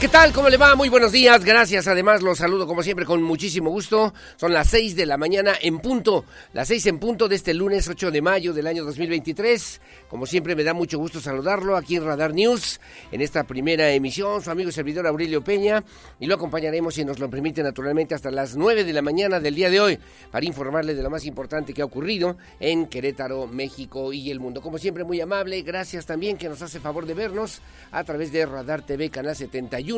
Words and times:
¿Qué 0.00 0.08
tal? 0.08 0.32
¿Cómo 0.32 0.48
le 0.48 0.56
va? 0.56 0.74
Muy 0.76 0.88
buenos 0.88 1.12
días. 1.12 1.44
Gracias. 1.44 1.86
Además, 1.86 2.22
los 2.22 2.38
saludo 2.38 2.66
como 2.66 2.82
siempre 2.82 3.04
con 3.04 3.22
muchísimo 3.22 3.68
gusto. 3.68 4.14
Son 4.36 4.50
las 4.50 4.68
6 4.68 4.96
de 4.96 5.04
la 5.04 5.18
mañana 5.18 5.52
en 5.60 5.78
punto. 5.78 6.24
Las 6.54 6.68
6 6.68 6.86
en 6.86 6.98
punto 6.98 7.28
de 7.28 7.36
este 7.36 7.52
lunes 7.52 7.86
8 7.86 8.10
de 8.10 8.22
mayo 8.22 8.54
del 8.54 8.66
año 8.66 8.82
2023. 8.82 9.78
Como 10.08 10.24
siempre, 10.24 10.56
me 10.56 10.64
da 10.64 10.72
mucho 10.72 10.98
gusto 10.98 11.20
saludarlo 11.20 11.76
aquí 11.76 11.96
en 11.96 12.06
Radar 12.06 12.32
News, 12.32 12.80
en 13.12 13.20
esta 13.20 13.44
primera 13.44 13.90
emisión. 13.90 14.42
Su 14.42 14.50
amigo 14.50 14.70
y 14.70 14.72
servidor 14.72 15.06
Aurelio 15.06 15.44
Peña. 15.44 15.84
Y 16.18 16.24
lo 16.24 16.36
acompañaremos, 16.36 16.94
si 16.94 17.04
nos 17.04 17.18
lo 17.18 17.28
permite, 17.28 17.62
naturalmente, 17.62 18.14
hasta 18.14 18.30
las 18.30 18.56
9 18.56 18.84
de 18.84 18.94
la 18.94 19.02
mañana 19.02 19.38
del 19.38 19.54
día 19.54 19.68
de 19.68 19.80
hoy 19.80 19.98
para 20.30 20.46
informarle 20.46 20.94
de 20.94 21.02
lo 21.02 21.10
más 21.10 21.26
importante 21.26 21.74
que 21.74 21.82
ha 21.82 21.84
ocurrido 21.84 22.38
en 22.58 22.86
Querétaro, 22.86 23.46
México 23.48 24.14
y 24.14 24.30
el 24.30 24.40
mundo. 24.40 24.62
Como 24.62 24.78
siempre, 24.78 25.04
muy 25.04 25.20
amable. 25.20 25.60
Gracias 25.60 26.06
también 26.06 26.38
que 26.38 26.48
nos 26.48 26.62
hace 26.62 26.80
favor 26.80 27.04
de 27.04 27.12
vernos 27.12 27.60
a 27.92 28.02
través 28.02 28.32
de 28.32 28.46
Radar 28.46 28.80
TV, 28.80 29.10
Canal 29.10 29.36
71 29.36 29.89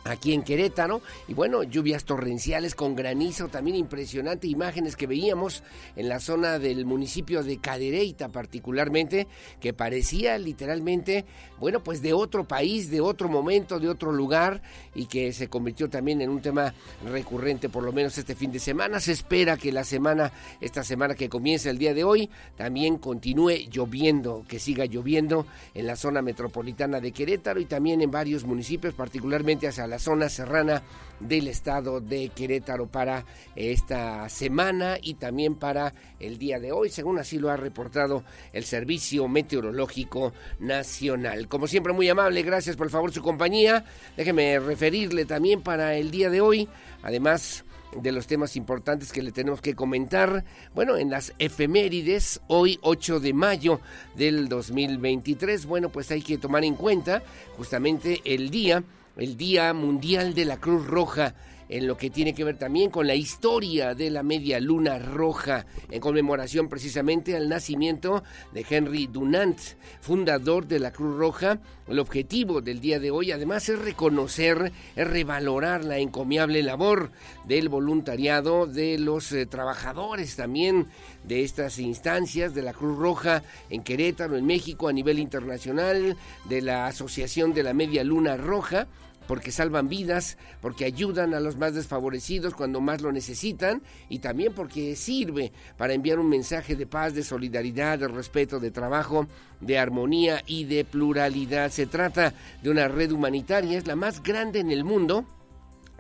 aquí 0.05 0.33
en 0.33 0.43
Querétaro. 0.43 1.03
Y 1.29 1.35
bueno, 1.35 1.63
lluvias 1.63 2.05
torrenciales 2.05 2.75
con 2.75 2.95
granizo, 2.95 3.49
también 3.49 3.77
impresionante, 3.77 4.47
imágenes 4.47 4.97
que 4.97 5.07
veíamos 5.07 5.63
en 5.97 6.09
la 6.09 6.21
zona 6.21 6.59
del 6.59 6.87
municipio 6.87 7.43
de 7.43 7.59
Cadereyta 7.59 8.29
particularmente, 8.29 9.27
que 9.61 9.73
parecía 9.73 10.39
literalmente, 10.39 11.25
bueno, 11.61 11.81
pues 11.81 12.01
de 12.01 12.13
otro 12.13 12.45
país, 12.45 12.91
de 12.91 13.01
otro 13.01 13.29
momento, 13.29 13.79
de 13.79 13.89
otro 13.89 14.11
lugar, 14.11 14.63
y 14.95 15.07
que 15.07 15.33
se 15.33 15.49
convirtió 15.49 15.89
también 15.91 16.21
en 16.23 16.31
un 16.31 16.41
tema 16.41 16.75
recurrente, 17.05 17.69
por 17.69 17.85
lo 17.85 17.93
menos 17.93 18.17
este 18.19 18.35
fin 18.35 18.51
de 18.51 18.59
semana. 18.59 18.99
Se 18.99 19.13
espera 19.13 19.57
que 19.57 19.71
la 19.71 19.85
semana, 19.85 20.33
esta 20.61 20.83
semana 20.83 21.15
que 21.15 21.29
comienza 21.29 21.71
el 21.71 21.79
día 21.79 21.95
de 21.95 22.03
hoy, 22.03 22.31
también 22.57 22.99
continúe 22.99 23.69
lloviendo, 23.71 24.45
que 24.49 24.59
siga 24.59 24.87
lloviendo 24.87 25.47
en 25.75 25.87
la 25.87 25.97
zona 25.97 26.23
metropolitana 26.23 27.01
de 27.01 27.13
Querétaro 27.13 27.61
y 27.61 27.67
también 27.67 28.01
en 28.01 28.11
varios 28.11 28.45
municipios, 28.45 28.95
particularmente 28.95 29.69
hacia 29.69 29.87
la 29.87 29.99
zona 29.99 30.29
serrana 30.29 30.83
del 31.21 31.49
estado 31.49 32.01
de 32.01 32.31
Querétaro 32.31 32.87
para 32.87 33.25
esta 33.55 34.29
semana 34.29 34.99
y 35.01 35.15
también 35.15 35.55
para 35.55 35.95
el 36.19 36.39
día 36.39 36.59
de 36.59 36.73
hoy, 36.73 36.91
según 36.91 37.19
así 37.19 37.39
lo 37.39 37.51
ha 37.51 37.57
reportado 37.57 38.25
el 38.53 38.65
Servicio 38.65 39.29
Meteorológico 39.29 40.33
Nacional. 40.59 41.49
Como 41.49 41.67
siempre, 41.67 41.93
muy 41.93 42.09
amable, 42.09 42.43
gracias 42.43 42.77
por 42.77 42.87
el 42.87 42.91
favor 42.91 43.13
su 43.13 43.23
compañía. 43.23 43.85
Déjeme 44.17 44.59
referirle 44.59 45.25
también 45.25 45.63
para 45.63 45.95
el 45.95 46.11
día 46.11 46.31
de 46.31 46.41
hoy, 46.41 46.69
además 47.03 47.65
de 47.97 48.13
los 48.13 48.27
temas 48.27 48.57
importantes 48.57 49.13
que 49.13 49.23
le 49.23 49.33
tenemos 49.33 49.61
que 49.61 49.75
comentar. 49.75 50.45
Bueno, 50.75 50.97
en 50.97 51.11
las 51.11 51.33
efemérides, 51.39 52.41
hoy 52.47 52.79
8 52.83 53.21
de 53.21 53.33
mayo 53.33 53.81
del 54.15 54.49
2023, 54.49 55.67
bueno, 55.67 55.91
pues 55.91 56.11
hay 56.11 56.23
que 56.23 56.39
tomar 56.39 56.65
en 56.65 56.75
cuenta 56.75 57.23
justamente 57.57 58.21
el 58.25 58.51
día 58.51 58.83
el 59.17 59.37
Día 59.37 59.73
Mundial 59.75 60.35
de 60.35 60.45
la 60.45 60.59
Cruz 60.59 60.87
Roja, 60.87 61.35
en 61.71 61.87
lo 61.87 61.97
que 61.97 62.11
tiene 62.11 62.35
que 62.35 62.45
ver 62.45 62.59
también 62.59 62.91
con 62.91 63.07
la 63.07 63.15
historia 63.15 63.95
de 63.95 64.11
la 64.11 64.25
media 64.25 64.59
luna 64.59 64.99
roja, 64.99 65.67
en 65.89 66.01
conmemoración 66.01 66.69
precisamente 66.69 67.37
al 67.37 67.49
nacimiento 67.49 68.25
de 68.53 68.67
Henry 68.69 69.07
Dunant, 69.07 69.59
fundador 70.01 70.67
de 70.67 70.81
la 70.81 70.91
Cruz 70.91 71.17
Roja. 71.17 71.61
El 71.87 72.01
objetivo 72.01 72.61
del 72.61 72.81
día 72.81 72.99
de 72.99 73.13
hoy 73.13 73.31
además 73.31 73.69
es 73.69 73.79
reconocer, 73.79 74.73
es 74.97 75.07
revalorar 75.07 75.85
la 75.85 75.99
encomiable 75.99 76.63
labor 76.65 77.13
del 77.47 77.69
voluntariado 77.69 78.67
de 78.67 78.99
los 78.99 79.31
eh, 79.31 79.47
trabajadores 79.47 80.35
también 80.35 80.89
de 81.23 81.45
estas 81.45 81.79
instancias 81.79 82.53
de 82.53 82.63
la 82.63 82.73
Cruz 82.73 82.99
Roja 82.99 83.45
en 83.69 83.83
Querétaro, 83.83 84.37
en 84.37 84.47
México, 84.47 84.89
a 84.89 84.93
nivel 84.93 85.21
internacional, 85.21 86.17
de 86.49 86.63
la 86.63 86.87
Asociación 86.87 87.55
de 87.55 87.63
la 87.63 87.75
Media 87.75 88.03
Luna 88.03 88.37
Roja 88.37 88.89
porque 89.31 89.53
salvan 89.53 89.89
vidas, 89.89 90.39
porque 90.61 90.85
ayudan 90.85 91.35
a 91.35 91.39
los 91.39 91.57
más 91.57 91.73
desfavorecidos 91.73 92.53
cuando 92.53 92.81
más 92.81 93.01
lo 93.01 93.13
necesitan 93.13 93.81
y 94.09 94.19
también 94.19 94.53
porque 94.53 94.97
sirve 94.97 95.53
para 95.77 95.95
enviar 95.95 96.19
un 96.19 96.29
mensaje 96.29 96.75
de 96.75 96.85
paz, 96.85 97.15
de 97.15 97.23
solidaridad, 97.23 98.01
de 98.01 98.09
respeto, 98.09 98.59
de 98.59 98.73
trabajo, 98.73 99.29
de 99.61 99.79
armonía 99.79 100.43
y 100.49 100.65
de 100.65 100.85
pluralidad. 100.85 101.71
Se 101.71 101.87
trata 101.87 102.35
de 102.61 102.71
una 102.71 102.89
red 102.89 103.13
humanitaria, 103.13 103.79
es 103.79 103.87
la 103.87 103.95
más 103.95 104.21
grande 104.21 104.59
en 104.59 104.73
el 104.73 104.83
mundo, 104.83 105.25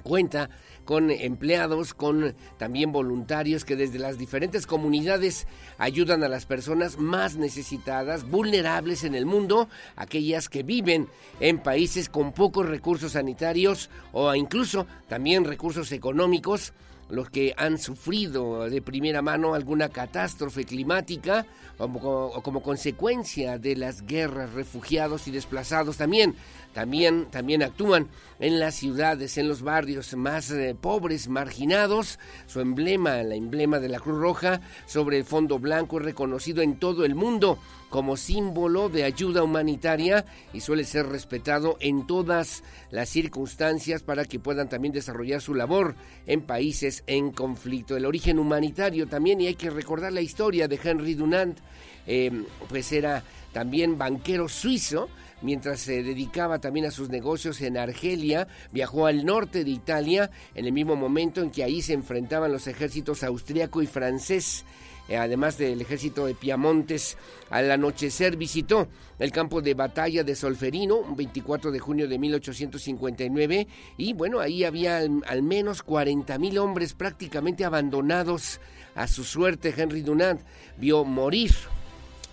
cuenta 0.02 0.50
con 0.90 1.12
empleados, 1.12 1.94
con 1.94 2.34
también 2.58 2.90
voluntarios 2.90 3.64
que 3.64 3.76
desde 3.76 4.00
las 4.00 4.18
diferentes 4.18 4.66
comunidades 4.66 5.46
ayudan 5.78 6.24
a 6.24 6.28
las 6.28 6.46
personas 6.46 6.98
más 6.98 7.36
necesitadas, 7.36 8.28
vulnerables 8.28 9.04
en 9.04 9.14
el 9.14 9.24
mundo, 9.24 9.68
aquellas 9.94 10.48
que 10.48 10.64
viven 10.64 11.06
en 11.38 11.60
países 11.60 12.08
con 12.08 12.32
pocos 12.32 12.66
recursos 12.66 13.12
sanitarios 13.12 13.88
o 14.10 14.34
incluso 14.34 14.84
también 15.06 15.44
recursos 15.44 15.92
económicos 15.92 16.72
los 17.10 17.30
que 17.30 17.54
han 17.56 17.78
sufrido 17.78 18.68
de 18.68 18.82
primera 18.82 19.22
mano 19.22 19.54
alguna 19.54 19.88
catástrofe 19.88 20.64
climática 20.64 21.46
o 21.78 22.42
como, 22.42 22.62
consecuencia 22.62 23.58
de 23.58 23.76
las 23.76 24.06
guerras, 24.06 24.52
refugiados 24.52 25.26
y 25.28 25.30
desplazados 25.30 25.96
también. 25.96 26.34
También, 26.74 27.26
también 27.30 27.64
actúan 27.64 28.08
en 28.38 28.60
las 28.60 28.76
ciudades, 28.76 29.38
en 29.38 29.48
los 29.48 29.62
barrios 29.62 30.14
más 30.14 30.52
eh, 30.52 30.76
pobres, 30.80 31.28
marginados. 31.28 32.20
Su 32.46 32.60
emblema, 32.60 33.20
el 33.20 33.32
emblema 33.32 33.80
de 33.80 33.88
la 33.88 33.98
Cruz 33.98 34.18
Roja, 34.20 34.60
sobre 34.86 35.18
el 35.18 35.24
fondo 35.24 35.58
blanco 35.58 35.98
es 35.98 36.04
reconocido 36.04 36.62
en 36.62 36.78
todo 36.78 37.04
el 37.04 37.16
mundo 37.16 37.58
como 37.90 38.16
símbolo 38.16 38.88
de 38.88 39.02
ayuda 39.04 39.42
humanitaria 39.42 40.24
y 40.52 40.60
suele 40.60 40.84
ser 40.84 41.06
respetado 41.06 41.76
en 41.80 42.06
todas 42.06 42.62
las 42.90 43.08
circunstancias 43.08 44.02
para 44.02 44.24
que 44.24 44.38
puedan 44.38 44.68
también 44.68 44.94
desarrollar 44.94 45.40
su 45.40 45.54
labor 45.54 45.96
en 46.26 46.40
países 46.42 46.99
en 47.06 47.32
conflicto. 47.32 47.96
El 47.96 48.06
origen 48.06 48.38
humanitario 48.38 49.06
también, 49.06 49.40
y 49.40 49.46
hay 49.46 49.54
que 49.54 49.70
recordar 49.70 50.12
la 50.12 50.20
historia 50.20 50.68
de 50.68 50.78
Henry 50.82 51.14
Dunant, 51.14 51.58
eh, 52.06 52.44
pues 52.68 52.92
era 52.92 53.22
también 53.52 53.98
banquero 53.98 54.48
suizo, 54.48 55.08
mientras 55.42 55.80
se 55.80 56.02
dedicaba 56.02 56.58
también 56.58 56.86
a 56.86 56.90
sus 56.90 57.08
negocios 57.08 57.60
en 57.60 57.76
Argelia, 57.76 58.48
viajó 58.72 59.06
al 59.06 59.24
norte 59.24 59.64
de 59.64 59.70
Italia 59.70 60.30
en 60.54 60.66
el 60.66 60.72
mismo 60.72 60.96
momento 60.96 61.40
en 61.40 61.50
que 61.50 61.64
ahí 61.64 61.82
se 61.82 61.94
enfrentaban 61.94 62.52
los 62.52 62.66
ejércitos 62.66 63.22
austriaco 63.22 63.82
y 63.82 63.86
francés. 63.86 64.64
Eh, 65.10 65.16
además 65.16 65.58
del 65.58 65.80
ejército 65.80 66.24
de 66.24 66.36
Piamontes, 66.36 67.18
al 67.50 67.68
anochecer 67.72 68.36
visitó 68.36 68.86
el 69.18 69.32
campo 69.32 69.60
de 69.60 69.74
batalla 69.74 70.22
de 70.22 70.36
Solferino, 70.36 70.98
un 70.98 71.16
24 71.16 71.72
de 71.72 71.80
junio 71.80 72.06
de 72.06 72.16
1859, 72.16 73.66
y 73.96 74.12
bueno, 74.12 74.38
ahí 74.38 74.62
había 74.62 74.98
al, 74.98 75.42
menos 75.42 75.82
40 75.82 76.38
mil 76.38 76.58
hombres 76.58 76.94
prácticamente 76.94 77.64
abandonados 77.64 78.60
a 78.94 79.08
su 79.08 79.24
suerte. 79.24 79.74
Henry 79.76 80.02
Dunant 80.02 80.42
vio 80.78 81.04
morir 81.04 81.50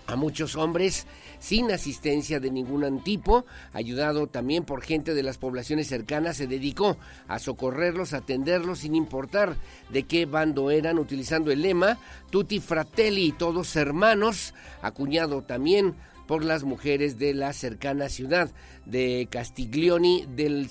a 0.06 0.14
muchos 0.14 0.54
hombres 0.54 1.08
sin 1.38 1.70
asistencia 1.70 2.40
de 2.40 2.50
ningún 2.50 3.02
tipo, 3.02 3.44
ayudado 3.72 4.26
también 4.26 4.64
por 4.64 4.82
gente 4.82 5.14
de 5.14 5.22
las 5.22 5.38
poblaciones 5.38 5.88
cercanas, 5.88 6.36
se 6.36 6.46
dedicó 6.46 6.96
a 7.26 7.38
socorrerlos, 7.38 8.12
a 8.12 8.18
atenderlos 8.18 8.80
sin 8.80 8.94
importar 8.94 9.56
de 9.90 10.04
qué 10.04 10.26
bando 10.26 10.70
eran, 10.70 10.98
utilizando 10.98 11.50
el 11.50 11.62
lema 11.62 11.98
Tutti 12.30 12.60
Fratelli, 12.60 13.32
todos 13.32 13.74
hermanos, 13.76 14.54
acuñado 14.82 15.42
también 15.42 15.94
por 16.26 16.44
las 16.44 16.62
mujeres 16.64 17.18
de 17.18 17.32
la 17.32 17.52
cercana 17.54 18.08
ciudad 18.10 18.50
de 18.84 19.28
Castiglioni 19.30 20.26
del, 20.36 20.68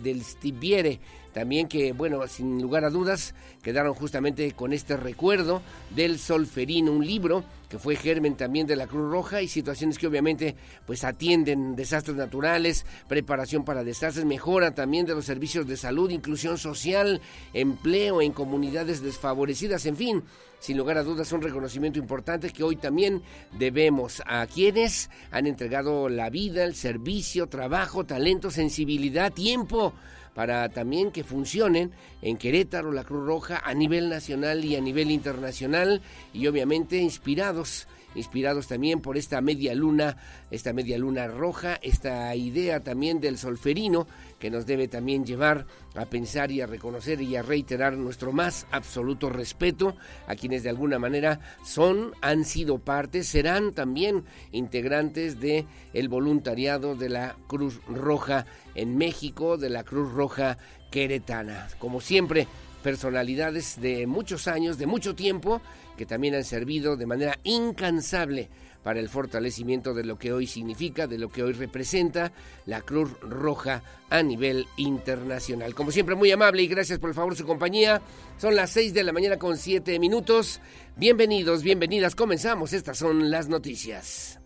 del 0.00 0.24
Stiviere, 0.24 1.00
también 1.32 1.68
que, 1.68 1.92
bueno, 1.92 2.26
sin 2.26 2.60
lugar 2.60 2.84
a 2.84 2.90
dudas, 2.90 3.34
quedaron 3.62 3.94
justamente 3.94 4.50
con 4.52 4.72
este 4.72 4.96
recuerdo 4.96 5.62
del 5.94 6.18
Solferino, 6.18 6.90
un 6.90 7.06
libro 7.06 7.44
que 7.68 7.78
fue 7.78 7.96
germen 7.96 8.36
también 8.36 8.66
de 8.66 8.76
la 8.76 8.86
Cruz 8.86 9.10
Roja 9.10 9.42
y 9.42 9.48
situaciones 9.48 9.98
que 9.98 10.06
obviamente 10.06 10.56
pues 10.86 11.04
atienden 11.04 11.76
desastres 11.76 12.16
naturales, 12.16 12.86
preparación 13.08 13.64
para 13.64 13.84
desastres, 13.84 14.24
mejora 14.24 14.74
también 14.74 15.06
de 15.06 15.14
los 15.14 15.24
servicios 15.24 15.66
de 15.66 15.76
salud, 15.76 16.10
inclusión 16.10 16.58
social, 16.58 17.20
empleo 17.52 18.22
en 18.22 18.32
comunidades 18.32 19.02
desfavorecidas, 19.02 19.86
en 19.86 19.96
fin, 19.96 20.24
sin 20.60 20.76
lugar 20.76 20.98
a 20.98 21.02
dudas 21.02 21.32
un 21.32 21.42
reconocimiento 21.42 21.98
importante 21.98 22.50
que 22.50 22.64
hoy 22.64 22.76
también 22.76 23.22
debemos 23.58 24.22
a 24.26 24.46
quienes 24.46 25.10
han 25.30 25.46
entregado 25.46 26.08
la 26.08 26.30
vida, 26.30 26.64
el 26.64 26.74
servicio, 26.74 27.48
trabajo, 27.48 28.04
talento, 28.04 28.50
sensibilidad, 28.50 29.32
tiempo 29.32 29.92
para 30.34 30.68
también 30.68 31.10
que 31.10 31.24
funcionen 31.24 31.92
en 32.22 32.36
Querétaro, 32.36 32.92
la 32.92 33.04
Cruz 33.04 33.26
Roja, 33.26 33.62
a 33.64 33.74
nivel 33.74 34.08
nacional 34.08 34.64
y 34.64 34.76
a 34.76 34.80
nivel 34.80 35.10
internacional, 35.10 36.02
y 36.32 36.46
obviamente 36.46 36.98
inspirados 36.98 37.86
inspirados 38.14 38.66
también 38.66 39.00
por 39.00 39.16
esta 39.16 39.40
media 39.40 39.74
luna, 39.74 40.16
esta 40.50 40.72
media 40.72 40.98
luna 40.98 41.28
roja, 41.28 41.78
esta 41.82 42.34
idea 42.34 42.80
también 42.80 43.20
del 43.20 43.38
solferino 43.38 44.06
que 44.38 44.50
nos 44.50 44.66
debe 44.66 44.88
también 44.88 45.24
llevar 45.24 45.66
a 45.94 46.06
pensar 46.06 46.50
y 46.50 46.60
a 46.60 46.66
reconocer 46.66 47.20
y 47.20 47.36
a 47.36 47.42
reiterar 47.42 47.96
nuestro 47.96 48.32
más 48.32 48.66
absoluto 48.70 49.30
respeto 49.30 49.96
a 50.26 50.34
quienes 50.34 50.62
de 50.62 50.70
alguna 50.70 50.98
manera 50.98 51.40
son, 51.64 52.12
han 52.20 52.44
sido 52.44 52.78
parte, 52.78 53.24
serán 53.24 53.72
también 53.72 54.24
integrantes 54.52 55.40
de 55.40 55.66
el 55.92 56.08
voluntariado 56.08 56.94
de 56.94 57.08
la 57.08 57.36
Cruz 57.46 57.80
Roja 57.86 58.46
en 58.74 58.96
México, 58.96 59.56
de 59.56 59.70
la 59.70 59.84
Cruz 59.84 60.12
Roja 60.12 60.58
queretana. 60.90 61.68
Como 61.78 62.00
siempre, 62.00 62.46
personalidades 62.82 63.80
de 63.80 64.06
muchos 64.06 64.48
años, 64.48 64.78
de 64.78 64.86
mucho 64.86 65.14
tiempo, 65.14 65.60
que 65.96 66.06
también 66.06 66.34
han 66.34 66.44
servido 66.44 66.96
de 66.96 67.06
manera 67.06 67.38
incansable 67.42 68.48
para 68.82 69.00
el 69.00 69.08
fortalecimiento 69.08 69.94
de 69.94 70.04
lo 70.04 70.18
que 70.18 70.32
hoy 70.32 70.46
significa, 70.46 71.06
de 71.06 71.18
lo 71.18 71.28
que 71.28 71.42
hoy 71.42 71.52
representa 71.52 72.32
la 72.66 72.80
Cruz 72.80 73.10
Roja 73.20 73.82
a 74.10 74.22
nivel 74.22 74.66
internacional. 74.76 75.74
Como 75.74 75.90
siempre, 75.90 76.14
muy 76.14 76.30
amable 76.30 76.62
y 76.62 76.68
gracias 76.68 76.98
por 76.98 77.10
el 77.10 77.14
favor 77.14 77.36
su 77.36 77.46
compañía. 77.46 78.00
Son 78.38 78.54
las 78.54 78.70
6 78.70 78.94
de 78.94 79.04
la 79.04 79.12
mañana 79.12 79.36
con 79.36 79.56
7 79.56 79.98
minutos. 79.98 80.60
Bienvenidos, 80.96 81.62
bienvenidas. 81.62 82.14
Comenzamos. 82.14 82.72
Estas 82.72 82.98
son 82.98 83.30
las 83.30 83.48
noticias. 83.48 84.40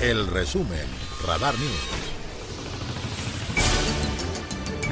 El 0.00 0.26
resumen, 0.26 0.86
Radar 1.24 1.54
News. 1.58 2.01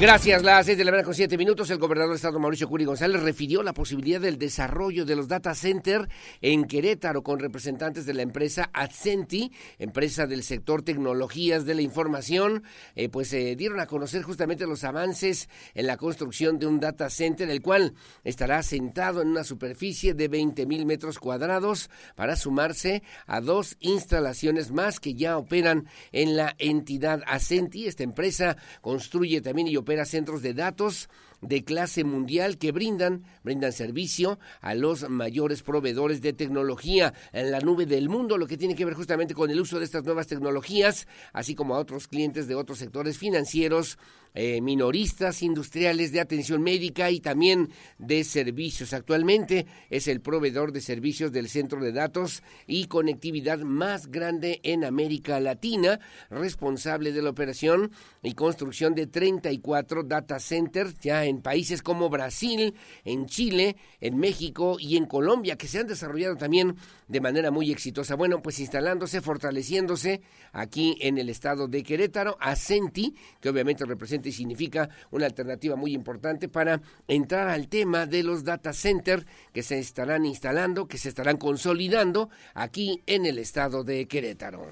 Gracias, 0.01 0.41
las 0.41 0.65
seis 0.65 0.79
de 0.79 0.83
la 0.83 0.89
mañana 0.89 1.05
con 1.05 1.13
siete 1.13 1.37
minutos. 1.37 1.69
El 1.69 1.77
gobernador 1.77 2.09
del 2.09 2.15
estado 2.15 2.39
Mauricio 2.39 2.67
Curi 2.67 2.85
González 2.85 3.21
refirió 3.21 3.61
la 3.61 3.71
posibilidad 3.71 4.19
del 4.19 4.39
desarrollo 4.39 5.05
de 5.05 5.15
los 5.15 5.27
data 5.27 5.53
center 5.53 6.09
en 6.41 6.65
Querétaro 6.65 7.21
con 7.21 7.37
representantes 7.37 8.07
de 8.07 8.15
la 8.15 8.23
empresa 8.23 8.71
Accenti, 8.73 9.51
empresa 9.77 10.25
del 10.25 10.41
sector 10.41 10.81
tecnologías 10.81 11.65
de 11.65 11.75
la 11.75 11.83
información. 11.83 12.63
Eh, 12.95 13.09
pues 13.09 13.27
se 13.27 13.55
dieron 13.55 13.79
a 13.79 13.85
conocer 13.85 14.23
justamente 14.23 14.65
los 14.65 14.83
avances 14.85 15.49
en 15.75 15.85
la 15.85 15.97
construcción 15.97 16.57
de 16.57 16.65
un 16.65 16.79
data 16.79 17.07
center, 17.11 17.47
el 17.51 17.61
cual 17.61 17.93
estará 18.23 18.63
sentado 18.63 19.21
en 19.21 19.27
una 19.27 19.43
superficie 19.43 20.15
de 20.15 20.27
20 20.29 20.65
mil 20.65 20.87
metros 20.87 21.19
cuadrados 21.19 21.91
para 22.15 22.35
sumarse 22.35 23.03
a 23.27 23.39
dos 23.39 23.77
instalaciones 23.79 24.71
más 24.71 24.99
que 24.99 25.13
ya 25.13 25.37
operan 25.37 25.85
en 26.11 26.37
la 26.37 26.55
entidad 26.57 27.21
Accenti. 27.27 27.85
Esta 27.85 28.01
empresa 28.01 28.57
construye 28.81 29.41
también 29.41 29.67
y 29.67 29.77
opera 29.77 29.90
centros 30.05 30.41
de 30.41 30.53
datos 30.53 31.09
de 31.41 31.63
clase 31.63 32.03
mundial 32.03 32.57
que 32.57 32.71
brindan, 32.71 33.23
brindan 33.43 33.73
servicio 33.73 34.39
a 34.61 34.75
los 34.75 35.09
mayores 35.09 35.63
proveedores 35.63 36.21
de 36.21 36.33
tecnología 36.33 37.13
en 37.33 37.51
la 37.51 37.59
nube 37.59 37.85
del 37.85 38.09
mundo, 38.09 38.37
lo 38.37 38.47
que 38.47 38.57
tiene 38.57 38.75
que 38.75 38.85
ver 38.85 38.93
justamente 38.93 39.33
con 39.33 39.49
el 39.49 39.59
uso 39.59 39.79
de 39.79 39.85
estas 39.85 40.03
nuevas 40.03 40.27
tecnologías, 40.27 41.07
así 41.33 41.55
como 41.55 41.75
a 41.75 41.79
otros 41.79 42.07
clientes 42.07 42.47
de 42.47 42.55
otros 42.55 42.77
sectores 42.77 43.17
financieros, 43.17 43.97
eh, 44.33 44.61
minoristas, 44.61 45.43
industriales, 45.43 46.11
de 46.11 46.21
atención 46.21 46.61
médica 46.61 47.11
y 47.11 47.19
también 47.19 47.69
de 47.97 48.23
servicios. 48.23 48.93
Actualmente 48.93 49.65
es 49.89 50.07
el 50.07 50.21
proveedor 50.21 50.71
de 50.71 50.81
servicios 50.81 51.31
del 51.31 51.49
centro 51.49 51.81
de 51.81 51.91
datos 51.91 52.43
y 52.67 52.85
conectividad 52.85 53.59
más 53.59 54.07
grande 54.07 54.61
en 54.63 54.85
América 54.85 55.39
Latina, 55.39 55.99
responsable 56.29 57.11
de 57.11 57.21
la 57.21 57.29
operación 57.29 57.91
y 58.23 58.33
construcción 58.33 58.95
de 58.95 59.07
34 59.07 60.03
data 60.03 60.39
centers 60.39 60.95
ya 60.99 61.25
en 61.25 61.41
países 61.41 61.81
como 61.81 62.09
Brasil, 62.09 62.73
en 63.03 63.25
Chile, 63.25 63.75
en 63.99 64.17
México 64.17 64.77
y 64.79 64.97
en 64.97 65.05
Colombia, 65.05 65.57
que 65.57 65.67
se 65.67 65.79
han 65.79 65.87
desarrollado 65.87 66.35
también 66.35 66.75
de 67.07 67.21
manera 67.21 67.51
muy 67.51 67.71
exitosa. 67.71 68.15
Bueno, 68.15 68.41
pues 68.41 68.59
instalándose, 68.59 69.21
fortaleciéndose 69.21 70.21
aquí 70.53 70.97
en 71.01 71.17
el 71.17 71.29
estado 71.29 71.67
de 71.67 71.83
Querétaro, 71.83 72.37
Ascenti, 72.39 73.15
que 73.39 73.49
obviamente 73.49 73.85
representa 73.85 74.20
y 74.29 74.31
significa 74.31 74.89
una 75.11 75.25
alternativa 75.25 75.75
muy 75.75 75.93
importante 75.93 76.49
para 76.49 76.81
entrar 77.07 77.47
al 77.47 77.67
tema 77.67 78.05
de 78.05 78.23
los 78.23 78.43
data 78.43 78.73
centers 78.73 79.25
que 79.53 79.63
se 79.63 79.79
estarán 79.79 80.25
instalando, 80.25 80.87
que 80.87 80.97
se 80.97 81.09
estarán 81.09 81.37
consolidando 81.37 82.29
aquí 82.53 83.01
en 83.05 83.25
el 83.25 83.37
estado 83.37 83.83
de 83.83 84.07
Querétaro. 84.07 84.67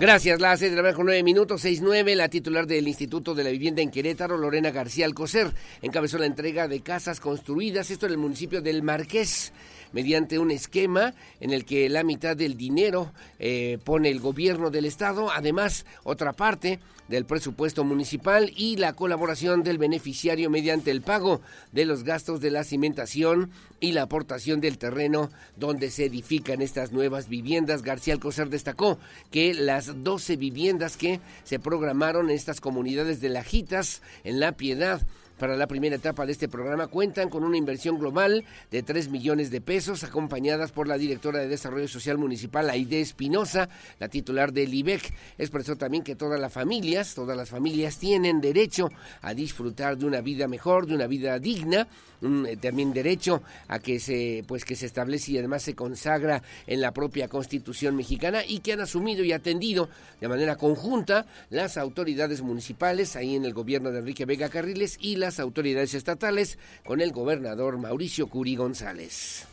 Gracias, 0.00 0.40
la 0.40 0.56
seis 0.56 0.70
de 0.70 0.76
la 0.76 0.82
mañana 0.82 0.96
con 0.96 1.06
nueve 1.06 1.24
minutos, 1.24 1.60
seis 1.60 1.80
nueve, 1.80 2.14
la 2.14 2.28
titular 2.28 2.68
del 2.68 2.86
Instituto 2.86 3.34
de 3.34 3.42
la 3.42 3.50
Vivienda 3.50 3.82
en 3.82 3.90
Querétaro, 3.90 4.36
Lorena 4.36 4.70
García 4.70 5.06
Alcocer, 5.06 5.52
encabezó 5.82 6.18
la 6.18 6.26
entrega 6.26 6.68
de 6.68 6.82
casas 6.82 7.18
construidas, 7.18 7.90
esto 7.90 8.06
en 8.06 8.12
el 8.12 8.18
municipio 8.18 8.62
del 8.62 8.84
Marqués. 8.84 9.52
Mediante 9.92 10.38
un 10.38 10.50
esquema 10.50 11.14
en 11.40 11.52
el 11.52 11.64
que 11.64 11.88
la 11.88 12.02
mitad 12.02 12.36
del 12.36 12.56
dinero 12.56 13.12
eh, 13.38 13.78
pone 13.84 14.10
el 14.10 14.20
gobierno 14.20 14.70
del 14.70 14.84
estado, 14.84 15.30
además 15.30 15.86
otra 16.04 16.32
parte 16.32 16.80
del 17.08 17.24
presupuesto 17.24 17.84
municipal 17.84 18.52
y 18.54 18.76
la 18.76 18.92
colaboración 18.92 19.62
del 19.62 19.78
beneficiario 19.78 20.50
mediante 20.50 20.90
el 20.90 21.02
pago 21.02 21.40
de 21.72 21.86
los 21.86 22.04
gastos 22.04 22.40
de 22.40 22.50
la 22.50 22.64
cimentación 22.64 23.50
y 23.80 23.92
la 23.92 24.02
aportación 24.02 24.60
del 24.60 24.78
terreno 24.78 25.30
donde 25.56 25.90
se 25.90 26.04
edifican 26.04 26.62
estas 26.62 26.92
nuevas 26.92 27.28
viviendas. 27.28 27.82
García 27.82 28.14
Alcocer 28.14 28.50
destacó 28.50 28.98
que 29.30 29.54
las 29.54 30.04
12 30.04 30.36
viviendas 30.36 30.96
que 30.96 31.20
se 31.44 31.58
programaron 31.58 32.28
en 32.28 32.36
estas 32.36 32.60
comunidades 32.60 33.20
de 33.20 33.30
Lajitas, 33.30 34.02
en 34.24 34.38
La 34.38 34.52
Piedad, 34.52 35.00
para 35.38 35.56
la 35.56 35.66
primera 35.66 35.96
etapa 35.96 36.26
de 36.26 36.32
este 36.32 36.48
programa 36.48 36.88
cuentan 36.88 37.30
con 37.30 37.44
una 37.44 37.56
inversión 37.56 37.98
global 37.98 38.44
de 38.70 38.82
3 38.82 39.08
millones 39.08 39.50
de 39.50 39.60
pesos, 39.60 40.04
acompañadas 40.04 40.72
por 40.72 40.88
la 40.88 40.98
directora 40.98 41.38
de 41.38 41.48
Desarrollo 41.48 41.88
Social 41.88 42.18
Municipal, 42.18 42.68
Aide 42.70 43.00
Espinosa, 43.00 43.68
la 43.98 44.08
titular 44.08 44.52
del 44.52 44.74
IBEC. 44.74 45.14
Expresó 45.38 45.76
también 45.76 46.02
que 46.02 46.16
todas 46.16 46.40
las 46.40 46.52
familias, 46.52 47.14
todas 47.14 47.36
las 47.36 47.48
familias 47.48 47.98
tienen 47.98 48.40
derecho 48.40 48.88
a 49.22 49.34
disfrutar 49.34 49.96
de 49.96 50.06
una 50.06 50.20
vida 50.20 50.48
mejor, 50.48 50.86
de 50.86 50.94
una 50.94 51.06
vida 51.06 51.38
digna, 51.38 51.88
eh, 52.20 52.56
también 52.60 52.92
derecho 52.92 53.42
a 53.68 53.78
que 53.78 54.00
se 54.00 54.42
pues 54.48 54.64
que 54.64 54.74
se 54.74 54.86
establece 54.86 55.32
y 55.32 55.38
además 55.38 55.62
se 55.62 55.74
consagra 55.74 56.42
en 56.66 56.80
la 56.80 56.92
propia 56.92 57.28
Constitución 57.28 57.94
mexicana 57.94 58.42
y 58.44 58.58
que 58.58 58.72
han 58.72 58.80
asumido 58.80 59.22
y 59.22 59.32
atendido 59.32 59.88
de 60.20 60.26
manera 60.26 60.56
conjunta 60.56 61.26
las 61.50 61.76
autoridades 61.76 62.42
municipales 62.42 63.14
ahí 63.14 63.36
en 63.36 63.44
el 63.44 63.54
gobierno 63.54 63.92
de 63.92 64.00
Enrique 64.00 64.24
Vega 64.24 64.48
Carriles 64.48 64.96
y 65.00 65.14
las 65.28 65.40
autoridades 65.40 65.92
estatales 65.92 66.58
con 66.86 67.02
el 67.02 67.12
gobernador 67.12 67.76
Mauricio 67.76 68.28
Curi 68.28 68.56
González. 68.56 69.46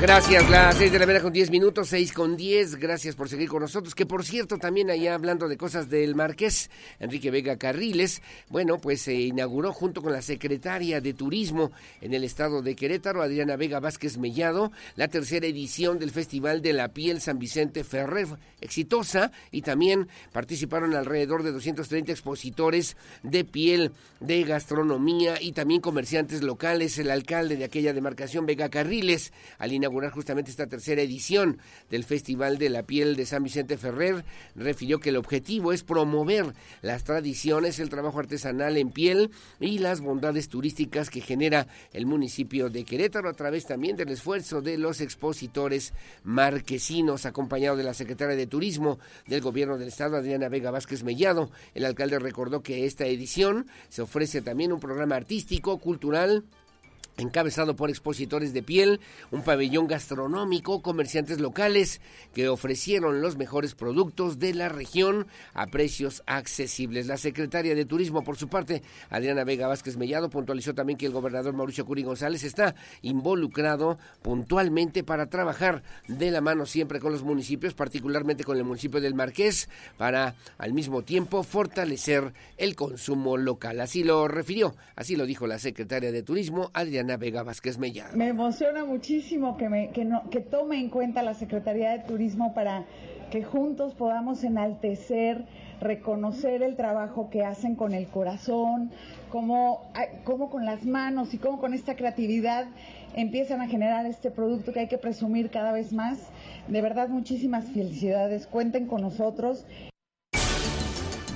Gracias, 0.00 0.48
las 0.48 0.76
seis 0.76 0.92
de 0.92 1.00
la 1.00 1.06
mañana 1.06 1.24
con 1.24 1.32
diez 1.32 1.50
minutos, 1.50 1.88
seis 1.88 2.12
con 2.12 2.36
diez. 2.36 2.76
Gracias 2.76 3.16
por 3.16 3.28
seguir 3.28 3.48
con 3.48 3.62
nosotros. 3.62 3.96
Que 3.96 4.06
por 4.06 4.24
cierto, 4.24 4.56
también 4.56 4.90
allá 4.90 5.14
hablando 5.14 5.48
de 5.48 5.56
cosas 5.56 5.90
del 5.90 6.14
Marqués, 6.14 6.70
Enrique 7.00 7.32
Vega 7.32 7.56
Carriles, 7.56 8.22
bueno, 8.48 8.78
pues 8.78 9.00
se 9.02 9.14
inauguró 9.14 9.72
junto 9.72 10.00
con 10.00 10.12
la 10.12 10.22
secretaria 10.22 11.00
de 11.00 11.14
Turismo 11.14 11.72
en 12.00 12.14
el 12.14 12.22
estado 12.22 12.62
de 12.62 12.76
Querétaro, 12.76 13.22
Adriana 13.22 13.56
Vega 13.56 13.80
Vázquez 13.80 14.18
Mellado, 14.18 14.70
la 14.94 15.08
tercera 15.08 15.48
edición 15.48 15.98
del 15.98 16.12
Festival 16.12 16.62
de 16.62 16.74
la 16.74 16.90
Piel 16.90 17.20
San 17.20 17.40
Vicente 17.40 17.82
Ferrer, 17.82 18.28
exitosa, 18.60 19.32
y 19.50 19.62
también 19.62 20.06
participaron 20.32 20.94
alrededor 20.94 21.42
de 21.42 21.50
230 21.50 22.12
expositores 22.12 22.96
de 23.24 23.44
piel, 23.44 23.90
de 24.20 24.44
gastronomía 24.44 25.42
y 25.42 25.52
también 25.52 25.80
comerciantes 25.80 26.44
locales. 26.44 26.98
El 26.98 27.10
alcalde 27.10 27.56
de 27.56 27.64
aquella 27.64 27.92
demarcación, 27.92 28.46
Vega 28.46 28.68
Carriles, 28.68 29.32
al 29.58 29.72
inaugurar 29.72 29.87
justamente 30.12 30.50
esta 30.50 30.66
tercera 30.66 31.02
edición 31.02 31.58
del 31.90 32.04
Festival 32.04 32.58
de 32.58 32.70
la 32.70 32.82
Piel 32.82 33.16
de 33.16 33.26
San 33.26 33.42
Vicente 33.42 33.76
Ferrer, 33.76 34.24
refirió 34.54 35.00
que 35.00 35.10
el 35.10 35.16
objetivo 35.16 35.72
es 35.72 35.82
promover 35.82 36.54
las 36.82 37.04
tradiciones, 37.04 37.78
el 37.78 37.88
trabajo 37.88 38.18
artesanal 38.18 38.76
en 38.76 38.90
piel 38.90 39.30
y 39.60 39.78
las 39.78 40.00
bondades 40.00 40.48
turísticas 40.48 41.10
que 41.10 41.20
genera 41.20 41.66
el 41.92 42.06
municipio 42.06 42.70
de 42.70 42.84
Querétaro 42.84 43.28
a 43.28 43.34
través 43.34 43.66
también 43.66 43.96
del 43.96 44.10
esfuerzo 44.10 44.60
de 44.62 44.78
los 44.78 45.00
expositores 45.00 45.92
marquesinos, 46.24 47.26
acompañado 47.26 47.76
de 47.76 47.84
la 47.84 47.94
secretaria 47.94 48.36
de 48.36 48.46
Turismo 48.46 48.98
del 49.26 49.40
Gobierno 49.40 49.78
del 49.78 49.88
Estado, 49.88 50.16
Adriana 50.16 50.48
Vega 50.48 50.70
Vázquez 50.70 51.02
Mellado. 51.02 51.50
El 51.74 51.84
alcalde 51.84 52.18
recordó 52.18 52.62
que 52.62 52.86
esta 52.86 53.06
edición 53.06 53.66
se 53.88 54.02
ofrece 54.02 54.42
también 54.42 54.72
un 54.72 54.80
programa 54.80 55.16
artístico, 55.16 55.78
cultural, 55.78 56.44
encabezado 57.18 57.76
por 57.76 57.90
expositores 57.90 58.52
de 58.52 58.62
piel, 58.62 59.00
un 59.30 59.42
pabellón 59.42 59.86
gastronómico, 59.86 60.82
comerciantes 60.82 61.40
locales 61.40 62.00
que 62.32 62.48
ofrecieron 62.48 63.20
los 63.20 63.36
mejores 63.36 63.74
productos 63.74 64.38
de 64.38 64.54
la 64.54 64.68
región 64.68 65.26
a 65.52 65.66
precios 65.66 66.22
accesibles. 66.26 67.06
La 67.06 67.16
secretaria 67.16 67.74
de 67.74 67.84
Turismo, 67.84 68.22
por 68.22 68.36
su 68.36 68.48
parte, 68.48 68.82
Adriana 69.10 69.44
Vega 69.44 69.66
Vázquez 69.66 69.96
Mellado, 69.96 70.30
puntualizó 70.30 70.74
también 70.74 70.96
que 70.96 71.06
el 71.06 71.12
gobernador 71.12 71.54
Mauricio 71.54 71.84
Curi 71.84 72.04
González 72.04 72.44
está 72.44 72.74
involucrado 73.02 73.98
puntualmente 74.22 75.02
para 75.02 75.28
trabajar 75.28 75.82
de 76.06 76.30
la 76.30 76.40
mano 76.40 76.66
siempre 76.66 77.00
con 77.00 77.12
los 77.12 77.24
municipios, 77.24 77.74
particularmente 77.74 78.44
con 78.44 78.56
el 78.56 78.64
municipio 78.64 79.00
del 79.00 79.14
Marqués, 79.14 79.68
para 79.96 80.36
al 80.56 80.72
mismo 80.72 81.02
tiempo 81.02 81.42
fortalecer 81.42 82.32
el 82.56 82.76
consumo 82.76 83.36
local. 83.36 83.80
Así 83.80 84.04
lo 84.04 84.28
refirió, 84.28 84.76
así 84.94 85.16
lo 85.16 85.26
dijo 85.26 85.48
la 85.48 85.58
secretaria 85.58 86.12
de 86.12 86.22
Turismo, 86.22 86.70
Adriana 86.74 87.07
Vega 87.16 87.42
Vázquez 87.42 87.78
Mellado. 87.78 88.16
Me 88.16 88.28
emociona 88.28 88.84
muchísimo 88.84 89.56
que, 89.56 89.68
me, 89.68 89.90
que, 89.90 90.04
no, 90.04 90.28
que 90.30 90.40
tome 90.40 90.78
en 90.78 90.90
cuenta 90.90 91.22
la 91.22 91.34
Secretaría 91.34 91.90
de 91.90 92.00
Turismo 92.00 92.54
para 92.54 92.84
que 93.30 93.42
juntos 93.42 93.94
podamos 93.94 94.42
enaltecer, 94.44 95.44
reconocer 95.80 96.62
el 96.62 96.76
trabajo 96.76 97.30
que 97.30 97.44
hacen 97.44 97.74
con 97.74 97.92
el 97.92 98.08
corazón, 98.08 98.90
cómo, 99.28 99.90
cómo 100.24 100.50
con 100.50 100.64
las 100.64 100.84
manos 100.84 101.34
y 101.34 101.38
cómo 101.38 101.58
con 101.58 101.74
esta 101.74 101.94
creatividad 101.94 102.66
empiezan 103.14 103.60
a 103.60 103.68
generar 103.68 104.06
este 104.06 104.30
producto 104.30 104.72
que 104.72 104.80
hay 104.80 104.88
que 104.88 104.98
presumir 104.98 105.50
cada 105.50 105.72
vez 105.72 105.92
más. 105.92 106.18
De 106.68 106.80
verdad, 106.80 107.08
muchísimas 107.08 107.66
felicidades. 107.66 108.46
Cuenten 108.46 108.86
con 108.86 109.02
nosotros. 109.02 109.66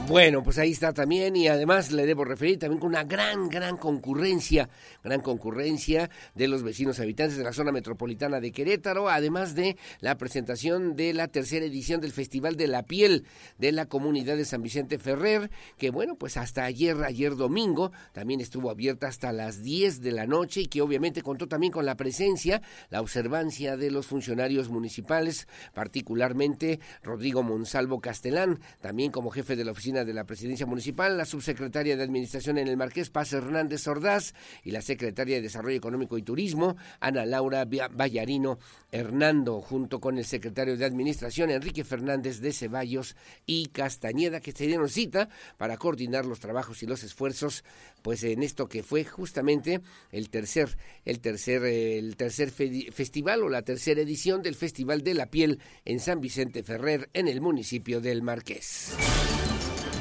Bueno, 0.09 0.42
pues 0.42 0.59
ahí 0.59 0.73
está 0.73 0.92
también 0.92 1.37
y 1.37 1.47
además 1.47 1.92
le 1.92 2.04
debo 2.04 2.25
referir 2.25 2.59
también 2.59 2.80
con 2.80 2.90
una 2.90 3.04
gran, 3.04 3.49
gran 3.49 3.76
concurrencia, 3.76 4.68
gran 5.02 5.21
concurrencia 5.21 6.11
de 6.35 6.49
los 6.49 6.64
vecinos 6.64 6.99
habitantes 6.99 7.38
de 7.38 7.44
la 7.44 7.52
zona 7.52 7.71
metropolitana 7.71 8.40
de 8.40 8.50
Querétaro, 8.50 9.09
además 9.09 9.54
de 9.54 9.76
la 10.00 10.18
presentación 10.18 10.97
de 10.97 11.14
la 11.14 11.28
tercera 11.28 11.64
edición 11.64 12.00
del 12.00 12.11
Festival 12.11 12.56
de 12.56 12.66
la 12.66 12.82
Piel 12.82 13.25
de 13.59 13.71
la 13.71 13.87
comunidad 13.87 14.37
de 14.37 14.44
San 14.44 14.61
Vicente 14.61 14.99
Ferrer, 14.99 15.50
que 15.78 15.90
bueno, 15.90 16.16
pues 16.16 16.37
hasta 16.37 16.64
ayer, 16.64 16.97
ayer 17.04 17.37
domingo, 17.37 17.92
también 18.12 18.40
estuvo 18.40 18.71
abierta 18.71 19.06
hasta 19.06 19.32
las 19.32 19.62
10 19.62 20.00
de 20.00 20.12
la 20.12 20.26
noche 20.26 20.62
y 20.62 20.66
que 20.66 20.82
obviamente 20.82 21.23
contó 21.23 21.47
también 21.47 21.73
con 21.73 21.87
la 21.87 21.97
presencia, 21.97 22.61
la 22.90 23.00
observancia 23.00 23.76
de 23.76 23.92
los 23.92 24.09
funcionarios 24.09 24.68
municipales, 24.68 25.47
particularmente 25.73 26.80
Rodrigo 27.04 27.44
Monsalvo 27.44 28.00
Castelán, 28.00 28.59
también 28.80 29.12
como 29.12 29.30
jefe 29.30 29.54
de 29.54 29.64
la 29.64 29.71
oficina 29.71 29.91
de 29.92 30.14
la 30.14 30.25
Presidencia 30.25 30.64
Municipal, 30.64 31.18
la 31.18 31.26
subsecretaria 31.26 31.96
de 31.96 32.02
Administración 32.02 32.56
en 32.56 32.66
el 32.66 32.78
Marqués, 32.78 33.11
Paz 33.11 33.32
Hernández 33.34 33.87
Ordaz, 33.87 34.34
y 34.64 34.70
la 34.70 34.80
secretaria 34.80 35.37
de 35.37 35.42
Desarrollo 35.42 35.76
Económico 35.76 36.16
y 36.16 36.22
Turismo, 36.22 36.76
Ana 37.00 37.26
Laura 37.26 37.64
Vallarino 37.64 38.58
Hernando, 38.90 39.61
junto 39.61 40.00
con 40.00 40.16
el 40.16 40.25
secretario 40.25 40.76
de 40.76 40.87
Administración, 40.87 41.50
Enrique 41.50 41.84
Fernández 41.84 42.40
de 42.40 42.52
Ceballos 42.52 43.16
y 43.44 43.66
Castañeda, 43.66 44.40
que 44.40 44.52
se 44.52 44.66
dieron 44.66 44.88
cita 44.88 45.28
para 45.58 45.76
coordinar 45.76 46.25
los 46.25 46.40
trabajos 46.40 46.82
y 46.82 46.87
los 46.87 47.04
esfuerzos, 47.04 47.64
pues 48.00 48.25
en 48.25 48.42
esto 48.42 48.68
que 48.68 48.82
fue 48.82 49.04
justamente 49.04 49.80
el 50.11 50.30
tercer, 50.30 50.76
el 51.04 51.20
tercer, 51.20 51.64
el 51.64 52.16
tercer 52.16 52.50
festival 52.50 53.42
o 53.42 53.49
la 53.49 53.62
tercera 53.62 54.00
edición 54.00 54.42
del 54.42 54.54
Festival 54.54 55.02
de 55.02 55.14
la 55.14 55.26
Piel 55.26 55.61
en 55.84 56.00
San 56.00 56.20
Vicente 56.20 56.62
Ferrer, 56.62 57.11
en 57.12 57.28
el 57.28 57.40
municipio 57.40 58.00
del 58.00 58.22
Marqués. 58.22 58.92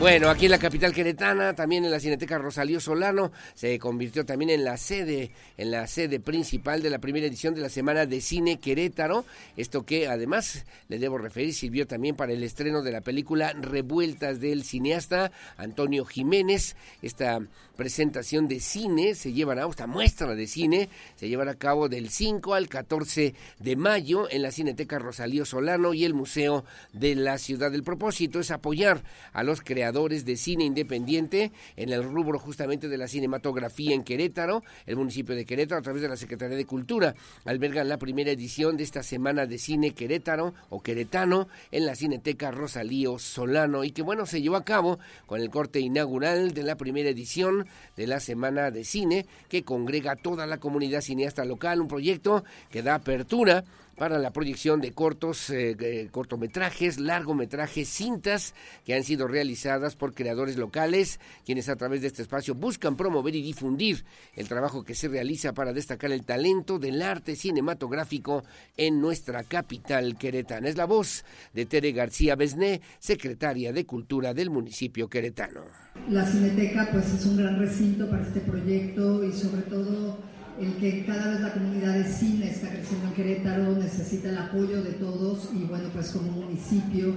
Bueno, 0.01 0.31
aquí 0.31 0.45
en 0.45 0.51
la 0.51 0.57
capital 0.57 0.93
queretana, 0.93 1.53
también 1.53 1.85
en 1.85 1.91
la 1.91 1.99
Cineteca 1.99 2.39
Rosalío 2.39 2.79
Solano, 2.79 3.31
se 3.53 3.77
convirtió 3.77 4.25
también 4.25 4.49
en 4.49 4.63
la 4.63 4.75
sede, 4.75 5.29
en 5.57 5.69
la 5.69 5.85
sede 5.85 6.19
principal 6.19 6.81
de 6.81 6.89
la 6.89 6.97
primera 6.97 7.27
edición 7.27 7.53
de 7.53 7.61
la 7.61 7.69
Semana 7.69 8.07
de 8.07 8.19
Cine 8.19 8.59
Querétaro. 8.59 9.25
Esto 9.57 9.85
que 9.85 10.07
además 10.07 10.65
le 10.89 10.97
debo 10.97 11.19
referir 11.19 11.53
sirvió 11.53 11.85
también 11.85 12.15
para 12.15 12.33
el 12.33 12.43
estreno 12.43 12.81
de 12.81 12.91
la 12.91 13.01
película 13.01 13.53
Revueltas 13.53 14.39
del 14.39 14.63
cineasta 14.63 15.31
Antonio 15.55 16.03
Jiménez. 16.03 16.75
Esta 17.03 17.39
presentación 17.75 18.47
de 18.47 18.59
cine 18.59 19.13
se 19.13 19.33
llevará, 19.33 19.67
esta 19.67 19.87
muestra 19.87 20.33
de 20.33 20.47
cine 20.47 20.89
se 21.15 21.29
llevará 21.29 21.51
a 21.51 21.55
cabo 21.55 21.89
del 21.89 22.09
5 22.09 22.55
al 22.55 22.69
14 22.69 23.35
de 23.59 23.75
mayo 23.75 24.27
en 24.31 24.41
la 24.41 24.51
Cineteca 24.51 24.97
Rosalío 24.97 25.45
Solano 25.45 25.93
y 25.93 26.05
el 26.05 26.15
Museo 26.15 26.65
de 26.91 27.13
la 27.15 27.37
Ciudad. 27.37 27.73
El 27.73 27.83
propósito 27.83 28.39
es 28.39 28.49
apoyar 28.49 29.03
a 29.33 29.43
los 29.43 29.61
creadores 29.61 29.90
de 29.91 30.37
cine 30.37 30.63
independiente 30.63 31.51
en 31.75 31.89
el 31.89 32.03
rubro 32.03 32.39
justamente 32.39 32.87
de 32.87 32.97
la 32.97 33.09
cinematografía 33.09 33.93
en 33.93 34.03
Querétaro. 34.03 34.63
El 34.85 34.95
municipio 34.95 35.35
de 35.35 35.45
Querétaro, 35.45 35.79
a 35.79 35.83
través 35.83 36.01
de 36.01 36.07
la 36.07 36.15
Secretaría 36.15 36.55
de 36.55 36.65
Cultura, 36.65 37.13
alberga 37.43 37.83
la 37.83 37.97
primera 37.97 38.31
edición 38.31 38.77
de 38.77 38.83
esta 38.83 39.03
Semana 39.03 39.45
de 39.45 39.57
Cine 39.57 39.91
Querétaro 39.91 40.53
o 40.69 40.81
Queretano 40.81 41.49
en 41.71 41.85
la 41.85 41.95
Cineteca 41.95 42.51
Rosalío 42.51 43.19
Solano 43.19 43.83
y 43.83 43.91
que 43.91 44.01
bueno, 44.01 44.25
se 44.25 44.41
llevó 44.41 44.55
a 44.55 44.63
cabo 44.63 44.97
con 45.25 45.41
el 45.41 45.49
corte 45.49 45.81
inaugural 45.81 46.53
de 46.53 46.63
la 46.63 46.77
primera 46.77 47.09
edición 47.09 47.67
de 47.97 48.07
la 48.07 48.21
Semana 48.21 48.71
de 48.71 48.85
Cine 48.85 49.25
que 49.49 49.63
congrega 49.63 50.13
a 50.13 50.15
toda 50.15 50.47
la 50.47 50.57
comunidad 50.57 51.01
cineasta 51.01 51.43
local, 51.43 51.81
un 51.81 51.89
proyecto 51.89 52.45
que 52.69 52.81
da 52.81 52.95
apertura 52.95 53.65
para 54.01 54.17
la 54.17 54.33
proyección 54.33 54.81
de 54.81 54.93
cortos, 54.93 55.51
eh, 55.51 56.09
cortometrajes, 56.09 56.99
largometrajes, 56.99 57.87
cintas 57.87 58.55
que 58.83 58.95
han 58.95 59.03
sido 59.03 59.27
realizadas 59.27 59.95
por 59.95 60.15
creadores 60.15 60.57
locales, 60.57 61.19
quienes 61.45 61.69
a 61.69 61.75
través 61.75 62.01
de 62.01 62.07
este 62.07 62.23
espacio 62.23 62.55
buscan 62.55 62.97
promover 62.97 63.35
y 63.35 63.43
difundir 63.43 64.03
el 64.33 64.47
trabajo 64.47 64.83
que 64.83 64.95
se 64.95 65.07
realiza 65.07 65.53
para 65.53 65.71
destacar 65.71 66.11
el 66.11 66.25
talento 66.25 66.79
del 66.79 66.99
arte 67.03 67.35
cinematográfico 67.35 68.43
en 68.75 68.99
nuestra 68.99 69.43
capital 69.43 70.17
queretana. 70.17 70.67
Es 70.67 70.77
la 70.77 70.85
voz 70.85 71.23
de 71.53 71.67
Tere 71.67 71.91
García 71.91 72.35
Besné, 72.35 72.81
secretaria 72.97 73.71
de 73.71 73.85
Cultura 73.85 74.33
del 74.33 74.49
municipio 74.49 75.09
queretano. 75.09 75.61
La 76.09 76.25
Cineteca 76.25 76.89
pues 76.91 77.05
es 77.13 77.23
un 77.27 77.37
gran 77.37 77.59
recinto 77.59 78.09
para 78.09 78.23
este 78.23 78.39
proyecto 78.39 79.23
y 79.23 79.31
sobre 79.31 79.61
todo 79.61 80.17
el 80.59 80.73
que 80.75 81.05
cada 81.05 81.31
vez 81.31 81.41
la 81.41 81.53
comunidad 81.53 81.93
de 81.95 82.05
cine 82.05 82.49
está 82.49 82.69
creciendo 82.69 83.07
en 83.07 83.13
Querétaro 83.13 83.75
necesita 83.75 84.29
el 84.29 84.37
apoyo 84.37 84.83
de 84.83 84.93
todos 84.93 85.49
y 85.53 85.63
bueno 85.63 85.89
pues 85.93 86.11
como 86.11 86.31
municipio 86.31 87.15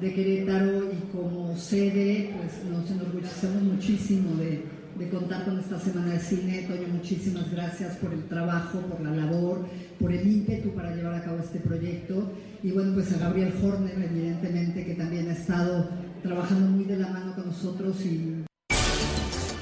de 0.00 0.14
Querétaro 0.14 0.90
y 0.92 1.12
como 1.12 1.56
sede 1.56 2.34
pues 2.36 2.64
nos 2.70 2.90
enorgullecemos 2.90 3.62
muchísimo 3.62 4.34
de, 4.36 4.64
de 4.98 5.08
contar 5.10 5.44
con 5.44 5.58
esta 5.58 5.78
semana 5.78 6.14
de 6.14 6.20
cine. 6.20 6.66
Toño, 6.68 6.88
muchísimas 6.88 7.50
gracias 7.50 7.96
por 7.96 8.12
el 8.12 8.24
trabajo, 8.24 8.80
por 8.80 9.00
la 9.00 9.10
labor, 9.10 9.66
por 9.98 10.12
el 10.12 10.26
ímpetu 10.26 10.70
para 10.70 10.94
llevar 10.94 11.14
a 11.14 11.24
cabo 11.24 11.38
este 11.38 11.60
proyecto 11.60 12.32
y 12.62 12.70
bueno 12.72 12.94
pues 12.94 13.12
a 13.12 13.18
Gabriel 13.18 13.52
Horner 13.62 13.98
evidentemente 13.98 14.84
que 14.84 14.94
también 14.94 15.28
ha 15.28 15.32
estado 15.32 15.88
trabajando 16.22 16.66
muy 16.66 16.84
de 16.84 16.98
la 16.98 17.08
mano 17.08 17.34
con 17.34 17.46
nosotros 17.46 18.04
y 18.04 18.44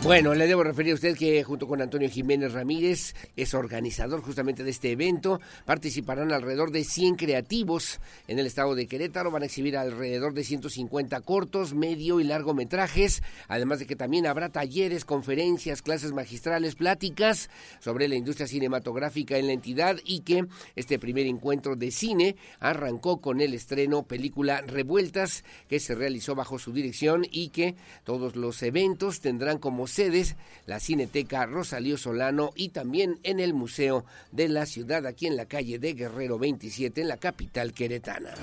bueno, 0.05 0.33
le 0.33 0.47
debo 0.47 0.63
referir 0.63 0.93
a 0.93 0.95
usted 0.95 1.17
que 1.17 1.43
junto 1.43 1.67
con 1.67 1.83
Antonio 1.83 2.09
Jiménez 2.09 2.53
Ramírez 2.53 3.15
es 3.35 3.53
organizador 3.53 4.23
justamente 4.23 4.63
de 4.63 4.71
este 4.71 4.93
evento. 4.93 5.41
Participarán 5.65 6.33
alrededor 6.33 6.71
de 6.71 6.85
100 6.85 7.17
creativos 7.17 7.99
en 8.29 8.39
el 8.39 8.47
estado 8.47 8.77
de 8.77 8.87
Querétaro. 8.87 9.33
Van 9.33 9.43
a 9.43 9.47
exhibir 9.47 9.77
alrededor 9.77 10.35
de 10.35 10.45
150 10.45 11.21
cortos, 11.23 11.75
medio 11.75 12.21
y 12.21 12.25
largometrajes. 12.25 13.25
Además 13.49 13.81
de 13.81 13.87
que 13.87 13.97
también 13.97 14.27
habrá 14.27 14.51
talleres, 14.51 15.05
conferencias, 15.05 15.83
clases 15.83 16.13
magistrales, 16.13 16.77
pláticas 16.77 17.51
sobre 17.81 18.07
la 18.07 18.15
industria 18.15 18.47
cinematográfica 18.47 19.37
en 19.37 19.49
la 19.49 19.53
entidad 19.53 19.97
y 20.05 20.21
que 20.21 20.47
este 20.77 21.01
primer 21.01 21.27
encuentro 21.27 21.75
de 21.75 21.91
cine 21.91 22.37
arrancó 22.61 23.21
con 23.21 23.41
el 23.41 23.53
estreno 23.53 24.05
película 24.05 24.61
Revueltas 24.61 25.45
que 25.69 25.81
se 25.81 25.97
realizó 25.97 26.37
bajo 26.37 26.61
su 26.61 26.73
dirección 26.73 27.27
y 27.29 27.49
que 27.49 27.75
todos 28.05 28.37
los 28.37 28.63
eventos 28.63 29.21
tendrán 29.21 29.59
como 29.59 29.88
sedes, 29.91 30.37
la 30.67 30.81
Cineteca 30.81 31.47
Rosalío 31.47 31.97
Solano 31.97 32.51
y 32.55 32.71
también 32.71 33.19
en 33.23 33.41
el 33.41 33.55
Museo 33.55 34.05
de 34.33 34.49
la 34.49 34.67
Ciudad, 34.67 35.07
aquí 35.07 35.27
en 35.27 35.37
la 35.37 35.47
calle 35.47 35.79
de 35.79 35.95
Guerrero 35.95 36.39
27, 36.39 37.01
en 37.01 37.09
la 37.09 37.17
capital 37.17 37.73
queretana. 37.73 38.35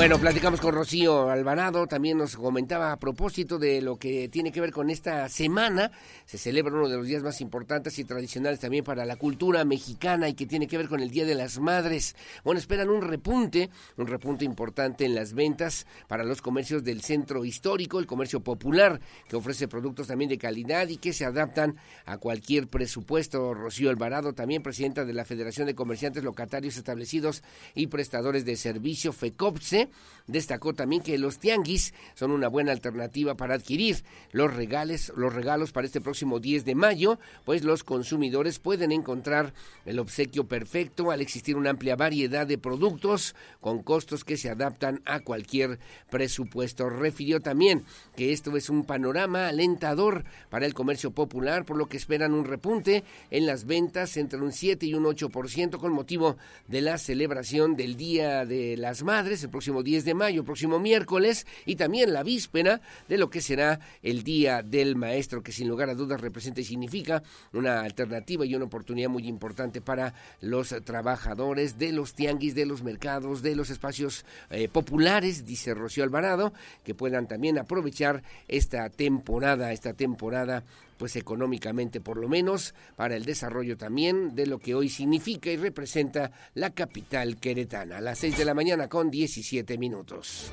Bueno, 0.00 0.18
platicamos 0.18 0.62
con 0.62 0.74
Rocío 0.74 1.28
Alvarado, 1.28 1.86
también 1.86 2.16
nos 2.16 2.34
comentaba 2.34 2.90
a 2.90 2.98
propósito 2.98 3.58
de 3.58 3.82
lo 3.82 3.98
que 3.98 4.30
tiene 4.30 4.50
que 4.50 4.62
ver 4.62 4.72
con 4.72 4.88
esta 4.88 5.28
semana. 5.28 5.92
Se 6.24 6.38
celebra 6.38 6.72
uno 6.72 6.88
de 6.88 6.96
los 6.96 7.06
días 7.06 7.22
más 7.22 7.42
importantes 7.42 7.98
y 7.98 8.04
tradicionales 8.04 8.60
también 8.60 8.82
para 8.82 9.04
la 9.04 9.16
cultura 9.16 9.62
mexicana 9.66 10.26
y 10.30 10.32
que 10.32 10.46
tiene 10.46 10.66
que 10.66 10.78
ver 10.78 10.88
con 10.88 11.00
el 11.00 11.10
Día 11.10 11.26
de 11.26 11.34
las 11.34 11.58
Madres. 11.58 12.16
Bueno, 12.44 12.58
esperan 12.58 12.88
un 12.88 13.02
repunte, 13.02 13.68
un 13.98 14.06
repunte 14.06 14.46
importante 14.46 15.04
en 15.04 15.14
las 15.14 15.34
ventas 15.34 15.86
para 16.08 16.24
los 16.24 16.40
comercios 16.40 16.82
del 16.82 17.02
centro 17.02 17.44
histórico, 17.44 17.98
el 17.98 18.06
comercio 18.06 18.40
popular, 18.40 19.02
que 19.28 19.36
ofrece 19.36 19.68
productos 19.68 20.06
también 20.06 20.30
de 20.30 20.38
calidad 20.38 20.88
y 20.88 20.96
que 20.96 21.12
se 21.12 21.26
adaptan 21.26 21.76
a 22.06 22.16
cualquier 22.16 22.68
presupuesto. 22.68 23.52
Rocío 23.52 23.90
Alvarado, 23.90 24.32
también 24.32 24.62
presidenta 24.62 25.04
de 25.04 25.12
la 25.12 25.26
Federación 25.26 25.66
de 25.66 25.74
Comerciantes 25.74 26.24
Locatarios 26.24 26.78
Establecidos 26.78 27.42
y 27.74 27.88
Prestadores 27.88 28.46
de 28.46 28.56
Servicio, 28.56 29.12
FECOPSE, 29.12 29.89
destacó 30.26 30.74
también 30.74 31.02
que 31.02 31.18
los 31.18 31.38
tianguis 31.38 31.92
son 32.14 32.30
una 32.30 32.48
buena 32.48 32.72
alternativa 32.72 33.34
para 33.34 33.54
adquirir 33.54 34.04
los 34.32 34.54
regales, 34.54 35.12
los 35.16 35.34
regalos 35.34 35.72
para 35.72 35.86
este 35.86 36.00
próximo 36.00 36.40
10 36.40 36.64
de 36.64 36.74
mayo, 36.74 37.18
pues 37.44 37.64
los 37.64 37.84
consumidores 37.84 38.58
pueden 38.58 38.92
encontrar 38.92 39.52
el 39.84 39.98
obsequio 39.98 40.46
perfecto 40.46 41.10
al 41.10 41.20
existir 41.20 41.56
una 41.56 41.70
amplia 41.70 41.96
variedad 41.96 42.46
de 42.46 42.58
productos 42.58 43.34
con 43.60 43.82
costos 43.82 44.24
que 44.24 44.36
se 44.36 44.50
adaptan 44.50 45.02
a 45.04 45.20
cualquier 45.20 45.78
presupuesto. 46.10 46.88
Refirió 46.88 47.40
también 47.40 47.84
que 48.16 48.32
esto 48.32 48.56
es 48.56 48.70
un 48.70 48.84
panorama 48.84 49.48
alentador 49.48 50.24
para 50.48 50.66
el 50.66 50.74
comercio 50.74 51.10
popular, 51.10 51.64
por 51.64 51.76
lo 51.76 51.86
que 51.86 51.96
esperan 51.96 52.32
un 52.32 52.44
repunte 52.44 53.04
en 53.30 53.46
las 53.46 53.64
ventas 53.64 54.16
entre 54.16 54.40
un 54.40 54.52
7 54.52 54.86
y 54.86 54.94
un 54.94 55.04
8% 55.04 55.78
con 55.78 55.92
motivo 55.92 56.36
de 56.68 56.80
la 56.80 56.98
celebración 56.98 57.76
del 57.76 57.96
Día 57.96 58.44
de 58.44 58.76
las 58.76 59.02
Madres, 59.02 59.42
el 59.42 59.50
próximo 59.50 59.69
10 59.82 60.04
de 60.04 60.14
mayo, 60.14 60.44
próximo 60.44 60.78
miércoles, 60.78 61.46
y 61.64 61.76
también 61.76 62.12
la 62.12 62.22
víspera 62.22 62.80
de 63.08 63.18
lo 63.18 63.30
que 63.30 63.40
será 63.40 63.80
el 64.02 64.22
Día 64.22 64.62
del 64.62 64.96
Maestro, 64.96 65.42
que 65.42 65.52
sin 65.52 65.68
lugar 65.68 65.88
a 65.88 65.94
dudas 65.94 66.20
representa 66.20 66.60
y 66.60 66.64
significa 66.64 67.22
una 67.52 67.80
alternativa 67.80 68.44
y 68.44 68.54
una 68.54 68.66
oportunidad 68.66 69.08
muy 69.08 69.26
importante 69.26 69.80
para 69.80 70.14
los 70.40 70.74
trabajadores 70.84 71.78
de 71.78 71.92
los 71.92 72.14
tianguis, 72.14 72.54
de 72.54 72.66
los 72.66 72.82
mercados, 72.82 73.42
de 73.42 73.54
los 73.54 73.70
espacios 73.70 74.24
eh, 74.50 74.68
populares, 74.68 75.46
dice 75.46 75.74
Rocío 75.74 76.04
Alvarado, 76.04 76.52
que 76.84 76.94
puedan 76.94 77.26
también 77.28 77.58
aprovechar 77.58 78.22
esta 78.48 78.88
temporada, 78.90 79.72
esta 79.72 79.94
temporada, 79.94 80.64
pues 81.00 81.16
económicamente 81.16 82.02
por 82.02 82.18
lo 82.18 82.28
menos, 82.28 82.74
para 82.94 83.16
el 83.16 83.24
desarrollo 83.24 83.78
también 83.78 84.34
de 84.34 84.44
lo 84.44 84.58
que 84.58 84.74
hoy 84.74 84.90
significa 84.90 85.50
y 85.50 85.56
representa 85.56 86.30
la 86.52 86.74
capital 86.74 87.38
queretana. 87.38 87.96
A 87.96 88.00
las 88.02 88.18
6 88.18 88.36
de 88.36 88.44
la 88.44 88.52
mañana 88.52 88.86
con 88.86 89.10
17 89.10 89.78
minutos. 89.78 90.50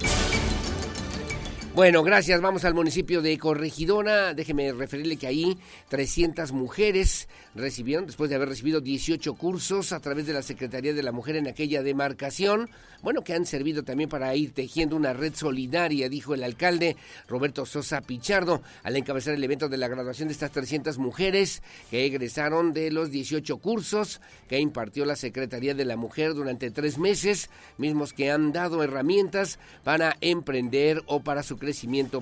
Bueno, 1.78 2.02
gracias. 2.02 2.42
Vamos 2.42 2.66
al 2.66 2.74
municipio 2.74 3.22
de 3.22 3.38
Corregidora. 3.38 4.34
Déjeme 4.34 4.74
referirle 4.74 5.16
que 5.16 5.28
ahí 5.28 5.60
300 5.90 6.52
mujeres 6.52 7.28
recibieron, 7.54 8.08
después 8.08 8.32
de 8.32 8.36
haber 8.36 8.50
recibido 8.50 8.82
18 8.82 9.36
cursos 9.36 9.92
a 9.92 10.00
través 10.00 10.26
de 10.26 10.34
la 10.34 10.42
Secretaría 10.42 10.96
de 10.96 11.04
la 11.04 11.12
Mujer 11.12 11.36
en 11.36 11.48
aquella 11.48 11.84
demarcación, 11.84 12.68
bueno, 13.04 13.24
que 13.24 13.34
han 13.34 13.46
servido 13.46 13.84
también 13.84 14.10
para 14.10 14.34
ir 14.36 14.54
tejiendo 14.54 14.96
una 14.96 15.14
red 15.14 15.36
solidaria, 15.36 16.10
dijo 16.10 16.34
el 16.34 16.44
alcalde 16.44 16.98
Roberto 17.28 17.64
Sosa 17.68 18.02
Pichardo, 18.02 18.64
al 18.82 18.96
encabezar 18.96 19.36
el 19.36 19.44
evento 19.44 19.70
de 19.70 19.78
la 19.78 19.88
graduación 19.88 20.30
de 20.30 20.34
estas 20.34 20.52
300 20.52 20.98
mujeres 20.98 21.62
que 21.92 22.08
egresaron 22.08 22.74
de 22.74 22.90
los 22.90 23.12
18 23.12 23.58
cursos 23.58 24.20
que 24.50 24.60
impartió 24.60 25.06
la 25.06 25.16
Secretaría 25.16 25.76
de 25.76 25.86
la 25.86 25.96
Mujer 25.96 26.34
durante 26.34 26.72
tres 26.72 26.98
meses, 26.98 27.52
mismos 27.78 28.14
que 28.14 28.32
han 28.32 28.52
dado 28.52 28.84
herramientas 28.84 29.60
para 29.84 30.18
emprender 30.22 31.04
o 31.06 31.20
para 31.20 31.44
su 31.44 31.58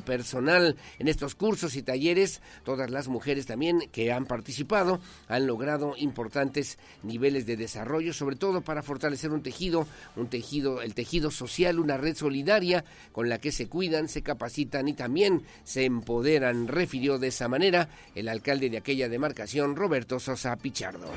personal. 0.05 0.75
En 0.99 1.07
estos 1.07 1.35
cursos 1.35 1.75
y 1.75 1.83
talleres, 1.83 2.41
todas 2.63 2.89
las 2.89 3.07
mujeres 3.07 3.45
también 3.45 3.89
que 3.91 4.11
han 4.11 4.25
participado 4.25 4.99
han 5.27 5.47
logrado 5.47 5.95
importantes 5.97 6.77
niveles 7.03 7.45
de 7.45 7.57
desarrollo, 7.57 8.13
sobre 8.13 8.35
todo 8.35 8.61
para 8.61 8.81
fortalecer 8.81 9.31
un 9.31 9.41
tejido, 9.41 9.87
un 10.15 10.27
tejido, 10.27 10.81
el 10.81 10.93
tejido 10.93 11.31
social, 11.31 11.79
una 11.79 11.97
red 11.97 12.15
solidaria 12.15 12.83
con 13.11 13.29
la 13.29 13.39
que 13.39 13.51
se 13.51 13.67
cuidan, 13.67 14.07
se 14.07 14.21
capacitan 14.21 14.87
y 14.87 14.93
también 14.93 15.43
se 15.63 15.85
empoderan, 15.85 16.67
refirió 16.67 17.17
de 17.19 17.27
esa 17.27 17.47
manera 17.47 17.89
el 18.15 18.27
alcalde 18.27 18.69
de 18.69 18.77
aquella 18.77 19.09
demarcación, 19.09 19.75
Roberto 19.75 20.19
Sosa 20.19 20.55
Pichardo. 20.55 21.11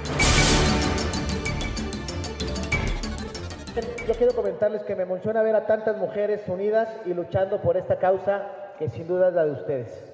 Yo 4.09 4.15
quiero 4.15 4.33
comentarles 4.33 4.85
que 4.85 4.97
me 4.97 5.03
emociona 5.03 5.43
ver 5.43 5.55
a 5.55 5.67
tantas 5.67 5.99
mujeres 5.99 6.41
unidas 6.49 6.89
y 7.05 7.13
luchando 7.13 7.61
por 7.61 7.77
esta 7.77 7.99
causa 7.99 8.47
que 8.79 8.89
sin 8.89 9.07
duda 9.07 9.29
es 9.29 9.35
la 9.35 9.45
de 9.45 9.51
ustedes. 9.51 10.13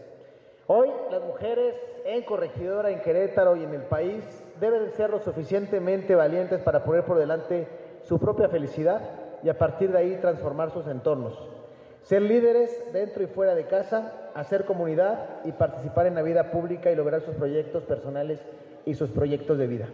Hoy 0.67 0.91
las 1.13 1.23
mujeres 1.23 1.77
en 2.05 2.25
Corregidora, 2.25 2.91
en 2.91 3.03
Querétaro 3.03 3.55
y 3.55 3.63
en 3.63 3.73
el 3.73 3.83
país 3.83 4.25
deben 4.59 4.91
ser 4.91 5.11
lo 5.11 5.21
suficientemente 5.21 6.17
valientes 6.17 6.61
para 6.63 6.83
poner 6.83 7.05
por 7.05 7.21
delante 7.21 7.69
su 8.03 8.19
propia 8.19 8.49
felicidad 8.49 9.01
y 9.45 9.49
a 9.49 9.59
partir 9.59 9.93
de 9.93 9.99
ahí 9.99 10.19
transformar 10.21 10.73
sus 10.73 10.89
entornos. 10.89 11.39
Ser 12.03 12.23
líderes 12.23 12.93
dentro 12.93 13.23
y 13.23 13.29
fuera 13.29 13.55
de 13.55 13.69
casa, 13.69 14.13
hacer 14.35 14.65
comunidad 14.65 15.45
y 15.45 15.53
participar 15.53 16.09
en 16.09 16.17
la 16.17 16.23
vida 16.23 16.51
pública 16.51 16.91
y 16.91 16.97
lograr 16.97 17.21
sus 17.21 17.37
proyectos 17.37 17.85
personales 17.85 18.41
y 18.87 18.95
sus 18.95 19.11
proyectos 19.11 19.57
de 19.57 19.69
vida. 19.69 19.87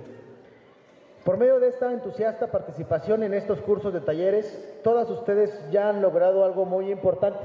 Por 1.24 1.37
medio 1.37 1.61
de 1.61 1.68
esta 1.68 1.92
entusiasta 1.92 2.46
participación 2.46 3.22
en 3.22 3.35
estos 3.35 3.61
cursos 3.61 3.92
de 3.92 4.00
talleres, 4.00 4.80
todas 4.83 5.11
ustedes 5.11 5.50
ya 5.70 5.90
han 5.90 6.00
logrado 6.00 6.44
algo 6.44 6.64
muy 6.64 6.90
importante. 6.90 7.44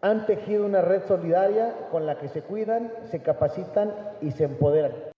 Han 0.00 0.24
tejido 0.24 0.64
una 0.64 0.80
red 0.80 1.02
solidaria 1.06 1.88
con 1.90 2.06
la 2.06 2.18
que 2.18 2.28
se 2.28 2.42
cuidan, 2.42 2.90
se 3.10 3.20
capacitan 3.20 3.92
y 4.22 4.30
se 4.30 4.44
empoderan. 4.44 5.15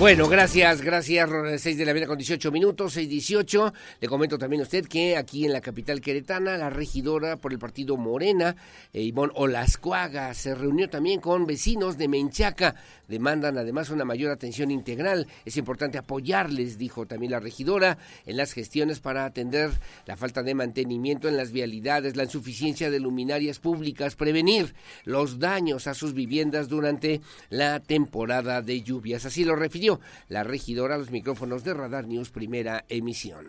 Bueno, 0.00 0.28
gracias, 0.28 0.80
gracias. 0.80 1.28
6 1.58 1.76
de 1.76 1.84
la 1.84 1.92
mañana 1.92 2.06
con 2.06 2.16
18 2.16 2.50
minutos, 2.50 2.96
6.18. 2.96 3.70
Le 4.00 4.08
comento 4.08 4.38
también 4.38 4.62
a 4.62 4.64
usted 4.64 4.86
que 4.86 5.14
aquí 5.14 5.44
en 5.44 5.52
la 5.52 5.60
capital 5.60 6.00
queretana, 6.00 6.56
la 6.56 6.70
regidora 6.70 7.36
por 7.36 7.52
el 7.52 7.58
partido 7.58 7.98
Morena, 7.98 8.56
eh, 8.94 9.02
Ivonne 9.02 9.34
Olascuaga, 9.36 10.32
se 10.32 10.54
reunió 10.54 10.88
también 10.88 11.20
con 11.20 11.44
vecinos 11.44 11.98
de 11.98 12.08
Menchaca. 12.08 12.76
Demandan 13.08 13.58
además 13.58 13.90
una 13.90 14.06
mayor 14.06 14.30
atención 14.30 14.70
integral. 14.70 15.26
Es 15.44 15.58
importante 15.58 15.98
apoyarles, 15.98 16.78
dijo 16.78 17.04
también 17.04 17.32
la 17.32 17.40
regidora, 17.40 17.98
en 18.24 18.38
las 18.38 18.54
gestiones 18.54 19.00
para 19.00 19.26
atender 19.26 19.70
la 20.06 20.16
falta 20.16 20.42
de 20.42 20.54
mantenimiento 20.54 21.28
en 21.28 21.36
las 21.36 21.52
vialidades, 21.52 22.16
la 22.16 22.24
insuficiencia 22.24 22.90
de 22.90 23.00
luminarias 23.00 23.58
públicas, 23.58 24.16
prevenir 24.16 24.74
los 25.04 25.38
daños 25.38 25.86
a 25.88 25.92
sus 25.92 26.14
viviendas 26.14 26.68
durante 26.68 27.20
la 27.50 27.80
temporada 27.80 28.62
de 28.62 28.80
lluvias. 28.80 29.26
Así 29.26 29.44
lo 29.44 29.56
refirió 29.56 29.89
la 30.28 30.44
regidora 30.44 30.94
a 30.94 30.98
los 30.98 31.10
micrófonos 31.10 31.64
de 31.64 31.74
Radar 31.74 32.06
News 32.06 32.30
Primera 32.30 32.84
Emisión. 32.88 33.46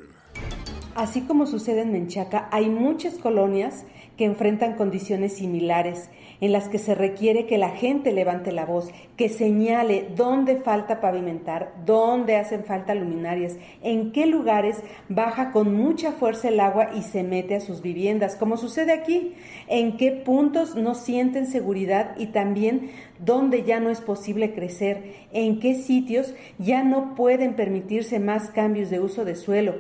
Así 0.96 1.22
como 1.22 1.46
sucede 1.46 1.82
en 1.82 1.92
Menchaca, 1.92 2.50
hay 2.52 2.70
muchas 2.70 3.16
colonias 3.16 3.86
que 4.18 4.26
enfrentan 4.26 4.76
condiciones 4.76 5.38
similares 5.38 6.10
en 6.42 6.52
las 6.52 6.68
que 6.68 6.80
se 6.80 6.96
requiere 6.96 7.46
que 7.46 7.60
la 7.60 7.70
gente 7.70 8.12
levante 8.12 8.52
la 8.52 8.66
voz, 8.66 8.90
que 9.16 9.30
señale 9.30 10.08
dónde 10.16 10.58
falta 10.58 11.00
pavimentar, 11.00 11.74
dónde 11.86 12.36
hacen 12.36 12.66
falta 12.66 12.96
luminarias, 12.96 13.58
en 13.84 14.12
qué 14.12 14.26
lugares 14.26 14.78
baja 15.08 15.52
con 15.52 15.74
mucha 15.74 16.12
fuerza 16.12 16.50
el 16.50 16.60
agua 16.60 16.90
y 16.96 17.04
se 17.04 17.24
mete 17.24 17.56
a 17.56 17.62
sus 17.62 17.82
viviendas, 17.82 18.36
como 18.36 18.58
sucede 18.58 18.92
aquí, 18.92 19.36
en 19.68 19.98
qué 19.98 20.12
puntos 20.12 20.76
no 20.76 20.96
sienten 20.96 21.46
seguridad 21.46 22.16
y 22.18 22.28
también 22.28 22.90
dónde 23.20 23.64
ya 23.64 23.80
no 23.80 23.92
es 23.92 24.02
posible 24.02 24.54
crecer, 24.54 25.14
en 25.32 25.60
qué 25.60 25.76
sitios 25.76 26.34
ya 26.58 26.84
no 26.84 27.14
pueden 27.14 27.56
permitirse 27.56 28.20
más 28.20 28.50
cambios 28.50 28.90
de 28.90 29.00
uso 29.00 29.24
de 29.26 29.36
suelo 29.36 29.76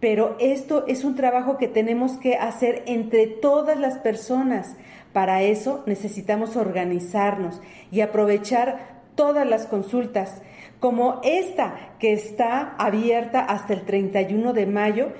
pero 0.00 0.36
esto 0.40 0.86
es 0.86 1.04
un 1.04 1.14
trabajo 1.14 1.56
que 1.56 1.68
tenemos 1.68 2.18
que 2.18 2.36
hacer 2.36 2.82
entre 2.86 3.26
todas 3.26 3.78
las 3.78 3.98
personas. 3.98 4.76
Para 5.16 5.40
eso 5.40 5.82
necesitamos 5.86 6.56
organizarnos 6.56 7.62
y 7.90 8.02
aprovechar 8.02 9.00
todas 9.14 9.48
las 9.48 9.64
consultas, 9.66 10.42
como 10.78 11.22
esta 11.24 11.96
que 11.98 12.12
está 12.12 12.76
abierta 12.76 13.40
hasta 13.40 13.72
el 13.72 13.86
31 13.86 14.52
de 14.52 14.66
mayo. 14.66 15.12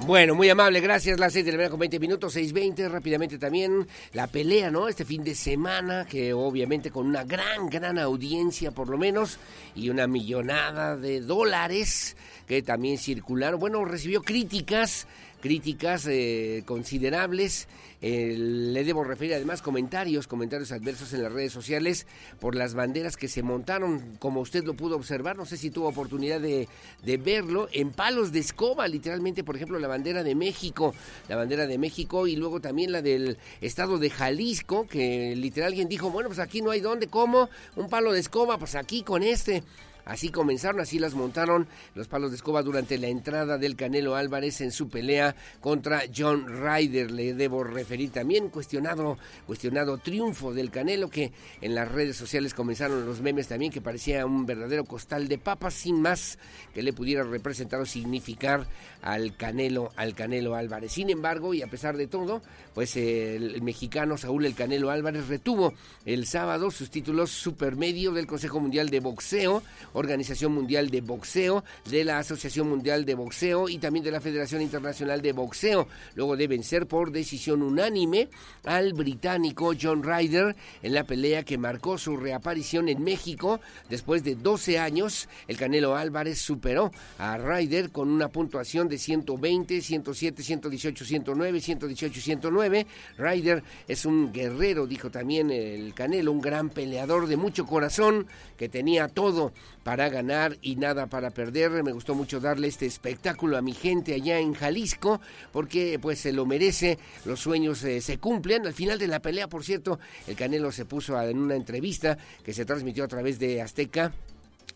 Bueno, 0.00 0.34
muy 0.34 0.50
amable, 0.50 0.80
gracias. 0.80 1.20
Las 1.20 1.32
seis 1.32 1.44
de 1.44 1.52
la 1.52 1.58
mañana 1.58 1.70
con 1.70 1.78
20 1.78 2.00
minutos, 2.00 2.36
6.20. 2.36 2.90
Rápidamente 2.90 3.38
también 3.38 3.86
la 4.12 4.26
pelea, 4.26 4.68
¿no? 4.68 4.88
Este 4.88 5.04
fin 5.04 5.22
de 5.22 5.36
semana, 5.36 6.04
que 6.04 6.34
obviamente 6.34 6.90
con 6.90 7.06
una 7.06 7.22
gran, 7.22 7.70
gran 7.70 8.00
audiencia 8.00 8.72
por 8.72 8.88
lo 8.88 8.98
menos 8.98 9.38
y 9.76 9.90
una 9.90 10.08
millonada 10.08 10.96
de 10.96 11.20
dólares 11.20 12.16
que 12.48 12.62
también 12.62 12.98
circularon. 12.98 13.60
Bueno, 13.60 13.84
recibió 13.84 14.22
críticas 14.22 15.06
críticas 15.44 16.06
eh, 16.06 16.62
considerables. 16.64 17.68
Eh, 18.06 18.36
le 18.36 18.84
debo 18.84 19.02
referir 19.02 19.32
además 19.32 19.62
comentarios, 19.62 20.26
comentarios 20.26 20.72
adversos 20.72 21.14
en 21.14 21.22
las 21.22 21.32
redes 21.32 21.54
sociales 21.54 22.06
por 22.38 22.54
las 22.54 22.74
banderas 22.74 23.16
que 23.16 23.28
se 23.28 23.42
montaron, 23.42 24.16
como 24.18 24.42
usted 24.42 24.62
lo 24.62 24.74
pudo 24.74 24.96
observar, 24.96 25.38
no 25.38 25.46
sé 25.46 25.56
si 25.56 25.70
tuvo 25.70 25.88
oportunidad 25.88 26.38
de, 26.38 26.68
verlo, 27.16 27.66
en 27.72 27.92
palos 27.92 28.30
de 28.30 28.40
escoba, 28.40 28.86
literalmente, 28.88 29.42
por 29.42 29.56
ejemplo, 29.56 29.78
la 29.78 29.88
bandera 29.88 30.22
de 30.22 30.34
México, 30.34 30.94
la 31.30 31.36
bandera 31.36 31.66
de 31.66 31.78
México 31.78 32.26
y 32.26 32.36
luego 32.36 32.60
también 32.60 32.92
la 32.92 33.00
del 33.00 33.38
estado 33.62 33.96
de 33.96 34.10
Jalisco, 34.10 34.86
que 34.86 35.34
literal 35.34 35.68
alguien 35.68 35.88
dijo, 35.88 36.10
bueno, 36.10 36.28
pues 36.28 36.40
aquí 36.40 36.60
no 36.60 36.72
hay 36.72 36.80
dónde, 36.80 37.06
¿cómo? 37.06 37.48
Un 37.74 37.88
palo 37.88 38.12
de 38.12 38.20
escoba, 38.20 38.58
pues 38.58 38.74
aquí 38.74 39.02
con 39.02 39.22
este. 39.22 39.62
Así 40.04 40.28
comenzaron, 40.28 40.80
así 40.80 40.98
las 40.98 41.14
montaron 41.14 41.66
los 41.94 42.08
palos 42.08 42.30
de 42.30 42.36
escoba 42.36 42.62
durante 42.62 42.98
la 42.98 43.08
entrada 43.08 43.58
del 43.58 43.76
Canelo 43.76 44.16
Álvarez 44.16 44.60
en 44.60 44.70
su 44.70 44.88
pelea 44.88 45.34
contra 45.60 46.02
John 46.14 46.46
Ryder. 46.46 47.10
Le 47.10 47.34
debo 47.34 47.64
referir 47.64 48.10
también 48.10 48.48
cuestionado, 48.48 49.18
cuestionado 49.46 49.98
triunfo 49.98 50.52
del 50.52 50.70
Canelo 50.70 51.08
que 51.08 51.32
en 51.60 51.74
las 51.74 51.90
redes 51.90 52.16
sociales 52.16 52.54
comenzaron 52.54 53.06
los 53.06 53.20
memes 53.20 53.48
también 53.48 53.72
que 53.72 53.80
parecía 53.80 54.26
un 54.26 54.46
verdadero 54.46 54.84
costal 54.84 55.28
de 55.28 55.38
papas 55.38 55.74
sin 55.74 56.00
más 56.00 56.38
que 56.74 56.82
le 56.82 56.92
pudiera 56.92 57.22
representar 57.22 57.80
o 57.80 57.86
significar 57.86 58.66
al 59.02 59.36
Canelo, 59.36 59.92
al 59.96 60.14
Canelo 60.14 60.54
Álvarez. 60.54 60.92
Sin 60.92 61.10
embargo, 61.10 61.54
y 61.54 61.62
a 61.62 61.66
pesar 61.66 61.96
de 61.96 62.06
todo, 62.06 62.42
pues 62.74 62.96
el, 62.96 63.62
mexicano 63.62 64.16
Saúl 64.16 64.46
El 64.46 64.54
Canelo 64.54 64.90
Álvarez 64.90 65.28
retuvo 65.28 65.72
el 66.04 66.26
sábado 66.26 66.70
sus 66.70 66.90
títulos 66.90 67.30
supermedio 67.30 68.12
del 68.12 68.26
Consejo 68.26 68.60
Mundial 68.60 68.90
de 68.90 69.00
Boxeo 69.00 69.62
Organización 69.94 70.52
Mundial 70.52 70.90
de 70.90 71.00
Boxeo, 71.00 71.64
de 71.90 72.04
la 72.04 72.18
Asociación 72.18 72.68
Mundial 72.68 73.04
de 73.04 73.14
Boxeo 73.14 73.68
y 73.68 73.78
también 73.78 74.04
de 74.04 74.10
la 74.10 74.20
Federación 74.20 74.60
Internacional 74.62 75.22
de 75.22 75.32
Boxeo, 75.32 75.88
luego 76.14 76.36
de 76.36 76.46
vencer 76.46 76.86
por 76.86 77.10
decisión 77.10 77.62
unánime 77.62 78.28
al 78.64 78.92
británico 78.92 79.72
John 79.80 80.02
Ryder 80.02 80.54
en 80.82 80.94
la 80.94 81.04
pelea 81.04 81.42
que 81.42 81.58
marcó 81.58 81.98
su 81.98 82.16
reaparición 82.16 82.88
en 82.88 83.02
México 83.02 83.60
después 83.88 84.22
de 84.24 84.34
12 84.34 84.78
años. 84.78 85.28
El 85.48 85.56
Canelo 85.56 85.96
Álvarez 85.96 86.38
superó 86.38 86.90
a 87.18 87.38
Ryder 87.38 87.90
con 87.90 88.08
una 88.08 88.28
puntuación 88.28 88.88
de 88.88 88.98
120, 88.98 89.80
107, 89.80 90.42
118, 90.42 91.04
109, 91.04 91.60
118, 91.60 92.20
109. 92.20 92.86
Ryder 93.18 93.62
es 93.88 94.04
un 94.04 94.32
guerrero, 94.32 94.86
dijo 94.86 95.10
también 95.10 95.50
el 95.50 95.94
Canelo, 95.94 96.32
un 96.32 96.40
gran 96.40 96.70
peleador 96.70 97.26
de 97.26 97.36
mucho 97.36 97.66
corazón 97.66 98.26
que 98.56 98.68
tenía 98.68 99.08
todo 99.08 99.52
para 99.84 100.08
ganar 100.08 100.56
y 100.62 100.76
nada 100.76 101.06
para 101.06 101.30
perder. 101.30 101.70
Me 101.84 101.92
gustó 101.92 102.14
mucho 102.14 102.40
darle 102.40 102.66
este 102.68 102.86
espectáculo 102.86 103.56
a 103.56 103.62
mi 103.62 103.74
gente 103.74 104.14
allá 104.14 104.40
en 104.40 104.54
Jalisco 104.54 105.20
porque 105.52 105.98
pues 106.00 106.18
se 106.18 106.32
lo 106.32 106.46
merece, 106.46 106.98
los 107.24 107.38
sueños 107.38 107.84
eh, 107.84 108.00
se 108.00 108.18
cumplen. 108.18 108.66
Al 108.66 108.74
final 108.74 108.98
de 108.98 109.06
la 109.06 109.20
pelea, 109.20 109.48
por 109.48 109.62
cierto, 109.62 110.00
el 110.26 110.34
Canelo 110.34 110.72
se 110.72 110.86
puso 110.86 111.20
en 111.22 111.38
una 111.38 111.54
entrevista 111.54 112.18
que 112.42 112.54
se 112.54 112.64
transmitió 112.64 113.04
a 113.04 113.08
través 113.08 113.38
de 113.38 113.62
Azteca 113.62 114.12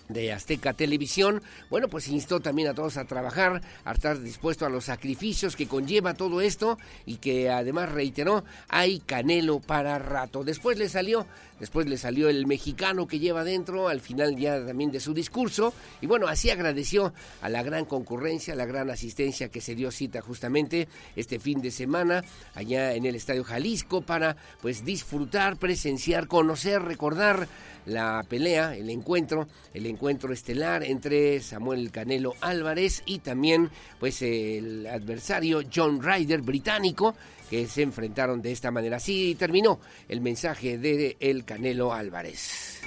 de 0.09 0.33
Azteca 0.33 0.73
Televisión, 0.73 1.43
bueno, 1.71 1.89
pues 1.89 2.09
instó 2.09 2.41
también 2.41 2.69
a 2.69 2.75
todos 2.75 2.97
a 2.97 3.05
trabajar, 3.05 3.63
a 3.85 3.93
estar 3.93 4.21
dispuesto 4.21 4.67
a 4.67 4.71
los 4.71 4.87
sacrificios 4.87 5.57
que 5.57 5.69
conlleva 5.69 6.15
todo 6.15 6.41
esto 6.41 6.79
y 7.07 7.17
que 7.17 7.51
además 7.51 7.93
reiteró, 7.93 8.45
hay 8.69 9.01
canelo 9.01 9.61
para 9.61 9.99
rato. 9.99 10.45
Después 10.45 10.79
le 10.79 10.89
salió 10.89 11.27
Después 11.61 11.89
le 11.89 11.99
salió 11.99 12.29
el 12.29 12.47
mexicano 12.47 13.09
que 13.09 13.19
lleva 13.19 13.41
adentro, 13.41 13.89
al 13.89 14.01
final 14.01 14.37
ya 14.37 14.65
también 14.65 14.93
de 14.93 15.01
su 15.01 15.13
discurso. 15.13 15.75
Y 16.01 16.07
bueno, 16.07 16.29
así 16.29 16.51
agradeció 16.51 17.13
a 17.43 17.49
la 17.49 17.63
gran 17.63 17.85
concurrencia, 17.85 18.55
a 18.55 18.57
la 18.57 18.67
gran 18.67 18.91
asistencia 18.91 19.49
que 19.49 19.61
se 19.61 19.75
dio 19.75 19.91
cita 19.91 20.21
justamente 20.21 20.89
este 21.17 21.39
fin 21.39 21.61
de 21.61 21.71
semana 21.71 22.23
allá 22.55 22.95
en 22.95 23.07
el 23.07 23.17
Estadio 23.17 23.43
Jalisco 23.43 24.03
para 24.03 24.37
pues 24.61 24.85
disfrutar, 24.85 25.57
presenciar, 25.57 26.29
conocer, 26.29 26.83
recordar 26.83 27.49
la 27.87 28.25
pelea, 28.29 28.77
el 28.77 28.91
encuentro, 28.91 29.49
el 29.75 29.87
encuentro 29.87 29.98
estelar 30.33 30.85
entre 30.85 31.41
Samuel 31.41 31.91
Canelo 31.91 32.35
Álvarez 32.41 33.03
y 33.07 33.19
también 33.19 33.71
pues 33.99 34.23
el 34.23 34.87
adversario 34.87 35.63
John 35.75 36.03
Ryder 36.03 36.43
británico 36.43 37.15
que 37.51 37.67
se 37.67 37.83
enfrentaron 37.83 38.41
de 38.43 38.53
esta 38.53 38.71
manera. 38.71 38.99
Así 38.99 39.35
terminó 39.35 39.81
el 40.09 40.21
mensaje 40.21 40.79
de 40.79 41.17
el 41.21 41.45
Canelo 41.45 41.93
Álvarez. 41.93 42.81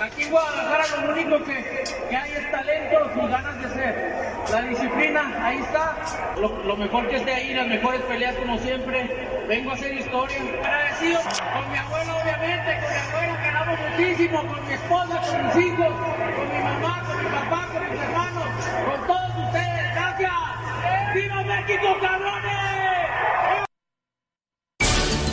Aquí 0.00 0.24
Guadalajara 0.30 1.06
lo 1.06 1.12
único 1.12 1.44
que, 1.44 1.84
que, 2.08 2.16
hay 2.16 2.32
es 2.32 2.50
talento 2.50 2.96
y 3.16 3.28
ganas 3.28 3.62
de 3.62 3.74
ser. 3.74 4.27
La 4.50 4.62
disciplina, 4.62 5.46
ahí 5.46 5.58
está. 5.58 6.34
Lo, 6.40 6.76
mejor 6.76 7.06
que 7.08 7.16
esté 7.16 7.34
ahí, 7.34 7.52
las 7.52 7.66
mejores 7.66 8.00
peleas 8.02 8.34
como 8.36 8.58
siempre. 8.58 9.44
Vengo 9.46 9.70
a 9.70 9.74
hacer 9.74 9.92
historia. 9.92 10.38
Agradecido 10.38 11.20
con 11.20 11.70
mi 11.70 11.78
abuelo, 11.78 12.16
obviamente, 12.16 12.80
con 12.80 12.90
mi 12.90 12.98
abuelo 12.98 13.42
que 13.42 13.48
amo 13.48 13.76
muchísimo, 13.90 14.46
con 14.46 14.66
mi 14.66 14.72
esposa, 14.72 15.20
con 15.20 15.46
mis 15.46 15.66
hijos, 15.66 15.88
con 15.88 16.48
mi 16.48 16.62
mamá, 16.64 17.04
con 17.06 17.24
mi 17.24 17.30
papá, 17.30 17.68
con 17.72 17.90
mis 17.90 18.00
hermanos, 18.00 18.44
con 18.86 19.06
todos 19.06 19.46
ustedes. 19.46 19.94
Gracias. 19.94 20.32
¡Viva 21.14 21.42
México, 21.44 21.96
cabrones! 22.00 22.68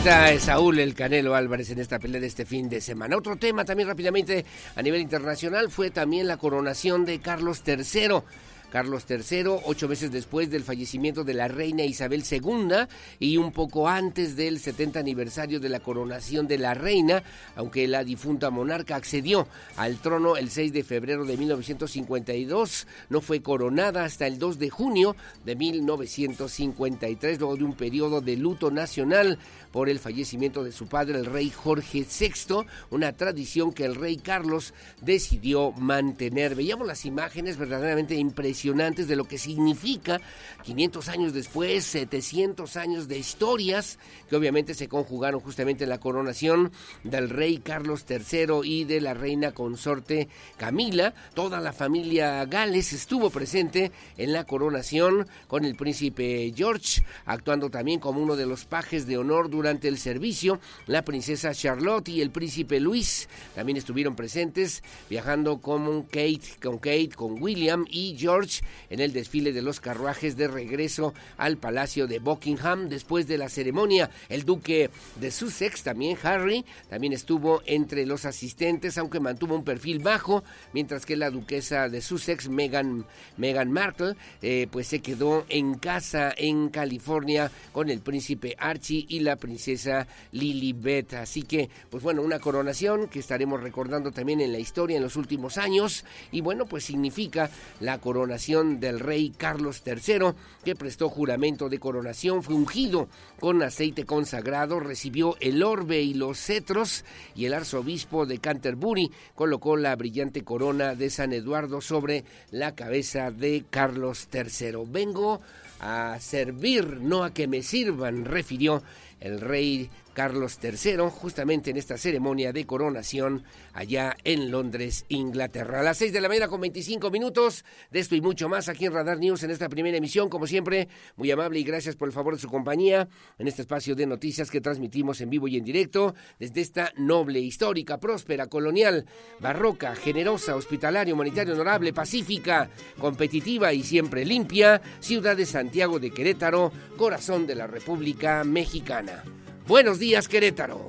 está 0.06 0.38
Saúl 0.38 0.78
el 0.78 0.94
Canelo 0.94 1.34
Álvarez 1.34 1.70
en 1.70 1.80
esta 1.80 1.98
pelea 1.98 2.20
de 2.20 2.28
este 2.28 2.44
fin 2.44 2.68
de 2.68 2.80
semana. 2.80 3.16
Otro 3.16 3.34
tema 3.36 3.64
también 3.64 3.88
rápidamente 3.88 4.44
a 4.76 4.82
nivel 4.82 5.00
internacional 5.00 5.68
fue 5.68 5.90
también 5.90 6.28
la 6.28 6.36
coronación 6.36 7.04
de 7.04 7.18
Carlos 7.18 7.64
III 7.66 8.22
Carlos 8.70 9.04
III, 9.08 9.44
ocho 9.64 9.88
meses 9.88 10.10
después 10.10 10.50
del 10.50 10.64
fallecimiento 10.64 11.24
de 11.24 11.34
la 11.34 11.48
reina 11.48 11.84
Isabel 11.84 12.24
II 12.28 12.86
y 13.18 13.36
un 13.36 13.52
poco 13.52 13.88
antes 13.88 14.36
del 14.36 14.58
70 14.58 14.98
aniversario 14.98 15.60
de 15.60 15.68
la 15.68 15.80
coronación 15.80 16.48
de 16.48 16.58
la 16.58 16.74
reina, 16.74 17.22
aunque 17.54 17.86
la 17.86 18.04
difunta 18.04 18.50
monarca 18.50 18.96
accedió 18.96 19.46
al 19.76 19.98
trono 19.98 20.36
el 20.36 20.50
6 20.50 20.72
de 20.72 20.84
febrero 20.84 21.24
de 21.24 21.36
1952, 21.36 22.86
no 23.08 23.20
fue 23.20 23.40
coronada 23.40 24.04
hasta 24.04 24.26
el 24.26 24.38
2 24.38 24.58
de 24.58 24.70
junio 24.70 25.16
de 25.44 25.56
1953, 25.56 27.38
luego 27.38 27.56
de 27.56 27.64
un 27.64 27.74
periodo 27.74 28.20
de 28.20 28.36
luto 28.36 28.70
nacional 28.70 29.38
por 29.72 29.88
el 29.88 29.98
fallecimiento 29.98 30.64
de 30.64 30.72
su 30.72 30.86
padre, 30.86 31.18
el 31.18 31.26
rey 31.26 31.50
Jorge 31.50 32.06
VI, 32.08 32.66
una 32.90 33.12
tradición 33.12 33.72
que 33.72 33.84
el 33.84 33.94
rey 33.94 34.16
Carlos 34.16 34.72
decidió 35.02 35.72
mantener. 35.72 36.54
Veíamos 36.54 36.86
las 36.86 37.04
imágenes 37.04 37.58
verdaderamente 37.58 38.14
impresionantes 38.14 38.55
de 38.64 39.16
lo 39.16 39.28
que 39.28 39.38
significa 39.38 40.20
500 40.64 41.08
años 41.08 41.32
después, 41.32 41.84
700 41.84 42.76
años 42.76 43.06
de 43.06 43.18
historias 43.18 43.98
que 44.28 44.36
obviamente 44.36 44.74
se 44.74 44.88
conjugaron 44.88 45.40
justamente 45.40 45.84
en 45.84 45.90
la 45.90 46.00
coronación 46.00 46.72
del 47.04 47.28
rey 47.28 47.58
Carlos 47.58 48.04
III 48.08 48.62
y 48.64 48.84
de 48.84 49.00
la 49.00 49.14
reina 49.14 49.52
consorte 49.52 50.28
Camila. 50.56 51.14
Toda 51.34 51.60
la 51.60 51.72
familia 51.72 52.44
Gales 52.46 52.92
estuvo 52.92 53.30
presente 53.30 53.92
en 54.16 54.32
la 54.32 54.44
coronación 54.44 55.28
con 55.48 55.64
el 55.64 55.76
príncipe 55.76 56.52
George, 56.56 57.04
actuando 57.26 57.70
también 57.70 58.00
como 58.00 58.20
uno 58.20 58.36
de 58.36 58.46
los 58.46 58.64
pajes 58.64 59.06
de 59.06 59.18
honor 59.18 59.50
durante 59.50 59.88
el 59.88 59.98
servicio. 59.98 60.60
La 60.86 61.02
princesa 61.02 61.54
Charlotte 61.54 62.08
y 62.08 62.20
el 62.20 62.30
príncipe 62.30 62.80
Luis 62.80 63.28
también 63.54 63.76
estuvieron 63.76 64.16
presentes, 64.16 64.82
viajando 65.10 65.60
con 65.60 66.02
Kate, 66.04 66.56
con 66.62 66.78
Kate, 66.78 67.10
con 67.14 67.40
William 67.40 67.84
y 67.88 68.16
George 68.18 68.45
en 68.90 69.00
el 69.00 69.12
desfile 69.12 69.52
de 69.52 69.62
los 69.62 69.80
carruajes 69.80 70.36
de 70.36 70.48
regreso 70.48 71.14
al 71.36 71.56
Palacio 71.56 72.06
de 72.06 72.18
Buckingham. 72.18 72.88
Después 72.88 73.26
de 73.26 73.38
la 73.38 73.48
ceremonia, 73.48 74.10
el 74.28 74.44
duque 74.44 74.90
de 75.20 75.30
Sussex, 75.30 75.82
también 75.82 76.16
Harry, 76.22 76.64
también 76.88 77.12
estuvo 77.12 77.62
entre 77.66 78.06
los 78.06 78.24
asistentes, 78.24 78.98
aunque 78.98 79.20
mantuvo 79.20 79.54
un 79.54 79.64
perfil 79.64 79.98
bajo, 79.98 80.44
mientras 80.72 81.06
que 81.06 81.16
la 81.16 81.30
duquesa 81.30 81.88
de 81.88 82.00
Sussex, 82.00 82.48
Meghan, 82.48 83.04
Meghan 83.36 83.70
Markle, 83.70 84.14
eh, 84.42 84.68
pues 84.70 84.86
se 84.86 85.00
quedó 85.00 85.46
en 85.48 85.74
casa 85.74 86.32
en 86.36 86.68
California 86.68 87.50
con 87.72 87.90
el 87.90 88.00
príncipe 88.00 88.56
Archie 88.58 89.06
y 89.08 89.20
la 89.20 89.36
princesa 89.36 90.06
Lilibet. 90.32 91.14
Así 91.14 91.42
que, 91.42 91.68
pues 91.90 92.02
bueno, 92.02 92.22
una 92.22 92.38
coronación 92.38 93.08
que 93.08 93.18
estaremos 93.18 93.62
recordando 93.62 94.12
también 94.12 94.40
en 94.40 94.52
la 94.52 94.58
historia 94.58 94.96
en 94.96 95.02
los 95.02 95.16
últimos 95.16 95.58
años. 95.58 96.04
Y 96.32 96.40
bueno, 96.40 96.66
pues 96.66 96.84
significa 96.84 97.50
la 97.80 97.98
coronación 97.98 98.35
del 98.36 99.00
rey 99.00 99.32
Carlos 99.36 99.82
III, 99.86 100.34
que 100.62 100.76
prestó 100.76 101.08
juramento 101.08 101.70
de 101.70 101.78
coronación, 101.78 102.42
fue 102.42 102.54
ungido 102.54 103.08
con 103.40 103.62
aceite 103.62 104.04
consagrado, 104.04 104.78
recibió 104.78 105.36
el 105.40 105.62
orbe 105.62 106.02
y 106.02 106.12
los 106.12 106.38
cetros, 106.38 107.04
y 107.34 107.46
el 107.46 107.54
arzobispo 107.54 108.26
de 108.26 108.38
Canterbury 108.38 109.10
colocó 109.34 109.76
la 109.76 109.96
brillante 109.96 110.44
corona 110.44 110.94
de 110.94 111.08
San 111.08 111.32
Eduardo 111.32 111.80
sobre 111.80 112.24
la 112.50 112.74
cabeza 112.74 113.30
de 113.30 113.64
Carlos 113.70 114.28
III. 114.30 114.84
Vengo 114.86 115.40
a 115.80 116.18
servir, 116.20 117.00
no 117.00 117.24
a 117.24 117.32
que 117.32 117.48
me 117.48 117.62
sirvan, 117.62 118.26
refirió 118.26 118.82
el 119.20 119.40
rey 119.40 119.88
Carlos 120.16 120.58
III, 120.62 121.10
justamente 121.10 121.68
en 121.68 121.76
esta 121.76 121.98
ceremonia 121.98 122.50
de 122.50 122.64
coronación 122.64 123.44
allá 123.74 124.16
en 124.24 124.50
Londres, 124.50 125.04
Inglaterra. 125.10 125.80
A 125.80 125.82
las 125.82 125.98
6 125.98 126.10
de 126.10 126.22
la 126.22 126.28
mañana 126.28 126.48
con 126.48 126.58
25 126.62 127.10
minutos, 127.10 127.66
de 127.90 128.00
esto 128.00 128.14
y 128.16 128.22
mucho 128.22 128.48
más 128.48 128.70
aquí 128.70 128.86
en 128.86 128.94
Radar 128.94 129.18
News 129.18 129.42
en 129.42 129.50
esta 129.50 129.68
primera 129.68 129.98
emisión, 129.98 130.30
como 130.30 130.46
siempre, 130.46 130.88
muy 131.16 131.30
amable 131.30 131.58
y 131.58 131.64
gracias 131.64 131.96
por 131.96 132.08
el 132.08 132.14
favor 132.14 132.34
de 132.34 132.40
su 132.40 132.48
compañía 132.48 133.06
en 133.38 133.46
este 133.46 133.60
espacio 133.60 133.94
de 133.94 134.06
noticias 134.06 134.50
que 134.50 134.62
transmitimos 134.62 135.20
en 135.20 135.28
vivo 135.28 135.48
y 135.48 135.58
en 135.58 135.64
directo 135.64 136.14
desde 136.38 136.62
esta 136.62 136.94
noble, 136.96 137.40
histórica, 137.40 138.00
próspera, 138.00 138.46
colonial, 138.46 139.04
barroca, 139.38 139.94
generosa, 139.96 140.56
hospitalaria, 140.56 141.12
humanitaria, 141.12 141.52
honorable, 141.52 141.92
pacífica, 141.92 142.70
competitiva 142.98 143.74
y 143.74 143.82
siempre 143.82 144.24
limpia, 144.24 144.80
ciudad 144.98 145.36
de 145.36 145.44
Santiago 145.44 145.98
de 145.98 146.10
Querétaro, 146.10 146.72
corazón 146.96 147.46
de 147.46 147.54
la 147.54 147.66
República 147.66 148.44
Mexicana. 148.44 149.22
Buenos 149.66 149.98
días, 149.98 150.28
Querétaro. 150.28 150.88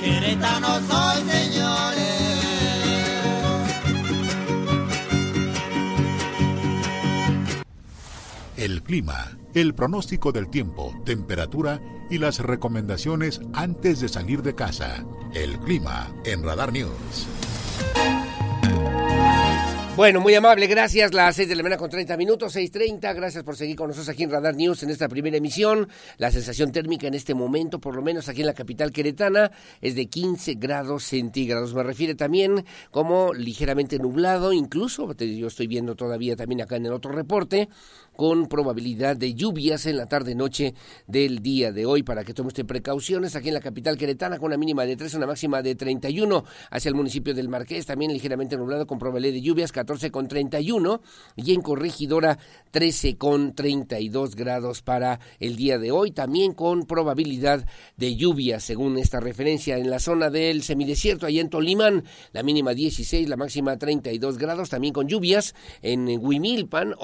Querétaro 0.00 0.80
soy, 0.88 1.30
señores. 1.30 2.02
El 8.56 8.82
clima, 8.82 9.38
el 9.54 9.74
pronóstico 9.74 10.32
del 10.32 10.48
tiempo, 10.48 10.94
temperatura 11.04 11.80
y 12.10 12.18
las 12.18 12.40
recomendaciones 12.40 13.40
antes 13.52 14.00
de 14.00 14.08
salir 14.08 14.42
de 14.42 14.54
casa. 14.54 15.04
El 15.34 15.58
clima 15.60 16.14
en 16.24 16.42
Radar 16.42 16.72
News. 16.72 17.26
Bueno, 19.94 20.22
muy 20.22 20.34
amable, 20.34 20.66
gracias. 20.68 21.12
Las 21.12 21.36
6 21.36 21.50
de 21.50 21.54
la 21.54 21.62
mañana 21.62 21.78
con 21.78 21.90
30 21.90 22.16
minutos, 22.16 22.56
6.30. 22.56 23.14
Gracias 23.14 23.44
por 23.44 23.56
seguir 23.56 23.76
con 23.76 23.88
nosotros 23.88 24.08
aquí 24.08 24.22
en 24.22 24.30
Radar 24.30 24.56
News 24.56 24.82
en 24.82 24.88
esta 24.88 25.06
primera 25.06 25.36
emisión. 25.36 25.86
La 26.16 26.30
sensación 26.30 26.72
térmica 26.72 27.06
en 27.06 27.12
este 27.12 27.34
momento, 27.34 27.78
por 27.78 27.94
lo 27.94 28.00
menos 28.00 28.26
aquí 28.26 28.40
en 28.40 28.46
la 28.46 28.54
capital 28.54 28.90
queretana, 28.90 29.52
es 29.82 29.94
de 29.94 30.06
15 30.06 30.54
grados 30.54 31.04
centígrados. 31.04 31.74
Me 31.74 31.82
refiere 31.82 32.14
también 32.14 32.64
como 32.90 33.34
ligeramente 33.34 33.98
nublado, 33.98 34.54
incluso, 34.54 35.14
yo 35.14 35.46
estoy 35.46 35.66
viendo 35.66 35.94
todavía 35.94 36.36
también 36.36 36.62
acá 36.62 36.76
en 36.76 36.86
el 36.86 36.92
otro 36.94 37.12
reporte, 37.12 37.68
con 38.16 38.46
probabilidad 38.46 39.16
de 39.16 39.34
lluvias 39.34 39.86
en 39.86 39.96
la 39.96 40.06
tarde-noche 40.06 40.74
del 41.06 41.40
día 41.40 41.72
de 41.72 41.86
hoy. 41.86 42.02
Para 42.02 42.24
que 42.24 42.34
tome 42.34 42.48
usted 42.48 42.66
precauciones 42.66 43.36
aquí 43.36 43.48
en 43.48 43.54
la 43.54 43.60
capital 43.60 43.96
queretana, 43.96 44.38
con 44.38 44.46
una 44.46 44.56
mínima 44.56 44.84
de 44.84 44.96
3, 44.96 45.14
una 45.14 45.26
máxima 45.26 45.62
de 45.62 45.74
31 45.74 46.44
hacia 46.70 46.88
el 46.88 46.94
municipio 46.94 47.34
del 47.34 47.48
Marqués, 47.48 47.86
también 47.86 48.12
ligeramente 48.12 48.56
nublado 48.56 48.86
con 48.86 48.98
probabilidad 48.98 49.34
de 49.34 49.42
lluvias, 49.42 49.72
14 49.72 50.10
con 50.10 50.28
31 50.28 51.00
y 51.36 51.54
en 51.54 51.62
Corregidora 51.62 52.38
13 52.70 53.16
con 53.16 53.54
32 53.54 54.34
grados 54.34 54.82
para 54.82 55.20
el 55.40 55.56
día 55.56 55.78
de 55.78 55.90
hoy, 55.90 56.10
también 56.10 56.52
con 56.52 56.86
probabilidad 56.86 57.66
de 57.96 58.16
lluvia 58.16 58.60
según 58.60 58.98
esta 58.98 59.20
referencia 59.20 59.78
en 59.78 59.90
la 59.90 59.98
zona 59.98 60.30
del 60.30 60.62
semidesierto, 60.62 61.26
allá 61.26 61.40
en 61.40 61.50
Tolimán, 61.50 62.04
la 62.32 62.42
mínima 62.42 62.74
16, 62.74 63.28
la 63.28 63.36
máxima 63.36 63.76
32 63.76 64.38
grados, 64.38 64.70
también 64.70 64.92
con 64.92 65.08
lluvias 65.08 65.54
en 65.82 66.08
Huimilpan 66.08 66.94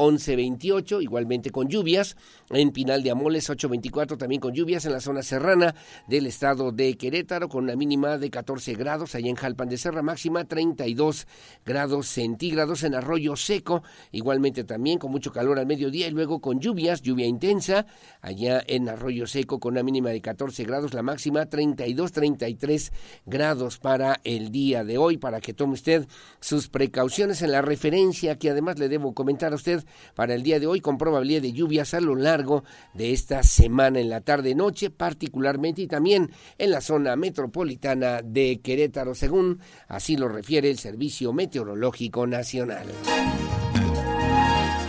11-28, 0.99 1.03
igualmente 1.03 1.51
con 1.51 1.69
lluvias, 1.69 2.17
en 2.51 2.71
Pinal 2.71 3.03
de 3.03 3.11
Amoles 3.11 3.51
8-24, 3.51 4.17
también 4.17 4.41
con 4.41 4.55
lluvias 4.55 4.85
en 4.85 4.93
la 4.93 5.01
zona 5.01 5.23
serrana 5.23 5.75
del 6.07 6.27
estado 6.27 6.73
de 6.73 6.97
Querétaro 6.97 7.49
con 7.49 7.65
una 7.65 7.77
mínima 7.77 8.19
de 8.19 8.31
14 8.31 8.75
grados, 8.75 9.15
allá 9.15 9.29
en 9.29 9.37
Jalpan 9.37 9.69
de 9.69 9.79
Serra 9.79 10.03
máxima 10.03 10.45
32 10.45 11.27
grados 11.65 12.09
centígrados. 12.09 12.83
En 12.83 12.95
Arroyo 12.95 13.37
Seco, 13.37 13.83
igualmente 14.13 14.65
también 14.65 14.99
con 14.99 15.11
mucho 15.11 15.33
calor 15.33 15.59
al 15.59 15.67
mediodía 15.67 16.07
y 16.09 16.11
luego 16.11 16.41
con 16.41 16.61
lluvias, 16.61 17.03
lluvia 17.03 17.27
intensa, 17.27 17.87
allá 18.21 18.63
en 18.67 18.89
Arroyo 18.89 19.27
Seco 19.27 19.61
con 19.61 19.75
una 19.75 19.83
mínima 19.83 20.11
de 20.11 20.21
14 20.21 20.65
grados, 20.65 20.95
la 20.95 21.03
máxima 21.03 21.47
32, 21.47 22.13
33 22.13 22.93
grados 23.27 23.79
para 23.79 24.21
el 24.25 24.51
día 24.51 24.85
de 24.85 24.99
hoy, 24.99 25.19
para 25.19 25.41
que 25.41 25.55
tome 25.55 25.75
usted 25.75 26.07
sus 26.41 26.69
precauciones 26.69 27.43
en 27.43 27.53
la 27.53 27.63
referencia 27.63 28.39
que 28.39 28.51
además 28.51 28.79
le 28.79 28.89
debo 28.89 29.15
comentar 29.15 29.53
a 29.53 29.57
usted 29.57 29.85
para 30.15 30.35
el 30.35 30.43
día 30.43 30.61
de 30.61 30.67
hoy 30.67 30.81
con 30.89 30.97
probabilidad 30.97 31.43
de 31.43 31.53
lluvias 31.53 31.93
a 31.93 32.01
lo 32.01 32.17
largo 32.17 32.65
de 32.95 33.13
esta 33.13 33.43
semana 33.43 34.01
en 34.01 34.09
la 34.09 34.23
tarde-noche, 34.23 34.89
particularmente 34.89 35.83
y 35.83 35.87
también 35.87 36.31
en 36.57 36.71
la 36.71 36.81
zona 36.81 37.15
metropolitana 37.15 38.23
de 38.23 38.63
Querétaro, 38.63 39.15
según 39.15 39.61
así 39.87 40.17
lo 40.17 40.31
refiere 40.31 40.71
el 40.71 40.79
Servicio 40.79 41.35
Meteorológico 41.35 42.27
Nacional. 42.27 42.87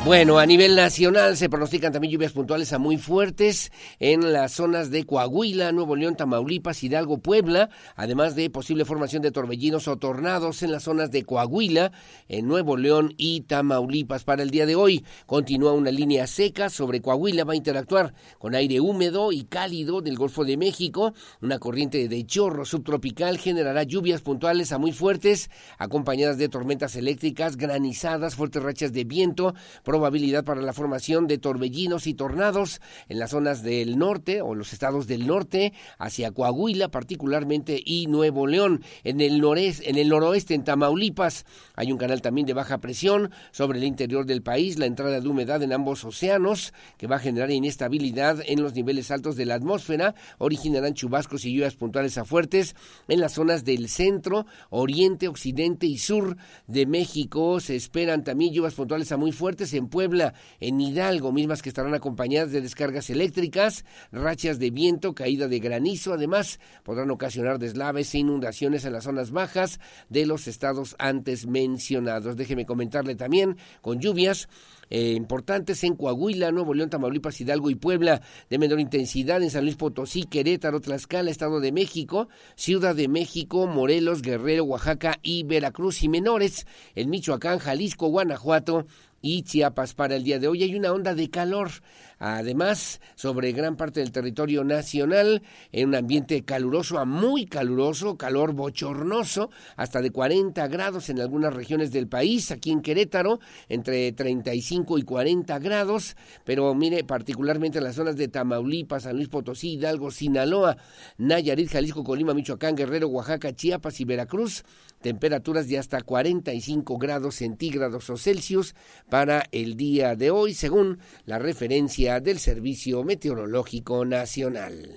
Bueno, 0.06 0.40
a 0.40 0.46
nivel 0.46 0.78
nacional 0.78 1.36
se 1.36 1.50
pronostican 1.50 1.92
también 1.92 2.14
lluvias 2.14 2.32
puntuales 2.32 2.72
a 2.72 2.80
muy 2.80 2.98
fuertes 2.98 3.70
en 4.00 4.32
las 4.32 4.54
zonas 4.54 4.90
de 4.90 5.06
Coahuila, 5.06 5.74
Nuevo 5.74 5.98
León, 5.98 6.16
Tamaulipas, 6.16 6.82
Hidalgo, 6.84 7.18
Puebla, 7.18 7.70
además 7.98 8.34
de 8.34 8.50
posible 8.50 8.86
formación 8.86 9.22
de 9.22 9.32
torbellinos 9.32 9.90
o 9.90 9.98
tornados 9.98 10.64
en 10.64 10.72
las 10.72 10.84
zonas 10.84 11.12
de 11.12 11.26
Coahuila, 11.26 11.92
en 12.30 12.48
Nuevo 12.48 12.78
León 12.78 13.14
y 13.18 13.42
Tamaulipas. 13.42 14.24
Para 14.24 14.42
el 14.42 14.52
día 14.52 14.66
de 14.66 14.76
hoy 14.76 15.06
continúa 15.26 15.74
una 15.74 15.92
línea 15.92 16.28
seca 16.28 16.70
sobre 16.70 17.02
Coahuila, 17.02 17.44
va 17.44 17.54
a 17.54 17.58
interactuar 17.58 18.14
con 18.40 18.56
aire 18.56 18.80
húmedo 18.80 19.34
y 19.34 19.44
cálido 19.44 20.02
del 20.02 20.16
Golfo 20.16 20.46
de 20.46 20.56
México. 20.56 21.14
Una 21.42 21.60
corriente 21.60 22.08
de 22.08 22.26
chorro 22.26 22.64
subtropical 22.64 23.38
generará 23.38 23.84
lluvias 23.84 24.22
puntuales 24.22 24.72
a 24.72 24.78
muy 24.78 24.94
fuertes, 24.94 25.52
acompañadas 25.78 26.38
de 26.38 26.48
tormentas 26.48 26.96
eléctricas, 26.96 27.58
granizadas, 27.58 28.36
fuertes 28.36 28.64
rachas 28.64 28.94
de 28.94 29.04
viento, 29.04 29.54
probabilidad 29.89 30.43
para 30.43 30.62
la 30.62 30.71
formación 30.71 31.25
de 31.25 31.39
torbellinos 31.39 32.06
y 32.06 32.13
tornados 32.13 32.80
en 33.08 33.17
las 33.17 33.32
zonas 33.32 33.63
del 33.63 33.97
norte 33.97 34.43
o 34.43 34.54
los 34.54 34.71
estados 34.71 35.08
del 35.08 35.25
norte, 35.25 35.73
hacia 35.97 36.30
Coahuila 36.30 36.89
particularmente 36.89 37.82
y 37.84 38.06
Nuevo 38.06 38.45
León. 38.45 38.84
En 39.04 39.19
el 39.19 39.41
noreste, 39.41 39.89
en 39.89 39.97
el 39.97 40.10
noroeste, 40.10 40.54
en 40.54 40.63
Tamaulipas, 40.63 41.43
hay 41.73 41.91
un 41.91 41.97
canal 41.97 42.21
también 42.21 42.45
de 42.45 42.54
baja 42.54 42.78
presión 42.78 43.32
sobre 43.49 43.80
el 43.80 43.84
interior 43.84 44.28
del 44.28 44.43
país, 44.43 44.78
la 44.78 44.86
entrada 44.86 45.21
de 45.21 45.28
humedad 45.28 45.63
en 45.63 45.73
ambos 45.73 46.06
océanos, 46.06 46.71
que 46.99 47.08
va 47.08 47.15
a 47.15 47.19
generar 47.19 47.49
inestabilidad 47.49 48.43
en 48.45 48.62
los 48.62 48.75
niveles 48.75 49.10
altos 49.10 49.38
de 49.38 49.47
la 49.47 49.56
atmósfera, 49.56 50.13
originarán 50.38 50.93
chubascos 50.93 51.45
y 51.45 51.54
lluvias 51.54 51.75
puntuales 51.75 52.19
a 52.19 52.25
fuertes 52.25 52.75
en 53.08 53.19
las 53.19 53.32
zonas 53.32 53.65
del 53.65 53.89
centro, 53.89 54.45
oriente, 54.69 55.28
occidente 55.28 55.88
y 55.88 55.97
sur 55.97 56.38
de 56.67 56.86
México. 56.86 57.60
Se 57.60 57.75
esperan 57.75 58.23
también 58.23 58.54
lluvias 58.54 58.75
puntuales 58.75 59.12
a 59.12 59.17
muy 59.17 59.32
fuertes 59.32 59.73
en 59.80 59.88
Puebla, 59.88 60.36
en 60.60 60.80
Hidalgo, 60.80 61.32
mismas 61.32 61.63
que 61.63 61.70
estarán 61.70 61.96
acompañadas 61.96 62.52
de 62.52 62.62
descargas 62.62 63.10
eléctricas, 63.10 63.86
rachas 64.12 64.60
de 64.60 64.70
viento, 64.70 65.15
caída 65.15 65.48
de 65.48 65.60
granizo. 65.60 66.13
Además, 66.13 66.60
podrán 66.84 67.10
ocasionar 67.10 67.58
deslaves 67.58 68.13
e 68.13 68.20
inundaciones 68.20 68.86
en 68.86 68.94
las 68.94 69.06
zonas 69.06 69.32
bajas 69.32 69.80
de 70.10 70.28
los 70.28 70.48
estados 70.48 70.96
antes 71.00 71.48
mencionados. 71.48 72.38
Déjeme 72.38 72.65
comentarle 72.65 73.15
también 73.15 73.58
con 73.82 74.00
lluvias 74.00 74.48
eh, 74.89 75.13
importantes 75.13 75.84
en 75.84 75.96
Coahuila, 75.96 76.52
Nuevo 76.52 76.74
León, 76.74 76.89
Tamaulipas, 76.89 77.39
Hidalgo 77.39 77.70
y 77.70 77.76
Puebla, 77.76 78.22
de 78.50 78.58
menor 78.58 78.80
intensidad 78.80 79.42
en 79.44 79.52
San 79.52 79.63
Luis 79.63 79.76
Potosí, 79.76 80.24
Querétaro, 80.24 80.82
Tlaxcala, 80.82 81.30
Estado 81.30 81.60
de 81.60 81.72
México, 81.72 82.28
Ciudad 82.56 82.96
de 82.96 83.08
México, 83.08 83.68
Morelos, 83.68 84.22
Guerrero, 84.22 84.63
Oaxaca 84.63 85.20
y 85.22 85.44
Veracruz 85.44 86.04
y 86.04 86.10
menores 86.10 86.65
en 86.96 87.10
Michoacán, 87.10 87.60
Jalisco, 87.60 88.08
Guanajuato 88.08 88.86
y 89.21 89.43
Chiapas 89.43 89.93
para 89.93 90.15
el 90.15 90.23
día 90.23 90.39
de 90.39 90.47
hoy. 90.47 90.63
Hay 90.63 90.75
una 90.75 90.91
onda 90.91 91.13
de 91.13 91.29
calor 91.29 91.71
Además, 92.19 92.99
sobre 93.15 93.53
gran 93.53 93.77
parte 93.77 94.01
del 94.01 94.12
territorio 94.12 94.65
nacional, 94.65 95.41
en 95.71 95.88
un 95.88 95.95
ambiente 95.95 96.43
caluroso 96.43 96.99
a 96.99 97.05
muy 97.05 97.45
caluroso, 97.45 98.17
calor 98.17 98.51
bochornoso, 98.51 99.49
hasta 99.77 100.01
de 100.01 100.12
40 100.12 100.67
grados 100.67 101.10
en 101.10 101.21
algunas 101.21 101.53
regiones 101.53 101.93
del 101.93 102.10
país, 102.10 102.51
aquí 102.51 102.71
en 102.71 102.82
Querétaro, 102.82 103.39
entre 103.69 104.12
35 104.12 104.97
y 104.97 105.03
40 105.03 105.60
grados, 105.60 106.17
pero 106.43 106.75
mire, 106.75 107.05
particularmente 107.05 107.77
en 107.77 107.86
las 107.86 107.95
zonas 107.95 108.17
de 108.17 108.27
Tamaulipas, 108.27 109.03
San 109.03 109.15
Luis 109.15 109.29
Potosí, 109.29 109.75
Hidalgo, 109.75 110.12
Sinaloa, 110.12 110.75
Nayarit, 111.17 111.69
Jalisco, 111.69 112.03
Colima, 112.03 112.34
Michoacán, 112.34 112.75
Guerrero, 112.75 113.08
Oaxaca, 113.08 113.55
Chiapas 113.55 114.01
y 114.01 114.03
Veracruz, 114.03 114.65
temperaturas 115.02 115.68
de 115.68 115.78
hasta 115.78 116.02
45 116.02 116.98
grados 116.98 117.36
centígrados 117.36 118.10
o 118.10 118.18
Celsius 118.18 118.76
para 119.10 119.46
el 119.52 119.76
día 119.76 120.16
de 120.16 120.32
hoy, 120.32 120.54
según 120.54 121.00
la 121.26 121.40
referencia 121.40 122.20
del 122.20 122.40
Servicio 122.40 123.04
Meteorológico 123.04 124.06
Nacional. 124.06 124.96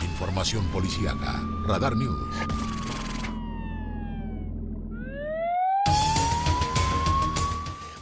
Información 0.00 0.64
policiaca. 0.72 1.42
Radar 1.66 1.96
News. 1.96 2.77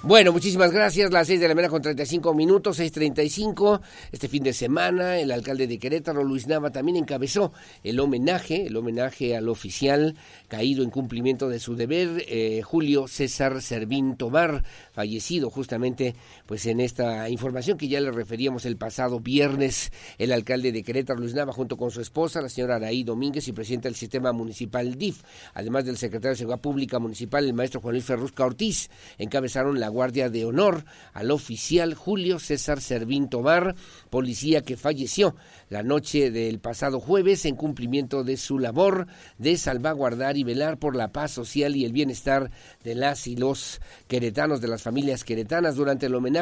Bueno, 0.07 0.31
muchísimas 0.31 0.71
gracias. 0.71 1.11
Las 1.11 1.27
seis 1.27 1.41
de 1.41 1.49
la 1.49 1.55
mañana 1.57 1.69
con 1.69 1.83
35 1.83 2.33
minutos, 2.33 2.79
6.35. 2.79 3.81
Este 4.13 4.29
fin 4.29 4.45
de 4.45 4.53
semana, 4.53 5.19
el 5.19 5.33
alcalde 5.33 5.67
de 5.67 5.81
Querétaro, 5.81 6.23
Luis 6.23 6.47
Nava, 6.47 6.71
también 6.71 6.97
encabezó 6.97 7.53
el 7.83 7.99
homenaje, 7.99 8.69
el 8.69 8.77
homenaje 8.77 9.37
al 9.37 9.49
oficial 9.49 10.15
caído 10.47 10.85
en 10.85 10.91
cumplimiento 10.91 11.49
de 11.49 11.59
su 11.59 11.75
deber, 11.75 12.25
eh, 12.29 12.63
Julio 12.63 13.09
César 13.09 13.61
Servín 13.61 14.17
Tomar, 14.17 14.63
fallecido 14.93 15.51
justamente 15.51 16.15
pues 16.47 16.67
en 16.67 16.81
esta 16.81 17.29
información 17.29 17.77
que 17.77 17.89
ya 17.89 18.01
le 18.01 18.11
referíamos 18.11 18.65
el 18.65 18.77
pasado 18.77 19.21
viernes. 19.21 19.93
El 20.19 20.33
alcalde 20.33 20.73
de 20.73 20.83
Querétaro, 20.83 21.21
Luis 21.21 21.35
Nava, 21.35 21.53
junto 21.53 21.77
con 21.77 21.91
su 21.91 22.01
esposa, 22.01 22.41
la 22.41 22.49
señora 22.49 22.77
Araí 22.77 23.03
Domínguez 23.05 23.49
y 23.49 23.53
presidenta 23.53 23.89
del 23.89 23.97
sistema 23.97 24.33
municipal 24.33 24.95
DIF, 24.95 25.23
además 25.55 25.85
del 25.85 25.97
secretario 25.99 26.31
de 26.31 26.37
Seguridad 26.37 26.61
Pública 26.61 26.99
Municipal, 26.99 27.45
el 27.45 27.55
maestro 27.55 27.81
Juan 27.81 27.95
Luis 27.95 28.05
Ferrusca 28.05 28.45
Ortiz, 28.45 28.89
encabezaron 29.19 29.81
la 29.81 29.89
guardia 29.89 30.31
de 30.31 30.45
honor 30.45 30.85
al 31.13 31.31
oficial 31.31 31.95
Julio 31.95 32.39
César 32.39 32.81
Servín 32.81 33.29
Tomar, 33.29 33.75
policía 34.11 34.63
que 34.63 34.77
falleció 34.77 35.37
la 35.69 35.83
noche 35.83 36.31
del 36.31 36.61
pasado 36.61 37.01
jueves 37.01 37.45
en 37.45 37.57
cumplimiento 37.57 38.23
de 38.23 38.37
su 38.37 38.59
labor 38.59 39.09
de 39.39 39.57
salvaguardar 39.57 40.37
y 40.37 40.45
velar 40.45 40.79
por 40.79 40.95
la 40.95 41.09
paz 41.09 41.33
social 41.33 41.75
y 41.75 41.85
el 41.85 41.93
bienestar 41.93 42.51
de 42.85 42.95
las 42.95 43.27
y 43.27 43.37
los 43.37 43.81
queretanos, 44.07 44.61
de 44.61 44.69
las 44.69 44.83
familias 44.83 45.25
queretanas. 45.25 45.77
Durante 45.77 46.07
el 46.07 46.15
homenaje, 46.15 46.36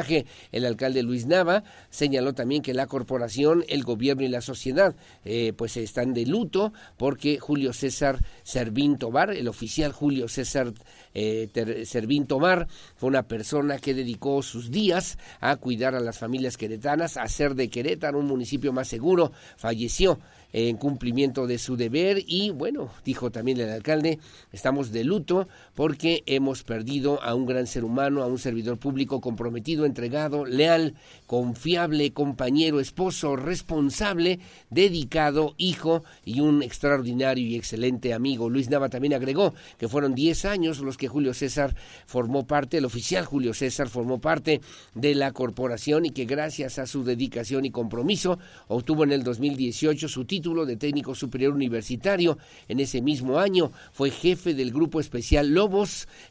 el 0.53 0.65
alcalde 0.65 1.03
Luis 1.03 1.27
Nava 1.27 1.63
señaló 1.91 2.33
también 2.33 2.63
que 2.63 2.75
la 2.75 2.87
corporación, 2.87 3.65
el 3.69 3.85
gobierno 3.85 4.23
y 4.23 4.29
la 4.29 4.41
sociedad 4.41 4.95
eh, 5.25 5.53
pues 5.57 5.77
están 5.77 6.15
de 6.15 6.27
luto 6.27 6.73
porque 6.97 7.39
Julio 7.39 7.73
César 7.73 8.19
Servín 8.43 8.99
Tomar, 8.99 9.31
el 9.31 9.49
oficial 9.49 9.93
Julio 9.93 10.29
César 10.29 10.73
eh, 11.15 11.85
Servín 11.85 12.27
Tomar, 12.27 12.67
fue 12.97 13.09
una 13.09 13.23
persona 13.25 13.79
que 13.79 13.95
dedicó 13.95 14.43
sus 14.43 14.71
días 14.71 15.19
a 15.41 15.57
cuidar 15.57 15.95
a 15.95 16.01
las 16.01 16.19
familias 16.19 16.57
queretanas, 16.57 17.17
a 17.17 17.23
hacer 17.23 17.55
de 17.55 17.69
Querétaro 17.69 18.19
un 18.19 18.27
municipio 18.27 18.73
más 18.73 18.89
seguro. 18.89 19.33
Falleció 19.57 20.19
en 20.55 20.77
cumplimiento 20.77 21.49
de 21.49 21.59
su 21.59 21.77
deber 21.77 22.23
y 22.27 22.51
bueno, 22.51 22.91
dijo 23.05 23.31
también 23.33 23.59
el 23.59 23.71
alcalde, 23.71 24.21
estamos 24.53 24.93
de 24.93 25.03
luto 25.03 25.49
porque 25.75 26.23
hemos 26.27 26.63
perdido 26.63 27.23
a 27.23 27.35
un 27.35 27.47
gran 27.47 27.67
ser 27.67 27.85
humano, 27.85 28.23
a 28.23 28.27
un 28.27 28.39
servidor 28.39 28.79
público 28.79 29.21
comprometido, 29.21 29.85
entregado, 29.87 30.45
leal, 30.45 30.95
confiable, 31.27 32.13
compañero, 32.13 32.81
esposo, 32.81 33.37
responsable, 33.37 34.39
dedicado, 34.71 35.55
hijo 35.59 36.05
y 36.25 36.41
un 36.41 36.63
extraordinario 36.63 37.47
y 37.47 37.57
excelente 37.57 38.15
amigo. 38.15 38.49
Luis 38.49 38.71
Nava 38.71 38.89
también 38.89 39.15
agregó 39.15 39.55
que 39.79 39.89
fueron 39.89 40.15
10 40.15 40.45
años 40.45 40.79
los 40.79 40.97
que 40.97 41.09
Julio 41.09 41.35
César 41.35 41.75
formó 42.07 42.47
parte, 42.47 42.79
el 42.79 42.85
oficial 42.85 43.25
Julio 43.25 43.55
César 43.55 43.89
formó 43.89 44.21
parte 44.21 44.61
de 44.95 45.15
la 45.15 45.33
corporación 45.33 46.07
y 46.07 46.11
que 46.11 46.25
gracias 46.25 46.79
a 46.79 46.87
su 46.87 47.05
dedicación 47.05 47.65
y 47.65 47.71
compromiso 47.71 48.39
obtuvo 48.69 49.05
en 49.05 49.13
el 49.13 49.25
2018 49.25 50.09
su 50.09 50.25
título 50.25 50.67
de 50.67 50.77
técnico 50.77 51.15
superior 51.15 51.53
universitario. 51.53 52.39
En 52.69 52.81
ese 52.81 53.03
mismo 53.03 53.39
año 53.39 53.73
fue 53.93 54.11
jefe 54.11 54.55
del 54.55 54.73
Grupo 54.73 55.01
Especial 55.01 55.53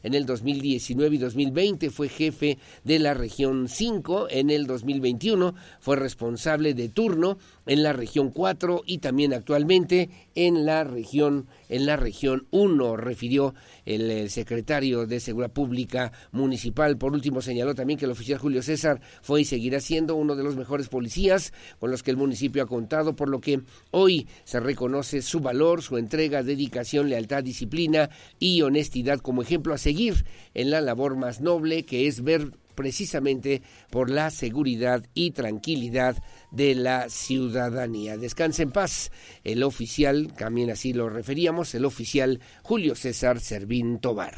En 0.02 0.14
el 0.14 0.26
2019 0.26 1.16
y 1.16 1.18
2020 1.18 1.90
fue 1.90 2.08
jefe 2.08 2.58
de 2.84 2.98
la 2.98 3.14
región 3.14 3.68
5. 3.68 4.28
En 4.30 4.50
el 4.50 4.66
2021 4.66 5.54
fue 5.80 5.96
responsable 5.96 6.74
de 6.74 6.88
turno 6.88 7.38
en 7.66 7.82
la 7.82 7.92
región 7.92 8.30
4 8.30 8.82
y 8.86 8.98
también 8.98 9.32
actualmente 9.32 10.10
en 10.34 10.66
la 10.66 10.84
región 10.84 11.48
en 11.68 11.86
la 11.86 11.96
región 11.96 12.46
1, 12.50 12.96
refirió 12.96 13.54
el, 13.84 14.30
secretario 14.30 15.06
de 15.06 15.18
Seguridad 15.18 15.52
Pública 15.52 16.12
Municipal. 16.30 16.96
Por 16.96 17.12
último, 17.12 17.42
señaló 17.42 17.74
también 17.74 17.98
que 17.98 18.04
el 18.04 18.12
oficial 18.12 18.38
Julio 18.38 18.62
César 18.62 19.00
fue 19.22 19.40
y 19.40 19.44
seguirá 19.44 19.80
siendo 19.80 20.14
uno 20.14 20.36
de 20.36 20.44
los 20.44 20.56
mejores 20.56 20.88
policías 20.88 21.52
con 21.80 21.90
los 21.90 22.02
que 22.02 22.10
el 22.10 22.16
municipio 22.16 22.62
ha 22.62 22.66
contado, 22.66 23.16
por 23.16 23.28
lo 23.28 23.40
que 23.40 23.62
hoy 23.90 24.28
se 24.44 24.60
reconoce 24.60 25.22
su 25.22 25.40
valor, 25.40 25.82
su 25.82 25.96
entrega, 25.96 26.42
dedicación, 26.42 27.08
lealtad, 27.08 27.42
disciplina 27.42 28.10
y 28.38 28.62
honestidad 28.62 29.20
como 29.24 29.40
ejemplo 29.40 29.72
a 29.72 29.78
seguir 29.78 30.26
en 30.52 30.70
la 30.70 30.82
labor 30.82 31.16
más 31.16 31.40
noble 31.40 31.86
que 31.86 32.06
es 32.06 32.22
ver 32.22 32.52
precisamente 32.74 33.62
por 33.90 34.10
la 34.10 34.30
seguridad 34.30 35.02
y 35.14 35.30
tranquilidad 35.30 36.22
de 36.50 36.74
la 36.74 37.08
ciudadanía. 37.08 38.18
Descanse 38.18 38.64
en 38.64 38.70
paz 38.70 39.10
el 39.42 39.62
oficial, 39.62 40.34
también 40.36 40.70
así 40.70 40.92
lo 40.92 41.08
referíamos, 41.08 41.74
el 41.74 41.86
oficial 41.86 42.40
Julio 42.62 42.94
César 42.94 43.40
Servín 43.40 43.98
Tobar. 43.98 44.34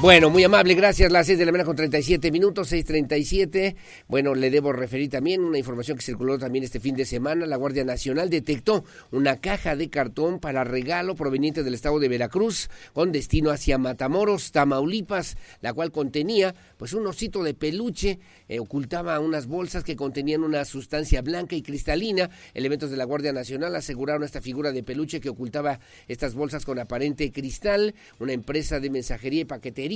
Bueno, 0.00 0.30
muy 0.30 0.44
amable, 0.44 0.74
gracias. 0.74 1.10
Las 1.10 1.26
6 1.26 1.40
de 1.40 1.44
la 1.44 1.50
mañana 1.50 1.66
con 1.66 1.74
37 1.74 2.30
minutos, 2.30 2.70
6.37. 2.70 3.74
Bueno, 4.06 4.36
le 4.36 4.48
debo 4.48 4.72
referir 4.72 5.10
también 5.10 5.42
una 5.42 5.58
información 5.58 5.96
que 5.98 6.04
circuló 6.04 6.38
también 6.38 6.62
este 6.62 6.78
fin 6.78 6.94
de 6.94 7.04
semana. 7.04 7.46
La 7.46 7.56
Guardia 7.56 7.84
Nacional 7.84 8.30
detectó 8.30 8.84
una 9.10 9.40
caja 9.40 9.74
de 9.74 9.90
cartón 9.90 10.38
para 10.38 10.62
regalo 10.62 11.16
proveniente 11.16 11.64
del 11.64 11.74
estado 11.74 11.98
de 11.98 12.06
Veracruz 12.06 12.70
con 12.92 13.10
destino 13.10 13.50
hacia 13.50 13.76
Matamoros, 13.76 14.52
Tamaulipas, 14.52 15.36
la 15.62 15.72
cual 15.72 15.90
contenía 15.90 16.54
pues 16.76 16.92
un 16.92 17.04
osito 17.04 17.42
de 17.42 17.54
peluche, 17.54 18.20
eh, 18.46 18.60
ocultaba 18.60 19.18
unas 19.18 19.48
bolsas 19.48 19.82
que 19.82 19.96
contenían 19.96 20.44
una 20.44 20.64
sustancia 20.64 21.22
blanca 21.22 21.56
y 21.56 21.62
cristalina. 21.62 22.30
Elementos 22.54 22.92
de 22.92 22.98
la 22.98 23.04
Guardia 23.04 23.32
Nacional 23.32 23.74
aseguraron 23.74 24.22
esta 24.22 24.40
figura 24.40 24.70
de 24.70 24.84
peluche 24.84 25.18
que 25.18 25.28
ocultaba 25.28 25.80
estas 26.06 26.34
bolsas 26.34 26.64
con 26.64 26.78
aparente 26.78 27.32
cristal. 27.32 27.96
Una 28.20 28.32
empresa 28.32 28.78
de 28.78 28.90
mensajería 28.90 29.40
y 29.40 29.44
paquetería 29.44 29.87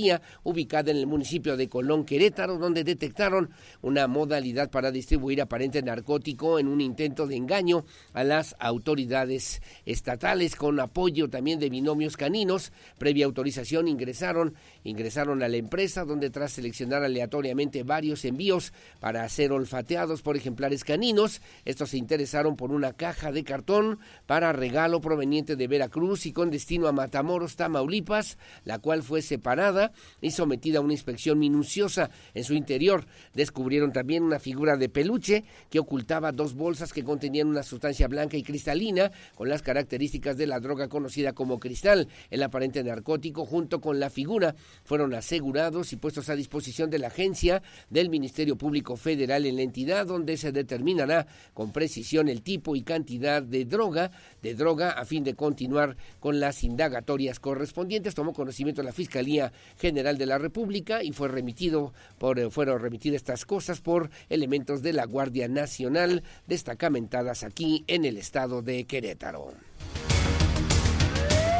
ubicada 0.43 0.91
en 0.91 0.97
el 0.97 1.07
municipio 1.07 1.55
de 1.57 1.69
Colón, 1.69 2.05
Querétaro, 2.05 2.57
donde 2.57 2.83
detectaron 2.83 3.51
una 3.81 4.07
modalidad 4.07 4.69
para 4.69 4.91
distribuir 4.91 5.41
aparente 5.41 5.81
narcótico 5.81 6.59
en 6.59 6.67
un 6.67 6.81
intento 6.81 7.27
de 7.27 7.35
engaño 7.35 7.85
a 8.13 8.23
las 8.23 8.55
autoridades 8.59 9.61
estatales 9.85 10.55
con 10.55 10.79
apoyo 10.79 11.29
también 11.29 11.59
de 11.59 11.69
binomios 11.69 12.17
caninos. 12.17 12.71
Previa 12.97 13.25
autorización 13.25 13.87
ingresaron, 13.87 14.55
ingresaron 14.83 15.43
a 15.43 15.47
la 15.47 15.57
empresa 15.57 16.05
donde 16.05 16.29
tras 16.29 16.53
seleccionar 16.53 17.03
aleatoriamente 17.03 17.83
varios 17.83 18.25
envíos 18.25 18.73
para 18.99 19.27
ser 19.29 19.51
olfateados 19.51 20.21
por 20.21 20.37
ejemplares 20.37 20.83
caninos, 20.83 21.41
estos 21.65 21.91
se 21.91 21.97
interesaron 21.97 22.55
por 22.55 22.71
una 22.71 22.93
caja 22.93 23.31
de 23.31 23.43
cartón 23.43 23.99
para 24.25 24.53
regalo 24.53 25.01
proveniente 25.01 25.55
de 25.55 25.67
Veracruz 25.67 26.25
y 26.25 26.33
con 26.33 26.49
destino 26.49 26.87
a 26.87 26.91
Matamoros, 26.91 27.55
Tamaulipas, 27.55 28.37
la 28.65 28.79
cual 28.79 29.03
fue 29.03 29.21
separada 29.21 29.82
y 30.21 30.31
sometida 30.31 30.79
a 30.79 30.81
una 30.81 30.93
inspección 30.93 31.39
minuciosa 31.39 32.09
en 32.33 32.43
su 32.43 32.53
interior. 32.53 33.05
Descubrieron 33.33 33.91
también 33.91 34.23
una 34.23 34.39
figura 34.39 34.77
de 34.77 34.89
peluche 34.89 35.43
que 35.69 35.79
ocultaba 35.79 36.31
dos 36.31 36.53
bolsas 36.53 36.93
que 36.93 37.03
contenían 37.03 37.47
una 37.47 37.63
sustancia 37.63 38.07
blanca 38.07 38.37
y 38.37 38.43
cristalina 38.43 39.11
con 39.35 39.49
las 39.49 39.61
características 39.61 40.37
de 40.37 40.47
la 40.47 40.59
droga 40.59 40.87
conocida 40.87 41.33
como 41.33 41.59
cristal. 41.59 42.07
El 42.29 42.43
aparente 42.43 42.83
narcótico 42.83 43.45
junto 43.45 43.81
con 43.81 43.99
la 43.99 44.09
figura 44.09 44.55
fueron 44.83 45.13
asegurados 45.13 45.93
y 45.93 45.97
puestos 45.97 46.29
a 46.29 46.35
disposición 46.35 46.89
de 46.89 46.99
la 46.99 47.07
agencia 47.07 47.61
del 47.89 48.09
Ministerio 48.09 48.57
Público 48.57 48.95
Federal 48.95 49.45
en 49.45 49.55
la 49.55 49.61
entidad 49.61 50.05
donde 50.05 50.37
se 50.37 50.51
determinará 50.51 51.27
con 51.53 51.71
precisión 51.71 52.27
el 52.29 52.41
tipo 52.41 52.75
y 52.75 52.83
cantidad 52.83 53.41
de 53.41 53.65
droga, 53.65 54.11
de 54.41 54.55
droga 54.55 54.91
a 54.91 55.05
fin 55.05 55.23
de 55.23 55.35
continuar 55.35 55.97
con 56.19 56.39
las 56.39 56.63
indagatorias 56.63 57.39
correspondientes. 57.39 58.15
Tomó 58.15 58.33
conocimiento 58.33 58.83
la 58.83 58.91
Fiscalía 58.91 59.51
General 59.77 60.17
de 60.17 60.25
la 60.25 60.37
República 60.37 61.03
y 61.03 61.11
fue 61.11 61.27
remitido 61.27 61.93
por, 62.17 62.39
eh, 62.39 62.49
fueron 62.49 62.81
remitidas 62.81 63.17
estas 63.17 63.45
cosas 63.45 63.81
por 63.81 64.09
elementos 64.29 64.81
de 64.81 64.93
la 64.93 65.05
Guardia 65.05 65.47
Nacional 65.47 66.23
destacamentadas 66.47 67.43
aquí 67.43 67.83
en 67.87 68.05
el 68.05 68.17
estado 68.17 68.61
de 68.61 68.85
Querétaro. 68.85 69.53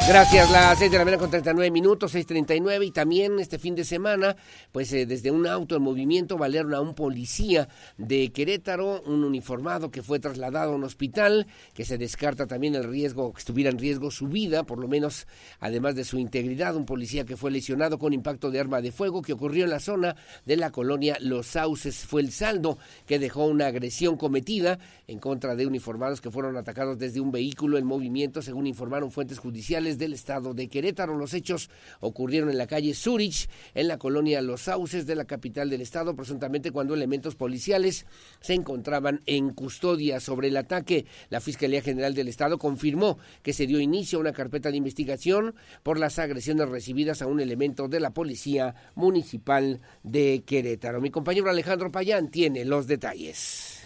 Gracias, 0.06 0.52
las 0.52 0.80
6 0.80 0.92
de 0.92 0.98
la 0.98 1.06
mañana 1.06 1.22
con 1.22 1.30
39 1.30 1.72
minutos, 1.72 2.14
6.39 2.14 2.88
y 2.88 2.92
también 2.92 3.40
este 3.40 3.58
fin 3.58 3.74
de 3.74 3.86
semana, 3.86 4.36
pues 4.74 4.92
eh, 4.92 5.06
desde 5.06 5.32
un 5.32 5.48
auto 5.48 5.78
en 5.78 5.82
movimiento 5.82 6.38
valieron 6.38 6.74
a 6.74 6.82
un 6.82 6.94
policía 6.94 7.70
de 7.98 8.30
Querétaro, 8.34 9.02
un 9.04 9.24
uniformado 9.24 9.92
que 9.92 10.04
fue 10.04 10.20
trasladado 10.20 10.74
a 10.74 10.76
un 10.76 10.84
hospital, 10.84 11.48
que 11.74 11.86
se 11.86 11.98
descarta 11.98 12.48
también 12.48 12.76
el 12.76 12.84
riesgo, 12.84 13.32
que 13.32 13.40
estuviera 13.40 13.70
en 13.70 13.80
riesgo 13.80 14.12
su 14.12 14.28
vida, 14.28 14.64
por 14.64 14.78
lo 14.78 14.90
menos 14.90 15.26
además 15.62 15.96
de 15.96 16.04
su 16.04 16.20
integridad, 16.20 16.76
un 16.76 16.86
policía 16.86 17.24
que 17.24 17.38
fue 17.38 17.50
lesionado 17.50 17.98
con 17.98 18.12
impacto 18.12 18.52
de 18.52 18.60
arma 18.60 18.82
de 18.82 18.92
fuego 18.92 19.22
que 19.22 19.32
ocurrió 19.32 19.64
en 19.64 19.70
la 19.70 19.80
zona 19.80 20.18
de 20.46 20.58
la 20.58 20.72
colonia 20.72 21.16
Los 21.22 21.48
Sauces. 21.48 22.06
Fue 22.06 22.20
el 22.20 22.34
saldo 22.34 22.78
que 23.08 23.20
dejó 23.20 23.46
una 23.46 23.68
agresión 23.68 24.18
cometida 24.18 24.80
en 25.08 25.20
contra 25.20 25.56
de 25.56 25.66
uniformados 25.66 26.20
que 26.20 26.30
fueron 26.30 26.58
atacados 26.58 27.00
desde 27.00 27.22
un 27.22 27.32
vehículo 27.32 27.78
en 27.78 27.86
movimiento, 27.86 28.42
según 28.42 28.68
informaron 28.68 29.10
fuentes 29.10 29.40
judiciales 29.40 29.93
del 29.98 30.14
estado 30.14 30.54
de 30.54 30.68
Querétaro. 30.68 31.18
Los 31.18 31.34
hechos 31.34 31.70
ocurrieron 32.00 32.50
en 32.50 32.58
la 32.58 32.68
calle 32.68 32.94
Zurich, 32.94 33.50
en 33.74 33.88
la 33.88 33.98
colonia 33.98 34.42
Los 34.42 34.64
Sauces 34.64 35.06
de 35.06 35.16
la 35.16 35.26
capital 35.26 35.70
del 35.70 35.82
estado, 35.82 36.16
presuntamente 36.16 36.72
cuando 36.72 36.94
elementos 36.94 37.36
policiales 37.36 38.06
se 38.42 38.54
encontraban 38.54 39.22
en 39.26 39.52
custodia 39.52 40.20
sobre 40.20 40.50
el 40.50 40.58
ataque. 40.58 41.06
La 41.30 41.42
Fiscalía 41.42 41.82
General 41.82 42.14
del 42.14 42.28
Estado 42.28 42.58
confirmó 42.58 43.18
que 43.42 43.54
se 43.54 43.68
dio 43.68 43.80
inicio 43.80 44.18
a 44.18 44.22
una 44.22 44.34
carpeta 44.34 44.72
de 44.72 44.78
investigación 44.78 45.56
por 45.84 46.00
las 46.00 46.20
agresiones 46.20 46.70
recibidas 46.70 47.22
a 47.22 47.28
un 47.28 47.40
elemento 47.40 47.88
de 47.88 48.00
la 48.00 48.12
Policía 48.12 48.76
Municipal 48.96 49.82
de 50.04 50.44
Querétaro. 50.46 51.02
Mi 51.02 51.12
compañero 51.12 51.50
Alejandro 51.50 51.92
Payán 51.92 52.30
tiene 52.30 52.66
los 52.66 52.88
detalles. 52.88 53.82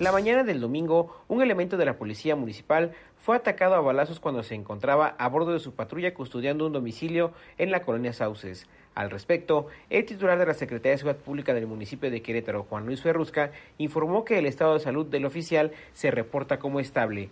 La 0.00 0.12
mañana 0.12 0.44
del 0.44 0.60
domingo, 0.60 1.24
un 1.26 1.42
elemento 1.42 1.76
de 1.76 1.84
la 1.84 1.98
Policía 1.98 2.36
Municipal 2.36 2.92
fue 3.16 3.34
atacado 3.34 3.74
a 3.74 3.80
balazos 3.80 4.20
cuando 4.20 4.44
se 4.44 4.54
encontraba 4.54 5.16
a 5.18 5.28
bordo 5.28 5.52
de 5.52 5.58
su 5.58 5.74
patrulla 5.74 6.14
custodiando 6.14 6.64
un 6.64 6.72
domicilio 6.72 7.32
en 7.58 7.72
la 7.72 7.82
colonia 7.82 8.12
Sauces. 8.12 8.68
Al 8.94 9.10
respecto, 9.10 9.66
el 9.90 10.04
titular 10.04 10.38
de 10.38 10.46
la 10.46 10.54
Secretaría 10.54 10.92
de 10.92 10.98
Seguridad 10.98 11.24
Pública 11.24 11.52
del 11.52 11.66
municipio 11.66 12.12
de 12.12 12.22
Querétaro, 12.22 12.62
Juan 12.62 12.86
Luis 12.86 13.02
Ferrusca, 13.02 13.50
informó 13.78 14.24
que 14.24 14.38
el 14.38 14.46
estado 14.46 14.74
de 14.74 14.80
salud 14.80 15.04
del 15.04 15.26
oficial 15.26 15.72
se 15.94 16.12
reporta 16.12 16.60
como 16.60 16.78
estable. 16.78 17.30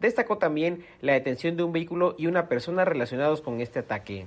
Destacó 0.00 0.38
también 0.38 0.86
la 1.02 1.12
detención 1.12 1.58
de 1.58 1.62
un 1.62 1.72
vehículo 1.72 2.14
y 2.16 2.26
una 2.26 2.48
persona 2.48 2.86
relacionados 2.86 3.42
con 3.42 3.60
este 3.60 3.80
ataque. 3.80 4.24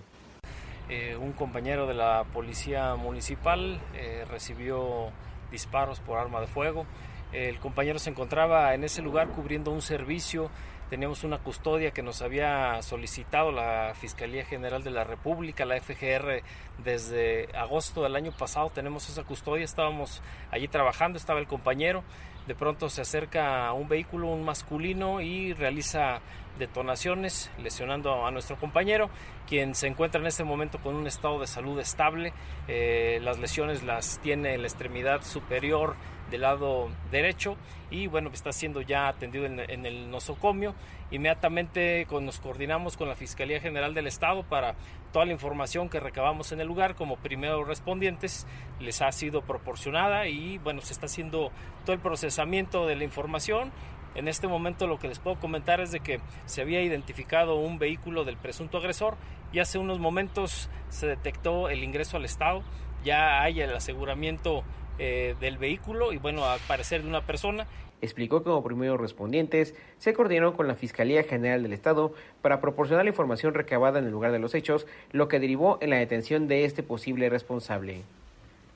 Eh, 0.88 1.17
un 1.19 1.32
compañero 1.32 1.88
de 1.88 1.95
la 1.95 2.25
policía 2.32 2.93
municipal 2.93 3.79
eh, 3.95 4.23
recibió 4.29 5.09
disparos 5.51 5.99
por 5.99 6.19
arma 6.19 6.41
de 6.41 6.47
fuego. 6.47 6.86
El 7.32 7.59
compañero 7.59 7.99
se 7.99 8.09
encontraba 8.09 8.73
en 8.73 8.84
ese 8.84 9.01
lugar 9.01 9.29
cubriendo 9.29 9.71
un 9.71 9.82
servicio 9.82 10.49
teníamos 10.91 11.23
una 11.23 11.38
custodia 11.38 11.91
que 11.91 12.01
nos 12.01 12.21
había 12.21 12.82
solicitado 12.82 13.53
la 13.53 13.93
Fiscalía 13.95 14.43
General 14.43 14.84
de 14.84 14.91
la 14.91 15.05
República, 15.05 15.63
la 15.63 15.79
FGR, 15.79 16.43
desde 16.84 17.47
agosto 17.55 18.03
del 18.03 18.17
año 18.17 18.34
pasado 18.34 18.71
tenemos 18.71 19.07
esa 19.07 19.23
custodia, 19.23 19.63
estábamos 19.63 20.21
allí 20.51 20.67
trabajando, 20.67 21.17
estaba 21.17 21.39
el 21.39 21.47
compañero, 21.47 22.03
de 22.45 22.55
pronto 22.55 22.89
se 22.89 22.99
acerca 22.99 23.71
un 23.71 23.88
vehículo, 23.88 24.27
un 24.27 24.43
masculino, 24.43 25.21
y 25.21 25.53
realiza 25.53 26.19
detonaciones, 26.59 27.49
lesionando 27.57 28.25
a 28.25 28.32
nuestro 28.32 28.57
compañero, 28.57 29.09
quien 29.47 29.75
se 29.75 29.88
encuentra 29.88 30.19
en 30.19 30.27
este 30.27 30.43
momento 30.43 30.79
con 30.79 30.95
un 30.95 31.07
estado 31.07 31.39
de 31.39 31.47
salud 31.47 31.79
estable. 31.79 32.34
Eh, 32.67 33.19
las 33.23 33.39
lesiones 33.39 33.84
las 33.84 34.19
tiene 34.19 34.55
en 34.55 34.63
la 34.63 34.67
extremidad 34.67 35.23
superior 35.23 35.95
del 36.32 36.41
lado 36.41 36.89
derecho 37.11 37.57
y 37.91 38.07
bueno, 38.07 38.32
está 38.34 38.51
siendo 38.53 38.82
ya 38.82 39.07
atendido 39.07 39.45
en, 39.45 39.86
el 39.86 40.09
nosocomio. 40.09 40.73
Inmediatamente 41.11 42.07
nos 42.09 42.39
coordinamos 42.39 42.95
con 42.95 43.09
la 43.09 43.15
Fiscalía 43.15 43.59
General 43.59 43.93
del 43.93 44.07
Estado 44.07 44.43
para 44.43 44.75
toda 45.11 45.25
la 45.25 45.34
información 45.34 45.89
que 45.89 45.99
recabamos 45.99 46.53
en 46.53 46.61
el 46.61 46.67
lugar 46.67 46.95
como 46.95 47.17
primeros 47.17 47.67
respondientes. 47.67 48.47
Les 48.79 49.01
ha 49.01 49.11
sido 49.11 49.41
proporcionada 49.41 50.27
y 50.27 50.57
bueno, 50.59 50.82
se 50.82 50.93
está 50.93 51.05
haciendo 51.05 51.51
todo 51.86 51.93
el 51.93 52.01
procesamiento 52.01 52.88
de 52.88 52.95
la 52.95 53.03
información. 53.03 53.71
En 54.15 54.27
este 54.27 54.47
momento 54.47 54.88
lo 54.88 54.99
que 54.99 55.07
les 55.07 55.19
puedo 55.19 55.39
comentar 55.39 55.82
es 55.82 55.91
de 55.91 55.99
que 55.99 56.19
se 56.45 56.61
había 56.61 56.82
identificado 56.82 57.55
un 57.55 57.77
vehículo 57.77 58.23
del 58.23 58.38
presunto 58.38 58.77
agresor 58.77 59.15
y 59.53 59.59
hace 59.59 59.77
unos 59.77 59.99
momentos 59.99 60.69
se 60.89 61.07
detectó 61.07 61.69
el 61.69 61.84
ingreso 61.84 62.17
al 62.17 62.25
estado, 62.25 62.63
ya 63.03 63.41
hay 63.41 63.61
el 63.61 63.75
aseguramiento 63.75 64.63
eh, 65.04 65.36
del 65.39 65.58
vehículo 65.58 66.14
y 66.14 66.18
bueno, 66.18 66.45
al 66.45 66.60
parecer 66.68 67.02
de 67.02 67.10
una 67.10 67.22
persona. 67.22 67.66
Explicó 68.02 68.39
que 68.39 68.52
como 68.52 68.64
primeros 68.64 69.02
respondientes 69.02 69.74
se 69.97 70.14
coordinaron 70.14 70.54
con 70.54 70.68
la 70.68 70.76
Fiscalía 70.76 71.24
General 71.24 71.64
del 71.64 71.74
Estado 71.74 72.14
para 72.43 72.62
proporcionar 72.62 73.06
la 73.06 73.10
información 73.10 73.56
recabada 73.56 73.97
en 73.97 74.06
el 74.06 74.12
lugar 74.12 74.32
de 74.32 74.38
los 74.38 74.54
hechos, 74.54 74.86
lo 75.12 75.28
que 75.28 75.39
derivó 75.39 75.80
en 75.82 75.89
la 75.89 75.97
detención 75.97 76.47
de 76.47 76.66
este 76.66 76.84
posible 76.84 77.30
responsable. 77.30 78.04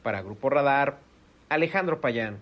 Para 0.01 0.23
Grupo 0.23 0.49
Radar, 0.49 0.97
Alejandro 1.49 2.01
Payán. 2.01 2.39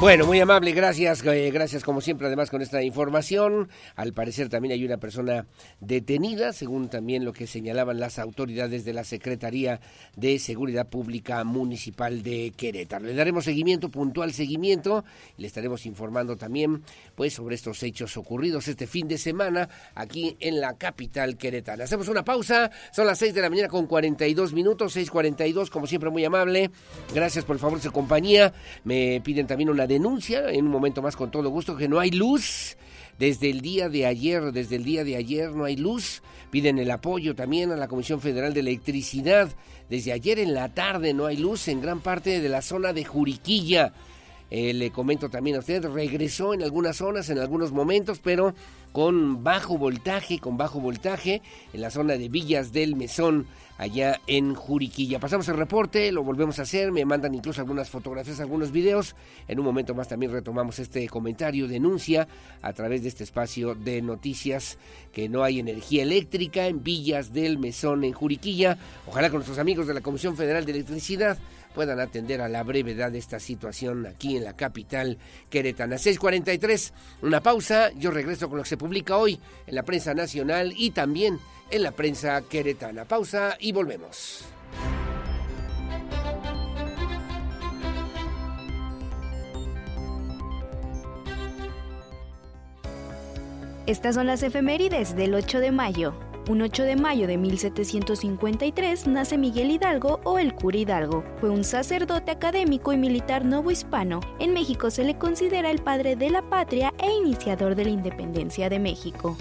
Bueno, 0.00 0.24
muy 0.24 0.40
amable, 0.40 0.72
gracias, 0.72 1.22
eh, 1.26 1.50
gracias 1.50 1.84
como 1.84 2.00
siempre 2.00 2.26
además 2.26 2.48
con 2.48 2.62
esta 2.62 2.82
información. 2.82 3.68
Al 3.96 4.14
parecer 4.14 4.48
también 4.48 4.72
hay 4.72 4.82
una 4.82 4.96
persona 4.96 5.44
detenida, 5.78 6.54
según 6.54 6.88
también 6.88 7.26
lo 7.26 7.34
que 7.34 7.46
señalaban 7.46 8.00
las 8.00 8.18
autoridades 8.18 8.86
de 8.86 8.94
la 8.94 9.04
Secretaría 9.04 9.78
de 10.16 10.38
Seguridad 10.38 10.88
Pública 10.88 11.44
Municipal 11.44 12.22
de 12.22 12.50
Querétaro. 12.56 13.04
Le 13.04 13.12
daremos 13.12 13.44
seguimiento, 13.44 13.90
puntual 13.90 14.32
seguimiento, 14.32 15.04
y 15.36 15.42
le 15.42 15.48
estaremos 15.48 15.84
informando 15.84 16.34
también 16.34 16.82
pues 17.14 17.34
sobre 17.34 17.56
estos 17.56 17.82
hechos 17.82 18.16
ocurridos 18.16 18.68
este 18.68 18.86
fin 18.86 19.06
de 19.06 19.18
semana 19.18 19.68
aquí 19.94 20.34
en 20.40 20.62
la 20.62 20.78
capital 20.78 21.36
queretana. 21.36 21.84
Hacemos 21.84 22.08
una 22.08 22.24
pausa, 22.24 22.70
son 22.90 23.06
las 23.06 23.18
6 23.18 23.34
de 23.34 23.42
la 23.42 23.50
mañana 23.50 23.68
con 23.68 23.86
42 23.86 24.54
minutos, 24.54 24.96
6.42, 24.96 25.68
como 25.68 25.86
siempre 25.86 26.08
muy 26.08 26.24
amable. 26.24 26.70
Gracias 27.14 27.44
por 27.44 27.58
favor 27.58 27.82
su 27.82 27.92
compañía. 27.92 28.54
Me 28.84 29.20
piden 29.22 29.46
también 29.46 29.68
una 29.68 29.89
denuncia, 29.90 30.50
en 30.50 30.66
un 30.66 30.70
momento 30.70 31.02
más 31.02 31.16
con 31.16 31.30
todo 31.30 31.50
gusto, 31.50 31.76
que 31.76 31.88
no 31.88 31.98
hay 31.98 32.10
luz. 32.12 32.76
Desde 33.18 33.50
el 33.50 33.60
día 33.60 33.90
de 33.90 34.06
ayer, 34.06 34.52
desde 34.52 34.76
el 34.76 34.84
día 34.84 35.04
de 35.04 35.16
ayer 35.16 35.50
no 35.50 35.64
hay 35.64 35.76
luz. 35.76 36.22
Piden 36.50 36.78
el 36.78 36.90
apoyo 36.90 37.34
también 37.34 37.70
a 37.70 37.76
la 37.76 37.88
Comisión 37.88 38.20
Federal 38.20 38.54
de 38.54 38.60
Electricidad. 38.60 39.50
Desde 39.90 40.12
ayer 40.12 40.38
en 40.38 40.54
la 40.54 40.72
tarde 40.72 41.12
no 41.12 41.26
hay 41.26 41.36
luz 41.36 41.68
en 41.68 41.82
gran 41.82 42.00
parte 42.00 42.40
de 42.40 42.48
la 42.48 42.62
zona 42.62 42.92
de 42.92 43.04
Juriquilla. 43.04 43.92
Eh, 44.50 44.72
le 44.72 44.90
comento 44.90 45.28
también 45.28 45.56
a 45.56 45.60
usted, 45.60 45.84
regresó 45.84 46.54
en 46.54 46.62
algunas 46.62 46.96
zonas, 46.96 47.28
en 47.30 47.38
algunos 47.38 47.70
momentos, 47.70 48.20
pero 48.22 48.54
con 48.92 49.44
bajo 49.44 49.76
voltaje, 49.76 50.38
con 50.38 50.56
bajo 50.56 50.80
voltaje, 50.80 51.42
en 51.72 51.80
la 51.80 51.90
zona 51.90 52.14
de 52.14 52.28
Villas 52.28 52.72
del 52.72 52.96
Mesón, 52.96 53.46
allá 53.80 54.20
en 54.26 54.54
Juriquilla. 54.54 55.18
Pasamos 55.18 55.48
el 55.48 55.56
reporte, 55.56 56.12
lo 56.12 56.22
volvemos 56.22 56.58
a 56.58 56.62
hacer, 56.62 56.92
me 56.92 57.06
mandan 57.06 57.34
incluso 57.34 57.62
algunas 57.62 57.88
fotografías, 57.88 58.38
algunos 58.38 58.72
videos. 58.72 59.16
En 59.48 59.58
un 59.58 59.64
momento 59.64 59.94
más 59.94 60.06
también 60.06 60.32
retomamos 60.32 60.78
este 60.78 61.08
comentario, 61.08 61.66
denuncia 61.66 62.28
a 62.60 62.74
través 62.74 63.02
de 63.02 63.08
este 63.08 63.24
espacio 63.24 63.74
de 63.74 64.02
noticias 64.02 64.76
que 65.14 65.30
no 65.30 65.42
hay 65.42 65.60
energía 65.60 66.02
eléctrica 66.02 66.66
en 66.66 66.82
Villas 66.82 67.32
del 67.32 67.58
Mesón, 67.58 68.04
en 68.04 68.12
Juriquilla. 68.12 68.76
Ojalá 69.06 69.30
con 69.30 69.38
nuestros 69.38 69.58
amigos 69.58 69.86
de 69.86 69.94
la 69.94 70.02
Comisión 70.02 70.36
Federal 70.36 70.66
de 70.66 70.72
Electricidad 70.72 71.38
puedan 71.74 72.00
atender 72.00 72.40
a 72.40 72.48
la 72.48 72.62
brevedad 72.62 73.12
de 73.12 73.18
esta 73.18 73.40
situación 73.40 74.06
aquí 74.06 74.36
en 74.36 74.44
la 74.44 74.54
capital 74.54 75.18
queretana. 75.48 75.96
6:43, 75.96 76.92
una 77.22 77.42
pausa, 77.42 77.90
yo 77.92 78.10
regreso 78.10 78.48
con 78.48 78.58
lo 78.58 78.64
que 78.64 78.70
se 78.70 78.76
publica 78.76 79.16
hoy 79.16 79.38
en 79.66 79.74
la 79.74 79.82
prensa 79.82 80.14
nacional 80.14 80.72
y 80.76 80.90
también 80.90 81.38
en 81.70 81.82
la 81.82 81.92
prensa 81.92 82.42
queretana. 82.42 83.04
Pausa 83.04 83.56
y 83.60 83.72
volvemos. 83.72 84.44
Estas 93.86 94.14
son 94.14 94.26
las 94.26 94.42
efemérides 94.44 95.16
del 95.16 95.34
8 95.34 95.58
de 95.58 95.72
mayo. 95.72 96.29
Un 96.50 96.62
8 96.62 96.82
de 96.82 96.96
mayo 96.96 97.28
de 97.28 97.38
1753 97.38 99.06
nace 99.06 99.38
Miguel 99.38 99.70
Hidalgo 99.70 100.18
o 100.24 100.40
el 100.40 100.52
cura 100.52 100.78
Hidalgo. 100.78 101.22
Fue 101.38 101.48
un 101.48 101.62
sacerdote 101.62 102.32
académico 102.32 102.92
y 102.92 102.96
militar 102.96 103.44
novohispano. 103.44 104.18
En 104.40 104.52
México 104.52 104.90
se 104.90 105.04
le 105.04 105.16
considera 105.16 105.70
el 105.70 105.80
padre 105.80 106.16
de 106.16 106.28
la 106.28 106.42
patria 106.42 106.92
e 106.98 107.08
iniciador 107.08 107.76
de 107.76 107.84
la 107.84 107.90
independencia 107.90 108.68
de 108.68 108.80
México. 108.80 109.36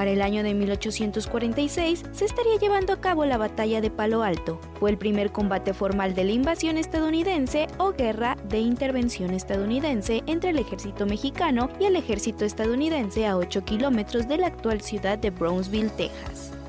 Para 0.00 0.12
el 0.12 0.22
año 0.22 0.42
de 0.42 0.54
1846 0.54 2.04
se 2.10 2.24
estaría 2.24 2.56
llevando 2.58 2.94
a 2.94 3.02
cabo 3.02 3.26
la 3.26 3.36
Batalla 3.36 3.82
de 3.82 3.90
Palo 3.90 4.22
Alto. 4.22 4.58
Fue 4.78 4.88
el 4.88 4.96
primer 4.96 5.30
combate 5.30 5.74
formal 5.74 6.14
de 6.14 6.24
la 6.24 6.32
invasión 6.32 6.78
estadounidense 6.78 7.66
o 7.76 7.92
guerra 7.92 8.38
de 8.48 8.60
intervención 8.60 9.34
estadounidense 9.34 10.22
entre 10.24 10.50
el 10.50 10.58
ejército 10.58 11.04
mexicano 11.04 11.68
y 11.78 11.84
el 11.84 11.96
ejército 11.96 12.46
estadounidense 12.46 13.26
a 13.26 13.36
8 13.36 13.62
kilómetros 13.66 14.26
de 14.26 14.38
la 14.38 14.46
actual 14.46 14.80
ciudad 14.80 15.18
de 15.18 15.28
Brownsville, 15.28 15.90
Texas. 15.90 16.59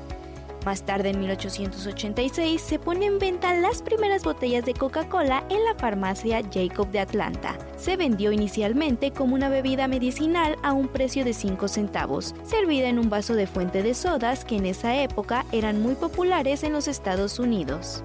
Más 0.64 0.84
tarde, 0.84 1.10
en 1.10 1.18
1886, 1.18 2.60
se 2.60 2.78
pone 2.78 3.06
en 3.06 3.18
venta 3.18 3.52
las 3.54 3.82
primeras 3.82 4.22
botellas 4.22 4.64
de 4.64 4.74
Coca-Cola 4.74 5.44
en 5.48 5.64
la 5.64 5.74
farmacia 5.74 6.40
Jacob 6.52 6.88
de 6.90 7.00
Atlanta. 7.00 7.58
Se 7.76 7.96
vendió 7.96 8.30
inicialmente 8.30 9.10
como 9.10 9.34
una 9.34 9.48
bebida 9.48 9.88
medicinal 9.88 10.56
a 10.62 10.72
un 10.72 10.86
precio 10.86 11.24
de 11.24 11.32
5 11.32 11.66
centavos, 11.66 12.34
servida 12.44 12.88
en 12.88 13.00
un 13.00 13.10
vaso 13.10 13.34
de 13.34 13.48
fuente 13.48 13.82
de 13.82 13.94
sodas 13.94 14.44
que 14.44 14.56
en 14.56 14.66
esa 14.66 15.02
época 15.02 15.44
eran 15.50 15.82
muy 15.82 15.94
populares 15.96 16.62
en 16.62 16.72
los 16.72 16.86
Estados 16.86 17.40
Unidos. 17.40 18.04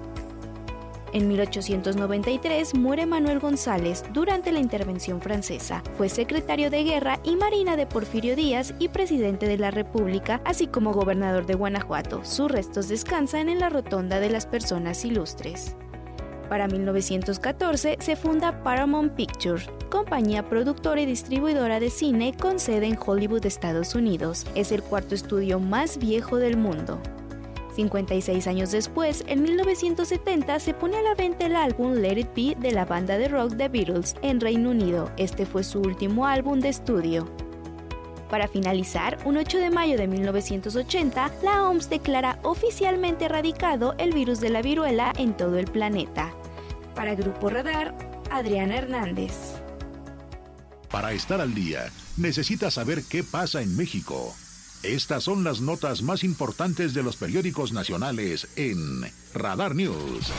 En 1.12 1.26
1893 1.28 2.74
muere 2.74 3.06
Manuel 3.06 3.40
González 3.40 4.04
durante 4.12 4.52
la 4.52 4.60
intervención 4.60 5.20
francesa. 5.22 5.82
Fue 5.96 6.08
secretario 6.08 6.70
de 6.70 6.84
Guerra 6.84 7.18
y 7.24 7.36
Marina 7.36 7.76
de 7.76 7.86
Porfirio 7.86 8.36
Díaz 8.36 8.74
y 8.78 8.88
presidente 8.88 9.46
de 9.46 9.56
la 9.56 9.70
República, 9.70 10.42
así 10.44 10.66
como 10.66 10.92
gobernador 10.92 11.46
de 11.46 11.54
Guanajuato. 11.54 12.24
Sus 12.24 12.50
restos 12.50 12.88
descansan 12.88 13.48
en 13.48 13.58
la 13.58 13.70
Rotonda 13.70 14.20
de 14.20 14.28
las 14.28 14.46
Personas 14.46 15.04
Ilustres. 15.04 15.76
Para 16.48 16.66
1914 16.66 17.98
se 18.00 18.16
funda 18.16 18.62
Paramount 18.62 19.12
Pictures, 19.14 19.68
compañía 19.90 20.48
productora 20.48 21.00
y 21.00 21.06
distribuidora 21.06 21.78
de 21.78 21.90
cine 21.90 22.34
con 22.38 22.58
sede 22.58 22.86
en 22.86 22.98
Hollywood, 22.98 23.44
Estados 23.44 23.94
Unidos. 23.94 24.46
Es 24.54 24.72
el 24.72 24.82
cuarto 24.82 25.14
estudio 25.14 25.60
más 25.60 25.98
viejo 25.98 26.36
del 26.38 26.56
mundo. 26.56 27.00
56 27.78 28.48
años 28.48 28.72
después, 28.72 29.22
en 29.28 29.40
1970, 29.40 30.58
se 30.58 30.74
pone 30.74 30.96
a 30.96 31.02
la 31.02 31.14
venta 31.14 31.46
el 31.46 31.54
álbum 31.54 31.92
Let 31.92 32.18
It 32.18 32.28
Be 32.34 32.56
de 32.58 32.72
la 32.72 32.84
banda 32.84 33.16
de 33.18 33.28
rock 33.28 33.56
The 33.56 33.68
Beatles 33.68 34.16
en 34.22 34.40
Reino 34.40 34.70
Unido. 34.70 35.12
Este 35.16 35.46
fue 35.46 35.62
su 35.62 35.80
último 35.80 36.26
álbum 36.26 36.58
de 36.58 36.70
estudio. 36.70 37.30
Para 38.28 38.48
finalizar, 38.48 39.16
un 39.24 39.36
8 39.36 39.58
de 39.58 39.70
mayo 39.70 39.96
de 39.96 40.08
1980, 40.08 41.30
la 41.44 41.68
OMS 41.68 41.88
declara 41.88 42.40
oficialmente 42.42 43.26
erradicado 43.26 43.94
el 43.98 44.12
virus 44.12 44.40
de 44.40 44.50
la 44.50 44.60
viruela 44.60 45.12
en 45.16 45.36
todo 45.36 45.56
el 45.56 45.66
planeta. 45.66 46.34
Para 46.96 47.14
Grupo 47.14 47.48
Radar, 47.48 47.94
Adriana 48.32 48.76
Hernández. 48.76 49.34
Para 50.90 51.12
estar 51.12 51.40
al 51.40 51.54
día, 51.54 51.88
necesita 52.16 52.72
saber 52.72 53.04
qué 53.08 53.22
pasa 53.22 53.62
en 53.62 53.76
México. 53.76 54.34
Estas 54.82 55.24
son 55.24 55.42
las 55.42 55.60
notas 55.60 56.02
más 56.02 56.22
importantes 56.22 56.94
de 56.94 57.02
los 57.02 57.16
periódicos 57.16 57.72
nacionales 57.72 58.46
en 58.56 59.02
Radar 59.34 59.74
News. 59.74 60.32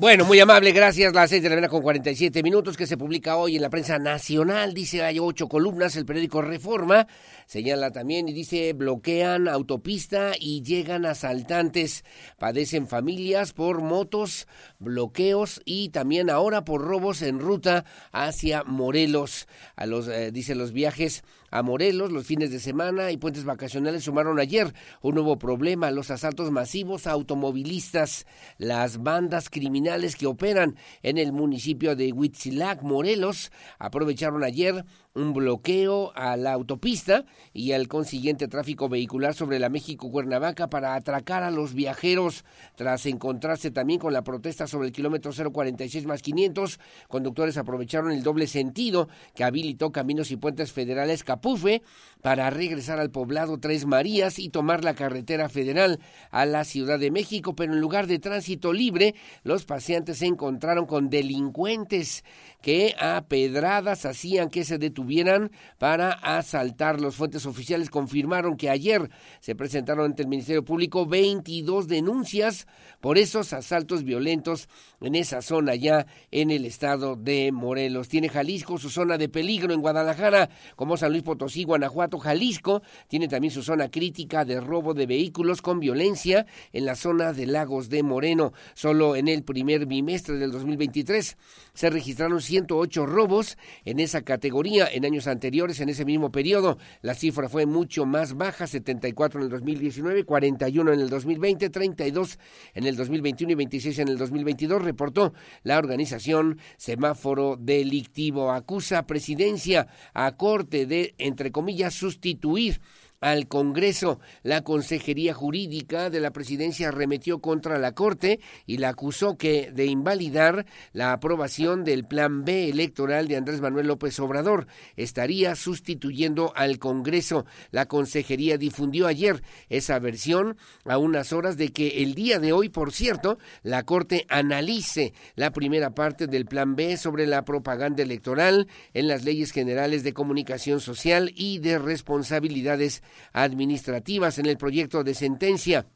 Bueno, 0.00 0.24
muy 0.24 0.40
amable, 0.40 0.72
gracias. 0.72 1.12
Las 1.12 1.28
seis 1.28 1.42
de 1.42 1.50
la 1.50 1.56
mañana 1.56 1.68
con 1.68 1.82
47 1.82 2.42
minutos 2.42 2.78
que 2.78 2.86
se 2.86 2.96
publica 2.96 3.36
hoy 3.36 3.56
en 3.56 3.62
la 3.62 3.68
prensa 3.68 3.98
nacional. 3.98 4.72
Dice 4.72 5.02
hay 5.02 5.18
ocho 5.18 5.46
columnas, 5.46 5.94
el 5.94 6.06
periódico 6.06 6.40
Reforma 6.40 7.06
señala 7.44 7.90
también 7.90 8.26
y 8.26 8.32
dice 8.32 8.72
bloquean 8.72 9.46
autopista 9.46 10.32
y 10.40 10.62
llegan 10.62 11.04
asaltantes. 11.04 12.04
Padecen 12.38 12.88
familias 12.88 13.52
por 13.52 13.82
motos, 13.82 14.48
bloqueos 14.78 15.60
y 15.66 15.90
también 15.90 16.30
ahora 16.30 16.64
por 16.64 16.80
robos 16.80 17.20
en 17.20 17.38
ruta 17.38 17.84
hacia 18.10 18.64
Morelos. 18.64 19.48
Eh, 19.76 20.30
dice 20.32 20.54
los 20.54 20.72
viajes 20.72 21.24
a 21.50 21.62
Morelos 21.62 22.12
los 22.12 22.26
fines 22.26 22.50
de 22.50 22.60
semana 22.60 23.10
y 23.10 23.16
puentes 23.16 23.44
vacacionales 23.44 24.04
sumaron 24.04 24.38
ayer 24.38 24.72
un 25.02 25.14
nuevo 25.14 25.38
problema, 25.38 25.90
los 25.90 26.10
asaltos 26.10 26.50
masivos 26.50 27.06
a 27.06 27.12
automovilistas, 27.12 28.26
las 28.58 29.02
bandas 29.02 29.50
criminales 29.50 30.16
que 30.16 30.26
operan 30.26 30.76
en 31.02 31.18
el 31.18 31.32
municipio 31.32 31.96
de 31.96 32.12
Huitzilac, 32.12 32.82
Morelos, 32.82 33.50
aprovecharon 33.78 34.44
ayer 34.44 34.84
un 35.14 35.32
bloqueo 35.32 36.12
a 36.14 36.36
la 36.36 36.52
autopista 36.52 37.24
y 37.52 37.72
al 37.72 37.88
consiguiente 37.88 38.46
tráfico 38.46 38.88
vehicular 38.88 39.34
sobre 39.34 39.58
la 39.58 39.68
México-Cuernavaca 39.68 40.70
para 40.70 40.94
atracar 40.94 41.42
a 41.42 41.50
los 41.50 41.74
viajeros 41.74 42.44
tras 42.76 43.06
encontrarse 43.06 43.70
también 43.70 43.98
con 43.98 44.12
la 44.12 44.22
protesta 44.22 44.68
sobre 44.68 44.88
el 44.88 44.92
kilómetro 44.92 45.32
046 45.32 46.06
más 46.06 46.22
500. 46.22 46.78
Conductores 47.08 47.56
aprovecharon 47.56 48.12
el 48.12 48.22
doble 48.22 48.46
sentido 48.46 49.08
que 49.34 49.42
habilitó 49.42 49.90
Caminos 49.90 50.30
y 50.30 50.36
Puentes 50.36 50.72
Federales 50.72 51.24
Capufe 51.24 51.82
para 52.22 52.48
regresar 52.50 53.00
al 53.00 53.10
poblado 53.10 53.58
Tres 53.58 53.86
Marías 53.86 54.38
y 54.38 54.48
tomar 54.50 54.84
la 54.84 54.94
carretera 54.94 55.48
federal 55.48 55.98
a 56.30 56.46
la 56.46 56.64
Ciudad 56.64 57.00
de 57.00 57.10
México, 57.10 57.54
pero 57.56 57.72
en 57.72 57.80
lugar 57.80 58.06
de 58.06 58.18
tránsito 58.20 58.72
libre, 58.72 59.14
los 59.42 59.64
paseantes 59.64 60.18
se 60.18 60.26
encontraron 60.26 60.86
con 60.86 61.10
delincuentes 61.10 62.24
que 62.62 62.94
a 62.98 63.24
pedradas 63.28 64.04
hacían 64.04 64.50
que 64.50 64.64
se 64.64 64.78
detuvieran 64.78 65.50
para 65.78 66.12
asaltar. 66.12 67.00
Los 67.00 67.16
fuentes 67.16 67.46
oficiales 67.46 67.90
confirmaron 67.90 68.56
que 68.56 68.70
ayer 68.70 69.10
se 69.40 69.54
presentaron 69.54 70.06
ante 70.06 70.22
el 70.22 70.28
Ministerio 70.28 70.64
Público 70.64 71.06
22 71.06 71.88
denuncias 71.88 72.66
por 73.00 73.18
esos 73.18 73.52
asaltos 73.52 74.04
violentos 74.04 74.68
en 75.00 75.14
esa 75.14 75.42
zona 75.42 75.74
ya 75.74 76.06
en 76.30 76.50
el 76.50 76.64
estado 76.64 77.16
de 77.16 77.50
Morelos. 77.52 78.08
Tiene 78.08 78.28
Jalisco 78.28 78.78
su 78.78 78.90
zona 78.90 79.16
de 79.18 79.28
peligro 79.28 79.72
en 79.72 79.80
Guadalajara, 79.80 80.50
como 80.76 80.96
San 80.96 81.12
Luis 81.12 81.22
Potosí, 81.22 81.64
Guanajuato, 81.64 82.18
Jalisco. 82.18 82.82
Tiene 83.08 83.28
también 83.28 83.52
su 83.52 83.62
zona 83.62 83.90
crítica 83.90 84.44
de 84.44 84.60
robo 84.60 84.94
de 84.94 85.06
vehículos 85.06 85.62
con 85.62 85.80
violencia 85.80 86.46
en 86.72 86.84
la 86.84 86.94
zona 86.94 87.32
de 87.32 87.46
Lagos 87.46 87.88
de 87.88 88.02
Moreno. 88.02 88.52
Solo 88.74 89.16
en 89.16 89.28
el 89.28 89.42
primer 89.42 89.86
bimestre 89.86 90.36
del 90.36 90.52
2023 90.52 91.36
se 91.72 91.90
registraron 91.90 92.40
108 92.50 93.06
robos 93.06 93.56
en 93.84 94.00
esa 94.00 94.22
categoría. 94.22 94.88
En 94.92 95.04
años 95.04 95.28
anteriores, 95.28 95.78
en 95.78 95.88
ese 95.88 96.04
mismo 96.04 96.32
periodo, 96.32 96.78
la 97.00 97.14
cifra 97.14 97.48
fue 97.48 97.64
mucho 97.64 98.06
más 98.06 98.36
baja, 98.36 98.66
74 98.66 99.38
en 99.38 99.44
el 99.44 99.50
2019, 99.50 100.24
41 100.24 100.92
en 100.92 101.00
el 101.00 101.08
2020, 101.08 101.70
32 101.70 102.40
en 102.74 102.86
el 102.86 102.96
2021 102.96 103.52
y 103.52 103.54
26 103.54 103.98
en 104.00 104.08
el 104.08 104.18
2022, 104.18 104.82
reportó 104.82 105.32
la 105.62 105.78
organización 105.78 106.58
Semáforo 106.76 107.56
Delictivo. 107.56 108.50
Acusa 108.50 109.06
presidencia 109.06 109.86
a 110.12 110.36
corte 110.36 110.86
de, 110.86 111.14
entre 111.18 111.52
comillas, 111.52 111.94
sustituir 111.94 112.80
al 113.20 113.48
Congreso. 113.48 114.20
La 114.42 114.62
Consejería 114.62 115.34
Jurídica 115.34 116.10
de 116.10 116.20
la 116.20 116.32
Presidencia 116.32 116.88
arremetió 116.88 117.40
contra 117.40 117.78
la 117.78 117.92
Corte 117.92 118.40
y 118.66 118.78
la 118.78 118.90
acusó 118.90 119.36
que 119.36 119.70
de 119.70 119.86
invalidar 119.86 120.66
la 120.92 121.12
aprobación 121.12 121.84
del 121.84 122.06
Plan 122.06 122.44
B 122.44 122.68
electoral 122.68 123.28
de 123.28 123.36
Andrés 123.36 123.60
Manuel 123.60 123.88
López 123.88 124.18
Obrador. 124.20 124.66
Estaría 124.96 125.54
sustituyendo 125.54 126.52
al 126.56 126.78
Congreso. 126.78 127.44
La 127.70 127.86
Consejería 127.86 128.56
difundió 128.56 129.06
ayer 129.06 129.42
esa 129.68 129.98
versión 129.98 130.56
a 130.84 130.98
unas 130.98 131.32
horas 131.32 131.56
de 131.56 131.72
que 131.72 132.02
el 132.02 132.14
día 132.14 132.38
de 132.38 132.52
hoy, 132.52 132.70
por 132.70 132.92
cierto, 132.92 133.38
la 133.62 133.84
Corte 133.84 134.24
analice 134.28 135.12
la 135.34 135.50
primera 135.52 135.94
parte 135.94 136.26
del 136.26 136.46
Plan 136.46 136.74
B 136.74 136.96
sobre 136.96 137.26
la 137.26 137.44
propaganda 137.44 138.02
electoral 138.02 138.66
en 138.94 139.08
las 139.08 139.24
leyes 139.24 139.52
generales 139.52 140.02
de 140.04 140.14
comunicación 140.14 140.80
social 140.80 141.32
y 141.34 141.58
de 141.58 141.78
responsabilidades 141.78 143.02
administrativas 143.32 144.38
en 144.38 144.46
el 144.46 144.56
proyecto 144.56 145.04
de 145.04 145.14
sentencia. 145.14 145.86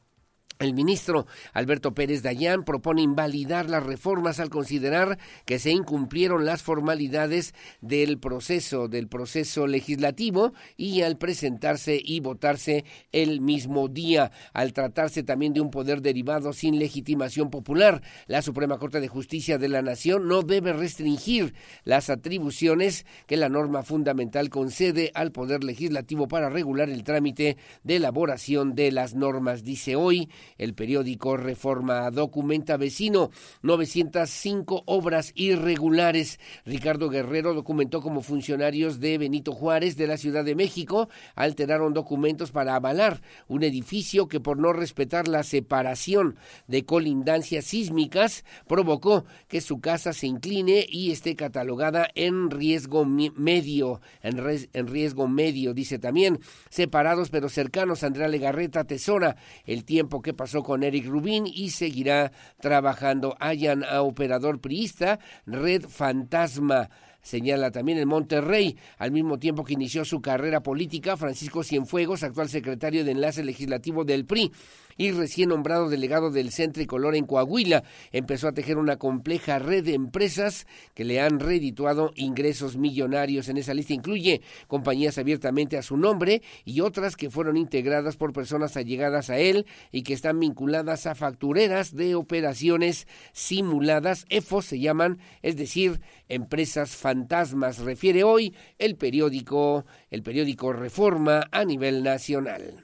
El 0.60 0.72
ministro 0.72 1.26
Alberto 1.52 1.94
Pérez 1.94 2.22
Dayán 2.22 2.64
propone 2.64 3.02
invalidar 3.02 3.68
las 3.68 3.82
reformas 3.82 4.38
al 4.38 4.50
considerar 4.50 5.18
que 5.46 5.58
se 5.58 5.72
incumplieron 5.72 6.44
las 6.44 6.62
formalidades 6.62 7.54
del 7.80 8.18
proceso 8.18 8.86
del 8.86 9.08
proceso 9.08 9.66
legislativo 9.66 10.52
y 10.76 11.02
al 11.02 11.18
presentarse 11.18 12.00
y 12.02 12.20
votarse 12.20 12.84
el 13.10 13.40
mismo 13.40 13.88
día, 13.88 14.30
al 14.52 14.72
tratarse 14.72 15.24
también 15.24 15.54
de 15.54 15.60
un 15.60 15.72
poder 15.72 16.02
derivado 16.02 16.52
sin 16.52 16.78
legitimación 16.78 17.50
popular. 17.50 18.00
La 18.28 18.40
Suprema 18.40 18.78
Corte 18.78 19.00
de 19.00 19.08
Justicia 19.08 19.58
de 19.58 19.68
la 19.68 19.82
Nación 19.82 20.28
no 20.28 20.42
debe 20.42 20.72
restringir 20.72 21.52
las 21.82 22.10
atribuciones 22.10 23.06
que 23.26 23.36
la 23.36 23.48
norma 23.48 23.82
fundamental 23.82 24.50
concede 24.50 25.10
al 25.14 25.32
poder 25.32 25.64
legislativo 25.64 26.28
para 26.28 26.48
regular 26.48 26.90
el 26.90 27.02
trámite 27.02 27.56
de 27.82 27.96
elaboración 27.96 28.76
de 28.76 28.92
las 28.92 29.14
normas, 29.14 29.64
dice 29.64 29.96
hoy 29.96 30.28
el 30.58 30.74
periódico 30.74 31.36
Reforma 31.36 32.10
documenta 32.10 32.76
vecino 32.76 33.30
905 33.62 34.84
obras 34.86 35.32
irregulares. 35.34 36.38
Ricardo 36.64 37.08
Guerrero 37.08 37.54
documentó 37.54 38.00
como 38.00 38.22
funcionarios 38.22 39.00
de 39.00 39.18
Benito 39.18 39.52
Juárez 39.52 39.96
de 39.96 40.06
la 40.06 40.16
Ciudad 40.16 40.44
de 40.44 40.54
México 40.54 41.08
alteraron 41.34 41.94
documentos 41.94 42.50
para 42.50 42.74
avalar 42.74 43.22
un 43.48 43.62
edificio 43.62 44.28
que 44.28 44.40
por 44.40 44.58
no 44.58 44.72
respetar 44.72 45.28
la 45.28 45.42
separación 45.42 46.36
de 46.66 46.84
colindancias 46.84 47.64
sísmicas 47.64 48.44
provocó 48.66 49.24
que 49.48 49.60
su 49.60 49.80
casa 49.80 50.12
se 50.12 50.26
incline 50.26 50.86
y 50.88 51.10
esté 51.10 51.36
catalogada 51.36 52.08
en 52.14 52.50
riesgo 52.50 53.04
medio, 53.04 54.00
en, 54.22 54.68
en 54.72 54.86
riesgo 54.86 55.28
medio, 55.28 55.74
dice 55.74 55.98
también, 55.98 56.40
separados 56.70 57.30
pero 57.30 57.48
cercanos. 57.48 58.02
Andrea 58.04 58.28
Legarreta 58.28 58.84
tesora 58.84 59.36
el 59.64 59.84
tiempo 59.84 60.22
que 60.22 60.33
pasó 60.34 60.62
con 60.62 60.82
Eric 60.82 61.06
Rubín 61.06 61.46
y 61.46 61.70
seguirá 61.70 62.32
trabajando. 62.60 63.36
Hayan 63.40 63.84
a 63.84 64.02
operador 64.02 64.60
priista, 64.60 65.18
Red 65.46 65.88
Fantasma 65.88 66.90
señala 67.24 67.70
también 67.72 67.98
en 67.98 68.06
Monterrey, 68.06 68.76
al 68.98 69.10
mismo 69.10 69.38
tiempo 69.38 69.64
que 69.64 69.72
inició 69.72 70.04
su 70.04 70.20
carrera 70.20 70.62
política, 70.62 71.16
Francisco 71.16 71.64
Cienfuegos, 71.64 72.22
actual 72.22 72.48
secretario 72.48 73.04
de 73.04 73.12
Enlace 73.12 73.42
Legislativo 73.42 74.04
del 74.04 74.26
PRI, 74.26 74.52
y 74.96 75.10
recién 75.10 75.48
nombrado 75.48 75.88
delegado 75.88 76.30
del 76.30 76.50
Centro 76.50 76.84
Color 76.86 77.16
en 77.16 77.26
Coahuila, 77.26 77.84
empezó 78.12 78.48
a 78.48 78.52
tejer 78.52 78.78
una 78.78 78.96
compleja 78.96 79.58
red 79.58 79.84
de 79.84 79.94
empresas 79.94 80.66
que 80.94 81.04
le 81.04 81.20
han 81.20 81.40
redituado 81.40 82.12
ingresos 82.16 82.76
millonarios. 82.76 83.48
En 83.48 83.56
esa 83.56 83.74
lista 83.74 83.94
incluye 83.94 84.42
compañías 84.66 85.18
abiertamente 85.18 85.76
a 85.76 85.82
su 85.82 85.96
nombre 85.96 86.42
y 86.64 86.80
otras 86.80 87.16
que 87.16 87.30
fueron 87.30 87.56
integradas 87.56 88.16
por 88.16 88.32
personas 88.32 88.76
allegadas 88.76 89.30
a 89.30 89.38
él 89.38 89.66
y 89.92 90.02
que 90.02 90.14
están 90.14 90.40
vinculadas 90.40 91.06
a 91.06 91.14
factureras 91.14 91.94
de 91.94 92.14
operaciones 92.14 93.06
simuladas, 93.32 94.26
EFOS 94.28 94.66
se 94.66 94.80
llaman, 94.80 95.18
es 95.42 95.56
decir, 95.56 96.00
empresas 96.28 96.96
fantasmas, 96.96 97.78
refiere 97.78 98.24
hoy 98.24 98.54
el 98.78 98.96
periódico, 98.96 99.84
el 100.10 100.22
periódico 100.22 100.72
Reforma 100.72 101.48
a 101.50 101.64
nivel 101.64 102.02
nacional. 102.02 102.83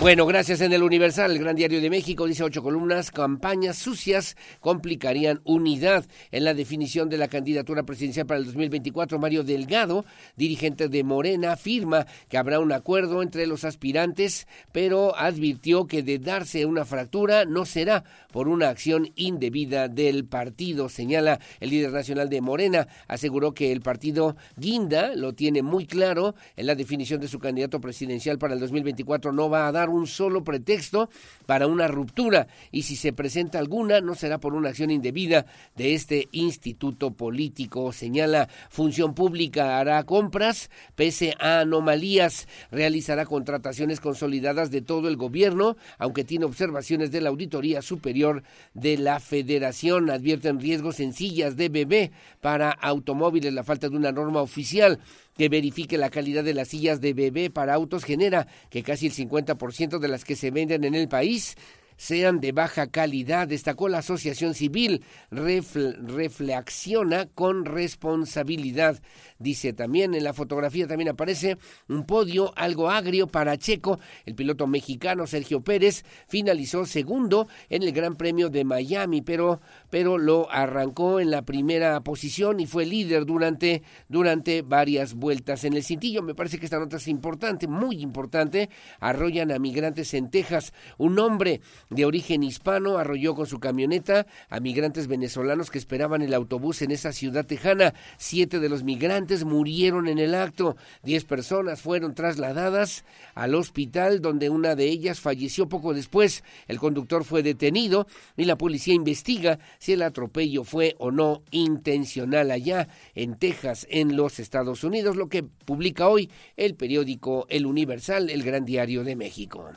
Bueno, 0.00 0.26
gracias 0.26 0.60
en 0.60 0.72
el 0.72 0.82
Universal, 0.82 1.30
el 1.30 1.38
Gran 1.38 1.56
Diario 1.56 1.80
de 1.80 1.88
México, 1.88 2.26
dice 2.26 2.42
ocho 2.42 2.62
columnas, 2.62 3.10
campañas 3.10 3.78
sucias 3.78 4.36
complicarían 4.60 5.40
unidad 5.44 6.04
en 6.30 6.44
la 6.44 6.52
definición 6.52 7.08
de 7.08 7.16
la 7.16 7.28
candidatura 7.28 7.84
presidencial 7.84 8.26
para 8.26 8.38
el 8.38 8.44
2024. 8.44 9.18
Mario 9.18 9.44
Delgado, 9.44 10.04
dirigente 10.36 10.88
de 10.88 11.04
Morena, 11.04 11.52
afirma 11.52 12.06
que 12.28 12.36
habrá 12.36 12.58
un 12.58 12.72
acuerdo 12.72 13.22
entre 13.22 13.46
los 13.46 13.64
aspirantes, 13.64 14.46
pero 14.72 15.16
advirtió 15.16 15.86
que 15.86 16.02
de 16.02 16.18
darse 16.18 16.66
una 16.66 16.84
fractura 16.84 17.46
no 17.46 17.64
será 17.64 18.04
por 18.30 18.48
una 18.48 18.68
acción 18.68 19.10
indebida 19.14 19.88
del 19.88 20.26
partido, 20.26 20.90
señala 20.90 21.38
el 21.60 21.70
líder 21.70 21.92
nacional 21.92 22.28
de 22.28 22.42
Morena. 22.42 22.88
Aseguró 23.08 23.54
que 23.54 23.72
el 23.72 23.80
partido 23.80 24.36
Guinda 24.56 25.14
lo 25.14 25.34
tiene 25.34 25.62
muy 25.62 25.86
claro 25.86 26.34
en 26.56 26.66
la 26.66 26.74
definición 26.74 27.20
de 27.20 27.28
su 27.28 27.38
candidato 27.38 27.80
presidencial 27.80 28.38
para 28.38 28.52
el 28.54 28.60
2024. 28.60 29.32
No 29.32 29.48
va 29.48 29.66
a 29.68 29.72
dar 29.72 29.83
un 29.88 30.06
solo 30.06 30.44
pretexto 30.44 31.08
para 31.46 31.66
una 31.66 31.88
ruptura 31.88 32.46
y 32.72 32.82
si 32.82 32.96
se 32.96 33.12
presenta 33.12 33.58
alguna 33.58 34.00
no 34.00 34.14
será 34.14 34.38
por 34.38 34.54
una 34.54 34.70
acción 34.70 34.90
indebida 34.90 35.46
de 35.76 35.94
este 35.94 36.28
instituto 36.32 37.12
político. 37.12 37.92
Señala 37.92 38.48
Función 38.70 39.14
Pública 39.14 39.78
hará 39.78 40.02
compras 40.04 40.70
pese 40.94 41.34
a 41.38 41.60
anomalías, 41.60 42.48
realizará 42.70 43.26
contrataciones 43.26 44.00
consolidadas 44.00 44.70
de 44.70 44.82
todo 44.82 45.08
el 45.08 45.16
gobierno, 45.16 45.76
aunque 45.98 46.24
tiene 46.24 46.44
observaciones 46.44 47.10
de 47.10 47.20
la 47.20 47.30
Auditoría 47.30 47.82
Superior 47.82 48.42
de 48.74 48.98
la 48.98 49.20
Federación. 49.20 50.10
Advierten 50.10 50.60
riesgos 50.60 50.96
sencillas 50.96 51.56
de 51.56 51.68
bebé 51.68 52.12
para 52.40 52.70
automóviles, 52.70 53.52
la 53.52 53.64
falta 53.64 53.88
de 53.88 53.96
una 53.96 54.12
norma 54.12 54.40
oficial 54.40 54.98
que 55.36 55.48
verifique 55.48 55.98
la 55.98 56.10
calidad 56.10 56.44
de 56.44 56.54
las 56.54 56.68
sillas 56.68 57.00
de 57.00 57.12
bebé 57.12 57.50
para 57.50 57.74
autos 57.74 58.04
genera 58.04 58.46
que 58.70 58.82
casi 58.82 59.06
el 59.06 59.12
50% 59.12 59.98
de 59.98 60.08
las 60.08 60.24
que 60.24 60.36
se 60.36 60.50
venden 60.50 60.84
en 60.84 60.94
el 60.94 61.08
país 61.08 61.56
sean 61.96 62.40
de 62.40 62.52
baja 62.52 62.88
calidad, 62.88 63.48
destacó 63.48 63.88
la 63.88 63.98
Asociación 63.98 64.54
Civil, 64.54 65.04
reflexiona 65.30 67.26
con 67.26 67.64
responsabilidad. 67.64 69.00
Dice 69.38 69.72
también 69.72 70.14
en 70.14 70.24
la 70.24 70.32
fotografía 70.32 70.86
también 70.86 71.10
aparece 71.10 71.56
un 71.88 72.04
podio 72.04 72.52
algo 72.56 72.90
agrio 72.90 73.26
para 73.26 73.58
Checo. 73.58 73.98
El 74.24 74.34
piloto 74.34 74.66
mexicano 74.66 75.26
Sergio 75.26 75.62
Pérez 75.62 76.04
finalizó 76.28 76.86
segundo 76.86 77.48
en 77.68 77.82
el 77.82 77.92
Gran 77.92 78.16
Premio 78.16 78.48
de 78.48 78.64
Miami, 78.64 79.22
pero, 79.22 79.60
pero 79.94 80.18
lo 80.18 80.50
arrancó 80.50 81.20
en 81.20 81.30
la 81.30 81.42
primera 81.42 82.00
posición 82.00 82.58
y 82.58 82.66
fue 82.66 82.84
líder 82.84 83.26
durante, 83.26 83.84
durante 84.08 84.62
varias 84.62 85.14
vueltas. 85.14 85.62
En 85.62 85.74
el 85.74 85.84
cintillo 85.84 86.20
me 86.20 86.34
parece 86.34 86.58
que 86.58 86.64
esta 86.64 86.80
nota 86.80 86.96
es 86.96 87.06
importante, 87.06 87.68
muy 87.68 88.02
importante. 88.02 88.70
Arrollan 88.98 89.52
a 89.52 89.60
migrantes 89.60 90.12
en 90.14 90.32
Texas. 90.32 90.72
Un 90.98 91.16
hombre 91.20 91.60
de 91.90 92.06
origen 92.06 92.42
hispano 92.42 92.98
arrolló 92.98 93.36
con 93.36 93.46
su 93.46 93.60
camioneta 93.60 94.26
a 94.50 94.58
migrantes 94.58 95.06
venezolanos 95.06 95.70
que 95.70 95.78
esperaban 95.78 96.22
el 96.22 96.34
autobús 96.34 96.82
en 96.82 96.90
esa 96.90 97.12
ciudad 97.12 97.46
tejana. 97.46 97.94
Siete 98.16 98.58
de 98.58 98.68
los 98.68 98.82
migrantes 98.82 99.44
murieron 99.44 100.08
en 100.08 100.18
el 100.18 100.34
acto. 100.34 100.74
Diez 101.04 101.24
personas 101.24 101.82
fueron 101.82 102.16
trasladadas 102.16 103.04
al 103.36 103.54
hospital 103.54 104.20
donde 104.20 104.50
una 104.50 104.74
de 104.74 104.86
ellas 104.86 105.20
falleció 105.20 105.68
poco 105.68 105.94
después. 105.94 106.42
El 106.66 106.80
conductor 106.80 107.22
fue 107.22 107.44
detenido 107.44 108.08
y 108.36 108.44
la 108.44 108.58
policía 108.58 108.94
investiga 108.94 109.60
si 109.84 109.92
el 109.92 110.00
atropello 110.00 110.64
fue 110.64 110.94
o 110.96 111.10
no 111.10 111.42
intencional 111.50 112.50
allá 112.50 112.88
en 113.14 113.36
Texas, 113.36 113.86
en 113.90 114.16
los 114.16 114.38
Estados 114.38 114.82
Unidos, 114.82 115.14
lo 115.14 115.28
que 115.28 115.42
publica 115.42 116.08
hoy 116.08 116.30
el 116.56 116.74
periódico 116.74 117.44
El 117.50 117.66
Universal, 117.66 118.30
el 118.30 118.42
Gran 118.42 118.64
Diario 118.64 119.04
de 119.04 119.14
México. 119.14 119.68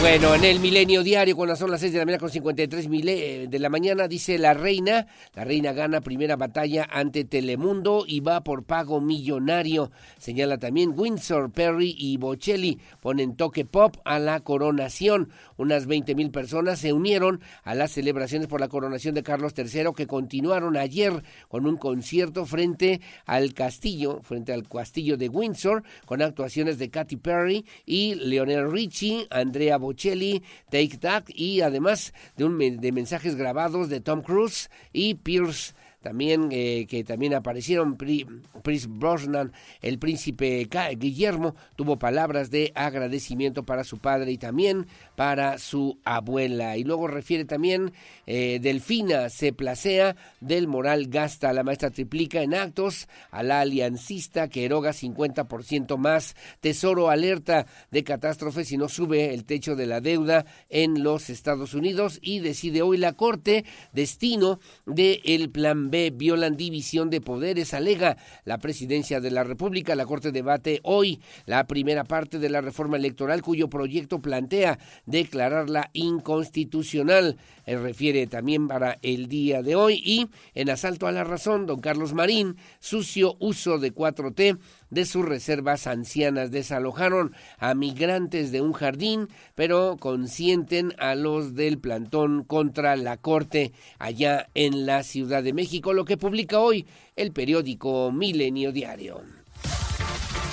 Bueno, 0.00 0.34
en 0.34 0.44
el 0.44 0.60
Milenio 0.60 1.02
Diario, 1.02 1.36
cuando 1.36 1.54
son 1.56 1.70
las 1.70 1.80
6 1.80 1.92
de 1.92 1.98
la 1.98 2.06
mañana 2.06 2.20
con 2.20 2.30
53 2.30 2.88
eh, 2.90 3.46
de 3.50 3.58
la 3.58 3.68
mañana, 3.68 4.08
dice 4.08 4.38
la 4.38 4.54
reina, 4.54 5.06
la 5.34 5.44
reina 5.44 5.74
gana 5.74 6.00
primera 6.00 6.36
batalla 6.36 6.88
ante 6.90 7.24
Telemundo 7.24 8.04
y 8.06 8.20
va 8.20 8.42
por 8.42 8.64
pago 8.64 9.02
millonario. 9.02 9.90
Señala 10.16 10.56
también 10.56 10.94
Windsor, 10.96 11.52
Perry 11.52 11.94
y 11.98 12.16
Bocelli 12.16 12.80
ponen 13.00 13.36
toque 13.36 13.66
pop 13.66 13.98
a 14.06 14.18
la 14.18 14.40
coronación. 14.40 15.28
Unas 15.58 15.86
20 15.86 16.14
mil 16.14 16.30
personas 16.30 16.78
se 16.78 16.94
unieron 16.94 17.42
a 17.62 17.74
las 17.74 17.90
celebraciones 17.90 18.48
por 18.48 18.60
la 18.60 18.68
coronación 18.68 19.14
de 19.14 19.22
Carlos 19.22 19.52
III 19.54 19.90
que 19.94 20.06
continuaron 20.06 20.78
ayer 20.78 21.22
con 21.48 21.66
un 21.66 21.76
concierto 21.76 22.46
frente 22.46 23.02
al 23.26 23.52
castillo, 23.52 24.22
frente 24.22 24.54
al 24.54 24.66
castillo 24.66 25.18
de 25.18 25.28
Windsor, 25.28 25.82
con 26.06 26.22
actuaciones 26.22 26.78
de 26.78 26.88
Katy 26.88 27.16
Perry 27.16 27.66
y 27.84 28.14
Leonel 28.14 28.72
Richie, 28.72 29.26
Andrea 29.30 29.76
Bocelli 29.76 29.89
Bocelli, 29.90 30.42
Take 30.70 30.98
That 30.98 31.24
y 31.28 31.60
además 31.60 32.12
de, 32.36 32.44
un, 32.44 32.58
de 32.58 32.92
mensajes 32.92 33.34
grabados 33.34 33.88
de 33.88 34.00
Tom 34.00 34.22
Cruise 34.22 34.70
y 34.92 35.14
Pierce 35.14 35.74
también 36.00 36.48
eh, 36.50 36.86
que 36.88 37.04
también 37.04 37.34
aparecieron, 37.34 37.96
Prince 37.96 38.86
Brosnan, 38.88 39.52
el 39.82 39.98
príncipe 39.98 40.68
Guillermo, 40.96 41.54
tuvo 41.76 41.98
palabras 41.98 42.50
de 42.50 42.72
agradecimiento 42.74 43.64
para 43.64 43.84
su 43.84 43.98
padre 43.98 44.32
y 44.32 44.38
también 44.38 44.86
para 45.20 45.58
su 45.58 45.98
abuela. 46.02 46.78
Y 46.78 46.84
luego 46.84 47.06
refiere 47.06 47.44
también, 47.44 47.92
eh, 48.26 48.58
Delfina 48.58 49.28
se 49.28 49.52
placea, 49.52 50.16
del 50.40 50.66
moral 50.66 51.08
gasta, 51.08 51.52
la 51.52 51.62
maestra 51.62 51.90
triplica 51.90 52.40
en 52.40 52.54
actos, 52.54 53.06
a 53.30 53.42
la 53.42 53.60
aliancista 53.60 54.48
que 54.48 54.64
eroga 54.64 54.94
50% 54.94 55.98
más, 55.98 56.36
Tesoro 56.60 57.10
alerta 57.10 57.66
de 57.90 58.02
catástrofes 58.02 58.72
y 58.72 58.78
no 58.78 58.88
sube 58.88 59.34
el 59.34 59.44
techo 59.44 59.76
de 59.76 59.84
la 59.84 60.00
deuda 60.00 60.46
en 60.70 61.02
los 61.02 61.28
Estados 61.28 61.74
Unidos 61.74 62.18
y 62.22 62.38
decide 62.38 62.80
hoy 62.80 62.96
la 62.96 63.12
Corte 63.12 63.66
destino 63.92 64.58
del 64.86 65.20
el 65.26 65.50
Plan 65.50 65.90
B, 65.90 66.12
violan 66.14 66.56
división 66.56 67.10
de 67.10 67.20
poderes, 67.20 67.74
alega 67.74 68.16
la 68.46 68.56
presidencia 68.56 69.20
de 69.20 69.30
la 69.30 69.44
República. 69.44 69.94
La 69.94 70.06
Corte 70.06 70.32
debate 70.32 70.80
hoy 70.82 71.20
la 71.44 71.66
primera 71.66 72.04
parte 72.04 72.38
de 72.38 72.48
la 72.48 72.62
reforma 72.62 72.96
electoral 72.96 73.42
cuyo 73.42 73.68
proyecto 73.68 74.22
plantea 74.22 74.78
declararla 75.10 75.90
inconstitucional. 75.92 77.36
Eh, 77.66 77.76
refiere 77.76 78.26
también 78.26 78.68
para 78.68 78.98
el 79.02 79.28
día 79.28 79.62
de 79.62 79.74
hoy 79.74 80.00
y 80.04 80.28
en 80.54 80.70
asalto 80.70 81.06
a 81.06 81.12
la 81.12 81.24
razón, 81.24 81.66
don 81.66 81.80
Carlos 81.80 82.14
Marín, 82.14 82.56
sucio 82.78 83.36
uso 83.38 83.78
de 83.78 83.94
4T 83.94 84.58
de 84.90 85.04
sus 85.04 85.24
reservas 85.24 85.86
ancianas. 85.86 86.50
Desalojaron 86.50 87.34
a 87.58 87.74
migrantes 87.74 88.52
de 88.52 88.60
un 88.60 88.72
jardín, 88.72 89.28
pero 89.54 89.96
consienten 89.98 90.94
a 90.98 91.14
los 91.14 91.54
del 91.54 91.78
plantón 91.78 92.44
contra 92.44 92.96
la 92.96 93.16
Corte 93.16 93.72
allá 93.98 94.48
en 94.54 94.86
la 94.86 95.02
Ciudad 95.02 95.42
de 95.42 95.52
México, 95.52 95.92
lo 95.92 96.04
que 96.04 96.16
publica 96.16 96.60
hoy 96.60 96.86
el 97.16 97.32
periódico 97.32 98.10
Milenio 98.12 98.72
Diario. 98.72 99.39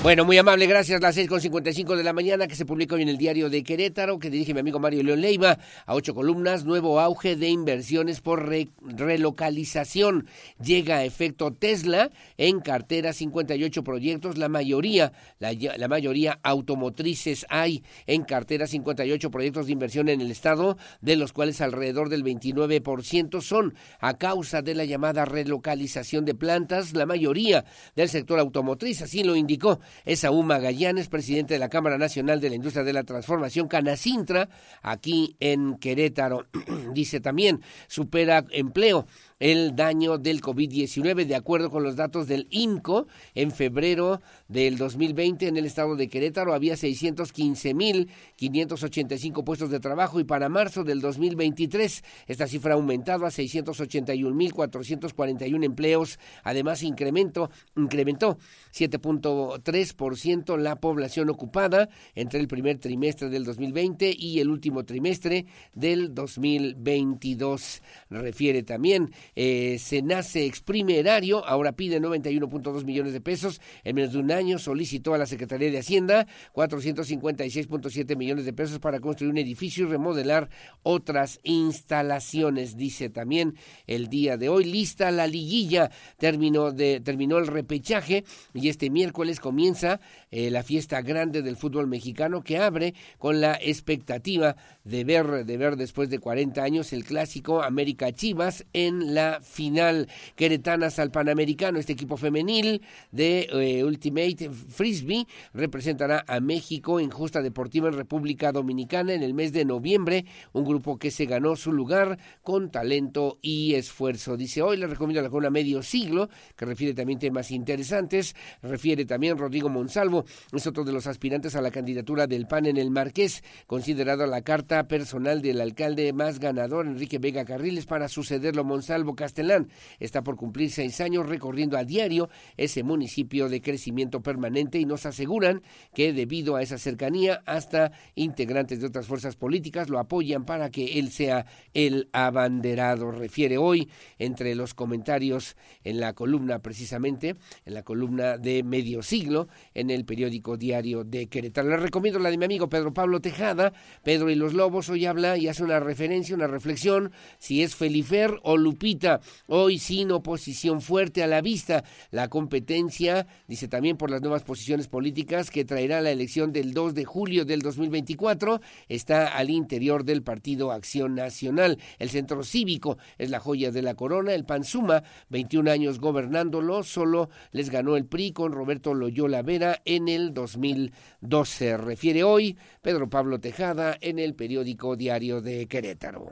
Bueno, 0.00 0.24
muy 0.24 0.38
amable, 0.38 0.66
gracias. 0.68 1.00
Las 1.00 1.16
seis 1.16 1.28
con 1.28 1.40
cincuenta 1.40 1.70
y 1.70 1.74
cinco 1.74 1.96
de 1.96 2.04
la 2.04 2.12
mañana 2.12 2.46
que 2.46 2.54
se 2.54 2.64
publica 2.64 2.94
hoy 2.94 3.02
en 3.02 3.08
el 3.08 3.18
diario 3.18 3.50
de 3.50 3.64
Querétaro, 3.64 4.20
que 4.20 4.30
dirige 4.30 4.54
mi 4.54 4.60
amigo 4.60 4.78
Mario 4.78 5.02
León 5.02 5.20
Leiva, 5.20 5.58
a 5.86 5.94
ocho 5.94 6.14
columnas, 6.14 6.64
nuevo 6.64 7.00
auge 7.00 7.34
de 7.34 7.48
inversiones 7.48 8.20
por 8.20 8.48
relocalización. 8.48 10.28
Llega 10.62 10.98
a 10.98 11.04
efecto 11.04 11.52
Tesla 11.52 12.12
en 12.36 12.60
cartera 12.60 13.12
58 13.12 13.82
proyectos, 13.82 14.38
la 14.38 14.48
mayoría, 14.48 15.12
la, 15.40 15.52
la 15.52 15.88
mayoría 15.88 16.38
automotrices 16.44 17.44
hay 17.48 17.82
en 18.06 18.22
cartera 18.22 18.68
58 18.68 19.32
proyectos 19.32 19.66
de 19.66 19.72
inversión 19.72 20.08
en 20.08 20.20
el 20.20 20.30
estado, 20.30 20.78
de 21.00 21.16
los 21.16 21.32
cuales 21.32 21.60
alrededor 21.60 22.08
del 22.08 22.22
29% 22.22 23.42
son 23.42 23.74
a 23.98 24.16
causa 24.16 24.62
de 24.62 24.76
la 24.76 24.84
llamada 24.84 25.24
relocalización 25.24 26.24
de 26.24 26.36
plantas, 26.36 26.94
la 26.94 27.04
mayoría 27.04 27.64
del 27.96 28.08
sector 28.08 28.38
automotriz, 28.38 29.02
así 29.02 29.24
lo 29.24 29.34
indicó 29.34 29.80
Esaú 30.04 30.42
Magallanes, 30.42 31.08
presidente 31.08 31.54
de 31.54 31.60
la 31.60 31.68
Cámara 31.68 31.98
Nacional 31.98 32.40
de 32.40 32.50
la 32.50 32.56
Industria 32.56 32.84
de 32.84 32.92
la 32.92 33.04
Transformación, 33.04 33.68
Canacintra, 33.68 34.48
aquí 34.82 35.36
en 35.40 35.78
Querétaro. 35.78 36.46
Dice 36.92 37.20
también, 37.20 37.62
supera 37.86 38.44
empleo 38.50 39.06
el 39.38 39.76
daño 39.76 40.16
del 40.18 40.40
COVID-19. 40.40 41.26
De 41.26 41.34
acuerdo 41.34 41.70
con 41.70 41.82
los 41.82 41.96
datos 41.96 42.26
del 42.26 42.46
INCO, 42.50 43.06
en 43.34 43.50
febrero 43.50 44.22
del 44.48 44.78
2020 44.78 45.48
en 45.48 45.56
el 45.56 45.64
estado 45.64 45.96
de 45.96 46.08
Querétaro 46.08 46.52
había 46.54 46.74
615.585 46.74 49.42
puestos 49.44 49.70
de 49.70 49.80
trabajo 49.80 50.20
y 50.20 50.24
para 50.24 50.48
marzo 50.48 50.84
del 50.84 51.00
2023 51.00 52.04
esta 52.26 52.46
cifra 52.46 52.72
ha 52.72 52.76
aumentado 52.76 53.26
a 53.26 53.30
681.441 53.30 55.64
empleos. 55.64 56.18
Además, 56.42 56.82
incrementó, 56.82 57.50
incrementó 57.76 58.38
7.3% 58.72 60.58
la 60.58 60.76
población 60.76 61.28
ocupada 61.30 61.88
entre 62.14 62.40
el 62.40 62.48
primer 62.48 62.78
trimestre 62.78 63.28
del 63.28 63.44
2020 63.44 64.14
y 64.16 64.40
el 64.40 64.48
último 64.50 64.84
trimestre 64.84 65.46
del 65.74 66.14
2022. 66.14 67.82
Refiere 68.10 68.62
también 68.62 69.10
eh, 69.40 69.78
se 69.78 70.02
nace 70.02 70.46
exprimerario, 70.46 71.46
ahora 71.46 71.70
pide 71.70 72.00
91.2 72.00 72.84
millones 72.84 73.12
de 73.12 73.20
pesos. 73.20 73.60
En 73.84 73.94
menos 73.94 74.12
de 74.12 74.18
un 74.18 74.32
año 74.32 74.58
solicitó 74.58 75.14
a 75.14 75.18
la 75.18 75.26
Secretaría 75.26 75.70
de 75.70 75.78
Hacienda 75.78 76.26
456.7 76.54 78.16
millones 78.16 78.46
de 78.46 78.52
pesos 78.52 78.80
para 78.80 78.98
construir 78.98 79.30
un 79.30 79.38
edificio 79.38 79.84
y 79.84 79.90
remodelar 79.90 80.50
otras 80.82 81.38
instalaciones. 81.44 82.76
Dice 82.76 83.10
también 83.10 83.54
el 83.86 84.08
día 84.08 84.36
de 84.36 84.48
hoy, 84.48 84.64
lista 84.64 85.12
la 85.12 85.28
liguilla, 85.28 85.92
terminó, 86.16 86.72
de, 86.72 86.98
terminó 86.98 87.38
el 87.38 87.46
repechaje 87.46 88.24
y 88.54 88.68
este 88.68 88.90
miércoles 88.90 89.38
comienza 89.38 90.00
eh, 90.30 90.50
la 90.50 90.62
fiesta 90.62 91.02
grande 91.02 91.42
del 91.42 91.56
fútbol 91.56 91.86
mexicano 91.86 92.42
que 92.42 92.58
abre 92.58 92.94
con 93.18 93.40
la 93.40 93.54
expectativa 93.54 94.56
de 94.84 95.04
ver, 95.04 95.44
de 95.44 95.56
ver 95.56 95.76
después 95.76 96.08
de 96.10 96.18
40 96.18 96.62
años 96.62 96.92
el 96.92 97.04
clásico 97.04 97.62
América 97.62 98.12
Chivas 98.12 98.64
en 98.72 99.14
la 99.14 99.40
final 99.42 100.08
queretanas 100.36 100.98
al 100.98 101.10
Panamericano. 101.10 101.78
Este 101.78 101.92
equipo 101.92 102.16
femenil 102.16 102.82
de 103.12 103.48
eh, 103.52 103.84
Ultimate 103.84 104.50
Frisbee 104.50 105.26
representará 105.52 106.24
a 106.26 106.40
México 106.40 107.00
en 107.00 107.10
justa 107.10 107.42
deportiva 107.42 107.88
en 107.88 107.94
República 107.94 108.52
Dominicana 108.52 109.14
en 109.14 109.22
el 109.22 109.34
mes 109.34 109.52
de 109.52 109.64
noviembre, 109.64 110.24
un 110.52 110.64
grupo 110.64 110.98
que 110.98 111.10
se 111.10 111.26
ganó 111.26 111.56
su 111.56 111.72
lugar 111.72 112.18
con 112.42 112.70
talento 112.70 113.38
y 113.42 113.74
esfuerzo. 113.74 114.36
Dice 114.36 114.62
hoy 114.62 114.76
le 114.76 114.86
recomiendo 114.86 115.22
la 115.22 115.28
columna 115.28 115.50
Medio 115.50 115.82
Siglo, 115.82 116.28
que 116.56 116.64
refiere 116.64 116.94
también 116.94 117.18
temas 117.18 117.50
interesantes, 117.50 118.34
refiere 118.62 119.04
también 119.04 119.38
Rodrigo 119.38 119.68
Monsalvo, 119.68 120.17
es 120.52 120.66
otro 120.66 120.84
de 120.84 120.92
los 120.92 121.06
aspirantes 121.06 121.56
a 121.56 121.62
la 121.62 121.70
candidatura 121.70 122.26
del 122.26 122.46
PAN 122.46 122.66
en 122.66 122.76
el 122.76 122.90
Marqués, 122.90 123.42
considerado 123.66 124.26
la 124.26 124.42
carta 124.42 124.88
personal 124.88 125.42
del 125.42 125.60
alcalde 125.60 126.12
más 126.12 126.38
ganador, 126.38 126.86
Enrique 126.86 127.18
Vega 127.18 127.44
Carriles, 127.44 127.86
para 127.86 128.08
sucederlo 128.08 128.64
Monsalvo 128.64 129.14
Castelán. 129.14 129.68
Está 129.98 130.22
por 130.22 130.36
cumplir 130.36 130.70
seis 130.70 131.00
años 131.00 131.28
recorriendo 131.28 131.76
a 131.76 131.84
diario 131.84 132.28
ese 132.56 132.82
municipio 132.82 133.48
de 133.48 133.60
crecimiento 133.60 134.22
permanente 134.22 134.78
y 134.78 134.84
nos 134.84 135.06
aseguran 135.06 135.62
que 135.94 136.12
debido 136.12 136.56
a 136.56 136.62
esa 136.62 136.78
cercanía, 136.78 137.42
hasta 137.46 137.92
integrantes 138.14 138.80
de 138.80 138.86
otras 138.86 139.06
fuerzas 139.06 139.36
políticas 139.36 139.88
lo 139.88 139.98
apoyan 139.98 140.44
para 140.44 140.70
que 140.70 140.98
él 140.98 141.10
sea 141.10 141.46
el 141.74 142.08
abanderado. 142.12 143.10
Refiere 143.10 143.58
hoy 143.58 143.88
entre 144.18 144.54
los 144.54 144.74
comentarios 144.74 145.56
en 145.84 146.00
la 146.00 146.12
columna 146.12 146.60
precisamente, 146.60 147.36
en 147.64 147.74
la 147.74 147.82
columna 147.82 148.38
de 148.38 148.62
medio 148.62 149.02
siglo, 149.02 149.48
en 149.74 149.90
el 149.90 150.04
periódico 150.08 150.56
diario 150.56 151.04
de 151.04 151.26
Querétaro. 151.26 151.68
Le 151.68 151.76
recomiendo 151.76 152.18
la 152.18 152.30
de 152.30 152.38
mi 152.38 152.46
amigo 152.46 152.68
Pedro 152.68 152.94
Pablo 152.94 153.20
Tejada, 153.20 153.74
Pedro 154.02 154.30
y 154.30 154.34
los 154.34 154.54
Lobos, 154.54 154.88
hoy 154.88 155.04
habla 155.04 155.36
y 155.36 155.48
hace 155.48 155.62
una 155.62 155.78
referencia, 155.78 156.34
una 156.34 156.46
reflexión, 156.46 157.12
si 157.38 157.62
es 157.62 157.76
Felifer 157.76 158.40
o 158.42 158.56
Lupita 158.56 159.20
hoy 159.46 159.78
sin 159.78 160.10
oposición 160.10 160.80
fuerte 160.80 161.22
a 161.22 161.26
la 161.26 161.42
vista. 161.42 161.84
La 162.10 162.28
competencia, 162.28 163.26
dice 163.46 163.68
también 163.68 163.98
por 163.98 164.10
las 164.10 164.22
nuevas 164.22 164.42
posiciones 164.44 164.88
políticas 164.88 165.50
que 165.50 165.66
traerá 165.66 166.00
la 166.00 166.10
elección 166.10 166.52
del 166.52 166.72
2 166.72 166.94
de 166.94 167.04
julio 167.04 167.44
del 167.44 167.60
2024, 167.60 168.62
está 168.88 169.36
al 169.36 169.50
interior 169.50 170.04
del 170.04 170.22
Partido 170.22 170.72
Acción 170.72 171.14
Nacional. 171.14 171.78
El 171.98 172.08
Centro 172.08 172.42
Cívico 172.44 172.96
es 173.18 173.28
la 173.28 173.40
joya 173.40 173.70
de 173.70 173.82
la 173.82 173.94
corona. 173.94 174.32
El 174.32 174.46
PAN 174.46 174.64
suma 174.64 175.02
21 175.28 175.70
años 175.70 176.00
gobernándolo, 176.00 176.82
solo 176.82 177.28
les 177.52 177.68
ganó 177.68 177.96
el 177.96 178.06
PRI 178.06 178.32
con 178.32 178.52
Roberto 178.52 178.94
Loyola 178.94 179.42
Vera 179.42 179.82
en 179.98 180.08
el 180.08 180.32
2012. 180.32 181.76
Refiere 181.76 182.24
hoy 182.24 182.56
Pedro 182.80 183.10
Pablo 183.10 183.38
Tejada 183.38 183.96
en 184.00 184.18
el 184.18 184.34
periódico 184.34 184.96
Diario 184.96 185.42
de 185.42 185.68
Querétaro. 185.68 186.30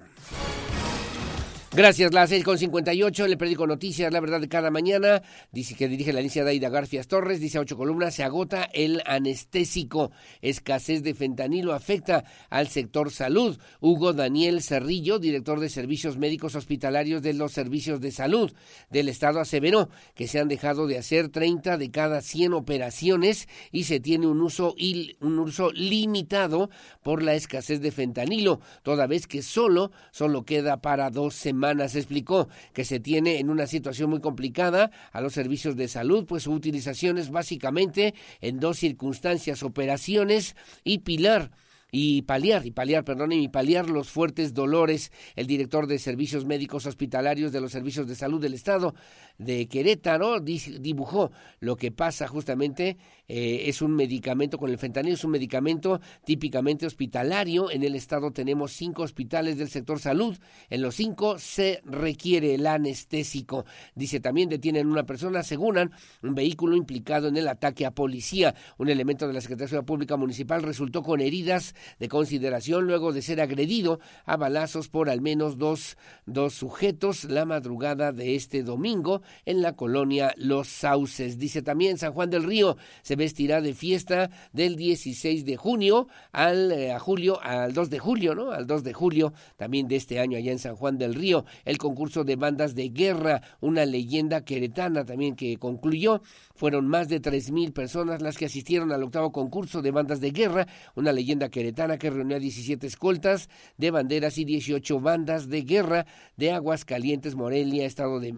Gracias, 1.76 2.14
las 2.14 2.30
6 2.30 2.42
con 2.42 2.56
58, 2.56 3.26
el 3.26 3.36
periódico 3.36 3.66
Noticias, 3.66 4.10
la 4.10 4.20
verdad 4.20 4.40
de 4.40 4.48
cada 4.48 4.70
mañana, 4.70 5.20
dice 5.52 5.74
que 5.74 5.88
dirige 5.88 6.14
la 6.14 6.22
de 6.22 6.42
Daida 6.42 6.70
Garfias 6.70 7.06
Torres, 7.06 7.38
dice 7.38 7.58
a 7.58 7.60
ocho 7.60 7.76
columnas, 7.76 8.14
se 8.14 8.24
agota 8.24 8.62
el 8.72 9.02
anestésico, 9.04 10.10
escasez 10.40 11.02
de 11.02 11.12
fentanilo 11.12 11.74
afecta 11.74 12.24
al 12.48 12.68
sector 12.68 13.10
salud. 13.10 13.58
Hugo 13.78 14.14
Daniel 14.14 14.62
Cerrillo, 14.62 15.18
director 15.18 15.60
de 15.60 15.68
servicios 15.68 16.16
médicos 16.16 16.54
hospitalarios 16.54 17.20
de 17.20 17.34
los 17.34 17.52
servicios 17.52 18.00
de 18.00 18.10
salud 18.10 18.54
del 18.88 19.10
estado, 19.10 19.38
aseveró 19.38 19.90
que 20.14 20.28
se 20.28 20.40
han 20.40 20.48
dejado 20.48 20.86
de 20.86 20.96
hacer 20.96 21.28
30 21.28 21.76
de 21.76 21.90
cada 21.90 22.22
100 22.22 22.54
operaciones 22.54 23.50
y 23.70 23.84
se 23.84 24.00
tiene 24.00 24.26
un 24.26 24.40
uso, 24.40 24.74
un 25.20 25.38
uso 25.38 25.70
limitado 25.72 26.70
por 27.02 27.22
la 27.22 27.34
escasez 27.34 27.82
de 27.82 27.92
fentanilo, 27.92 28.60
toda 28.82 29.06
vez 29.06 29.26
que 29.26 29.42
solo, 29.42 29.92
solo 30.10 30.46
queda 30.46 30.80
para 30.80 31.10
dos 31.10 31.34
semanas 31.34 31.65
semanas. 31.66 31.96
Explicó 31.96 32.48
que 32.72 32.84
se 32.84 33.00
tiene 33.00 33.38
en 33.38 33.50
una 33.50 33.66
situación 33.66 34.10
muy 34.10 34.20
complicada 34.20 34.90
a 35.12 35.20
los 35.20 35.32
servicios 35.32 35.76
de 35.76 35.88
salud, 35.88 36.24
pues 36.26 36.44
su 36.44 36.52
utilización 36.52 37.18
es 37.18 37.30
básicamente 37.30 38.14
en 38.40 38.60
dos 38.60 38.78
circunstancias, 38.78 39.62
operaciones 39.62 40.54
y 40.84 40.98
pilar 40.98 41.50
y 41.90 42.22
paliar, 42.22 42.66
y 42.66 42.72
paliar, 42.72 43.04
perdón, 43.04 43.32
y 43.32 43.48
paliar 43.48 43.88
los 43.88 44.10
fuertes 44.10 44.54
dolores. 44.54 45.12
El 45.34 45.46
director 45.46 45.86
de 45.86 45.98
Servicios 45.98 46.44
Médicos 46.44 46.86
Hospitalarios 46.86 47.52
de 47.52 47.60
los 47.60 47.72
Servicios 47.72 48.06
de 48.06 48.14
Salud 48.14 48.40
del 48.40 48.54
Estado 48.54 48.94
de 49.38 49.68
Querétaro 49.68 50.40
dibujó 50.40 51.30
lo 51.60 51.76
que 51.76 51.92
pasa 51.92 52.28
justamente 52.28 52.96
eh, 53.28 53.64
es 53.68 53.82
un 53.82 53.94
medicamento 53.94 54.56
con 54.58 54.70
el 54.70 54.78
fentanilo, 54.78 55.14
es 55.14 55.24
un 55.24 55.32
medicamento 55.32 56.00
típicamente 56.24 56.86
hospitalario. 56.86 57.70
En 57.70 57.82
el 57.82 57.94
estado 57.94 58.30
tenemos 58.30 58.72
cinco 58.72 59.02
hospitales 59.02 59.58
del 59.58 59.68
sector 59.68 59.98
salud. 59.98 60.36
En 60.70 60.82
los 60.82 60.94
cinco 60.94 61.38
se 61.38 61.82
requiere 61.84 62.54
el 62.54 62.66
anestésico. 62.66 63.64
Dice 63.94 64.20
también 64.20 64.48
detienen 64.48 64.86
una 64.86 65.04
persona, 65.04 65.40
aseguran 65.40 65.90
un 66.22 66.34
vehículo 66.34 66.76
implicado 66.76 67.28
en 67.28 67.36
el 67.36 67.48
ataque 67.48 67.84
a 67.84 67.90
policía. 67.90 68.54
Un 68.78 68.88
elemento 68.88 69.26
de 69.26 69.34
la 69.34 69.40
Secretaría 69.40 69.82
Pública 69.82 70.16
Municipal 70.16 70.62
resultó 70.62 71.02
con 71.02 71.20
heridas 71.20 71.74
de 71.98 72.08
consideración 72.08 72.86
luego 72.86 73.12
de 73.12 73.22
ser 73.22 73.40
agredido 73.40 73.98
a 74.24 74.36
balazos 74.36 74.88
por 74.88 75.10
al 75.10 75.20
menos 75.20 75.58
dos, 75.58 75.96
dos 76.26 76.54
sujetos 76.54 77.24
la 77.24 77.44
madrugada 77.44 78.12
de 78.12 78.36
este 78.36 78.62
domingo 78.62 79.22
en 79.44 79.62
la 79.62 79.74
colonia 79.74 80.34
Los 80.36 80.68
Sauces. 80.68 81.38
Dice 81.38 81.62
también 81.62 81.98
San 81.98 82.12
Juan 82.12 82.30
del 82.30 82.44
Río 82.44 82.76
se 83.02 83.16
vestirá 83.16 83.60
de 83.60 83.74
fiesta 83.74 84.30
del 84.52 84.76
16 84.76 85.44
de 85.44 85.56
junio 85.56 86.08
al 86.32 86.72
eh, 86.72 86.92
a 86.92 86.98
julio, 86.98 87.40
al 87.42 87.72
2 87.72 87.90
de 87.90 87.98
julio, 87.98 88.34
¿no? 88.34 88.50
Al 88.50 88.66
2 88.66 88.84
de 88.84 88.92
julio 88.92 89.32
también 89.56 89.88
de 89.88 89.96
este 89.96 90.20
año 90.20 90.38
allá 90.38 90.52
en 90.52 90.58
San 90.58 90.76
Juan 90.76 90.98
del 90.98 91.14
Río. 91.14 91.44
El 91.64 91.78
concurso 91.78 92.24
de 92.24 92.36
bandas 92.36 92.74
de 92.74 92.88
guerra, 92.88 93.42
una 93.60 93.84
leyenda 93.84 94.44
queretana 94.44 95.04
también 95.04 95.36
que 95.36 95.56
concluyó. 95.58 96.22
Fueron 96.54 96.88
más 96.88 97.08
de 97.08 97.20
tres 97.20 97.50
mil 97.50 97.72
personas 97.72 98.22
las 98.22 98.38
que 98.38 98.46
asistieron 98.46 98.92
al 98.92 99.02
octavo 99.02 99.32
concurso 99.32 99.82
de 99.82 99.90
bandas 99.90 100.20
de 100.20 100.30
guerra, 100.30 100.66
una 100.94 101.12
leyenda 101.12 101.50
queretana 101.50 101.98
que 101.98 102.10
reunió 102.10 102.36
a 102.36 102.40
17 102.40 102.86
escoltas 102.86 103.48
de 103.76 103.90
banderas 103.90 104.38
y 104.38 104.44
18 104.44 105.00
bandas 105.00 105.48
de 105.48 105.62
guerra 105.62 106.06
de 106.36 106.52
Aguas 106.52 106.84
Calientes, 106.84 107.34
Morelia, 107.34 107.84
Estado 107.84 108.20
de, 108.20 108.34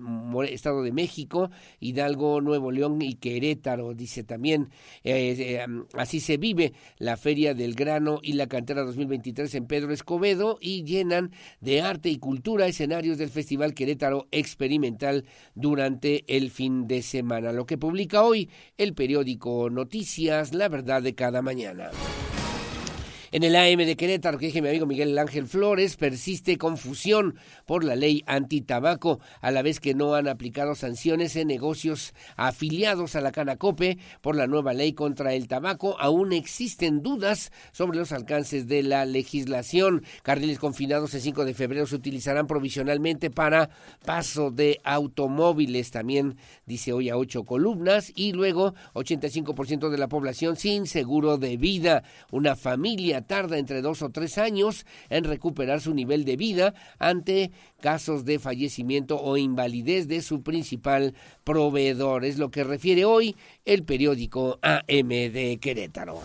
Estado 0.51 0.78
de 0.83 0.93
México, 0.93 1.51
Hidalgo, 1.81 2.41
Nuevo 2.41 2.71
León 2.71 3.01
y 3.03 3.15
Querétaro. 3.15 3.95
Dice 3.95 4.25
también 4.25 4.71
eh, 5.05 5.37
eh, 5.39 5.67
así 5.95 6.21
se 6.21 6.37
vive 6.37 6.73
la 6.99 7.17
Feria 7.17 7.55
del 7.55 7.75
Grano 7.75 8.21
y 8.23 8.35
la 8.35 8.47
Cantera 8.47 8.83
2023 8.83 9.55
en 9.55 9.67
Pedro 9.67 9.93
Escobedo 9.93 10.59
y 10.61 10.85
llenan 10.85 11.33
de 11.61 11.83
arte 11.83 12.09
y 12.11 12.19
cultura 12.19 12.67
escenarios 12.67 13.19
del 13.19 13.31
Festival 13.31 13.75
Querétaro 13.75 14.29
Experimental 14.31 15.25
durante 15.55 16.25
el 16.37 16.51
fin 16.51 16.87
de 16.87 17.03
semana. 17.03 17.53
Lo 17.53 17.67
que 17.67 17.79
publica 17.79 18.23
hoy 18.23 18.51
el 18.77 18.95
periódico 18.95 19.71
Noticias, 19.71 20.55
la 20.55 20.69
verdad 20.69 21.03
de 21.03 21.15
cada 21.15 21.43
mañana. 21.43 21.91
En 23.31 23.43
el 23.43 23.57
AM 23.57 23.85
de 23.85 23.95
Querétaro, 23.95 24.39
que 24.39 24.47
dije 24.47 24.63
mi 24.63 24.69
amigo 24.69 24.87
Miguel 24.87 25.19
Ángel 25.19 25.47
Flores, 25.47 25.97
persiste 25.97 26.57
confusión 26.57 27.37
por 27.67 27.85
la 27.85 27.95
ley 27.95 28.25
antitabaco, 28.27 29.21
a 29.43 29.51
la 29.51 29.61
vez 29.61 29.81
que 29.81 29.93
no 29.93 30.15
han 30.15 30.29
aplicado 30.29 30.75
sanciones 30.75 31.37
en 31.37 31.49
negocios 31.49 32.15
afiliados 32.37 33.17
a 33.17 33.21
la 33.21 33.31
Canacope 33.31 33.99
por 34.23 34.35
la 34.35 34.47
nueva 34.47 34.73
ley 34.73 34.95
contra 34.95 35.35
el 35.35 35.47
tabaco. 35.47 36.01
Aún 36.01 36.33
existen 36.33 37.03
dudas 37.03 37.53
sobre 37.73 37.99
los 37.99 38.13
alcances 38.13 38.67
de 38.67 38.83
la 38.83 39.05
legislación. 39.05 40.05
Carriles 40.23 40.59
confinados 40.59 41.13
el 41.13 41.21
5 41.21 41.45
de 41.45 41.53
febrero 41.53 41.87
se 41.87 41.97
utilizarán 41.97 42.47
provisionalmente 42.47 43.31
para 43.31 43.69
paso 44.07 44.51
de 44.51 44.81
automóviles. 44.85 45.91
También 45.91 46.39
dice 46.65 46.95
hoy 46.95 47.11
a 47.11 47.19
ocho 47.19 47.45
columnas. 47.45 48.11
Y 48.17 48.33
luego 48.33 48.75
85% 48.95 49.91
de 49.91 49.99
la 49.99 50.09
población 50.09 50.57
sin 50.57 50.87
seguro 50.87 51.37
de 51.37 51.59
vida. 51.59 52.05
Una 52.31 52.57
familia 52.57 53.18
tarda 53.23 53.59
entre 53.59 53.83
dos 53.83 54.03
o 54.03 54.11
tres 54.11 54.39
años 54.39 54.87
en 55.11 55.25
recuperar 55.25 55.81
su 55.81 55.95
nivel 55.95 56.25
de 56.25 56.37
vida 56.37 56.75
ante 56.99 57.51
casos 57.81 58.25
de 58.25 58.39
fallecimiento 58.39 59.21
o 59.21 59.37
invalidez 59.37 60.09
de 60.09 60.23
su 60.23 60.43
principal 60.43 61.15
proveedor. 61.45 62.25
Es 62.25 62.39
lo 62.39 62.51
que 62.51 62.65
refiere 62.65 63.05
hoy 63.05 63.37
el 63.65 63.85
periódico 63.85 64.59
AM 64.63 65.09
de 65.09 65.59
Querétaro. 65.61 66.21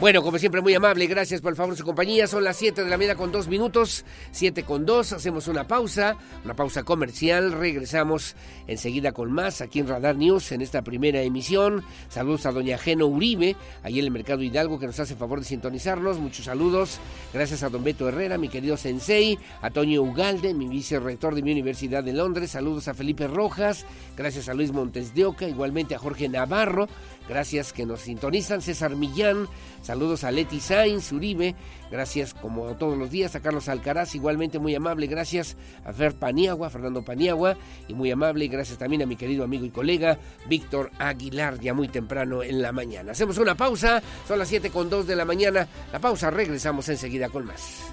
Bueno, 0.00 0.22
como 0.22 0.38
siempre, 0.38 0.62
muy 0.62 0.72
amable, 0.74 1.06
gracias 1.06 1.42
por 1.42 1.50
el 1.50 1.56
favor 1.56 1.74
de 1.74 1.78
su 1.78 1.84
compañía. 1.84 2.26
Son 2.26 2.42
las 2.42 2.56
7 2.56 2.84
de 2.84 2.88
la 2.88 2.96
mañana 2.96 3.16
con 3.16 3.30
dos 3.30 3.48
minutos, 3.48 4.06
7 4.30 4.62
con 4.62 4.86
2. 4.86 5.12
Hacemos 5.12 5.46
una 5.46 5.68
pausa, 5.68 6.16
una 6.42 6.56
pausa 6.56 6.84
comercial. 6.84 7.52
Regresamos 7.52 8.34
enseguida 8.66 9.12
con 9.12 9.30
más 9.30 9.60
aquí 9.60 9.80
en 9.80 9.88
Radar 9.88 10.16
News 10.16 10.52
en 10.52 10.62
esta 10.62 10.80
primera 10.80 11.20
emisión. 11.20 11.84
Saludos 12.08 12.46
a 12.46 12.52
doña 12.52 12.78
Geno 12.78 13.08
Uribe, 13.08 13.56
ahí 13.82 13.98
en 13.98 14.06
el 14.06 14.10
Mercado 14.10 14.42
Hidalgo, 14.42 14.78
que 14.78 14.86
nos 14.86 14.98
hace 14.98 15.16
favor 15.16 15.40
de 15.40 15.44
sintonizarnos. 15.44 16.18
Muchos 16.18 16.46
saludos. 16.46 16.98
Gracias 17.34 17.62
a 17.62 17.68
don 17.68 17.84
Beto 17.84 18.08
Herrera, 18.08 18.38
mi 18.38 18.48
querido 18.48 18.78
Sensei, 18.78 19.38
a 19.60 19.68
Toño 19.68 20.00
Ugalde, 20.00 20.54
mi 20.54 20.66
vicerrector 20.66 21.34
de 21.34 21.42
mi 21.42 21.52
Universidad 21.52 22.02
de 22.02 22.14
Londres. 22.14 22.52
Saludos 22.52 22.88
a 22.88 22.94
Felipe 22.94 23.26
Rojas. 23.26 23.84
Gracias 24.16 24.48
a 24.48 24.54
Luis 24.54 24.72
Montes 24.72 25.14
de 25.14 25.26
Oca, 25.26 25.46
igualmente 25.46 25.94
a 25.94 25.98
Jorge 25.98 26.26
Navarro. 26.30 26.88
Gracias 27.30 27.72
que 27.72 27.86
nos 27.86 28.00
sintonizan. 28.00 28.60
César 28.60 28.96
Millán. 28.96 29.46
Saludos 29.82 30.24
a 30.24 30.32
Leti 30.32 30.58
Sainz, 30.58 31.12
Uribe. 31.12 31.54
Gracias, 31.88 32.34
como 32.34 32.74
todos 32.76 32.98
los 32.98 33.12
días, 33.12 33.36
a 33.36 33.40
Carlos 33.40 33.68
Alcaraz, 33.68 34.16
igualmente 34.16 34.58
muy 34.58 34.74
amable. 34.74 35.06
Gracias 35.06 35.56
a 35.84 35.92
Fer 35.92 36.16
Paniagua, 36.16 36.70
Fernando 36.70 37.04
Paniagua, 37.04 37.56
y 37.86 37.94
muy 37.94 38.10
amable. 38.10 38.48
Gracias 38.48 38.78
también 38.78 39.02
a 39.02 39.06
mi 39.06 39.14
querido 39.14 39.44
amigo 39.44 39.64
y 39.64 39.70
colega 39.70 40.18
Víctor 40.48 40.90
Aguilar, 40.98 41.60
ya 41.60 41.72
muy 41.72 41.86
temprano 41.86 42.42
en 42.42 42.60
la 42.62 42.72
mañana. 42.72 43.12
Hacemos 43.12 43.38
una 43.38 43.56
pausa, 43.56 44.02
son 44.26 44.40
las 44.40 44.48
7 44.48 44.70
con 44.70 44.90
2 44.90 45.06
de 45.06 45.14
la 45.14 45.24
mañana. 45.24 45.68
La 45.92 46.00
pausa, 46.00 46.30
regresamos 46.30 46.88
enseguida 46.88 47.28
con 47.28 47.46
más. 47.46 47.92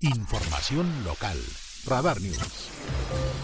Información 0.00 1.04
local. 1.04 1.38
Radar 1.86 2.20
News. 2.20 3.43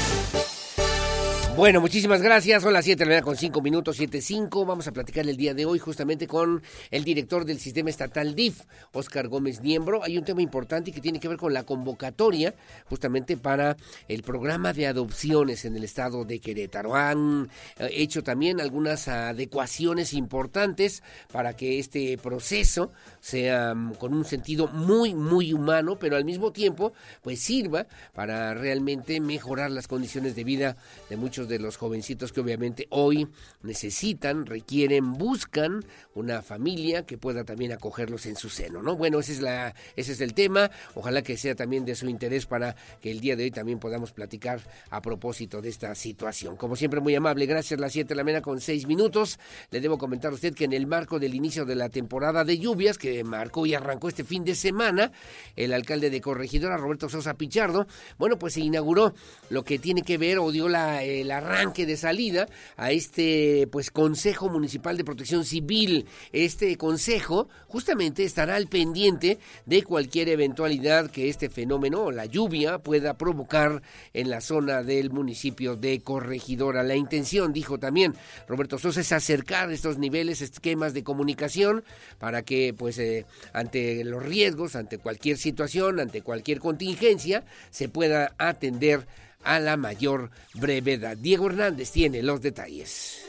Bueno, 1.57 1.81
muchísimas 1.81 2.21
gracias. 2.21 2.63
Son 2.63 2.71
las 2.71 2.85
7 2.85 2.99
de 2.99 3.05
la 3.05 3.09
mañana 3.09 3.25
con 3.25 3.35
5 3.35 3.61
minutos, 3.61 3.99
7.5. 3.99 4.65
Vamos 4.65 4.87
a 4.87 4.93
platicar 4.93 5.27
el 5.27 5.35
día 5.35 5.53
de 5.53 5.65
hoy 5.65 5.79
justamente 5.79 6.25
con 6.25 6.63
el 6.89 7.03
director 7.03 7.43
del 7.43 7.59
sistema 7.59 7.89
estatal 7.89 8.35
DIF, 8.35 8.61
Oscar 8.93 9.27
Gómez 9.27 9.59
Niembro. 9.59 10.01
Hay 10.01 10.17
un 10.17 10.23
tema 10.23 10.41
importante 10.41 10.93
que 10.93 11.01
tiene 11.01 11.19
que 11.19 11.27
ver 11.27 11.37
con 11.37 11.53
la 11.53 11.63
convocatoria 11.63 12.55
justamente 12.85 13.35
para 13.35 13.75
el 14.07 14.23
programa 14.23 14.71
de 14.71 14.87
adopciones 14.87 15.65
en 15.65 15.75
el 15.75 15.83
estado 15.83 16.23
de 16.23 16.39
Querétaro. 16.39 16.95
Han 16.95 17.49
eh, 17.77 17.89
hecho 17.91 18.23
también 18.23 18.61
algunas 18.61 19.09
adecuaciones 19.09 20.13
importantes 20.13 21.03
para 21.33 21.53
que 21.53 21.79
este 21.79 22.17
proceso 22.17 22.93
sea 23.19 23.75
mm, 23.75 23.95
con 23.95 24.13
un 24.13 24.23
sentido 24.23 24.67
muy, 24.67 25.13
muy 25.13 25.53
humano, 25.53 25.97
pero 25.99 26.15
al 26.15 26.23
mismo 26.23 26.53
tiempo 26.53 26.93
pues 27.21 27.41
sirva 27.41 27.87
para 28.13 28.53
realmente 28.53 29.19
mejorar 29.19 29.69
las 29.69 29.89
condiciones 29.89 30.33
de 30.33 30.45
vida 30.45 30.77
de 31.09 31.17
muchos 31.17 31.40
de 31.47 31.59
los 31.59 31.77
jovencitos 31.77 32.31
que 32.31 32.41
obviamente 32.41 32.87
hoy 32.89 33.27
necesitan, 33.63 34.45
requieren, 34.45 35.13
buscan 35.13 35.85
una 36.13 36.41
familia 36.41 37.05
que 37.05 37.17
pueda 37.17 37.43
también 37.43 37.71
acogerlos 37.71 38.25
en 38.25 38.35
su 38.35 38.49
seno, 38.49 38.81
¿no? 38.81 38.95
Bueno, 38.95 39.19
ese 39.19 39.33
es, 39.33 39.41
la, 39.41 39.75
ese 39.95 40.13
es 40.13 40.21
el 40.21 40.33
tema. 40.33 40.71
Ojalá 40.95 41.21
que 41.21 41.37
sea 41.37 41.55
también 41.55 41.85
de 41.85 41.95
su 41.95 42.07
interés 42.09 42.45
para 42.45 42.75
que 43.01 43.11
el 43.11 43.19
día 43.19 43.35
de 43.35 43.43
hoy 43.43 43.51
también 43.51 43.79
podamos 43.79 44.11
platicar 44.11 44.61
a 44.89 45.01
propósito 45.01 45.61
de 45.61 45.69
esta 45.69 45.93
situación. 45.95 46.55
Como 46.55 46.75
siempre, 46.75 46.99
muy 46.99 47.15
amable. 47.15 47.45
Gracias. 47.45 47.79
Las 47.79 47.93
7 47.93 48.09
de 48.09 48.15
la 48.15 48.23
mañana 48.23 48.41
con 48.41 48.61
6 48.61 48.87
minutos. 48.87 49.39
Le 49.69 49.81
debo 49.81 49.97
comentar 49.97 50.31
a 50.31 50.35
usted 50.35 50.53
que 50.53 50.65
en 50.65 50.73
el 50.73 50.87
marco 50.87 51.19
del 51.19 51.35
inicio 51.35 51.65
de 51.65 51.75
la 51.75 51.89
temporada 51.89 52.43
de 52.43 52.57
lluvias 52.57 52.97
que 52.97 53.23
marcó 53.23 53.65
y 53.65 53.73
arrancó 53.73 54.07
este 54.07 54.23
fin 54.23 54.43
de 54.43 54.55
semana, 54.55 55.11
el 55.55 55.73
alcalde 55.73 56.09
de 56.09 56.21
Corregidora, 56.21 56.77
Roberto 56.77 57.09
Sosa 57.09 57.35
Pichardo, 57.35 57.87
bueno, 58.17 58.37
pues 58.37 58.53
se 58.53 58.61
inauguró 58.61 59.13
lo 59.49 59.63
que 59.63 59.79
tiene 59.79 60.01
que 60.01 60.17
ver 60.17 60.39
o 60.39 60.51
dio 60.51 60.69
la, 60.69 61.01
el 61.31 61.45
arranque 61.45 61.85
de 61.85 61.97
salida 61.97 62.47
a 62.75 62.91
este 62.91 63.67
pues 63.71 63.89
Consejo 63.89 64.49
Municipal 64.49 64.97
de 64.97 65.05
Protección 65.05 65.45
Civil. 65.45 66.05
Este 66.33 66.77
consejo 66.77 67.47
justamente 67.67 68.23
estará 68.23 68.55
al 68.55 68.67
pendiente 68.67 69.39
de 69.65 69.83
cualquier 69.83 70.29
eventualidad 70.29 71.09
que 71.09 71.29
este 71.29 71.49
fenómeno, 71.49 72.11
la 72.11 72.25
lluvia, 72.25 72.79
pueda 72.79 73.17
provocar 73.17 73.81
en 74.13 74.29
la 74.29 74.41
zona 74.41 74.83
del 74.83 75.11
municipio 75.11 75.75
de 75.75 76.01
Corregidora. 76.01 76.83
La 76.83 76.95
intención, 76.95 77.53
dijo 77.53 77.79
también 77.79 78.13
Roberto 78.47 78.77
Sosa, 78.77 79.01
es 79.01 79.11
acercar 79.11 79.71
estos 79.71 79.97
niveles, 79.97 80.41
esquemas 80.41 80.93
de 80.93 81.03
comunicación 81.03 81.83
para 82.19 82.41
que 82.41 82.73
pues 82.77 82.97
eh, 82.99 83.25
ante 83.53 84.03
los 84.03 84.23
riesgos, 84.23 84.75
ante 84.75 84.97
cualquier 84.97 85.37
situación, 85.37 85.99
ante 85.99 86.21
cualquier 86.21 86.59
contingencia, 86.59 87.45
se 87.69 87.87
pueda 87.87 88.33
atender 88.37 89.07
a 89.43 89.59
la 89.59 89.77
mayor 89.77 90.31
brevedad. 90.55 91.17
Diego 91.17 91.47
Hernández 91.47 91.91
tiene 91.91 92.21
los 92.23 92.41
detalles. 92.41 93.25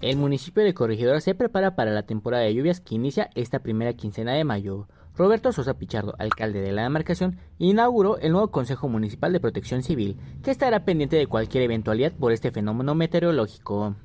El 0.00 0.16
municipio 0.16 0.62
de 0.62 0.72
Corregidora 0.72 1.20
se 1.20 1.34
prepara 1.34 1.76
para 1.76 1.90
la 1.90 2.04
temporada 2.04 2.44
de 2.44 2.54
lluvias 2.54 2.80
que 2.80 2.94
inicia 2.94 3.28
esta 3.34 3.58
primera 3.58 3.92
quincena 3.92 4.32
de 4.32 4.44
mayo. 4.44 4.88
Roberto 5.14 5.52
Sosa 5.52 5.74
Pichardo, 5.74 6.14
alcalde 6.18 6.62
de 6.62 6.72
la 6.72 6.84
demarcación, 6.84 7.36
inauguró 7.58 8.16
el 8.16 8.32
nuevo 8.32 8.50
Consejo 8.50 8.88
Municipal 8.88 9.34
de 9.34 9.40
Protección 9.40 9.82
Civil, 9.82 10.16
que 10.42 10.50
estará 10.50 10.86
pendiente 10.86 11.16
de 11.16 11.26
cualquier 11.26 11.64
eventualidad 11.64 12.12
por 12.12 12.32
este 12.32 12.50
fenómeno 12.50 12.94
meteorológico. 12.94 13.96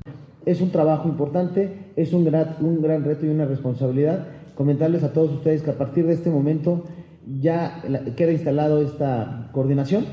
Es 0.45 0.59
un 0.59 0.71
trabajo 0.71 1.07
importante, 1.07 1.93
es 1.95 2.11
un 2.11 2.25
gran, 2.25 2.57
un 2.59 2.81
gran 2.81 3.05
reto 3.05 3.25
y 3.25 3.29
una 3.29 3.45
responsabilidad. 3.45 4.27
Comentarles 4.55 5.03
a 5.03 5.13
todos 5.13 5.31
ustedes 5.31 5.61
que 5.61 5.71
a 5.71 5.77
partir 5.77 6.05
de 6.05 6.13
este 6.13 6.29
momento 6.29 6.83
ya 7.39 7.81
queda 8.15 8.31
instalado 8.31 8.81
esta 8.81 9.49
coordinación, 9.51 10.05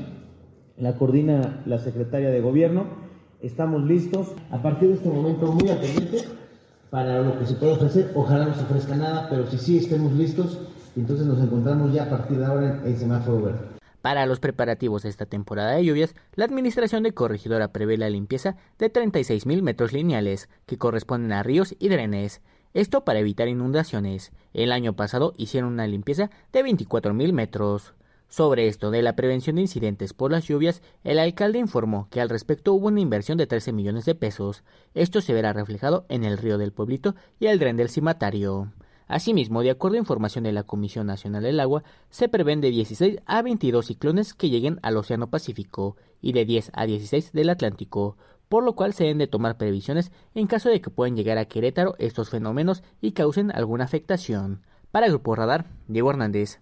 la 0.77 0.95
coordina 0.97 1.61
la 1.65 1.77
secretaria 1.77 2.29
de 2.29 2.41
Gobierno, 2.41 2.85
estamos 3.41 3.83
listos, 3.83 4.33
a 4.51 4.61
partir 4.61 4.89
de 4.89 4.95
este 4.95 5.09
momento 5.09 5.51
muy 5.51 5.69
atendientes 5.69 6.27
para 6.89 7.21
lo 7.21 7.39
que 7.39 7.45
se 7.45 7.55
puede 7.55 7.73
ofrecer, 7.73 8.11
ojalá 8.15 8.45
no 8.45 8.55
se 8.55 8.61
ofrezca 8.61 8.95
nada, 8.95 9.27
pero 9.29 9.47
si 9.47 9.57
sí 9.57 9.77
estemos 9.77 10.13
listos, 10.13 10.59
entonces 10.95 11.25
nos 11.25 11.39
encontramos 11.39 11.93
ya 11.93 12.03
a 12.03 12.09
partir 12.09 12.37
de 12.37 12.45
ahora 12.45 12.81
en 12.83 12.91
el 12.91 12.97
semáforo 12.97 13.41
verde. 13.41 13.73
Para 14.03 14.25
los 14.25 14.41
preparativos 14.41 15.03
de 15.03 15.09
esta 15.09 15.25
temporada 15.25 15.71
de 15.71 15.85
lluvias, 15.85 16.13
la 16.35 16.43
Administración 16.43 17.03
de 17.03 17.13
Corregidora 17.13 17.71
prevé 17.71 17.97
la 17.97 18.09
limpieza 18.09 18.57
de 18.77 18.91
36.000 18.91 19.61
metros 19.61 19.93
lineales, 19.93 20.49
que 20.65 20.77
corresponden 20.77 21.31
a 21.31 21.41
ríos 21.41 21.73
y 21.79 21.87
drenes. 21.87 22.41
Esto 22.73 23.05
para 23.05 23.19
evitar 23.19 23.47
inundaciones. 23.47 24.31
El 24.53 24.71
año 24.71 24.95
pasado 24.95 25.33
hicieron 25.37 25.73
una 25.73 25.85
limpieza 25.85 26.31
de 26.51 26.63
24.000 26.63 27.31
metros. 27.31 27.93
Sobre 28.29 28.67
esto 28.67 28.89
de 28.89 29.03
la 29.03 29.15
prevención 29.15 29.57
de 29.57 29.61
incidentes 29.61 30.13
por 30.13 30.31
las 30.31 30.47
lluvias, 30.47 30.81
el 31.03 31.19
alcalde 31.19 31.59
informó 31.59 32.07
que 32.09 32.19
al 32.19 32.29
respecto 32.29 32.73
hubo 32.73 32.87
una 32.87 32.99
inversión 32.99 33.37
de 33.37 33.45
13 33.45 33.73
millones 33.73 34.05
de 34.05 34.15
pesos. 34.15 34.63
Esto 34.95 35.21
se 35.21 35.33
verá 35.33 35.53
reflejado 35.53 36.07
en 36.09 36.23
el 36.23 36.39
río 36.39 36.57
del 36.57 36.71
Pueblito 36.71 37.13
y 37.39 37.45
el 37.45 37.59
dren 37.59 37.77
del 37.77 37.89
Cimatario. 37.89 38.73
Asimismo, 39.07 39.61
de 39.61 39.69
acuerdo 39.69 39.97
a 39.97 39.99
información 39.99 40.43
de 40.43 40.51
la 40.51 40.63
Comisión 40.63 41.05
Nacional 41.05 41.43
del 41.43 41.59
Agua, 41.59 41.83
se 42.09 42.27
prevén 42.27 42.61
de 42.61 42.71
16 42.71 43.19
a 43.27 43.43
22 43.43 43.85
ciclones 43.85 44.33
que 44.33 44.49
lleguen 44.49 44.79
al 44.81 44.97
Océano 44.97 45.29
Pacífico 45.29 45.97
y 46.19 46.33
de 46.33 46.45
10 46.45 46.71
a 46.73 46.87
16 46.87 47.33
del 47.33 47.49
Atlántico, 47.49 48.17
por 48.53 48.63
lo 48.63 48.75
cual 48.75 48.93
se 48.93 49.05
deben 49.05 49.17
de 49.17 49.25
tomar 49.25 49.57
previsiones 49.57 50.11
en 50.35 50.45
caso 50.45 50.69
de 50.69 50.79
que 50.79 50.91
puedan 50.91 51.15
llegar 51.15 51.39
a 51.39 51.45
Querétaro 51.45 51.95
estos 51.97 52.29
fenómenos 52.29 52.83
y 53.01 53.13
causen 53.13 53.49
alguna 53.49 53.85
afectación. 53.85 54.61
Para 54.91 55.07
Grupo 55.07 55.33
Radar, 55.33 55.65
Diego 55.87 56.11
Hernández. 56.11 56.61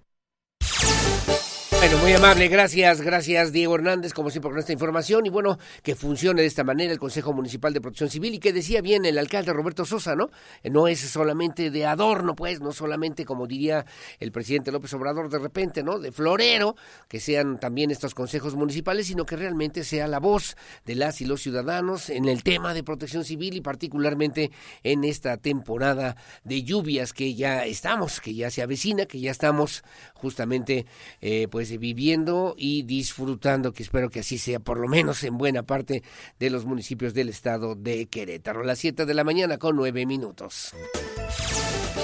Muy 2.00 2.14
amable, 2.14 2.48
gracias, 2.48 3.02
gracias 3.02 3.52
Diego 3.52 3.76
Hernández, 3.76 4.14
como 4.14 4.30
siempre 4.30 4.50
con 4.50 4.60
esta 4.60 4.72
información 4.72 5.26
y 5.26 5.30
bueno, 5.30 5.60
que 5.84 5.94
funcione 5.94 6.42
de 6.42 6.48
esta 6.48 6.64
manera 6.64 6.92
el 6.92 7.00
Consejo 7.00 7.34
Municipal 7.34 7.74
de 7.74 7.82
Protección 7.82 8.10
Civil 8.10 8.34
y 8.34 8.40
que 8.40 8.54
decía 8.54 8.82
bien 8.82 9.06
el 9.06 9.18
alcalde 9.18 9.52
Roberto 9.52 9.86
Sosa, 9.86 10.16
¿no? 10.16 10.30
No 10.64 10.88
es 10.88 11.00
solamente 11.00 11.70
de 11.70 11.86
adorno, 11.86 12.34
pues, 12.34 12.62
no 12.62 12.72
solamente 12.72 13.26
como 13.26 13.46
diría 13.46 13.86
el 14.20 14.32
presidente 14.32 14.72
López 14.72 14.94
Obrador 14.94 15.30
de 15.30 15.40
repente, 15.40 15.84
¿no? 15.84 16.00
De 16.00 16.12
florero, 16.12 16.76
que 17.08 17.20
sean 17.20 17.60
también 17.60 17.92
estos 17.92 18.16
consejos 18.16 18.56
municipales, 18.56 19.08
sino 19.08 19.26
que 19.26 19.36
realmente 19.36 19.84
sea 19.84 20.08
la 20.08 20.20
voz 20.20 20.56
de 20.86 20.96
las 20.96 21.22
y 21.22 21.26
los 21.26 21.42
ciudadanos 21.42 22.10
en 22.10 22.26
el 22.26 22.42
tema 22.42 22.74
de 22.74 22.84
protección 22.84 23.26
civil 23.26 23.56
y 23.56 23.62
particularmente 23.62 24.52
en 24.84 25.04
esta 25.04 25.38
temporada 25.38 26.16
de 26.44 26.64
lluvias 26.64 27.14
que 27.14 27.36
ya 27.36 27.66
estamos, 27.66 28.22
que 28.22 28.34
ya 28.34 28.50
se 28.50 28.62
avecina, 28.62 29.06
que 29.06 29.20
ya 29.20 29.32
estamos 29.32 29.84
justamente, 30.14 30.86
eh, 31.20 31.48
pues, 31.52 31.81
viviendo 31.82 32.54
y 32.58 32.84
disfrutando, 32.84 33.74
que 33.74 33.82
espero 33.84 34.10
que 34.10 34.20
así 34.20 34.38
sea, 34.38 34.60
por 34.60 34.78
lo 34.78 34.88
menos 34.88 35.24
en 35.24 35.38
buena 35.38 35.64
parte 35.64 36.04
de 36.40 36.50
los 36.52 36.64
municipios 36.64 37.16
del 37.16 37.28
estado 37.28 37.76
de 37.76 38.06
Querétaro. 38.06 38.64
Las 38.64 38.80
7 38.80 39.06
de 39.06 39.14
la 39.16 39.24
mañana 39.24 39.58
con 39.58 39.76
9 39.76 40.06
minutos. 40.06 40.74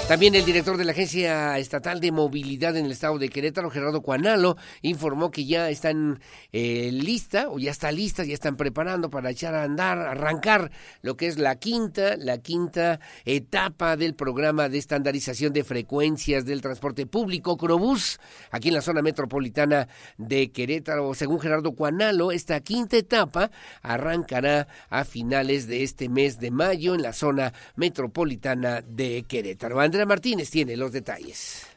También 0.08 0.34
el 0.34 0.46
director 0.46 0.78
de 0.78 0.86
la 0.86 0.92
Agencia 0.92 1.58
Estatal 1.58 2.00
de 2.00 2.12
Movilidad 2.12 2.74
en 2.78 2.86
el 2.86 2.92
estado 2.92 3.18
de 3.18 3.28
Querétaro, 3.28 3.68
Gerardo 3.68 4.00
Cuanalo, 4.00 4.56
informó 4.80 5.30
que 5.30 5.44
ya 5.44 5.68
están 5.68 6.20
eh, 6.50 6.88
lista 6.92 7.50
o 7.50 7.58
ya 7.58 7.70
está 7.70 7.92
lista, 7.92 8.24
ya 8.24 8.32
están 8.32 8.56
preparando 8.56 9.10
para 9.10 9.28
echar 9.28 9.54
a 9.54 9.64
andar, 9.64 9.98
arrancar 9.98 10.70
lo 11.02 11.18
que 11.18 11.26
es 11.26 11.38
la 11.38 11.56
quinta, 11.56 12.16
la 12.16 12.38
quinta 12.38 13.00
etapa 13.26 13.98
del 13.98 14.14
programa 14.14 14.70
de 14.70 14.78
estandarización 14.78 15.52
de 15.52 15.62
frecuencias 15.62 16.46
del 16.46 16.62
transporte 16.62 17.04
público 17.04 17.58
Crobús 17.58 18.18
aquí 18.50 18.68
en 18.68 18.74
la 18.74 18.80
zona 18.80 19.02
metropolitana 19.02 19.88
de 20.16 20.50
Querétaro. 20.50 21.12
Según 21.12 21.38
Gerardo 21.38 21.72
Cuanalo, 21.72 22.32
esta 22.32 22.60
quinta 22.60 22.96
etapa 22.96 23.50
arrancará 23.82 24.68
a 24.88 25.04
finales 25.04 25.66
de 25.66 25.82
este 25.82 26.08
mes 26.08 26.40
de 26.40 26.50
mayo 26.50 26.94
en 26.94 27.02
la 27.02 27.12
zona 27.12 27.52
metropolitana 27.76 28.80
de 28.80 29.26
Querétaro. 29.28 29.77
Andrea 29.80 30.06
Martínez 30.06 30.50
tiene 30.50 30.76
los 30.76 30.92
detalles. 30.92 31.67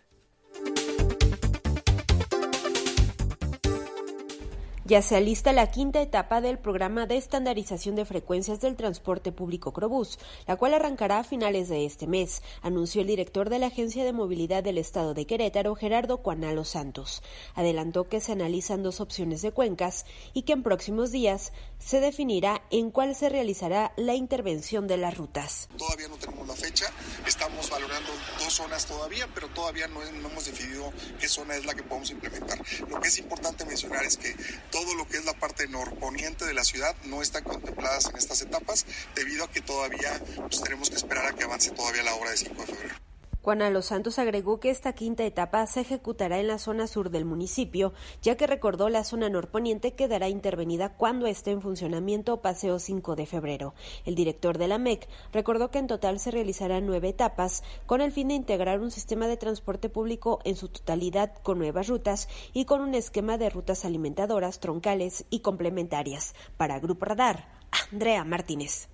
Ya 4.91 5.01
se 5.01 5.15
alista 5.15 5.53
la 5.53 5.71
quinta 5.71 6.01
etapa 6.01 6.41
del 6.41 6.59
programa 6.59 7.05
de 7.05 7.15
estandarización 7.15 7.95
de 7.95 8.03
frecuencias 8.03 8.59
del 8.59 8.75
transporte 8.75 9.31
público 9.31 9.71
Crobús, 9.71 10.19
la 10.47 10.57
cual 10.57 10.73
arrancará 10.73 11.19
a 11.19 11.23
finales 11.23 11.69
de 11.69 11.85
este 11.85 12.07
mes, 12.07 12.43
anunció 12.61 12.99
el 12.99 13.07
director 13.07 13.49
de 13.49 13.59
la 13.59 13.67
Agencia 13.67 14.03
de 14.03 14.11
Movilidad 14.11 14.63
del 14.63 14.77
Estado 14.77 15.13
de 15.13 15.25
Querétaro, 15.25 15.75
Gerardo 15.75 16.17
Cuanalo 16.17 16.65
Santos. 16.65 17.23
Adelantó 17.55 18.09
que 18.09 18.19
se 18.19 18.33
analizan 18.33 18.83
dos 18.83 18.99
opciones 18.99 19.41
de 19.41 19.53
cuencas 19.53 20.05
y 20.33 20.41
que 20.41 20.51
en 20.51 20.61
próximos 20.61 21.09
días 21.13 21.53
se 21.79 22.01
definirá 22.01 22.61
en 22.69 22.91
cuál 22.91 23.15
se 23.15 23.29
realizará 23.29 23.93
la 23.95 24.15
intervención 24.15 24.87
de 24.87 24.97
las 24.97 25.15
rutas. 25.15 25.69
Todavía 25.77 26.09
no 26.09 26.17
tenemos 26.17 26.45
la 26.45 26.53
fecha, 26.53 26.87
estamos 27.25 27.69
valorando 27.69 28.11
dos 28.39 28.51
zonas 28.51 28.85
todavía, 28.85 29.25
pero 29.33 29.47
todavía 29.47 29.87
no, 29.87 30.03
hemos 30.03 30.43
decidido 30.43 30.91
qué 31.17 31.29
zona 31.29 31.55
es 31.55 31.65
la 31.65 31.75
que 31.75 31.83
podemos 31.83 32.11
implementar. 32.11 32.61
Lo 32.89 32.99
que 32.99 33.07
es 33.07 33.17
importante 33.19 33.63
mencionar 33.63 34.03
es 34.03 34.17
que 34.17 34.35
todo 34.69 34.80
lo 34.95 35.07
que 35.07 35.17
es 35.17 35.25
la 35.25 35.33
parte 35.33 35.67
norponiente 35.67 36.45
de 36.45 36.53
la 36.53 36.63
ciudad 36.63 36.95
no 37.05 37.21
está 37.21 37.41
contempladas 37.43 38.07
en 38.07 38.17
estas 38.17 38.41
etapas 38.41 38.85
debido 39.15 39.45
a 39.45 39.51
que 39.51 39.61
todavía 39.61 40.19
pues, 40.35 40.61
tenemos 40.61 40.89
que 40.89 40.95
esperar 40.95 41.25
a 41.25 41.33
que 41.33 41.43
avance 41.43 41.71
todavía 41.71 42.03
la 42.03 42.15
obra 42.15 42.31
de 42.31 42.37
5 42.37 42.61
de 42.61 42.67
febrero. 42.67 43.10
Juana 43.41 43.71
Los 43.71 43.85
Santos 43.87 44.19
agregó 44.19 44.59
que 44.59 44.69
esta 44.69 44.93
quinta 44.93 45.23
etapa 45.23 45.65
se 45.65 45.81
ejecutará 45.81 46.39
en 46.39 46.47
la 46.47 46.59
zona 46.59 46.85
sur 46.85 47.09
del 47.09 47.25
municipio, 47.25 47.91
ya 48.21 48.37
que 48.37 48.45
recordó 48.45 48.87
la 48.89 49.03
zona 49.03 49.29
norponiente 49.29 49.93
quedará 49.93 50.29
intervenida 50.29 50.95
cuando 50.95 51.25
esté 51.25 51.49
en 51.49 51.61
funcionamiento 51.61 52.41
Paseo 52.41 52.77
5 52.77 53.15
de 53.15 53.25
febrero. 53.25 53.73
El 54.05 54.13
director 54.13 54.59
de 54.59 54.67
la 54.67 54.77
MEC 54.77 55.07
recordó 55.33 55.71
que 55.71 55.79
en 55.79 55.87
total 55.87 56.19
se 56.19 56.29
realizarán 56.29 56.85
nueve 56.85 57.09
etapas 57.09 57.63
con 57.87 58.01
el 58.01 58.11
fin 58.11 58.27
de 58.27 58.35
integrar 58.35 58.79
un 58.79 58.91
sistema 58.91 59.25
de 59.25 59.37
transporte 59.37 59.89
público 59.89 60.39
en 60.43 60.55
su 60.55 60.67
totalidad 60.67 61.33
con 61.41 61.57
nuevas 61.57 61.87
rutas 61.87 62.29
y 62.53 62.65
con 62.65 62.81
un 62.81 62.93
esquema 62.93 63.39
de 63.39 63.49
rutas 63.49 63.85
alimentadoras, 63.85 64.59
troncales 64.59 65.25
y 65.31 65.39
complementarias. 65.39 66.35
Para 66.57 66.79
Grupo 66.79 67.05
Radar, 67.05 67.47
Andrea 67.91 68.23
Martínez. 68.23 68.87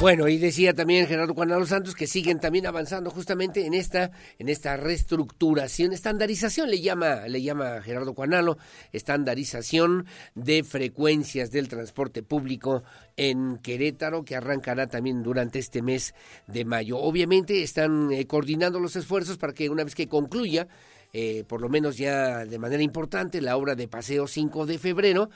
Bueno, 0.00 0.28
y 0.28 0.38
decía 0.38 0.74
también 0.74 1.08
Gerardo 1.08 1.34
Juan 1.34 1.66
Santos 1.66 1.96
que 1.96 2.06
siguen 2.06 2.38
también 2.38 2.68
avanzando 2.68 3.10
justamente 3.10 3.66
en 3.66 3.74
esta, 3.74 4.12
en 4.38 4.48
esta 4.48 4.76
reestructuración, 4.76 5.92
estandarización 5.92 6.70
le 6.70 6.80
llama, 6.80 7.26
le 7.26 7.42
llama 7.42 7.82
Gerardo 7.82 8.14
Cuanalo, 8.14 8.58
estandarización 8.92 10.06
de 10.36 10.62
frecuencias 10.62 11.50
del 11.50 11.66
transporte 11.66 12.22
público 12.22 12.84
en 13.16 13.58
Querétaro, 13.58 14.24
que 14.24 14.36
arrancará 14.36 14.86
también 14.86 15.24
durante 15.24 15.58
este 15.58 15.82
mes 15.82 16.14
de 16.46 16.64
mayo. 16.64 16.98
Obviamente 16.98 17.64
están 17.64 18.12
eh, 18.12 18.24
coordinando 18.28 18.78
los 18.78 18.94
esfuerzos 18.94 19.36
para 19.36 19.52
que 19.52 19.68
una 19.68 19.82
vez 19.82 19.96
que 19.96 20.06
concluya, 20.06 20.68
eh, 21.12 21.42
por 21.48 21.60
lo 21.60 21.68
menos 21.68 21.96
ya 21.96 22.44
de 22.44 22.58
manera 22.60 22.84
importante, 22.84 23.40
la 23.40 23.56
obra 23.56 23.74
de 23.74 23.88
Paseo 23.88 24.28
5 24.28 24.64
de 24.64 24.78
febrero, 24.78 25.28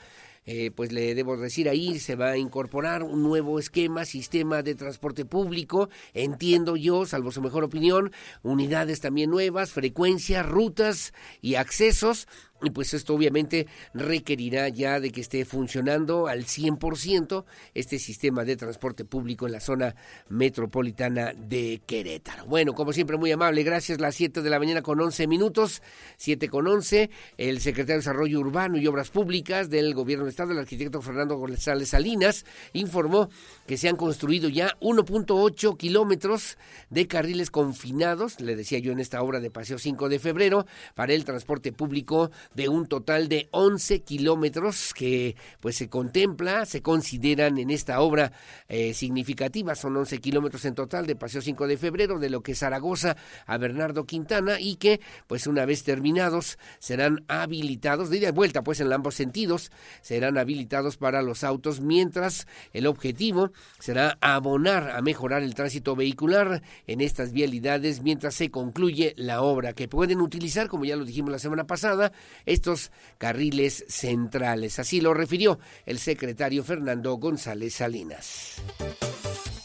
eh, 0.45 0.71
pues 0.71 0.91
le 0.91 1.15
debo 1.15 1.37
decir 1.37 1.69
ahí 1.69 1.99
se 1.99 2.15
va 2.15 2.31
a 2.31 2.37
incorporar 2.37 3.03
un 3.03 3.23
nuevo 3.23 3.59
esquema, 3.59 4.05
sistema 4.05 4.61
de 4.61 4.75
transporte 4.75 5.25
público, 5.25 5.89
entiendo 6.13 6.75
yo, 6.75 7.05
salvo 7.05 7.31
su 7.31 7.41
mejor 7.41 7.63
opinión, 7.63 8.11
unidades 8.41 8.99
también 8.99 9.29
nuevas, 9.29 9.71
frecuencias, 9.71 10.45
rutas 10.45 11.13
y 11.41 11.55
accesos 11.55 12.27
y 12.63 12.71
pues 12.71 12.93
esto 12.93 13.13
obviamente 13.13 13.67
requerirá 13.93 14.69
ya 14.69 14.99
de 14.99 15.11
que 15.11 15.21
esté 15.21 15.45
funcionando 15.45 16.27
al 16.27 16.45
100% 16.45 17.43
este 17.73 17.99
sistema 17.99 18.43
de 18.45 18.55
transporte 18.55 19.05
público 19.05 19.45
en 19.45 19.51
la 19.51 19.59
zona 19.59 19.95
metropolitana 20.29 21.33
de 21.33 21.81
Querétaro. 21.85 22.45
Bueno, 22.45 22.73
como 22.73 22.93
siempre, 22.93 23.17
muy 23.17 23.31
amable, 23.31 23.63
gracias. 23.63 23.99
Las 23.99 24.15
7 24.15 24.41
de 24.41 24.49
la 24.49 24.59
mañana 24.59 24.81
con 24.81 24.99
11 24.99 25.27
minutos, 25.27 25.81
7 26.17 26.49
con 26.49 26.67
11, 26.67 27.09
el 27.37 27.59
secretario 27.59 27.95
de 27.95 27.99
Desarrollo 27.99 28.39
Urbano 28.39 28.77
y 28.77 28.87
Obras 28.87 29.09
Públicas 29.09 29.69
del 29.69 29.93
Gobierno 29.93 30.25
del 30.25 30.31
Estado, 30.31 30.53
el 30.53 30.59
arquitecto 30.59 31.01
Fernando 31.01 31.35
González 31.35 31.89
Salinas, 31.89 32.45
informó 32.71 33.29
que 33.67 33.77
se 33.77 33.89
han 33.89 33.95
construido 33.97 34.49
ya 34.49 34.77
1.8 34.79 35.77
kilómetros 35.77 36.57
de 36.89 37.07
carriles 37.07 37.51
confinados, 37.51 38.39
le 38.39 38.55
decía 38.55 38.79
yo 38.79 38.91
en 38.91 38.99
esta 38.99 39.21
obra 39.21 39.39
de 39.39 39.51
Paseo 39.51 39.77
5 39.77 40.09
de 40.09 40.19
febrero, 40.19 40.65
para 40.95 41.13
el 41.13 41.25
transporte 41.25 41.71
público 41.71 42.31
de 42.55 42.69
un 42.69 42.87
total 42.87 43.27
de 43.27 43.47
11 43.51 44.01
kilómetros 44.01 44.93
que 44.93 45.35
pues 45.59 45.75
se 45.75 45.89
contempla, 45.89 46.65
se 46.65 46.81
consideran 46.81 47.57
en 47.57 47.69
esta 47.69 47.99
obra 48.01 48.31
eh, 48.67 48.93
significativa. 48.93 49.75
Son 49.75 49.95
11 49.95 50.19
kilómetros 50.19 50.65
en 50.65 50.75
total 50.75 51.05
de 51.05 51.15
Paseo 51.15 51.41
5 51.41 51.67
de 51.67 51.77
Febrero, 51.77 52.19
de 52.19 52.29
lo 52.29 52.41
que 52.41 52.53
es 52.53 52.59
Zaragoza 52.59 53.17
a 53.45 53.57
Bernardo 53.57 54.05
Quintana 54.05 54.59
y 54.59 54.75
que 54.75 55.01
pues 55.27 55.47
una 55.47 55.65
vez 55.65 55.83
terminados 55.83 56.57
serán 56.79 57.23
habilitados, 57.27 58.09
de 58.09 58.17
ida 58.17 58.29
y 58.29 58.31
vuelta 58.31 58.63
pues 58.63 58.79
en 58.79 58.91
ambos 58.93 59.15
sentidos, 59.15 59.71
serán 60.01 60.37
habilitados 60.37 60.97
para 60.97 61.21
los 61.21 61.43
autos 61.43 61.81
mientras 61.81 62.47
el 62.71 62.87
objetivo 62.87 63.51
será 63.79 64.17
abonar 64.21 64.91
a 64.91 65.01
mejorar 65.01 65.43
el 65.43 65.55
tránsito 65.55 65.95
vehicular 65.95 66.61
en 66.87 67.01
estas 67.01 67.31
vialidades 67.31 68.01
mientras 68.01 68.35
se 68.35 68.51
concluye 68.51 69.13
la 69.17 69.41
obra 69.41 69.73
que 69.73 69.87
pueden 69.87 70.21
utilizar, 70.21 70.67
como 70.67 70.85
ya 70.85 70.95
lo 70.95 71.05
dijimos 71.05 71.31
la 71.31 71.39
semana 71.39 71.65
pasada, 71.65 72.11
estos 72.45 72.91
carriles 73.17 73.85
centrales. 73.87 74.79
Así 74.79 75.01
lo 75.01 75.13
refirió 75.13 75.59
el 75.85 75.99
secretario 75.99 76.63
Fernando 76.63 77.15
González 77.17 77.75
Salinas. 77.75 78.61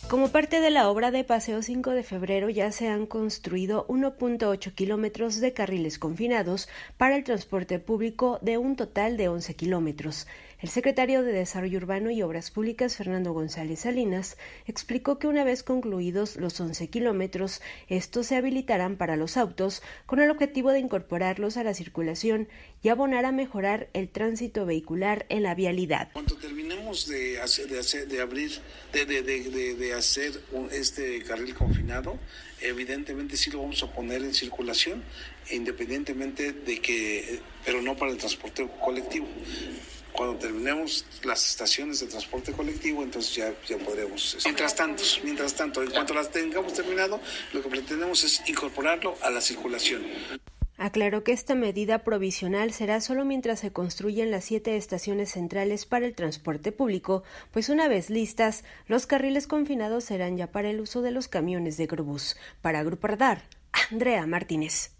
Como 0.09 0.31
parte 0.31 0.63
de 0.63 0.71
la 0.71 0.89
obra 0.89 1.11
de 1.11 1.23
Paseo 1.23 1.63
5 1.63 1.91
de 1.91 2.03
Febrero 2.03 2.49
ya 2.49 2.73
se 2.73 2.89
han 2.89 3.05
construido 3.05 3.87
1.8 3.89 4.73
kilómetros 4.73 5.39
de 5.39 5.53
carriles 5.53 5.99
confinados 5.99 6.67
para 6.97 7.15
el 7.15 7.25
transporte 7.25 7.79
público 7.79 8.39
de 8.41 8.57
un 8.57 8.75
total 8.75 9.19
de 9.19 9.29
11 9.29 9.55
kilómetros. 9.55 10.27
El 10.61 10.71
secretario 10.71 11.23
de 11.23 11.31
Desarrollo 11.31 11.79
Urbano 11.79 12.11
y 12.11 12.21
Obras 12.21 12.51
Públicas, 12.51 12.97
Fernando 12.97 13.33
González 13.33 13.79
Salinas, 13.83 14.37
explicó 14.67 15.21
que 15.21 15.29
una 15.29 15.45
vez 15.45 15.63
concluidos 15.63 16.35
los 16.35 16.59
11 16.59 16.89
kilómetros, 16.89 17.63
estos 17.87 18.27
se 18.27 18.35
habilitarán 18.35 18.97
para 18.97 19.15
los 19.15 19.37
autos 19.37 19.85
con 20.05 20.19
el 20.19 20.33
objetivo 20.33 20.73
de 20.73 20.81
incorporarlos 20.81 21.59
a 21.59 21.63
la 21.63 21.75
circulación 21.75 22.49
y 22.83 22.89
abonar 22.89 23.25
a 23.25 23.31
mejorar 23.31 23.89
el 23.93 24.09
tránsito 24.09 24.67
vehicular 24.67 25.27
en 25.29 25.45
la 25.45 25.55
vialidad. 25.55 26.11
Cuando 26.13 26.35
terminemos 26.35 27.07
de, 27.07 27.41
hacer, 27.41 27.69
de, 27.69 27.79
hacer, 27.79 28.09
de 28.09 28.21
abrir, 28.21 28.51
de, 28.93 29.95
hacer 29.95 30.43
un, 30.51 30.71
este 30.73 31.23
carril 31.23 31.55
confinado, 31.55 32.19
evidentemente 32.61 33.37
sí 33.37 33.53
lo 33.53 33.61
vamos 33.61 33.81
a 33.85 33.93
poner 33.93 34.23
en 34.23 34.35
circulación, 34.35 35.05
independientemente 35.53 36.53
de 36.53 36.81
que, 36.81 37.39
pero 37.65 37.81
no 37.81 37.97
para 37.97 38.11
el 38.11 38.19
transporte 38.19 38.69
colectivo 38.85 39.29
cuando 40.19 40.37
terminemos 40.37 41.05
las 41.23 41.49
estaciones 41.49 42.01
de 42.01 42.09
transporte 42.09 42.51
colectivo, 42.51 43.05
entonces 43.05 43.37
ya, 43.37 43.55
ya 43.69 43.79
podremos. 43.79 44.37
Mientras 44.45 44.75
tanto, 44.75 45.05
mientras 45.23 45.55
tanto, 45.55 45.81
en 45.81 45.91
cuanto 45.93 46.13
las 46.13 46.33
tengamos 46.33 46.75
terminado, 46.75 47.21
lo 47.53 47.63
que 47.63 47.69
pretendemos 47.69 48.25
es 48.25 48.43
incorporarlo 48.49 49.15
a 49.23 49.31
la 49.31 49.41
circulación. 49.41 50.03
Aclaró 50.77 51.23
que 51.23 51.31
esta 51.31 51.55
medida 51.55 52.03
provisional 52.03 52.73
será 52.73 53.01
solo 53.01 53.25
mientras 53.25 53.61
se 53.61 53.73
construyan 53.73 54.33
las 54.33 54.45
siete 54.45 54.77
estaciones 54.77 55.31
centrales 55.31 55.87
para 55.87 56.05
el 56.07 56.17
transporte 56.17 56.73
público, 56.73 57.23
pues 57.53 57.69
una 57.69 57.87
vez 57.87 58.11
listas, 58.11 58.65
los 58.89 59.07
carriles 59.07 59.47
confinados 59.47 60.03
serán 60.03 60.37
ya 60.37 60.51
para 60.51 60.69
el 60.69 60.81
uso 60.81 61.01
de 61.01 61.13
los 61.13 61.29
camiones 61.29 61.77
de 61.77 61.87
Grobús. 61.87 62.37
Para 62.61 62.83
Grupo 62.83 63.07
Radar, 63.07 63.45
Andrea 63.93 64.27
Martínez. 64.27 64.98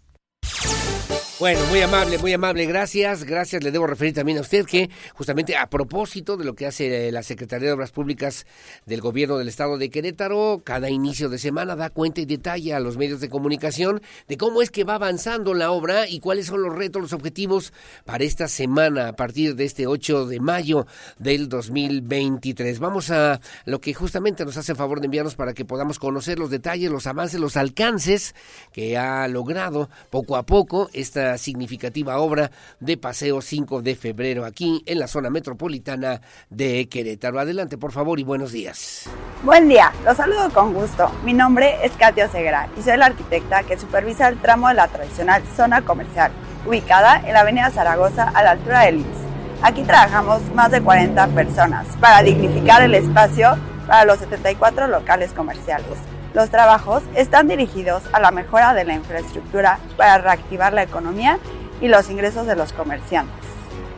Bueno, 1.39 1.65
muy 1.67 1.79
amable, 1.79 2.17
muy 2.17 2.33
amable, 2.33 2.65
gracias. 2.65 3.23
Gracias, 3.23 3.63
le 3.63 3.71
debo 3.71 3.87
referir 3.87 4.13
también 4.13 4.39
a 4.39 4.41
usted 4.41 4.65
que 4.65 4.89
justamente 5.13 5.55
a 5.55 5.69
propósito 5.69 6.35
de 6.35 6.43
lo 6.43 6.53
que 6.53 6.65
hace 6.65 7.07
eh, 7.07 7.13
la 7.13 7.23
Secretaría 7.23 7.67
de 7.67 7.73
Obras 7.73 7.91
Públicas 7.91 8.45
del 8.85 8.99
Gobierno 8.99 9.37
del 9.37 9.47
Estado 9.47 9.77
de 9.77 9.89
Querétaro, 9.89 10.63
cada 10.65 10.89
inicio 10.89 11.29
de 11.29 11.37
semana 11.37 11.77
da 11.77 11.91
cuenta 11.91 12.19
y 12.19 12.25
detalle 12.25 12.73
a 12.73 12.81
los 12.81 12.97
medios 12.97 13.21
de 13.21 13.29
comunicación 13.29 14.01
de 14.27 14.35
cómo 14.35 14.61
es 14.61 14.69
que 14.69 14.83
va 14.83 14.95
avanzando 14.95 15.53
la 15.53 15.71
obra 15.71 16.09
y 16.09 16.19
cuáles 16.19 16.47
son 16.47 16.61
los 16.61 16.75
retos, 16.75 17.01
los 17.01 17.13
objetivos 17.13 17.71
para 18.03 18.25
esta 18.25 18.49
semana 18.49 19.07
a 19.07 19.13
partir 19.13 19.55
de 19.55 19.63
este 19.63 19.87
8 19.87 20.25
de 20.25 20.41
mayo 20.41 20.87
del 21.19 21.47
2023. 21.47 22.79
Vamos 22.79 23.11
a 23.11 23.39
lo 23.63 23.79
que 23.79 23.93
justamente 23.93 24.43
nos 24.43 24.57
hace 24.57 24.75
favor 24.75 24.99
de 24.99 25.05
enviarnos 25.05 25.35
para 25.35 25.53
que 25.53 25.63
podamos 25.63 25.99
conocer 25.99 26.37
los 26.37 26.49
detalles, 26.49 26.91
los 26.91 27.07
avances, 27.07 27.39
los 27.39 27.55
alcances 27.55 28.35
que 28.73 28.97
ha 28.97 29.25
logrado 29.29 29.89
poco 30.09 30.35
a 30.35 30.45
poco 30.45 30.89
esta 30.91 31.28
significativa 31.37 32.17
obra 32.19 32.51
de 32.79 32.97
Paseo 32.97 33.41
5 33.41 33.81
de 33.81 33.95
Febrero 33.95 34.45
aquí 34.45 34.83
en 34.85 34.99
la 34.99 35.07
zona 35.07 35.29
metropolitana 35.29 36.21
de 36.49 36.87
Querétaro. 36.89 37.39
Adelante, 37.39 37.77
por 37.77 37.91
favor, 37.91 38.19
y 38.19 38.23
buenos 38.23 38.51
días. 38.51 39.09
Buen 39.43 39.69
día, 39.69 39.91
los 40.05 40.17
saludo 40.17 40.49
con 40.51 40.73
gusto. 40.73 41.11
Mi 41.23 41.33
nombre 41.33 41.77
es 41.83 41.91
Katia 41.93 42.29
Segura 42.29 42.69
y 42.77 42.81
soy 42.81 42.97
la 42.97 43.07
arquitecta 43.07 43.63
que 43.63 43.77
supervisa 43.77 44.27
el 44.27 44.39
tramo 44.39 44.67
de 44.67 44.73
la 44.75 44.87
tradicional 44.87 45.43
zona 45.55 45.83
comercial, 45.83 46.31
ubicada 46.65 47.21
en 47.25 47.33
la 47.33 47.41
avenida 47.41 47.69
Zaragoza 47.71 48.29
a 48.29 48.43
la 48.43 48.51
altura 48.51 48.81
del 48.81 48.99
IMSS. 48.99 49.29
Aquí 49.61 49.83
trabajamos 49.83 50.41
más 50.55 50.71
de 50.71 50.81
40 50.81 51.27
personas 51.29 51.87
para 51.99 52.23
dignificar 52.23 52.81
el 52.81 52.95
espacio 52.95 53.57
para 53.87 54.05
los 54.05 54.19
74 54.19 54.87
locales 54.87 55.31
comerciales 55.33 55.97
los 56.33 56.49
trabajos 56.49 57.03
están 57.15 57.47
dirigidos 57.47 58.03
a 58.13 58.19
la 58.19 58.31
mejora 58.31 58.73
de 58.73 58.85
la 58.85 58.93
infraestructura 58.93 59.79
para 59.97 60.19
reactivar 60.19 60.73
la 60.73 60.83
economía 60.83 61.39
y 61.81 61.87
los 61.87 62.09
ingresos 62.09 62.45
de 62.45 62.55
los 62.55 62.73
comerciantes. 62.73 63.47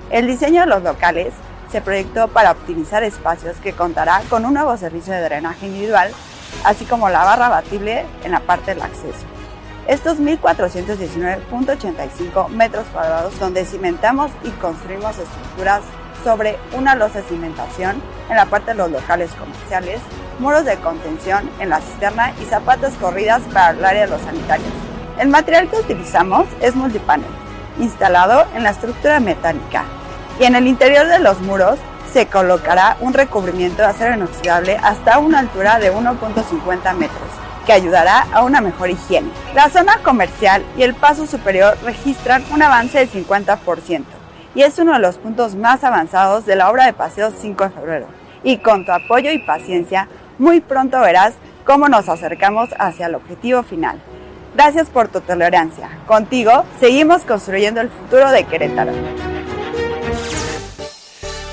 El 0.09 0.27
diseño 0.27 0.61
de 0.61 0.67
los 0.67 0.83
locales 0.83 1.33
se 1.71 1.81
proyectó 1.81 2.27
para 2.27 2.51
optimizar 2.51 3.03
espacios 3.03 3.57
que 3.57 3.73
contará 3.73 4.21
con 4.29 4.45
un 4.45 4.53
nuevo 4.53 4.77
servicio 4.77 5.13
de 5.13 5.21
drenaje 5.21 5.65
individual, 5.67 6.11
así 6.65 6.85
como 6.85 7.09
la 7.09 7.23
barra 7.23 7.49
batible 7.49 8.05
en 8.23 8.31
la 8.31 8.41
parte 8.41 8.73
del 8.73 8.83
acceso. 8.83 9.25
Estos 9.87 10.19
1.419.85 10.19 12.49
metros 12.49 12.85
cuadrados 12.93 13.39
donde 13.39 13.65
cimentamos 13.65 14.29
y 14.43 14.51
construimos 14.51 15.17
estructuras 15.17 15.81
sobre 16.23 16.57
una 16.73 16.95
losa 16.95 17.21
de 17.21 17.27
cimentación 17.27 18.01
en 18.29 18.35
la 18.35 18.45
parte 18.45 18.71
de 18.71 18.77
los 18.77 18.91
locales 18.91 19.31
comerciales, 19.33 19.99
muros 20.39 20.65
de 20.65 20.77
contención 20.77 21.49
en 21.59 21.69
la 21.69 21.81
cisterna 21.81 22.33
y 22.41 22.45
zapatas 22.45 22.93
corridas 22.95 23.41
para 23.53 23.71
el 23.71 23.83
área 23.83 24.05
de 24.05 24.11
los 24.11 24.21
sanitarios. 24.21 24.71
El 25.19 25.29
material 25.29 25.69
que 25.69 25.77
utilizamos 25.77 26.47
es 26.61 26.75
multipanel, 26.75 27.29
instalado 27.79 28.45
en 28.55 28.63
la 28.63 28.71
estructura 28.71 29.19
metálica, 29.19 29.83
y 30.39 30.45
en 30.45 30.55
el 30.55 30.67
interior 30.67 31.07
de 31.07 31.19
los 31.19 31.39
muros 31.41 31.77
se 32.11 32.27
colocará 32.27 32.97
un 32.99 33.13
recubrimiento 33.13 33.81
de 33.81 33.89
acero 33.89 34.15
inoxidable 34.15 34.77
hasta 34.81 35.19
una 35.19 35.39
altura 35.39 35.79
de 35.79 35.93
1.50 35.93 36.93
metros, 36.95 37.29
que 37.65 37.73
ayudará 37.73 38.25
a 38.33 38.43
una 38.43 38.59
mejor 38.59 38.89
higiene. 38.89 39.29
La 39.53 39.69
zona 39.69 39.97
comercial 40.03 40.65
y 40.77 40.83
el 40.83 40.95
paso 40.95 41.27
superior 41.27 41.77
registran 41.83 42.43
un 42.51 42.63
avance 42.63 42.97
del 42.97 43.11
50% 43.11 44.20
y 44.55 44.63
es 44.63 44.77
uno 44.79 44.93
de 44.93 44.99
los 44.99 45.17
puntos 45.17 45.55
más 45.55 45.83
avanzados 45.83 46.45
de 46.45 46.55
la 46.55 46.69
obra 46.69 46.85
de 46.85 46.93
Paseo 46.93 47.31
5 47.31 47.63
de 47.63 47.69
febrero. 47.69 48.07
Y 48.43 48.57
con 48.57 48.85
tu 48.85 48.91
apoyo 48.91 49.31
y 49.31 49.39
paciencia, 49.39 50.07
muy 50.37 50.61
pronto 50.61 50.99
verás 50.99 51.35
cómo 51.65 51.87
nos 51.87 52.09
acercamos 52.09 52.69
hacia 52.79 53.07
el 53.07 53.15
objetivo 53.15 53.63
final. 53.63 53.99
Gracias 54.55 54.89
por 54.89 55.07
tu 55.07 55.21
tolerancia. 55.21 55.89
Contigo 56.07 56.65
seguimos 56.79 57.23
construyendo 57.23 57.79
el 57.81 57.89
futuro 57.89 58.31
de 58.31 58.43
Querétaro. 58.43 58.91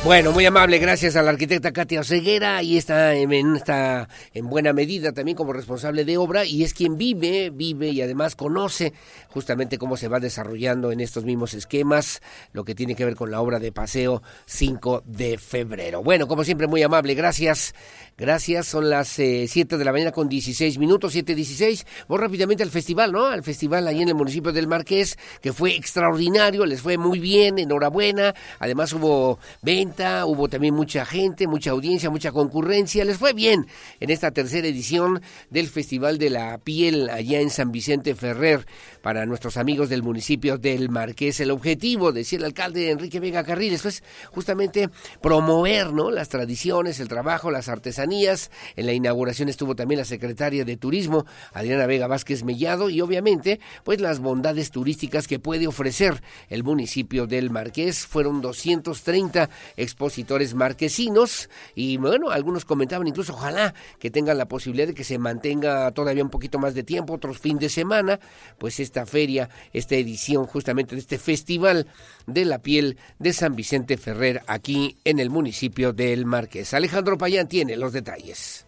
Bueno, 0.04 0.30
muy 0.30 0.46
amable, 0.46 0.78
gracias 0.78 1.16
a 1.16 1.22
la 1.22 1.30
arquitecta 1.30 1.72
Katia 1.72 2.00
Oseguera 2.00 2.62
y 2.62 2.78
está 2.78 3.14
en, 3.14 3.56
está 3.56 4.08
en 4.32 4.48
buena 4.48 4.72
medida 4.72 5.12
también 5.12 5.36
como 5.36 5.52
responsable 5.52 6.04
de 6.04 6.16
obra 6.16 6.44
y 6.44 6.62
es 6.62 6.72
quien 6.72 6.96
vive, 6.96 7.50
vive 7.50 7.88
y 7.88 8.00
además 8.00 8.36
conoce 8.36 8.92
justamente 9.28 9.76
cómo 9.76 9.96
se 9.96 10.06
va 10.06 10.20
desarrollando 10.20 10.92
en 10.92 11.00
estos 11.00 11.24
mismos 11.24 11.52
esquemas 11.52 12.22
lo 12.52 12.64
que 12.64 12.76
tiene 12.76 12.94
que 12.94 13.04
ver 13.04 13.16
con 13.16 13.32
la 13.32 13.40
obra 13.40 13.58
de 13.58 13.72
paseo 13.72 14.22
5 14.46 15.02
de 15.04 15.36
febrero. 15.36 16.02
Bueno, 16.02 16.28
como 16.28 16.44
siempre, 16.44 16.68
muy 16.68 16.82
amable, 16.82 17.14
gracias. 17.14 17.74
Gracias, 18.20 18.66
son 18.66 18.90
las 18.90 19.06
7 19.10 19.46
eh, 19.56 19.78
de 19.78 19.84
la 19.84 19.92
mañana 19.92 20.10
con 20.10 20.28
16 20.28 20.76
minutos, 20.78 21.14
7.16. 21.14 21.86
Voy 22.08 22.18
rápidamente 22.18 22.64
al 22.64 22.70
festival, 22.70 23.12
¿no? 23.12 23.26
Al 23.26 23.44
festival 23.44 23.86
ahí 23.86 24.02
en 24.02 24.08
el 24.08 24.16
municipio 24.16 24.50
del 24.50 24.66
Marqués, 24.66 25.16
que 25.40 25.52
fue 25.52 25.76
extraordinario, 25.76 26.66
les 26.66 26.82
fue 26.82 26.98
muy 26.98 27.20
bien, 27.20 27.60
enhorabuena. 27.60 28.34
Además 28.58 28.92
hubo 28.92 29.38
venta, 29.62 30.26
hubo 30.26 30.48
también 30.48 30.74
mucha 30.74 31.06
gente, 31.06 31.46
mucha 31.46 31.70
audiencia, 31.70 32.10
mucha 32.10 32.32
concurrencia. 32.32 33.04
Les 33.04 33.18
fue 33.18 33.34
bien 33.34 33.68
en 34.00 34.10
esta 34.10 34.32
tercera 34.32 34.66
edición 34.66 35.22
del 35.50 35.68
Festival 35.68 36.18
de 36.18 36.30
la 36.30 36.58
Piel 36.58 37.10
allá 37.10 37.40
en 37.40 37.50
San 37.50 37.70
Vicente 37.70 38.16
Ferrer 38.16 38.66
para 39.02 39.26
nuestros 39.26 39.56
amigos 39.56 39.88
del 39.88 40.02
municipio 40.02 40.58
del 40.58 40.88
Marqués. 40.90 41.40
El 41.40 41.50
objetivo, 41.50 42.12
decía 42.12 42.38
el 42.38 42.44
alcalde 42.44 42.90
Enrique 42.90 43.20
Vega 43.20 43.44
Carriles, 43.44 43.82
fue 43.82 43.92
justamente 44.30 44.90
promover, 45.20 45.92
¿no? 45.92 46.10
Las 46.10 46.28
tradiciones, 46.28 47.00
el 47.00 47.08
trabajo, 47.08 47.50
las 47.50 47.68
artesanías 47.68 48.50
en 48.76 48.86
la 48.86 48.92
inauguración 48.92 49.48
estuvo 49.48 49.74
también 49.74 49.98
la 49.98 50.04
secretaria 50.04 50.64
de 50.64 50.76
Turismo, 50.76 51.26
Adriana 51.52 51.86
Vega 51.86 52.06
Vázquez 52.06 52.44
Mellado, 52.44 52.90
y 52.90 53.00
obviamente, 53.00 53.60
pues 53.84 54.00
las 54.00 54.20
bondades 54.20 54.70
turísticas 54.70 55.26
que 55.26 55.38
puede 55.38 55.66
ofrecer 55.66 56.22
el 56.48 56.64
municipio 56.64 57.26
del 57.26 57.50
Marqués. 57.50 58.06
Fueron 58.06 58.40
230 58.40 59.48
expositores 59.76 60.54
marquesinos 60.54 61.48
y 61.74 61.96
bueno, 61.96 62.30
algunos 62.30 62.64
comentaban 62.64 63.06
incluso 63.06 63.32
ojalá 63.32 63.74
que 63.98 64.10
tengan 64.10 64.38
la 64.38 64.48
posibilidad 64.48 64.88
de 64.88 64.94
que 64.94 65.04
se 65.04 65.18
mantenga 65.18 65.90
todavía 65.92 66.22
un 66.22 66.30
poquito 66.30 66.58
más 66.58 66.74
de 66.74 66.82
tiempo, 66.82 67.14
otros 67.14 67.38
fin 67.38 67.58
de 67.58 67.68
semana, 67.68 68.20
pues 68.58 68.80
esta 68.80 68.97
feria, 69.06 69.48
esta 69.72 69.96
edición 69.96 70.46
justamente 70.46 70.94
de 70.94 71.00
este 71.00 71.18
festival 71.18 71.86
de 72.26 72.44
la 72.44 72.58
piel 72.60 72.96
de 73.18 73.32
San 73.32 73.56
Vicente 73.56 73.96
Ferrer 73.96 74.42
aquí 74.46 74.96
en 75.04 75.18
el 75.18 75.30
municipio 75.30 75.92
del 75.92 76.26
Marqués. 76.26 76.74
Alejandro 76.74 77.18
Payán 77.18 77.48
tiene 77.48 77.76
los 77.76 77.92
detalles. 77.92 78.66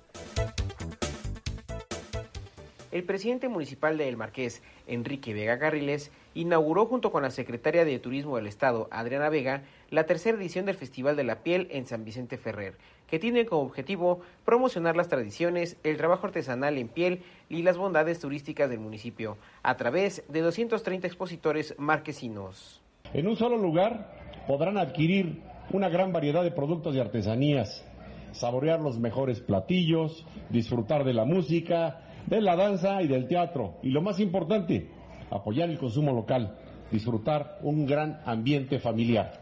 El 2.92 3.04
presidente 3.04 3.48
municipal 3.48 3.96
de 3.96 4.08
El 4.08 4.16
Marqués, 4.16 4.62
Enrique 4.88 5.32
Vega 5.32 5.60
Carriles, 5.60 6.10
inauguró 6.34 6.86
junto 6.86 7.12
con 7.12 7.22
la 7.22 7.30
secretaria 7.30 7.84
de 7.84 7.98
Turismo 8.00 8.36
del 8.36 8.48
Estado, 8.48 8.88
Adriana 8.90 9.28
Vega, 9.28 9.62
la 9.90 10.06
tercera 10.06 10.36
edición 10.36 10.66
del 10.66 10.74
Festival 10.74 11.14
de 11.14 11.22
la 11.22 11.44
Piel 11.44 11.68
en 11.70 11.86
San 11.86 12.04
Vicente 12.04 12.36
Ferrer, 12.36 12.76
que 13.10 13.18
tiene 13.18 13.44
como 13.46 13.62
objetivo 13.62 14.20
promocionar 14.44 14.96
las 14.96 15.08
tradiciones, 15.08 15.76
el 15.82 15.96
trabajo 15.96 16.26
artesanal 16.26 16.78
en 16.78 16.88
piel 16.88 17.22
y 17.48 17.62
las 17.62 17.76
bondades 17.76 18.20
turísticas 18.20 18.70
del 18.70 18.78
municipio, 18.78 19.36
a 19.62 19.76
través 19.76 20.24
de 20.28 20.40
230 20.40 21.06
expositores 21.06 21.74
marquesinos. 21.78 22.80
En 23.12 23.26
un 23.26 23.36
solo 23.36 23.56
lugar 23.56 24.44
podrán 24.46 24.78
adquirir 24.78 25.42
una 25.72 25.88
gran 25.88 26.12
variedad 26.12 26.42
de 26.42 26.52
productos 26.52 26.94
y 26.94 27.00
artesanías, 27.00 27.84
saborear 28.32 28.80
los 28.80 28.98
mejores 28.98 29.40
platillos, 29.40 30.24
disfrutar 30.48 31.04
de 31.04 31.14
la 31.14 31.24
música, 31.24 32.02
de 32.26 32.40
la 32.40 32.56
danza 32.56 33.02
y 33.02 33.08
del 33.08 33.26
teatro. 33.26 33.78
Y 33.82 33.90
lo 33.90 34.02
más 34.02 34.20
importante, 34.20 34.88
apoyar 35.30 35.70
el 35.70 35.78
consumo 35.78 36.12
local, 36.12 36.56
disfrutar 36.90 37.58
un 37.62 37.86
gran 37.86 38.20
ambiente 38.24 38.78
familiar. 38.78 39.32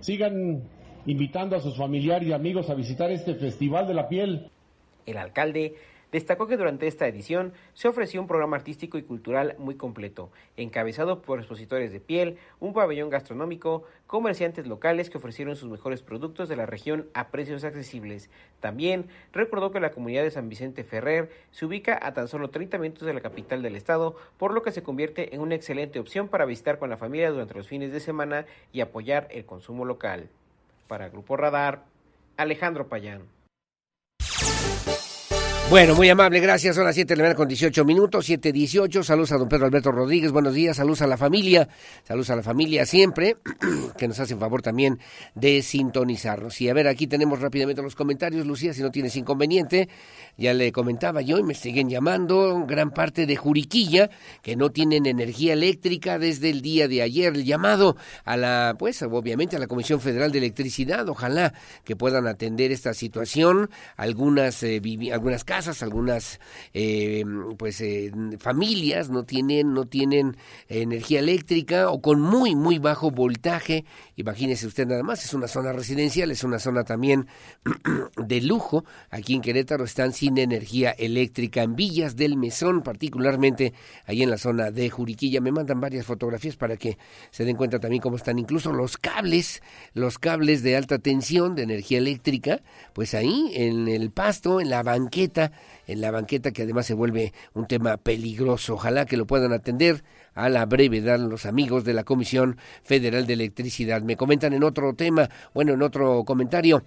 Sigan 0.00 0.62
invitando 1.06 1.56
a 1.56 1.60
sus 1.60 1.76
familiares 1.76 2.28
y 2.28 2.32
amigos 2.32 2.70
a 2.70 2.74
visitar 2.74 3.10
este 3.10 3.34
Festival 3.34 3.86
de 3.86 3.94
la 3.94 4.08
Piel. 4.08 4.50
El 5.06 5.16
alcalde 5.16 5.74
Destacó 6.10 6.46
que 6.46 6.56
durante 6.56 6.86
esta 6.86 7.06
edición 7.06 7.52
se 7.74 7.86
ofreció 7.86 8.18
un 8.22 8.26
programa 8.26 8.56
artístico 8.56 8.96
y 8.96 9.02
cultural 9.02 9.56
muy 9.58 9.74
completo, 9.74 10.30
encabezado 10.56 11.20
por 11.20 11.38
expositores 11.38 11.92
de 11.92 12.00
piel, 12.00 12.38
un 12.60 12.72
pabellón 12.72 13.10
gastronómico, 13.10 13.84
comerciantes 14.06 14.66
locales 14.66 15.10
que 15.10 15.18
ofrecieron 15.18 15.54
sus 15.54 15.68
mejores 15.68 16.00
productos 16.00 16.48
de 16.48 16.56
la 16.56 16.64
región 16.64 17.08
a 17.12 17.28
precios 17.28 17.62
accesibles. 17.62 18.30
También 18.60 19.08
recordó 19.34 19.70
que 19.70 19.80
la 19.80 19.90
comunidad 19.90 20.22
de 20.22 20.30
San 20.30 20.48
Vicente 20.48 20.82
Ferrer 20.82 21.28
se 21.50 21.66
ubica 21.66 21.98
a 22.00 22.14
tan 22.14 22.26
solo 22.26 22.48
30 22.48 22.78
minutos 22.78 23.06
de 23.06 23.12
la 23.12 23.20
capital 23.20 23.60
del 23.60 23.76
estado, 23.76 24.16
por 24.38 24.54
lo 24.54 24.62
que 24.62 24.72
se 24.72 24.82
convierte 24.82 25.34
en 25.34 25.42
una 25.42 25.56
excelente 25.56 26.00
opción 26.00 26.28
para 26.28 26.46
visitar 26.46 26.78
con 26.78 26.88
la 26.88 26.96
familia 26.96 27.30
durante 27.30 27.52
los 27.52 27.68
fines 27.68 27.92
de 27.92 28.00
semana 28.00 28.46
y 28.72 28.80
apoyar 28.80 29.28
el 29.30 29.44
consumo 29.44 29.84
local. 29.84 30.30
Para 30.88 31.10
Grupo 31.10 31.36
Radar, 31.36 31.84
Alejandro 32.36 32.88
Payán. 32.88 33.37
Bueno, 35.70 35.94
muy 35.94 36.08
amable, 36.08 36.40
gracias. 36.40 36.76
Son 36.76 36.86
las 36.86 36.94
7 36.94 37.12
de 37.12 37.16
la 37.18 37.24
mañana 37.24 37.36
con 37.36 37.46
18 37.46 37.84
minutos, 37.84 38.26
7.18. 38.26 39.02
Saludos 39.02 39.32
a 39.32 39.36
don 39.36 39.50
Pedro 39.50 39.66
Alberto 39.66 39.92
Rodríguez, 39.92 40.32
buenos 40.32 40.54
días. 40.54 40.78
Saludos 40.78 41.02
a 41.02 41.06
la 41.06 41.18
familia, 41.18 41.68
saludos 42.04 42.30
a 42.30 42.36
la 42.36 42.42
familia 42.42 42.86
siempre, 42.86 43.36
que 43.98 44.08
nos 44.08 44.18
hacen 44.18 44.38
favor 44.38 44.62
también 44.62 44.98
de 45.34 45.60
sintonizarnos. 45.60 46.58
Y 46.62 46.70
a 46.70 46.74
ver, 46.74 46.88
aquí 46.88 47.06
tenemos 47.06 47.42
rápidamente 47.42 47.82
los 47.82 47.94
comentarios, 47.94 48.46
Lucía, 48.46 48.72
si 48.72 48.80
no 48.80 48.90
tienes 48.90 49.14
inconveniente. 49.16 49.90
Ya 50.38 50.54
le 50.54 50.72
comentaba 50.72 51.20
yo 51.20 51.36
y 51.36 51.42
me 51.42 51.54
siguen 51.54 51.90
llamando 51.90 52.64
gran 52.66 52.90
parte 52.90 53.26
de 53.26 53.36
Juriquilla, 53.36 54.08
que 54.40 54.56
no 54.56 54.70
tienen 54.70 55.04
energía 55.04 55.52
eléctrica 55.52 56.18
desde 56.18 56.48
el 56.48 56.62
día 56.62 56.88
de 56.88 57.02
ayer. 57.02 57.34
El 57.34 57.44
llamado 57.44 57.94
a 58.24 58.38
la, 58.38 58.74
pues 58.78 59.02
obviamente 59.02 59.56
a 59.56 59.58
la 59.58 59.66
Comisión 59.66 60.00
Federal 60.00 60.32
de 60.32 60.38
Electricidad, 60.38 61.06
ojalá 61.10 61.52
que 61.84 61.94
puedan 61.94 62.26
atender 62.26 62.72
esta 62.72 62.94
situación. 62.94 63.68
Algunas, 63.98 64.62
eh, 64.62 64.80
algunas 65.12 65.44
casas 65.44 65.57
algunas 65.66 66.38
eh, 66.72 67.24
pues 67.58 67.80
eh, 67.80 68.12
familias 68.38 69.10
no 69.10 69.24
tienen, 69.24 69.74
no 69.74 69.86
tienen 69.86 70.36
energía 70.68 71.18
eléctrica 71.18 71.90
o 71.90 72.00
con 72.00 72.20
muy, 72.20 72.54
muy 72.54 72.78
bajo 72.78 73.10
voltaje. 73.10 73.84
Imagínese 74.16 74.66
usted 74.66 74.86
nada 74.86 75.02
más, 75.02 75.24
es 75.24 75.34
una 75.34 75.48
zona 75.48 75.72
residencial, 75.72 76.30
es 76.30 76.44
una 76.44 76.58
zona 76.58 76.84
también 76.84 77.26
de 78.16 78.40
lujo. 78.40 78.84
Aquí 79.10 79.34
en 79.34 79.42
Querétaro 79.42 79.84
están 79.84 80.12
sin 80.12 80.38
energía 80.38 80.90
eléctrica. 80.92 81.62
En 81.62 81.74
Villas 81.74 82.14
del 82.14 82.36
Mesón, 82.36 82.82
particularmente 82.82 83.74
ahí 84.06 84.22
en 84.22 84.30
la 84.30 84.38
zona 84.38 84.70
de 84.70 84.90
Juriquilla, 84.90 85.40
me 85.40 85.50
mandan 85.50 85.80
varias 85.80 86.06
fotografías 86.06 86.56
para 86.56 86.76
que 86.76 86.98
se 87.30 87.44
den 87.44 87.56
cuenta 87.56 87.80
también 87.80 88.00
cómo 88.00 88.16
están 88.16 88.38
incluso 88.38 88.72
los 88.72 88.96
cables, 88.96 89.62
los 89.92 90.18
cables 90.18 90.62
de 90.62 90.76
alta 90.76 90.98
tensión 90.98 91.56
de 91.56 91.62
energía 91.62 91.98
eléctrica, 91.98 92.62
pues 92.92 93.14
ahí 93.14 93.50
en 93.54 93.88
el 93.88 94.10
pasto, 94.10 94.60
en 94.60 94.70
la 94.70 94.82
banqueta, 94.82 95.47
en 95.86 96.00
la 96.00 96.10
banqueta 96.10 96.52
que 96.52 96.62
además 96.62 96.86
se 96.86 96.94
vuelve 96.94 97.32
un 97.54 97.66
tema 97.66 97.96
peligroso. 97.96 98.74
Ojalá 98.74 99.06
que 99.06 99.16
lo 99.16 99.26
puedan 99.26 99.52
atender 99.52 100.04
a 100.34 100.48
la 100.48 100.66
brevedad 100.66 101.18
los 101.18 101.46
amigos 101.46 101.84
de 101.84 101.94
la 101.94 102.04
Comisión 102.04 102.56
Federal 102.82 103.26
de 103.26 103.34
Electricidad. 103.34 104.02
Me 104.02 104.16
comentan 104.16 104.52
en 104.52 104.64
otro 104.64 104.94
tema, 104.94 105.28
bueno, 105.54 105.74
en 105.74 105.82
otro 105.82 106.24
comentario. 106.24 106.84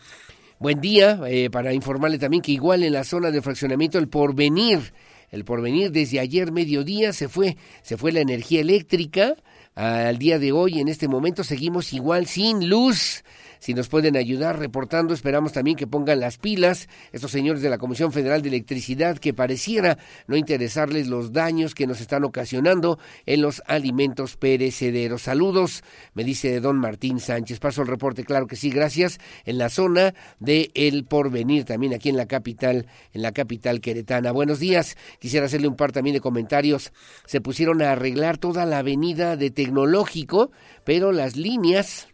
Buen 0.59 0.79
día, 0.79 1.19
eh, 1.27 1.49
para 1.49 1.73
informarle 1.73 2.19
también 2.19 2.43
que 2.43 2.51
igual 2.51 2.83
en 2.83 2.93
la 2.93 3.03
zona 3.03 3.31
de 3.31 3.41
fraccionamiento 3.41 3.97
el 3.97 4.07
porvenir, 4.07 4.93
el 5.31 5.43
porvenir 5.43 5.91
desde 5.91 6.19
ayer 6.19 6.51
mediodía 6.51 7.13
se 7.13 7.27
fue, 7.27 7.57
se 7.81 7.97
fue 7.97 8.11
la 8.11 8.19
energía 8.19 8.61
eléctrica. 8.61 9.35
Al 9.73 10.17
día 10.17 10.37
de 10.37 10.51
hoy, 10.51 10.79
en 10.79 10.89
este 10.89 11.07
momento, 11.07 11.43
seguimos 11.43 11.93
igual 11.93 12.27
sin 12.27 12.69
luz 12.69 13.23
si 13.61 13.75
nos 13.75 13.89
pueden 13.89 14.17
ayudar 14.17 14.57
reportando, 14.57 15.13
esperamos 15.13 15.53
también 15.53 15.77
que 15.77 15.85
pongan 15.85 16.19
las 16.19 16.39
pilas 16.39 16.89
estos 17.11 17.29
señores 17.29 17.61
de 17.61 17.69
la 17.69 17.77
Comisión 17.77 18.11
Federal 18.11 18.41
de 18.41 18.49
Electricidad 18.49 19.19
que 19.19 19.35
pareciera 19.35 19.99
no 20.25 20.35
interesarles 20.35 21.07
los 21.07 21.31
daños 21.31 21.75
que 21.75 21.85
nos 21.85 22.01
están 22.01 22.23
ocasionando 22.23 22.97
en 23.27 23.43
los 23.43 23.61
alimentos 23.67 24.35
perecederos. 24.35 25.21
Saludos, 25.21 25.83
me 26.15 26.23
dice 26.23 26.59
don 26.59 26.79
Martín 26.79 27.19
Sánchez. 27.19 27.59
Paso 27.59 27.83
el 27.83 27.87
reporte, 27.87 28.23
claro 28.23 28.47
que 28.47 28.55
sí, 28.55 28.71
gracias. 28.71 29.19
En 29.45 29.59
la 29.59 29.69
zona 29.69 30.15
de 30.39 30.71
El 30.73 31.05
Porvenir, 31.05 31.63
también 31.63 31.93
aquí 31.93 32.09
en 32.09 32.17
la 32.17 32.25
capital, 32.25 32.87
en 33.13 33.21
la 33.21 33.31
capital 33.31 33.79
queretana. 33.79 34.31
Buenos 34.31 34.57
días. 34.57 34.97
Quisiera 35.19 35.45
hacerle 35.45 35.67
un 35.67 35.75
par 35.75 35.91
también 35.91 36.15
de 36.15 36.19
comentarios. 36.19 36.91
Se 37.27 37.41
pusieron 37.41 37.83
a 37.83 37.91
arreglar 37.91 38.39
toda 38.39 38.65
la 38.65 38.79
avenida 38.79 39.37
de 39.37 39.51
Tecnológico, 39.51 40.49
pero 40.83 41.11
las 41.11 41.35
líneas 41.35 42.07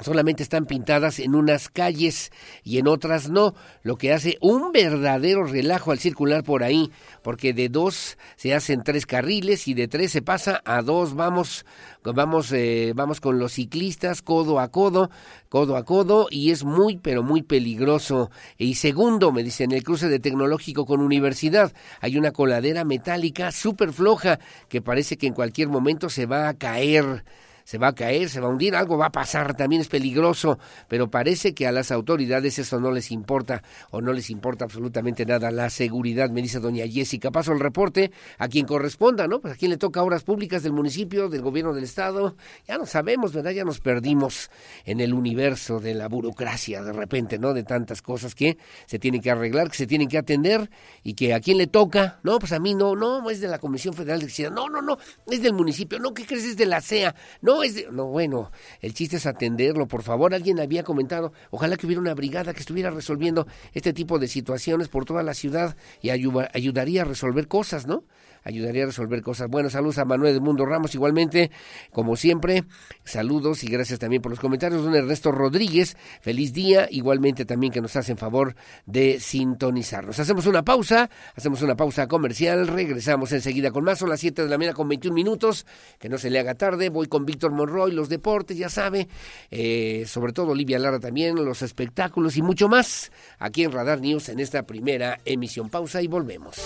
solamente 0.00 0.42
están 0.42 0.66
pintadas 0.66 1.20
en 1.20 1.36
unas 1.36 1.68
calles 1.68 2.32
y 2.64 2.78
en 2.78 2.88
otras 2.88 3.30
no, 3.30 3.54
lo 3.84 3.96
que 3.96 4.12
hace 4.12 4.38
un 4.40 4.72
verdadero 4.72 5.44
relajo 5.44 5.92
al 5.92 6.00
circular 6.00 6.42
por 6.42 6.64
ahí, 6.64 6.90
porque 7.22 7.52
de 7.52 7.68
dos 7.68 8.18
se 8.34 8.54
hacen 8.54 8.82
tres 8.82 9.06
carriles 9.06 9.68
y 9.68 9.74
de 9.74 9.86
tres 9.86 10.10
se 10.10 10.20
pasa 10.20 10.60
a 10.64 10.82
dos, 10.82 11.14
vamos, 11.14 11.64
vamos, 12.02 12.50
eh, 12.50 12.92
vamos 12.96 13.20
con 13.20 13.38
los 13.38 13.52
ciclistas 13.52 14.20
codo 14.20 14.58
a 14.58 14.66
codo, 14.68 15.10
codo 15.48 15.76
a 15.76 15.84
codo 15.84 16.26
y 16.28 16.50
es 16.50 16.64
muy 16.64 16.96
pero 16.96 17.22
muy 17.22 17.42
peligroso. 17.42 18.32
Y 18.58 18.74
segundo, 18.74 19.30
me 19.30 19.44
dicen, 19.44 19.70
el 19.70 19.84
cruce 19.84 20.08
de 20.08 20.18
tecnológico 20.18 20.86
con 20.86 21.02
universidad, 21.02 21.72
hay 22.00 22.18
una 22.18 22.32
coladera 22.32 22.84
metálica 22.84 23.52
súper 23.52 23.92
floja 23.92 24.40
que 24.68 24.82
parece 24.82 25.16
que 25.16 25.28
en 25.28 25.34
cualquier 25.34 25.68
momento 25.68 26.08
se 26.08 26.26
va 26.26 26.48
a 26.48 26.54
caer 26.54 27.24
se 27.64 27.78
va 27.78 27.88
a 27.88 27.94
caer, 27.94 28.28
se 28.28 28.40
va 28.40 28.48
a 28.48 28.50
hundir, 28.50 28.76
algo 28.76 28.96
va 28.96 29.06
a 29.06 29.12
pasar, 29.12 29.56
también 29.56 29.82
es 29.82 29.88
peligroso, 29.88 30.58
pero 30.88 31.10
parece 31.10 31.54
que 31.54 31.66
a 31.66 31.72
las 31.72 31.90
autoridades 31.90 32.58
eso 32.58 32.78
no 32.80 32.90
les 32.90 33.10
importa 33.10 33.62
o 33.90 34.00
no 34.00 34.12
les 34.12 34.30
importa 34.30 34.64
absolutamente 34.64 35.26
nada 35.26 35.50
la 35.50 35.70
seguridad, 35.70 36.30
me 36.30 36.42
dice 36.42 36.60
doña 36.60 36.86
Jessica. 36.86 37.30
Paso 37.30 37.52
el 37.52 37.60
reporte 37.60 38.12
a 38.38 38.48
quien 38.48 38.66
corresponda, 38.66 39.26
¿no? 39.26 39.40
Pues 39.40 39.54
a 39.54 39.56
quien 39.56 39.70
le 39.70 39.76
toca 39.76 40.02
obras 40.02 40.24
públicas 40.24 40.62
del 40.62 40.72
municipio, 40.72 41.28
del 41.28 41.42
gobierno 41.42 41.72
del 41.72 41.84
estado, 41.84 42.36
ya 42.66 42.78
no 42.78 42.86
sabemos, 42.86 43.32
¿verdad? 43.32 43.52
Ya 43.52 43.64
nos 43.64 43.80
perdimos 43.80 44.50
en 44.84 45.00
el 45.00 45.14
universo 45.14 45.80
de 45.80 45.94
la 45.94 46.08
burocracia 46.08 46.82
de 46.82 46.92
repente, 46.92 47.38
¿no? 47.38 47.54
De 47.54 47.64
tantas 47.64 48.02
cosas 48.02 48.34
que 48.34 48.58
se 48.86 48.98
tienen 48.98 49.20
que 49.20 49.30
arreglar, 49.30 49.70
que 49.70 49.76
se 49.76 49.86
tienen 49.86 50.08
que 50.08 50.18
atender 50.18 50.70
y 51.02 51.14
que 51.14 51.34
a 51.34 51.40
quien 51.40 51.58
le 51.58 51.66
toca, 51.66 52.20
no, 52.22 52.38
pues 52.38 52.52
a 52.52 52.58
mí 52.58 52.74
no, 52.74 52.94
no, 52.94 53.28
es 53.30 53.40
de 53.40 53.48
la 53.48 53.58
Comisión 53.58 53.94
Federal 53.94 54.18
de 54.18 54.24
Electricidad, 54.24 54.50
no, 54.50 54.68
no, 54.68 54.82
no, 54.82 54.98
es 55.30 55.42
del 55.42 55.52
municipio, 55.52 55.98
no, 55.98 56.14
¿qué 56.14 56.26
crees? 56.26 56.44
Es 56.44 56.56
de 56.56 56.66
la 56.66 56.80
CEA, 56.80 57.14
no, 57.40 57.53
no 57.54 57.62
es 57.62 57.90
no, 57.92 58.06
bueno, 58.06 58.50
el 58.80 58.94
chiste 58.94 59.16
es 59.16 59.26
atenderlo, 59.26 59.86
por 59.86 60.02
favor. 60.02 60.34
Alguien 60.34 60.58
había 60.58 60.82
comentado, 60.82 61.32
ojalá 61.50 61.76
que 61.76 61.86
hubiera 61.86 62.00
una 62.00 62.14
brigada 62.14 62.52
que 62.52 62.60
estuviera 62.60 62.90
resolviendo 62.90 63.46
este 63.72 63.92
tipo 63.92 64.18
de 64.18 64.28
situaciones 64.28 64.88
por 64.88 65.04
toda 65.04 65.22
la 65.22 65.34
ciudad 65.34 65.76
y 66.00 66.10
ayudaría 66.10 67.02
a 67.02 67.04
resolver 67.04 67.46
cosas, 67.46 67.86
¿no? 67.86 68.04
ayudaría 68.44 68.84
a 68.84 68.86
resolver 68.86 69.22
cosas. 69.22 69.48
Bueno, 69.48 69.70
saludos 69.70 69.98
a 69.98 70.04
Manuel 70.04 70.34
de 70.34 70.40
Mundo 70.40 70.64
Ramos 70.66 70.94
igualmente, 70.94 71.50
como 71.90 72.14
siempre. 72.14 72.64
Saludos 73.02 73.64
y 73.64 73.68
gracias 73.68 73.98
también 73.98 74.22
por 74.22 74.30
los 74.30 74.38
comentarios. 74.38 74.84
Don 74.84 74.94
Ernesto 74.94 75.32
Rodríguez, 75.32 75.96
feliz 76.20 76.52
día, 76.52 76.86
igualmente 76.90 77.44
también 77.44 77.72
que 77.72 77.80
nos 77.80 77.96
hacen 77.96 78.16
favor 78.16 78.54
de 78.86 79.18
sintonizarnos. 79.18 80.18
Hacemos 80.20 80.46
una 80.46 80.62
pausa, 80.62 81.10
hacemos 81.34 81.62
una 81.62 81.74
pausa 81.74 82.06
comercial, 82.06 82.68
regresamos 82.68 83.32
enseguida 83.32 83.70
con 83.70 83.84
más. 83.84 83.98
Son 83.98 84.10
las 84.10 84.20
7 84.20 84.42
de 84.42 84.48
la 84.48 84.58
mañana 84.58 84.74
con 84.74 84.88
21 84.88 85.14
minutos, 85.14 85.66
que 85.98 86.08
no 86.08 86.18
se 86.18 86.30
le 86.30 86.38
haga 86.38 86.54
tarde. 86.54 86.90
Voy 86.90 87.06
con 87.06 87.24
Víctor 87.24 87.43
Víctor 87.44 87.58
Monroy, 87.58 87.92
los 87.92 88.08
deportes, 88.08 88.56
ya 88.56 88.70
sabe, 88.70 89.06
eh, 89.50 90.04
sobre 90.06 90.32
todo 90.32 90.52
Olivia 90.52 90.78
Lara 90.78 90.98
también, 90.98 91.34
los 91.44 91.60
espectáculos 91.60 92.38
y 92.38 92.42
mucho 92.42 92.70
más 92.70 93.12
aquí 93.38 93.64
en 93.64 93.72
Radar 93.72 94.00
News 94.00 94.30
en 94.30 94.40
esta 94.40 94.62
primera 94.62 95.20
emisión. 95.26 95.68
Pausa 95.68 96.00
y 96.00 96.06
volvemos. 96.06 96.56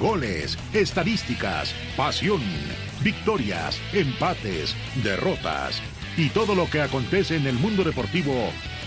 Goles, 0.00 0.56
estadísticas, 0.72 1.74
pasión, 1.94 2.40
victorias, 3.04 3.78
empates, 3.92 4.74
derrotas 5.04 5.82
y 6.16 6.30
todo 6.30 6.54
lo 6.54 6.70
que 6.70 6.80
acontece 6.80 7.36
en 7.36 7.46
el 7.46 7.56
mundo 7.56 7.84
deportivo 7.84 8.32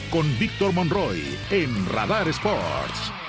con 0.10 0.26
Víctor 0.40 0.74
Monroy 0.74 1.22
en 1.52 1.86
Radar 1.90 2.28
Sports. 2.30 3.25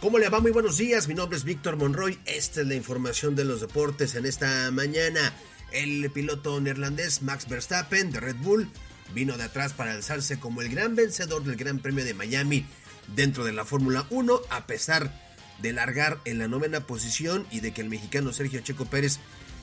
¿Cómo 0.00 0.18
le 0.18 0.30
va? 0.30 0.40
Muy 0.40 0.50
buenos 0.50 0.78
días, 0.78 1.08
mi 1.08 1.14
nombre 1.14 1.36
es 1.36 1.44
Víctor 1.44 1.76
Monroy, 1.76 2.18
esta 2.24 2.62
es 2.62 2.66
la 2.66 2.74
información 2.74 3.36
de 3.36 3.44
los 3.44 3.60
deportes 3.60 4.14
en 4.14 4.24
esta 4.24 4.70
mañana. 4.70 5.34
El 5.72 6.10
piloto 6.10 6.58
neerlandés 6.58 7.20
Max 7.20 7.46
Verstappen 7.46 8.10
de 8.10 8.18
Red 8.18 8.36
Bull 8.36 8.70
vino 9.14 9.36
de 9.36 9.44
atrás 9.44 9.74
para 9.74 9.92
alzarse 9.92 10.40
como 10.40 10.62
el 10.62 10.70
gran 10.70 10.96
vencedor 10.96 11.44
del 11.44 11.56
Gran 11.56 11.80
Premio 11.80 12.02
de 12.02 12.14
Miami 12.14 12.64
dentro 13.14 13.44
de 13.44 13.52
la 13.52 13.66
Fórmula 13.66 14.06
1 14.08 14.40
a 14.48 14.66
pesar 14.66 15.12
de 15.60 15.74
largar 15.74 16.18
en 16.24 16.38
la 16.38 16.48
novena 16.48 16.86
posición 16.86 17.46
y 17.50 17.60
de 17.60 17.72
que 17.72 17.82
el 17.82 17.90
mexicano 17.90 18.32
Sergio 18.32 18.60
Checo 18.60 18.86
Pérez 18.86 19.18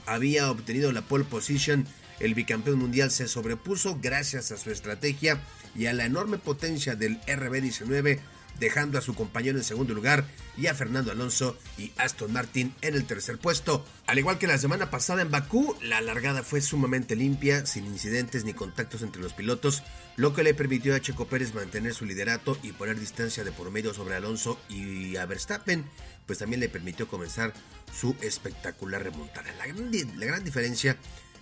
había 0.06 0.52
obtenido 0.52 0.92
la 0.92 1.02
pole 1.02 1.24
position. 1.24 1.88
El 2.20 2.36
bicampeón 2.36 2.78
mundial 2.78 3.10
se 3.10 3.28
sobrepuso 3.28 3.98
gracias 4.00 4.52
a 4.52 4.58
su 4.58 4.70
estrategia 4.70 5.42
y 5.76 5.88
a 5.88 5.94
la 5.94 6.06
enorme 6.06 6.38
potencia 6.38 6.96
del 6.96 7.20
RB19 7.22 8.20
dejando 8.60 8.98
a 8.98 9.02
su 9.02 9.16
compañero 9.16 9.58
en 9.58 9.64
segundo 9.64 9.94
lugar 9.94 10.26
y 10.58 10.68
a 10.68 10.74
Fernando 10.74 11.12
Alonso 11.12 11.58
y 11.78 11.92
Aston 11.98 12.34
Martin 12.34 12.74
en 12.82 12.96
el 12.96 13.06
tercer 13.06 13.38
puesto. 13.38 13.86
Al 14.06 14.18
igual 14.20 14.38
que 14.38 14.48
la 14.48 14.58
semana 14.58 14.90
pasada 14.90 15.22
en 15.22 15.32
Bakú, 15.32 15.76
la 15.82 16.02
largada 16.02 16.44
fue 16.44 16.62
sumamente 16.62 17.16
limpia, 17.16 17.66
sin 17.66 17.86
incidentes 17.86 18.44
ni 18.44 18.54
contactos 18.54 19.02
entre 19.02 19.22
los 19.22 19.34
pilotos, 19.34 19.84
lo 20.16 20.34
que 20.34 20.44
le 20.44 20.54
permitió 20.54 20.96
a 20.96 21.02
Checo 21.02 21.28
Pérez 21.28 21.54
mantener 21.54 21.94
su 21.94 22.06
liderato 22.06 22.58
y 22.64 22.72
poner 22.72 23.00
distancia 23.00 23.44
de 23.44 23.52
por 23.52 23.72
medio 23.72 23.94
sobre 23.94 24.16
Alonso 24.16 24.60
y 24.70 25.16
a 25.18 25.26
Verstappen, 25.26 25.86
pues 26.26 26.40
también 26.40 26.60
le 26.60 26.70
permitió 26.70 27.08
comenzar 27.08 27.54
su 27.94 28.16
espectacular 28.22 29.04
remontada. 29.04 29.54
La 29.54 29.68
la 29.68 30.26
gran 30.26 30.44
diferencia 30.44 30.98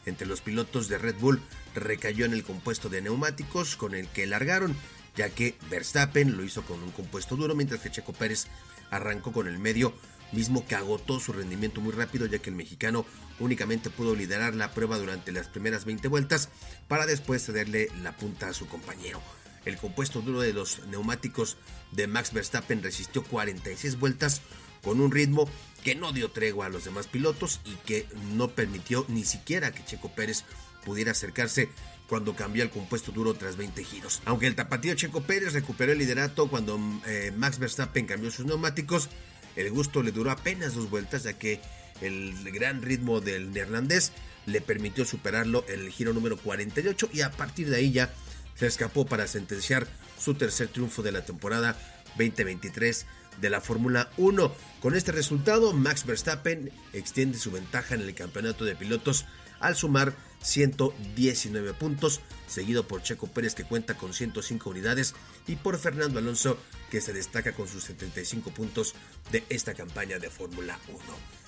entre 0.06 0.28
los 0.28 0.42
pilotos 0.42 0.88
de 0.88 0.98
Red 0.98 1.16
Bull 1.20 1.42
recayó 1.74 2.26
en 2.26 2.34
el 2.34 2.44
compuesto 2.44 2.90
de 2.90 3.02
neumáticos 3.02 3.76
con 3.76 3.96
el 3.96 4.08
que 4.08 4.26
largaron 4.26 4.76
ya 5.16 5.30
que 5.30 5.58
Verstappen 5.70 6.36
lo 6.36 6.44
hizo 6.44 6.64
con 6.64 6.82
un 6.82 6.92
compuesto 6.92 7.36
duro, 7.36 7.56
mientras 7.56 7.82
que 7.82 7.92
Checo 7.92 8.14
Pérez 8.14 8.48
arrancó 8.92 9.32
con 9.32 9.48
el 9.48 9.60
medio, 9.60 9.94
mismo 10.32 10.66
que 10.66 10.76
agotó 10.76 11.20
su 11.20 11.34
rendimiento 11.34 11.82
muy 11.82 11.94
rápido, 11.94 12.26
ya 12.26 12.40
que 12.40 12.50
el 12.50 12.56
mexicano 12.56 13.06
únicamente 13.40 13.90
pudo 13.90 14.16
liderar 14.16 14.56
la 14.56 14.72
prueba 14.72 14.98
durante 14.98 15.32
las 15.32 15.48
primeras 15.48 15.86
20 15.86 16.08
vueltas 16.08 16.50
para 16.88 17.06
después 17.06 17.46
cederle 17.46 17.90
la 18.04 18.16
punta 18.16 18.50
a 18.50 18.54
su 18.54 18.68
compañero. 18.68 19.22
El 19.66 19.78
compuesto 19.78 20.22
duro 20.22 20.42
de 20.42 20.54
los 20.54 20.86
neumáticos 20.88 21.58
de 21.92 22.08
Max 22.08 22.34
Verstappen 22.34 22.84
resistió 22.84 23.24
46 23.24 24.00
vueltas 24.00 24.42
con 24.84 25.02
un 25.02 25.12
ritmo 25.12 25.50
que 25.84 25.96
no 25.96 26.12
dio 26.12 26.30
tregua 26.30 26.68
a 26.68 26.70
los 26.70 26.86
demás 26.86 27.08
pilotos 27.08 27.60
y 27.66 27.76
que 27.88 28.08
no 28.34 28.50
permitió 28.52 29.06
ni 29.08 29.26
siquiera 29.26 29.72
que 29.72 29.84
Checo 29.84 30.10
Pérez 30.14 30.44
pudiera 30.84 31.12
acercarse 31.12 31.70
cuando 32.08 32.36
cambió 32.36 32.64
el 32.64 32.70
compuesto 32.70 33.12
duro 33.12 33.34
tras 33.34 33.58
20 33.58 33.84
giros. 33.84 34.22
Aunque 34.26 34.48
el 34.48 34.56
tapatío 34.56 34.96
Checo 34.96 35.22
Pérez 35.22 35.54
recuperó 35.54 35.92
el 35.92 35.98
liderato 35.98 36.48
cuando 36.48 36.80
eh, 37.08 37.34
Max 37.36 37.60
Verstappen 37.60 38.06
cambió 38.06 38.32
sus 38.32 38.46
neumáticos, 38.46 39.10
el 39.56 39.72
gusto 39.72 40.04
le 40.04 40.12
duró 40.12 40.32
apenas 40.32 40.76
dos 40.76 40.90
vueltas 40.90 41.24
ya 41.24 41.34
que 41.34 41.62
el 42.02 42.34
gran 42.52 42.82
ritmo 42.82 43.22
del 43.22 43.52
neerlandés 43.52 44.12
le 44.46 44.62
permitió 44.62 45.06
superarlo 45.06 45.66
en 45.68 45.80
el 45.80 45.92
giro 45.92 46.14
número 46.14 46.38
48 46.38 47.10
y 47.14 47.22
a 47.22 47.32
partir 47.32 47.70
de 47.70 47.78
ahí 47.78 47.92
ya 47.92 48.14
se 48.56 48.68
escapó 48.68 49.06
para 49.06 49.28
sentenciar 49.28 49.88
su 50.20 50.36
tercer 50.36 50.68
triunfo 50.68 51.04
de 51.04 51.12
la 51.12 51.26
temporada 51.26 51.78
2023 52.18 53.06
de 53.42 53.50
la 53.50 53.62
Fórmula 53.62 54.10
1. 54.18 54.54
Con 54.80 54.96
este 54.96 55.12
resultado, 55.12 55.74
Max 55.74 56.06
Verstappen 56.06 56.72
extiende 56.94 57.38
su 57.38 57.52
ventaja 57.52 57.96
en 57.96 58.02
el 58.02 58.14
campeonato 58.14 58.66
de 58.66 58.76
pilotos 58.76 59.26
al 59.60 59.76
sumar 59.76 60.16
119 60.46 61.74
puntos, 61.74 62.22
seguido 62.48 62.88
por 62.88 63.02
Checo 63.02 63.28
Pérez 63.28 63.56
que 63.56 63.64
cuenta 63.64 63.96
con 63.96 64.14
105 64.14 64.70
unidades 64.70 65.16
y 65.48 65.56
por 65.56 65.80
Fernando 65.80 66.20
Alonso 66.20 66.58
que 66.92 67.02
se 67.02 67.14
destaca 67.14 67.54
con 67.54 67.68
sus 67.68 67.84
75 67.86 68.52
puntos 68.52 68.94
de 69.32 69.44
esta 69.50 69.74
campaña 69.74 70.20
de 70.20 70.30
Fórmula 70.30 70.80
1. 70.88 71.00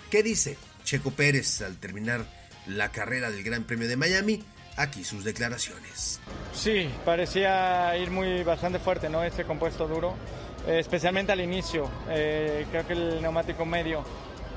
¿Qué 0.09 0.23
dice 0.23 0.57
Checo 0.83 1.11
Pérez 1.11 1.61
al 1.61 1.77
terminar 1.77 2.25
la 2.65 2.91
carrera 2.91 3.29
del 3.29 3.43
Gran 3.43 3.65
Premio 3.65 3.87
de 3.87 3.97
Miami? 3.97 4.43
Aquí 4.77 5.03
sus 5.03 5.23
declaraciones. 5.23 6.19
Sí, 6.53 6.89
parecía 7.05 7.95
ir 7.97 8.09
muy 8.11 8.43
bastante 8.43 8.79
fuerte, 8.79 9.09
¿no? 9.09 9.23
Ese 9.23 9.43
compuesto 9.43 9.87
duro, 9.87 10.15
eh, 10.67 10.79
especialmente 10.79 11.31
al 11.31 11.41
inicio. 11.41 11.89
Eh, 12.09 12.65
creo 12.71 12.85
que 12.85 12.93
el 12.93 13.21
neumático 13.21 13.65
medio 13.65 14.03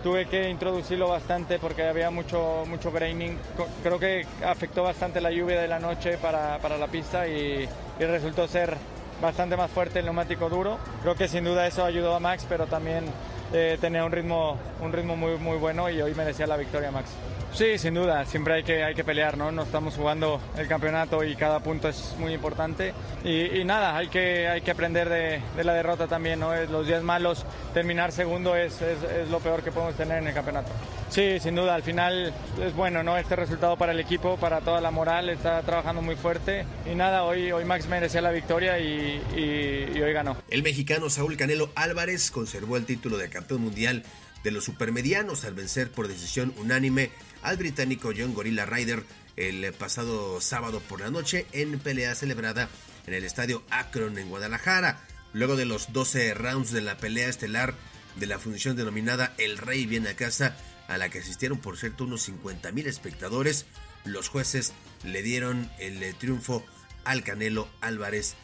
tuve 0.03 0.27
que 0.27 0.49
introducirlo 0.49 1.09
bastante 1.09 1.59
porque 1.59 1.85
había 1.85 2.11
mucho, 2.11 2.65
mucho 2.67 2.91
graining. 2.91 3.39
Creo 3.83 3.99
que 3.99 4.27
afectó 4.45 4.83
bastante 4.83 5.21
la 5.21 5.31
lluvia 5.31 5.61
de 5.61 5.69
la 5.69 5.79
noche 5.79 6.19
para, 6.19 6.59
para 6.59 6.79
la 6.79 6.87
pista 6.87 7.29
y, 7.29 7.69
resultó 7.99 8.49
ser 8.49 8.77
bastante 9.21 9.57
más 9.57 9.71
fuerte 9.71 9.99
el 9.99 10.07
neumático 10.07 10.49
duro. 10.49 10.79
Creo 11.03 11.15
que 11.15 11.29
sin 11.29 11.45
duda 11.45 11.67
eso 11.67 11.85
ayudó 11.85 12.15
a 12.15 12.21
Max, 12.21 12.47
pero 12.49 12.67
también 12.67 13.05
eh, 13.53 13.77
tenía 13.81 14.05
un 14.05 14.13
ritmo, 14.13 14.57
un 14.81 14.93
ritmo 14.93 15.17
muy, 15.17 15.37
muy 15.37 15.59
bueno 15.59 15.91
y 15.91 16.01
hoy 16.01 16.15
merecía 16.15 16.47
la 16.47 16.57
victoria 16.57 16.91
Max. 16.91 17.11
Sí, 17.53 17.79
sin 17.79 17.95
duda, 17.95 18.25
siempre 18.27 18.55
hay 18.55 18.63
que, 18.63 18.85
hay 18.85 18.95
que 18.95 19.05
pelear, 19.05 19.37
¿no? 19.37 19.51
No 19.51 19.65
estamos 19.65 19.95
jugando 19.95 20.41
el 20.57 20.69
campeonato 20.69 21.25
y 21.25 21.35
cada 21.35 21.61
punto 21.61 21.89
es 21.89 22.15
muy 22.19 22.33
importante. 22.33 22.95
Y, 23.25 23.65
nada, 23.65 23.97
hay 23.97 24.09
que, 24.09 24.49
hay 24.49 24.61
que 24.63 24.71
aprender 24.71 25.09
de, 25.09 25.43
de, 25.57 25.65
la 25.65 25.75
derrota 25.75 26.07
también, 26.07 26.41
¿no? 26.41 26.55
Los 26.67 26.87
días 26.87 27.03
malos, 27.03 27.45
terminar 27.75 28.13
segundo 28.13 28.57
es, 28.57 28.81
es, 28.81 29.03
es, 29.03 29.29
lo 29.31 29.41
peor 29.41 29.63
que 29.63 29.73
podemos 29.73 29.97
tener 29.97 30.19
en 30.19 30.29
el 30.29 30.35
campeonato. 30.35 30.71
Sí, 31.11 31.41
sin 31.41 31.57
duda, 31.57 31.75
al 31.75 31.83
final 31.83 32.33
es 32.63 32.75
bueno, 32.75 33.03
¿no? 33.03 33.19
Este 33.19 33.35
resultado 33.35 33.77
para 33.77 33.93
el 33.93 34.01
equipo, 34.01 34.37
para 34.37 34.61
toda 34.61 34.81
la 34.81 34.93
moral, 34.93 35.29
está 35.29 35.61
trabajando 35.63 36.03
muy 36.03 36.15
fuerte. 36.15 36.65
Y 36.91 36.95
nada, 36.95 37.25
hoy, 37.25 37.51
hoy 37.51 37.65
Max 37.65 37.89
merecía 37.89 38.21
la 38.21 38.31
victoria 38.31 38.79
y, 38.79 39.21
y, 39.37 39.99
y 39.99 40.01
hoy 40.01 40.13
ganó. 40.13 40.37
El 40.49 40.63
mexicano 40.63 41.11
Saúl 41.11 41.37
Canelo 41.37 41.71
Álvarez 41.75 42.31
conservó 42.31 42.77
el 42.77 42.87
título 42.87 43.19
de 43.19 43.29
campeón 43.29 43.63
mundial 43.63 44.05
de 44.45 44.51
los 44.51 44.65
supermedianos 44.65 45.45
al 45.45 45.55
vencer 45.55 45.91
por 45.91 46.09
decisión 46.09 46.55
unánime 46.57 47.11
al 47.43 47.57
británico 47.57 48.13
John 48.17 48.35
Gorilla 48.35 48.67
Ryder 48.67 49.05
el 49.37 49.73
pasado 49.73 50.41
sábado 50.41 50.81
por 50.81 51.01
la 51.01 51.11
noche 51.11 51.47
en 51.53 51.79
pelea 51.79 52.15
celebrada 52.15 52.69
en 53.07 53.15
el 53.15 53.25
estadio 53.25 53.63
Akron 53.71 54.19
en 54.19 54.29
Guadalajara. 54.29 55.01
Luego 55.33 55.57
de 55.57 55.65
los 55.65 55.93
12 55.93 56.35
rounds 56.35 56.73
de 56.73 56.83
la 56.83 56.99
pelea 56.99 57.29
estelar 57.29 57.75
de 58.17 58.27
la 58.27 58.39
función 58.39 58.77
denominada 58.77 59.35
El 59.39 59.59
Rey 59.59 59.87
viene 59.87 60.11
a 60.11 60.17
casa, 60.17 60.57
a 60.89 60.99
la 60.99 61.09
que 61.09 61.21
asistieron 61.21 61.59
por 61.59 61.79
cierto 61.79 62.05
unos 62.05 62.23
50 62.23 62.73
mil 62.73 62.87
espectadores, 62.87 63.67
los 64.05 64.29
jueces 64.29 64.73
le 65.05 65.23
dieron 65.23 65.71
el 65.79 66.15
triunfo 66.17 66.65
al 67.05 67.23
Canelo 67.23 67.69
Álvarez 67.81 68.35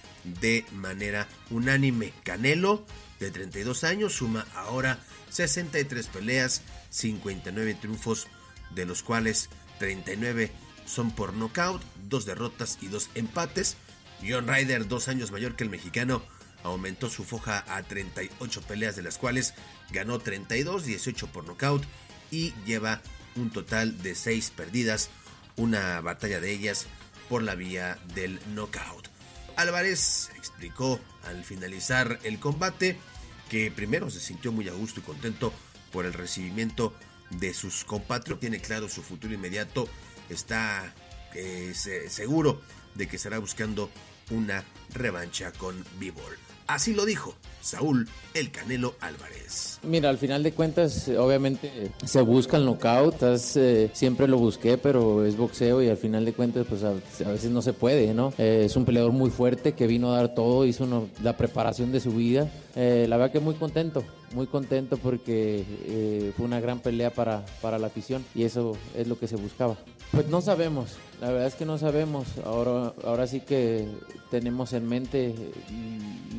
de 0.41 0.65
manera 0.73 1.29
unánime. 1.51 2.13
Canelo, 2.25 2.87
de 3.21 3.31
32 3.31 3.85
años, 3.85 4.15
suma 4.15 4.47
ahora 4.55 4.99
63 5.31 6.07
peleas, 6.09 6.63
59 6.91 7.75
triunfos 7.81 8.29
de 8.71 8.87
los 8.87 9.03
cuales 9.03 9.49
39 9.79 10.51
son 10.87 11.11
por 11.11 11.35
nocaut, 11.35 11.83
dos 12.09 12.25
derrotas 12.25 12.79
y 12.81 12.89
dos 12.89 13.11
empates. 13.15 13.77
John 14.27 14.47
Ryder, 14.47 14.89
dos 14.89 15.09
años 15.09 15.31
mayor 15.31 15.57
que 15.57 15.65
el 15.65 15.71
mexicano, 15.71 16.23
aumentó 16.63 17.11
su 17.11 17.25
foja 17.25 17.65
a 17.69 17.83
38 17.83 18.63
peleas, 18.63 18.97
de 18.97 19.03
las 19.03 19.19
cuales 19.19 19.55
ganó 19.91 20.19
32, 20.19 20.85
18 20.85 21.27
por 21.29 21.45
nocaut 21.45 21.85
y 22.31 22.53
lleva 22.65 23.03
un 23.37 23.51
total 23.51 24.03
de 24.03 24.15
6 24.15 24.53
perdidas, 24.57 25.11
una 25.57 26.01
batalla 26.01 26.41
de 26.41 26.53
ellas 26.53 26.87
por 27.29 27.43
la 27.43 27.55
vía 27.55 27.99
del 28.15 28.41
knockout. 28.55 29.09
Álvarez 29.57 30.31
explicó 30.37 31.01
al 31.25 31.45
finalizar 31.45 32.19
el 32.25 32.39
combate 32.39 32.99
que 33.49 33.71
primero 33.71 34.11
se 34.11 34.21
sintió 34.21 34.53
muy 34.53 34.69
a 34.69 34.73
gusto 34.73 35.01
y 35.01 35.03
contento 35.03 35.53
por 35.93 36.05
el 36.05 36.13
recibimiento 36.13 36.95
de 37.31 37.55
sus 37.55 37.85
compatriotas. 37.85 38.41
Tiene 38.41 38.61
claro 38.61 38.89
su 38.89 39.03
futuro 39.03 39.35
inmediato. 39.35 39.89
Está 40.29 40.95
eh, 41.35 41.73
seguro 41.75 42.61
de 42.95 43.07
que 43.09 43.17
estará 43.17 43.39
buscando 43.39 43.91
una 44.31 44.65
revancha 44.93 45.53
con 45.53 45.85
Bivol. 45.99 46.46
Así 46.67 46.95
lo 46.95 47.05
dijo 47.05 47.35
Saúl 47.61 48.09
El 48.35 48.51
Canelo 48.51 48.95
Álvarez. 49.01 49.79
Mira, 49.83 50.09
al 50.09 50.19
final 50.19 50.43
de 50.43 50.53
cuentas, 50.53 51.09
obviamente 51.09 51.93
se 52.05 52.21
busca 52.21 52.57
el 52.57 52.65
knockout, 52.65 53.17
eh, 53.57 53.91
siempre 53.93 54.27
lo 54.27 54.39
busqué, 54.39 54.79
pero 54.79 55.25
es 55.25 55.37
boxeo 55.37 55.83
y 55.83 55.89
al 55.89 55.97
final 55.97 56.25
de 56.25 56.33
cuentas, 56.33 56.67
pues 56.69 56.83
a, 56.83 56.93
veces 57.31 57.51
no 57.51 57.63
se 57.63 57.73
puede, 57.73 58.15
¿no? 58.15 58.33
Eh, 58.39 58.63
es 58.67 58.77
un 58.77 58.85
peleador 58.85 59.13
muy 59.13 59.31
fuerte 59.31 59.75
que 59.75 59.87
vino 59.87 60.13
a 60.13 60.17
dar 60.17 60.35
todo, 60.35 60.65
hizo 60.65 61.09
la 61.23 61.37
preparación 61.37 61.93
de 61.93 62.01
su 62.01 62.13
vida. 62.13 62.51
Eh, 62.75 63.07
la 63.09 63.17
verdad 63.17 63.33
que 63.33 63.41
muy 63.41 63.55
contento, 63.55 64.05
muy 64.35 64.47
contento 64.47 64.97
porque 64.97 66.33
fue 66.37 66.47
una 66.47 66.61
gran 66.61 66.81
pelea 66.81 67.11
para, 67.11 67.45
para 67.63 67.79
la 67.79 67.87
afición 67.87 68.25
y 68.35 68.43
eso 68.43 68.77
es 68.97 69.07
lo 69.07 69.19
que 69.19 69.29
se 69.29 69.37
buscaba. 69.37 69.77
Pues 70.17 70.29
no 70.29 70.41
sabemos, 70.41 70.93
la 71.21 71.31
verdad 71.31 71.47
es 71.47 71.57
que 71.57 71.67
no 71.67 71.77
sabemos. 71.77 72.27
Ahora, 72.43 72.95
ahora 73.05 73.27
sí 73.27 73.41
que 73.41 73.87
tenemos 74.31 74.73
en 74.73 74.89
mente 74.89 75.35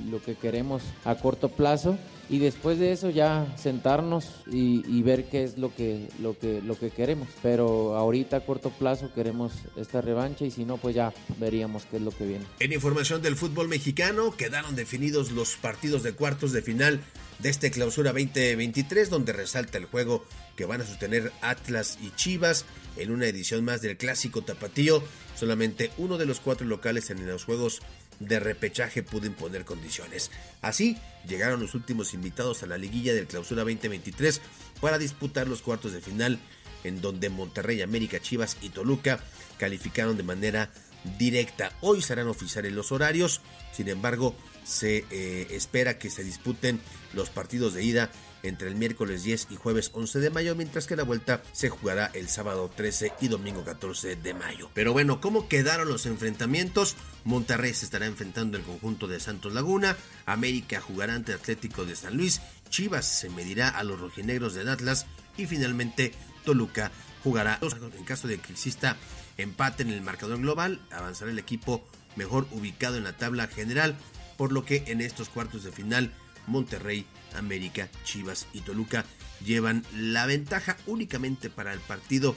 lo 0.10 0.20
que 0.20 0.34
queremos 0.34 0.82
a 1.06 1.14
corto 1.14 1.50
plazo 1.50 1.96
y 2.28 2.40
después 2.40 2.80
de 2.80 2.92
eso 2.92 3.12
ya 3.12 3.46
sentarnos 3.56 4.42
y, 4.48 5.00
ver 5.04 5.26
qué 5.26 5.44
es 5.44 5.60
lo 5.60 5.76
que, 5.76 6.10
lo, 6.20 6.36
que, 6.40 6.60
lo 6.64 6.76
que 6.76 6.90
queremos. 6.90 7.28
Pero 7.44 7.96
ahorita 7.96 8.38
a 8.38 8.40
corto 8.40 8.72
plazo 8.72 9.14
queremos 9.14 9.54
esta 9.76 10.02
revancha 10.02 10.44
y 10.44 10.50
si 10.50 10.66
no, 10.66 10.78
pues 10.78 10.96
ya 10.96 11.14
veríamos 11.40 11.86
qué 11.86 11.98
es 11.98 12.02
lo 12.02 12.10
que 12.10 12.26
viene. 12.26 12.46
En 12.60 12.74
información 12.74 13.22
del 13.22 13.36
fútbol 13.36 13.68
mexicano, 13.68 14.36
quedaron 14.36 14.76
definidos 14.76 15.32
los 15.34 15.56
partidos 15.56 16.02
de 16.02 16.14
cuartos 16.14 16.52
de 16.52 16.64
final 16.64 17.00
de 17.38 17.50
este 17.50 17.70
clausura 17.70 18.12
2023, 18.12 19.12
donde 19.12 19.34
resalta 19.34 19.78
el 19.78 19.86
juego 19.86 20.26
que 20.56 20.66
van 20.66 20.82
a 20.82 20.86
sostener 20.86 21.32
Atlas 21.42 22.00
y 22.02 22.10
Chivas 22.16 22.66
en 23.00 23.12
una 23.12 23.28
edición 23.28 23.64
más 23.64 23.82
del 23.82 23.98
clásico 23.98 24.42
tapatío. 24.42 25.04
Solamente 25.36 25.92
uno 25.98 26.18
de 26.18 26.26
los 26.26 26.40
cuatro 26.40 26.66
locales 26.66 27.10
en 27.10 27.26
los 27.28 27.46
juegos 27.46 27.82
de 28.20 28.40
repechaje 28.40 29.04
pudo 29.04 29.28
imponer 29.28 29.66
condiciones. 29.66 30.32
Así, 30.62 30.98
llegaron 31.28 31.60
los 31.60 31.76
últimos 31.76 32.14
invitados 32.14 32.64
a 32.64 32.68
la 32.68 32.78
liguilla 32.78 33.14
del 33.14 33.28
Clausura 33.28 33.64
2023 33.64 34.42
para 34.82 34.98
disputar 34.98 35.48
los 35.48 35.62
cuartos 35.62 35.94
de 35.94 36.02
final, 36.02 36.40
en 36.84 37.02
donde 37.02 37.30
Monterrey, 37.30 37.82
América, 37.82 38.20
Chivas 38.20 38.58
y 38.62 38.70
Toluca 38.70 39.20
calificaron 39.58 40.18
de 40.18 40.24
manera 40.24 40.72
directa. 41.18 41.72
Hoy 41.82 42.02
serán 42.02 42.28
oficiales 42.28 42.74
los 42.74 42.92
horarios, 42.92 43.42
sin 43.72 43.88
embargo, 43.90 44.36
se 44.64 45.06
eh, 45.12 45.48
espera 45.52 45.98
que 45.98 46.10
se 46.10 46.24
disputen 46.24 46.82
los 47.14 47.30
partidos 47.30 47.74
de 47.74 47.84
ida 47.84 48.12
entre 48.44 48.68
el 48.68 48.76
miércoles 48.76 49.24
10 49.24 49.48
y 49.52 49.56
jueves 49.56 49.92
11 49.94 50.20
de 50.20 50.30
mayo, 50.30 50.56
mientras 50.56 50.88
que 50.88 50.96
la 50.96 51.04
vuelta 51.04 51.42
se 51.52 51.70
jugará 51.70 52.12
el 52.14 52.30
sábado 52.30 52.72
13 52.76 53.14
y 53.22 53.28
domingo 53.28 53.64
14 53.64 54.16
de 54.16 54.34
mayo. 54.34 54.70
Pero 54.74 54.94
bueno, 54.94 55.22
¿cómo 55.22 55.48
quedaron 55.48 55.88
los 55.88 56.06
enfrentamientos? 56.06 56.96
Monterrey 57.24 57.74
se 57.74 57.86
estará 57.86 58.06
enfrentando 58.06 58.58
el 58.58 58.64
conjunto 58.64 59.08
de 59.08 59.20
Santos 59.20 59.54
Laguna, 59.54 59.98
América 60.26 60.82
jugará 60.82 61.16
ante 61.16 61.34
Atlético 61.34 61.86
de 61.86 61.96
San 61.96 62.16
Luis, 62.16 62.42
Chivas 62.70 63.06
se 63.06 63.30
medirá 63.30 63.70
a 63.70 63.84
los 63.84 64.00
rojinegros 64.00 64.54
del 64.54 64.70
Atlas 64.70 65.06
y 65.38 65.46
finalmente 65.46 66.14
Toluca 66.46 66.92
jugará. 67.24 67.60
En 67.98 68.04
caso 68.04 68.28
de 68.28 68.40
que 68.40 68.54
exista 68.54 68.98
empate 69.38 69.84
en 69.84 69.92
el 69.92 70.02
marcador 70.02 70.40
global, 70.40 70.82
avanzará 70.92 71.32
el 71.32 71.40
equipo 71.40 71.86
mejor 72.16 72.48
ubicado 72.52 72.98
en 72.98 73.04
la 73.04 73.14
tabla 73.14 73.48
general, 73.48 73.96
por 74.38 74.52
lo 74.52 74.66
que 74.66 74.84
en 74.88 75.02
estos 75.02 75.30
cuartos 75.30 75.64
de 75.64 75.72
final 75.72 76.14
Monterrey, 76.48 77.06
América, 77.36 77.90
Chivas 78.04 78.48
y 78.54 78.62
Toluca 78.62 79.06
llevan 79.44 79.86
la 79.96 80.26
ventaja 80.26 80.78
únicamente 80.86 81.50
para 81.50 81.74
el 81.74 81.80
partido 81.80 82.36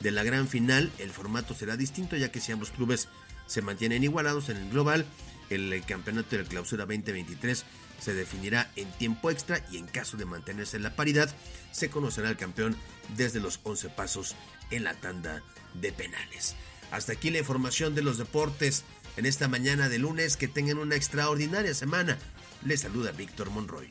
de 0.00 0.10
la 0.10 0.22
gran 0.22 0.48
final. 0.48 0.90
El 0.98 1.10
formato 1.10 1.54
será 1.54 1.76
distinto 1.76 2.16
ya 2.16 2.30
que 2.30 2.40
si 2.40 2.52
ambos 2.52 2.70
clubes 2.70 3.08
se 3.46 3.62
mantienen 3.62 4.04
igualados 4.04 4.48
en 4.48 4.56
el 4.56 4.70
global, 4.70 5.06
el 5.50 5.82
campeonato 5.86 6.36
de 6.36 6.42
la 6.42 6.48
clausura 6.48 6.86
2023 6.86 7.64
se 8.00 8.14
definirá 8.14 8.70
en 8.74 8.90
tiempo 8.92 9.30
extra 9.30 9.64
y 9.70 9.76
en 9.76 9.86
caso 9.86 10.16
de 10.16 10.24
mantenerse 10.24 10.76
en 10.76 10.82
la 10.82 10.96
paridad, 10.96 11.32
se 11.70 11.88
conocerá 11.88 12.30
el 12.30 12.36
campeón 12.36 12.76
desde 13.16 13.40
los 13.40 13.60
11 13.62 13.90
pasos 13.90 14.34
en 14.70 14.84
la 14.84 14.94
tanda 14.94 15.42
de 15.74 15.92
penales. 15.92 16.56
Hasta 16.90 17.12
aquí 17.12 17.30
la 17.30 17.38
información 17.38 17.94
de 17.94 18.02
los 18.02 18.18
deportes 18.18 18.84
en 19.16 19.26
esta 19.26 19.48
mañana 19.48 19.88
de 19.88 19.98
lunes. 19.98 20.36
Que 20.36 20.48
tengan 20.48 20.78
una 20.78 20.96
extraordinaria 20.96 21.74
semana. 21.74 22.18
Les 22.64 22.80
saluda 22.80 23.12
Víctor 23.12 23.50
Monroy. 23.50 23.90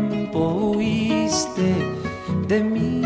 huiste 0.33 1.75
de 2.47 2.63
mí. 2.63 3.01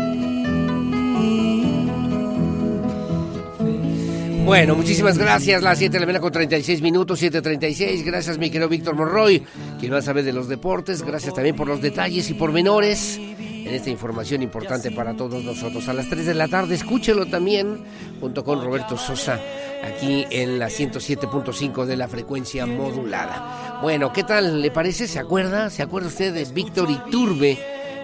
Bueno, 4.44 4.76
muchísimas 4.76 5.18
gracias. 5.18 5.60
Las 5.60 5.78
7 5.78 5.92
de 5.92 6.00
la 6.00 6.06
mañana 6.06 6.20
con 6.20 6.30
36 6.30 6.80
minutos, 6.80 7.20
7.36. 7.20 8.04
Gracias, 8.04 8.38
mi 8.38 8.48
querido 8.48 8.68
Víctor 8.68 8.94
Monroy, 8.94 9.42
quien 9.80 9.92
va 9.92 9.98
a 9.98 10.02
saber 10.02 10.24
de 10.24 10.32
los 10.32 10.48
deportes. 10.48 11.02
Gracias 11.02 11.34
también 11.34 11.56
por 11.56 11.66
los 11.66 11.82
detalles 11.82 12.30
y 12.30 12.34
pormenores 12.34 13.20
en 13.66 13.74
esta 13.74 13.90
información 13.90 14.42
importante 14.42 14.92
para 14.92 15.16
todos 15.16 15.42
nosotros. 15.42 15.88
A 15.88 15.92
las 15.92 16.08
3 16.08 16.24
de 16.24 16.34
la 16.34 16.46
tarde, 16.46 16.76
escúchelo 16.76 17.26
también, 17.26 17.84
junto 18.20 18.44
con 18.44 18.62
Roberto 18.62 18.96
Sosa, 18.96 19.40
aquí 19.82 20.24
en 20.30 20.60
la 20.60 20.68
107.5 20.68 21.84
de 21.84 21.96
la 21.96 22.06
frecuencia 22.06 22.64
modulada. 22.64 23.80
Bueno, 23.82 24.12
¿qué 24.12 24.22
tal 24.22 24.62
le 24.62 24.70
parece? 24.70 25.08
¿Se 25.08 25.18
acuerda? 25.18 25.68
¿Se 25.70 25.82
acuerda 25.82 26.06
usted 26.08 26.32
de 26.32 26.44
Víctor 26.44 26.88
Iturbe? 26.90 27.58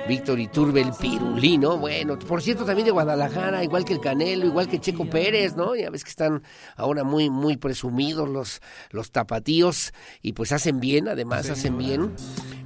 Víctor 0.09 0.41
Iturbe, 0.41 0.81
el 0.81 0.93
pirulino. 0.95 1.79
Bueno, 1.79 2.19
por 2.19 2.43
cierto, 2.43 2.65
también 2.65 2.87
de 2.87 2.91
Guadalajara, 2.91 3.63
igual 3.63 3.85
que 3.85 3.93
el 3.93 4.01
Canelo, 4.01 4.47
igual 4.47 4.69
que 4.69 4.81
Checo 4.81 5.09
Pérez, 5.09 5.55
¿no? 5.55 5.77
Ya 5.77 5.91
ves 5.91 6.03
que 6.03 6.11
están 6.11 6.43
ahora 6.75 7.05
muy, 7.05 7.31
muy 7.31 7.57
presumidos 7.57 8.29
los, 8.29 8.61
los 8.91 9.13
tapatíos 9.13 9.93
y 10.21 10.33
pues 10.33 10.51
hacen 10.51 10.81
bien, 10.81 11.07
además 11.07 11.49
hacen 11.51 11.79
bien. 11.79 12.13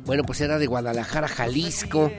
Bueno, 0.06 0.22
pues 0.24 0.40
era 0.40 0.58
de 0.58 0.66
Guadalajara, 0.66 1.28
Jalisco. 1.28 2.10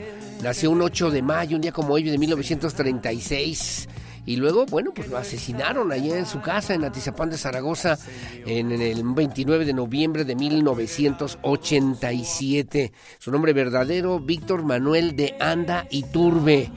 Nació 0.42 0.70
un 0.70 0.82
8 0.82 1.10
de 1.10 1.20
mayo, 1.20 1.56
un 1.56 1.62
día 1.62 1.72
como 1.72 1.94
hoy 1.94 2.04
de 2.04 2.16
1936. 2.16 3.88
Y 4.24 4.36
luego, 4.36 4.66
bueno, 4.66 4.92
pues 4.94 5.08
lo 5.08 5.16
asesinaron 5.16 5.90
allá 5.90 6.16
en 6.16 6.26
su 6.26 6.40
casa 6.40 6.74
en 6.74 6.84
Atizapán 6.84 7.28
de 7.30 7.38
Zaragoza 7.38 7.98
en, 8.46 8.70
el 8.70 9.02
29 9.02 9.64
de 9.64 9.72
noviembre 9.72 10.24
de 10.24 10.36
1987. 10.36 12.92
Su 13.18 13.32
nombre 13.32 13.52
verdadero, 13.52 14.20
Víctor 14.20 14.62
Manuel 14.64 15.16
de 15.16 15.34
Anda 15.40 15.88
y 15.90 16.04
Turbe. 16.04 16.70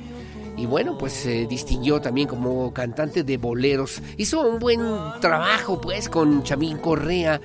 Y 0.57 0.65
bueno, 0.65 0.97
pues 0.97 1.13
se 1.13 1.45
distinguió 1.45 2.01
también 2.01 2.27
como 2.27 2.73
cantante 2.73 3.23
de 3.23 3.38
boleros. 3.38 4.01
Hizo 4.17 4.41
un 4.47 4.57
buen 4.59 4.81
trabajo, 5.19 5.79
pues, 5.79 6.09
con 6.09 6.41
Chamín 6.43 6.77
Correa 6.77 7.39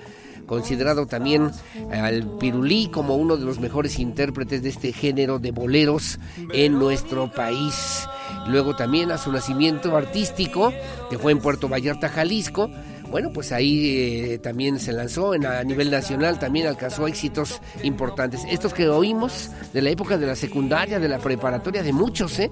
considerado 0.46 1.06
también 1.06 1.50
al 1.92 2.38
Pirulí 2.38 2.88
como 2.88 3.16
uno 3.16 3.36
de 3.36 3.44
los 3.44 3.60
mejores 3.60 3.98
intérpretes 3.98 4.62
de 4.62 4.68
este 4.68 4.92
género 4.92 5.38
de 5.38 5.50
boleros 5.50 6.18
en 6.52 6.78
nuestro 6.78 7.30
país. 7.30 8.06
Luego 8.48 8.76
también 8.76 9.10
a 9.10 9.18
su 9.18 9.32
nacimiento 9.32 9.96
artístico, 9.96 10.72
que 11.10 11.18
fue 11.18 11.32
en 11.32 11.40
Puerto 11.40 11.68
Vallarta, 11.68 12.08
Jalisco, 12.08 12.70
bueno, 13.10 13.30
pues 13.32 13.52
ahí 13.52 13.96
eh, 13.96 14.38
también 14.38 14.80
se 14.80 14.92
lanzó 14.92 15.34
en, 15.34 15.46
a 15.46 15.62
nivel 15.62 15.90
nacional, 15.90 16.38
también 16.38 16.66
alcanzó 16.66 17.06
éxitos 17.06 17.60
importantes. 17.82 18.42
Estos 18.50 18.74
que 18.74 18.88
oímos 18.88 19.50
de 19.72 19.80
la 19.80 19.90
época 19.90 20.18
de 20.18 20.26
la 20.26 20.34
secundaria, 20.34 20.98
de 20.98 21.08
la 21.08 21.18
preparatoria, 21.18 21.82
de 21.82 21.92
muchos, 21.92 22.38
¿eh? 22.40 22.50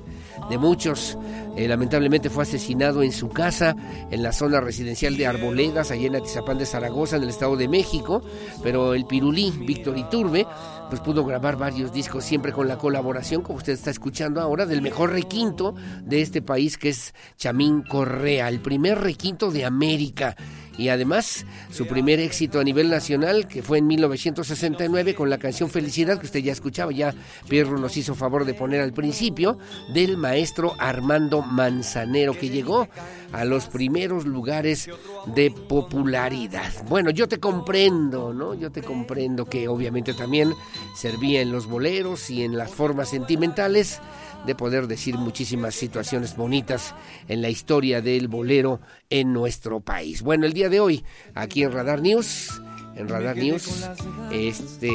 De 0.49 0.59
muchos. 0.59 1.16
Eh, 1.57 1.69
lamentablemente 1.69 2.31
fue 2.31 2.43
asesinado 2.43 3.03
en 3.03 3.12
su 3.12 3.29
casa, 3.29 3.77
en 4.11 4.23
la 4.23 4.33
zona 4.33 4.61
residencial 4.61 5.16
de 5.16 5.27
Arboledas, 5.27 5.91
allá 5.91 6.07
en 6.07 6.16
Atizapán 6.16 6.59
de 6.59 6.66
Zaragoza, 6.66 7.16
en 7.16 7.23
el 7.23 7.29
Estado 7.29 7.57
de 7.57 7.69
México. 7.69 8.23
Pero 8.62 8.95
el 8.95 9.07
pirulí, 9.07 9.53
Víctor 9.65 9.97
Iturbe, 9.97 10.47
pues 10.89 11.01
pudo 11.01 11.25
grabar 11.25 11.57
varios 11.57 11.93
discos, 11.93 12.25
siempre 12.25 12.53
con 12.53 12.69
la 12.69 12.77
colaboración, 12.77 13.43
como 13.43 13.59
usted 13.59 13.73
está 13.73 13.91
escuchando 13.91 14.41
ahora, 14.41 14.66
del 14.66 14.83
mejor 14.83 15.12
requinto 15.12 15.75
de 16.03 16.23
este 16.23 16.43
país, 16.43 16.77
que 16.77 16.91
es 16.91 17.15
Chamín 17.37 17.83
Correa, 17.83 18.49
el 18.49 18.61
primer 18.61 18.99
requinto 19.01 19.51
de 19.51 19.65
América 19.65 20.37
y 20.79 20.89
además 20.89 21.47
su 21.71 21.87
primer 21.87 22.21
éxito 22.21 22.61
a 22.61 22.65
nivel 22.65 22.91
nacional, 22.91 23.47
que 23.47 23.63
fue 23.63 23.79
en 23.79 23.87
1969 23.87 25.15
con 25.15 25.31
la 25.31 25.39
canción 25.39 25.71
Felicidad, 25.71 26.19
que 26.19 26.27
usted 26.27 26.41
ya 26.41 26.53
escuchaba, 26.53 26.93
ya 26.93 27.15
Pierro 27.49 27.79
nos 27.79 27.97
hizo 27.97 28.15
favor 28.15 28.45
de 28.45 28.55
poner 28.55 28.81
al 28.81 28.93
principio, 28.93 29.59
del 29.93 30.17
maestro 30.17 30.75
Armando 30.79 31.43
Manzanero, 31.43 32.39
que 32.39 32.49
llegó 32.49 32.89
a 33.33 33.45
los 33.45 33.67
primeros 33.67 34.25
lugares 34.27 34.89
de 35.35 35.51
popularidad. 35.51 36.73
Bueno, 36.89 37.11
yo 37.11 37.29
te 37.29 37.41
comprendo, 37.41 38.33
¿no? 38.33 38.55
Yo 38.55 38.71
te 38.71 38.83
comprendo 38.83 39.45
que 39.47 39.69
obviamente 39.69 40.15
también 40.15 40.55
servía 40.97 41.41
en 41.41 41.51
los 41.51 41.67
boleros 41.67 42.31
y 42.31 42.43
en 42.43 42.57
las 42.57 42.71
formas 42.71 43.09
sentimentales 43.09 44.01
de 44.47 44.55
poder 44.55 44.87
decir 44.87 45.16
muchísimas 45.16 45.75
situaciones 45.75 46.37
bonitas 46.37 46.95
en 47.29 47.43
la 47.43 47.49
historia 47.49 48.01
del 48.01 48.29
bolero 48.29 48.81
en 49.11 49.33
nuestro 49.33 49.81
país. 49.81 50.23
Bueno, 50.23 50.47
el 50.47 50.53
día 50.53 50.69
de 50.69 50.81
hoy, 50.81 51.05
aquí 51.35 51.62
en 51.62 51.73
Radar 51.73 52.01
News, 52.01 52.61
en 52.97 53.09
Radar 53.09 53.37
News, 53.37 53.89
este, 54.31 54.93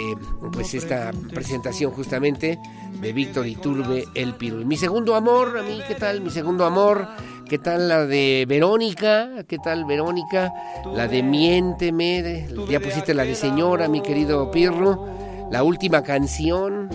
pues 0.53 0.73
esta 0.73 1.11
presentación 1.33 1.91
justamente 1.91 2.59
de 3.01 3.13
Víctor 3.13 3.47
Iturbe, 3.47 4.05
El 4.15 4.35
Pirul. 4.35 4.65
Mi 4.65 4.77
segundo 4.77 5.15
amor, 5.15 5.57
a 5.57 5.63
mí, 5.63 5.81
¿qué 5.87 5.95
tal? 5.95 6.21
Mi 6.21 6.29
segundo 6.29 6.65
amor, 6.65 7.07
¿qué 7.47 7.57
tal 7.57 7.87
la 7.87 8.05
de 8.05 8.45
Verónica? 8.47 9.43
¿Qué 9.47 9.57
tal 9.57 9.85
Verónica? 9.85 10.53
La 10.93 11.07
de 11.07 11.23
Miénteme, 11.23 12.47
ya 12.69 12.79
pusiste 12.79 13.13
la 13.13 13.23
de 13.23 13.35
Señora, 13.35 13.87
mi 13.87 14.01
querido 14.01 14.49
Pirro. 14.51 15.28
La 15.51 15.63
última 15.63 16.03
canción. 16.03 16.89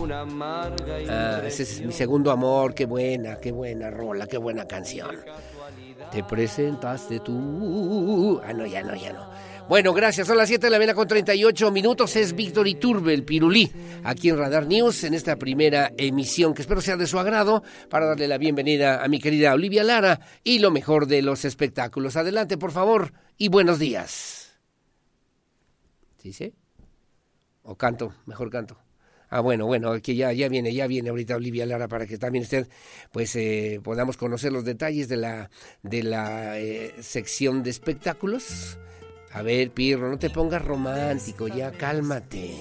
Ah, 1.09 1.43
ese 1.44 1.64
es 1.64 1.81
mi 1.81 1.93
segundo 1.93 2.31
amor. 2.31 2.74
Qué 2.74 2.86
buena, 2.86 3.36
qué 3.36 3.51
buena 3.51 3.90
rola, 3.90 4.26
qué 4.26 4.39
buena 4.39 4.66
canción. 4.66 5.16
Te 6.12 6.22
presentaste 6.22 7.20
tú. 7.20 8.40
Ah, 8.44 8.52
no, 8.52 8.64
ya 8.64 8.82
no, 8.82 8.94
ya 8.94 9.12
no. 9.12 9.28
Bueno, 9.68 9.93
gracias. 9.93 10.28
Son 10.28 10.36
las 10.36 10.48
7 10.48 10.66
de 10.66 10.70
la 10.70 10.78
mañana 10.78 10.94
con 10.94 11.09
38 11.09 11.72
minutos. 11.72 12.14
Es 12.14 12.35
Víctor 12.35 12.68
Iturbe, 12.68 13.12
el 13.12 13.24
Pirulí, 13.24 13.72
aquí 14.05 14.28
en 14.28 14.39
Radar 14.39 14.66
News, 14.66 15.02
en 15.02 15.14
esta 15.14 15.36
primera 15.36 15.90
emisión 15.97 16.55
que 16.55 16.62
espero 16.62 16.81
sea 16.81 16.97
de 16.97 17.09
su 17.09 17.18
agrado 17.18 17.64
para 17.89 18.06
darle 18.06 18.28
la 18.28 18.39
bienvenida 18.39 19.02
a 19.02 19.09
mi 19.09 19.18
querida 19.18 19.55
Olivia 19.55 19.82
Lara 19.82 20.20
y 20.44 20.60
lo 20.60 20.70
mejor 20.70 21.06
de 21.06 21.22
los 21.22 21.44
espectáculos. 21.44 22.16
Adelante, 22.16 22.56
por 22.56 22.70
favor, 22.70 23.12
y 23.36 23.48
buenos 23.48 23.81
días. 23.81 24.52
¿Sí, 26.18 26.32
sí? 26.32 26.55
O 27.65 27.77
canto, 27.77 28.15
mejor 28.27 28.51
canto. 28.51 28.77
Ah, 29.31 29.41
bueno, 29.41 29.66
bueno, 29.66 30.01
que 30.01 30.15
ya, 30.15 30.32
ya 30.32 30.49
viene, 30.49 30.73
ya 30.73 30.86
viene 30.86 31.09
ahorita 31.09 31.35
Olivia 31.35 31.66
Lara 31.66 31.89
para 31.89 32.07
que 32.07 32.19
también 32.19 32.45
usted, 32.45 32.69
pues, 33.11 33.35
eh, 33.35 33.81
podamos 33.82 34.16
conocer 34.16 34.53
los 34.53 34.65
detalles 34.65 35.09
de 35.09 35.16
la, 35.16 35.51
de 35.82 36.03
la 36.05 36.59
eh, 36.59 36.95
sección 37.01 37.62
de 37.62 37.70
espectáculos. 37.70 38.78
A 39.32 39.43
ver, 39.43 39.73
Pirro, 39.73 40.09
no 40.09 40.19
te 40.19 40.31
pongas 40.31 40.65
romántico, 40.65 41.49
ya 41.49 41.73
cálmate. 41.73 42.55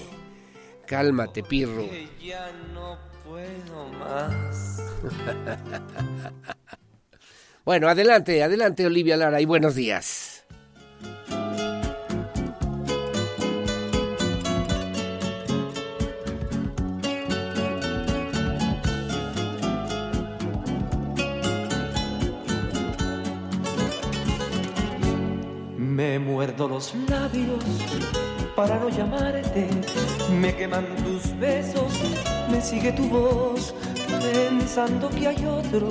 Cálmate, 0.86 1.44
Pirro. 1.44 1.84
ya 2.20 2.50
no 2.72 2.98
puedo 3.24 3.88
más. 3.92 4.82
bueno, 7.64 7.88
adelante, 7.88 8.42
adelante, 8.42 8.84
Olivia 8.84 9.16
Lara, 9.16 9.40
y 9.40 9.44
buenos 9.44 9.76
días. 9.76 10.44
Me 26.04 26.18
muerdo 26.18 26.68
los 26.68 26.94
labios 27.08 27.64
para 28.54 28.78
no 28.78 28.90
llamarte, 28.90 29.66
me 30.38 30.54
queman 30.54 30.84
tus 31.02 31.34
besos, 31.38 31.94
me 32.50 32.60
sigue 32.60 32.92
tu 32.92 33.08
voz, 33.08 33.74
pensando 34.20 35.08
que 35.08 35.28
hay 35.28 35.46
otro 35.46 35.88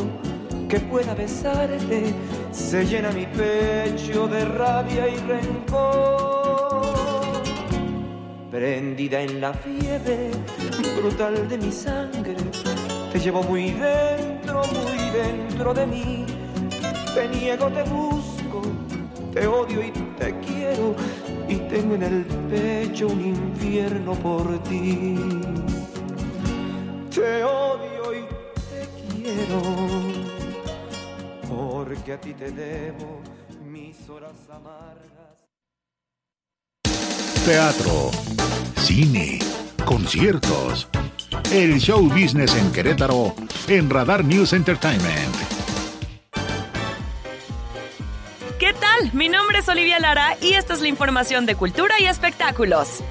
que 0.69 0.79
pueda 0.81 1.15
besarte, 1.15 2.13
se 2.51 2.85
llena 2.85 3.09
mi 3.09 3.25
pecho 3.25 4.27
de 4.27 4.45
rabia 4.45 5.07
y 5.09 5.17
rencor. 5.17 6.83
Prendida 8.51 9.19
en 9.19 9.41
la 9.41 9.51
fiebre 9.51 10.29
brutal 10.95 11.49
de 11.49 11.57
mi 11.57 11.71
sangre, 11.71 12.35
te 13.11 13.19
llevo 13.19 13.41
muy 13.41 13.71
dentro, 13.71 14.61
muy 14.67 15.09
dentro 15.09 15.73
de 15.73 15.87
mí, 15.87 16.25
te 17.15 17.27
niego, 17.29 17.67
te 17.69 17.81
busco 17.81 18.61
te 19.33 19.47
odio 19.47 19.83
y 19.83 19.91
te 19.91 20.39
quiero 20.39 20.95
y 21.47 21.55
tengo 21.55 21.95
en 21.95 22.03
el 22.03 22.25
pecho 22.49 23.07
un 23.07 23.25
infierno 23.25 24.13
por 24.13 24.61
ti. 24.63 25.15
Te 27.13 27.43
odio 27.43 28.13
y 28.13 28.25
te 28.69 29.13
quiero 29.13 29.61
porque 31.49 32.13
a 32.13 32.21
ti 32.21 32.33
te 32.33 32.51
debo 32.51 33.21
mis 33.65 34.09
horas 34.09 34.35
amargas. 34.49 35.03
Teatro, 37.45 38.11
cine, 38.77 39.39
conciertos. 39.85 40.87
El 41.51 41.79
show 41.79 42.01
business 42.07 42.55
en 42.55 42.71
Querétaro 42.71 43.35
en 43.67 43.89
Radar 43.89 44.23
News 44.23 44.53
Entertainment. 44.53 45.62
Mi 49.11 49.27
nombre 49.27 49.59
es 49.59 49.67
Olivia 49.67 49.99
Lara 49.99 50.37
y 50.41 50.53
esta 50.53 50.73
es 50.73 50.81
la 50.81 50.87
información 50.87 51.45
de 51.45 51.55
cultura 51.55 51.99
y 51.99 52.05
espectáculos. 52.05 53.03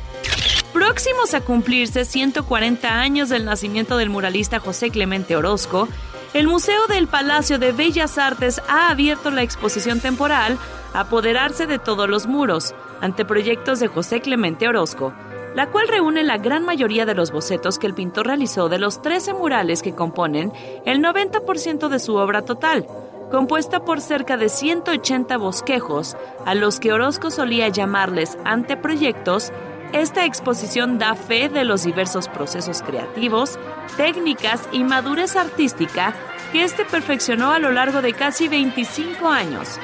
Próximos 0.73 1.35
a 1.35 1.43
cumplirse 1.43 2.05
140 2.05 3.01
años 3.01 3.29
del 3.29 3.45
nacimiento 3.45 3.99
del 3.99 4.09
muralista 4.09 4.59
José 4.59 4.91
Clemente 4.91 5.37
Orozco, 5.37 5.89
el 6.33 6.47
Museo 6.47 6.87
del 6.87 7.09
Palacio 7.09 7.59
de 7.59 7.73
Bellas 7.73 8.17
Artes 8.17 8.63
ha 8.69 8.89
abierto 8.89 9.31
la 9.31 9.43
exposición 9.43 10.01
temporal 10.01 10.59
Apoderarse 10.95 11.67
de 11.67 11.79
todos 11.79 12.09
los 12.09 12.27
muros, 12.27 12.75
ante 13.01 13.25
proyectos 13.25 13.81
de 13.81 13.89
José 13.89 14.21
Clemente 14.21 14.69
Orozco, 14.69 15.15
la 15.55 15.71
cual 15.71 15.89
reúne 15.89 16.23
la 16.23 16.37
gran 16.37 16.65
mayoría 16.65 17.07
de 17.07 17.15
los 17.15 17.31
bocetos 17.31 17.79
que 17.79 17.87
el 17.87 17.95
pintor 17.95 18.27
realizó 18.27 18.69
de 18.69 18.79
los 18.79 19.01
13 19.01 19.33
murales 19.33 19.83
que 19.83 19.95
componen 19.95 20.53
el 20.85 21.03
90% 21.03 21.89
de 21.89 21.99
su 21.99 22.17
obra 22.17 22.43
total, 22.43 22.87
compuesta 23.33 23.83
por 23.83 24.03
cerca 24.03 24.37
de 24.37 24.51
180 24.51 25.39
bosquejos, 25.39 26.17
a 26.45 26.55
los 26.55 26.79
que 26.79 26.93
Orozco 26.93 27.31
solía 27.31 27.67
llamarles 27.69 28.37
anteproyectos, 28.45 29.51
esta 29.95 30.27
exposición 30.27 30.99
da 30.99 31.15
fe 31.15 31.49
de 31.49 31.65
los 31.65 31.83
diversos 31.83 32.29
procesos 32.29 32.83
creativos, 32.83 33.59
técnicas 33.97 34.61
y 34.71 34.85
madurez 34.85 35.35
artística 35.35 36.15
que 36.53 36.63
este 36.63 36.85
perfeccionó 36.85 37.53
a 37.53 37.59
lo 37.59 37.73
largo 37.73 38.03
de 38.03 38.13
casi 38.13 38.49
25 38.49 39.27
años. 39.27 39.81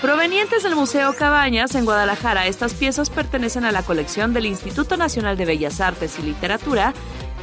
Provenientes 0.00 0.62
del 0.62 0.74
Museo 0.74 1.14
Cabañas 1.14 1.74
en 1.74 1.84
Guadalajara, 1.84 2.46
estas 2.46 2.74
piezas 2.74 3.10
pertenecen 3.10 3.64
a 3.64 3.72
la 3.72 3.82
colección 3.82 4.32
del 4.32 4.46
Instituto 4.46 4.96
Nacional 4.96 5.36
de 5.36 5.44
Bellas 5.44 5.80
Artes 5.80 6.18
y 6.18 6.22
Literatura, 6.22 6.94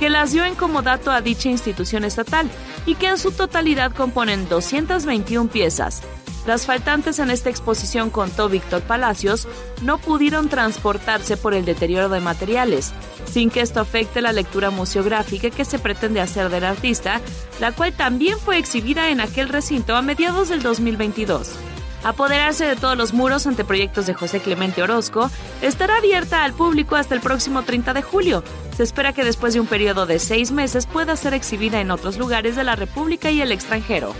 que 0.01 0.09
las 0.09 0.31
dio 0.31 0.43
en 0.45 0.55
comodato 0.55 1.11
a 1.11 1.21
dicha 1.21 1.47
institución 1.47 2.03
estatal 2.03 2.49
y 2.87 2.95
que 2.95 3.09
en 3.09 3.19
su 3.19 3.31
totalidad 3.31 3.91
componen 3.93 4.49
221 4.49 5.47
piezas. 5.51 6.01
Las 6.47 6.65
faltantes 6.65 7.19
en 7.19 7.29
esta 7.29 7.51
exposición, 7.51 8.09
contó 8.09 8.49
Víctor 8.49 8.81
Palacios, 8.81 9.47
no 9.83 9.99
pudieron 9.99 10.49
transportarse 10.49 11.37
por 11.37 11.53
el 11.53 11.65
deterioro 11.65 12.09
de 12.09 12.19
materiales, 12.19 12.93
sin 13.31 13.51
que 13.51 13.61
esto 13.61 13.79
afecte 13.79 14.23
la 14.23 14.33
lectura 14.33 14.71
museográfica 14.71 15.51
que 15.51 15.65
se 15.65 15.77
pretende 15.77 16.19
hacer 16.19 16.49
del 16.49 16.63
artista, 16.63 17.21
la 17.59 17.71
cual 17.71 17.93
también 17.93 18.39
fue 18.39 18.57
exhibida 18.57 19.11
en 19.11 19.21
aquel 19.21 19.49
recinto 19.49 19.95
a 19.95 20.01
mediados 20.01 20.49
del 20.49 20.63
2022. 20.63 21.59
Apoderarse 22.03 22.65
de 22.65 22.75
todos 22.75 22.97
los 22.97 23.13
muros 23.13 23.45
ante 23.45 23.63
proyectos 23.63 24.07
de 24.07 24.13
José 24.13 24.39
Clemente 24.39 24.81
Orozco 24.81 25.29
estará 25.61 25.97
abierta 25.97 26.43
al 26.43 26.53
público 26.53 26.95
hasta 26.95 27.13
el 27.13 27.21
próximo 27.21 27.63
30 27.63 27.93
de 27.93 28.01
julio. 28.01 28.43
Se 28.75 28.83
espera 28.83 29.13
que 29.13 29.23
después 29.23 29.53
de 29.53 29.59
un 29.59 29.67
periodo 29.67 30.05
de 30.05 30.17
seis 30.17 30.51
meses 30.51 30.87
pueda 30.87 31.15
ser 31.15 31.33
exhibida 31.33 31.79
en 31.79 31.91
otros 31.91 32.17
lugares 32.17 32.55
de 32.55 32.63
la 32.63 32.75
República 32.75 33.29
y 33.29 33.41
el 33.41 33.51
extranjero. 33.51 34.15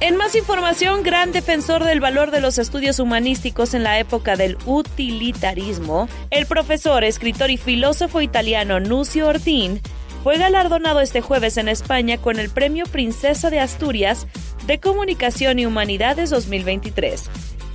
En 0.00 0.16
más 0.16 0.34
información, 0.34 1.04
gran 1.04 1.30
defensor 1.30 1.84
del 1.84 2.00
valor 2.00 2.32
de 2.32 2.40
los 2.40 2.58
estudios 2.58 2.98
humanísticos 2.98 3.72
en 3.72 3.84
la 3.84 4.00
época 4.00 4.34
del 4.34 4.58
utilitarismo, 4.66 6.08
el 6.30 6.46
profesor, 6.46 7.04
escritor 7.04 7.50
y 7.50 7.56
filósofo 7.56 8.20
italiano 8.20 8.80
Nucio 8.80 9.28
Ortín 9.28 9.80
fue 10.22 10.38
galardonado 10.38 11.00
este 11.00 11.20
jueves 11.20 11.56
en 11.56 11.68
España 11.68 12.16
con 12.16 12.38
el 12.38 12.48
Premio 12.48 12.84
Princesa 12.86 13.50
de 13.50 13.58
Asturias 13.58 14.26
de 14.66 14.78
Comunicación 14.78 15.58
y 15.58 15.66
Humanidades 15.66 16.30
2023. 16.30 17.28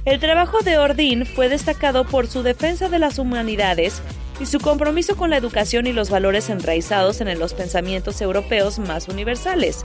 El 0.05 0.21
trabajo 0.21 0.59
de 0.61 0.77
Ordín 0.77 1.25
fue 1.25 1.49
destacado 1.49 2.05
por 2.05 2.27
su 2.27 2.43
defensa 2.43 2.87
de 2.87 2.99
las 2.99 3.19
humanidades 3.19 4.01
y 4.39 4.45
su 4.45 4.59
compromiso 4.59 5.17
con 5.17 5.29
la 5.29 5.37
educación 5.37 5.87
y 5.87 5.93
los 5.93 6.09
valores 6.09 6.49
enraizados 6.49 7.19
en 7.19 7.37
los 7.37 7.53
pensamientos 7.53 8.21
europeos 8.21 8.79
más 8.79 9.09
universales. 9.09 9.83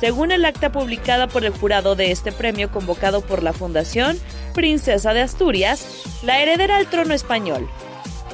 según 0.00 0.32
el 0.32 0.44
acta 0.44 0.72
publicada 0.72 1.28
por 1.28 1.44
el 1.44 1.52
jurado 1.52 1.94
de 1.94 2.10
este 2.10 2.32
premio 2.32 2.72
convocado 2.72 3.20
por 3.20 3.40
la 3.40 3.52
Fundación 3.52 4.18
Princesa 4.52 5.14
de 5.14 5.20
Asturias, 5.20 5.86
la 6.24 6.40
heredera 6.40 6.76
al 6.76 6.88
trono 6.88 7.14
español. 7.14 7.68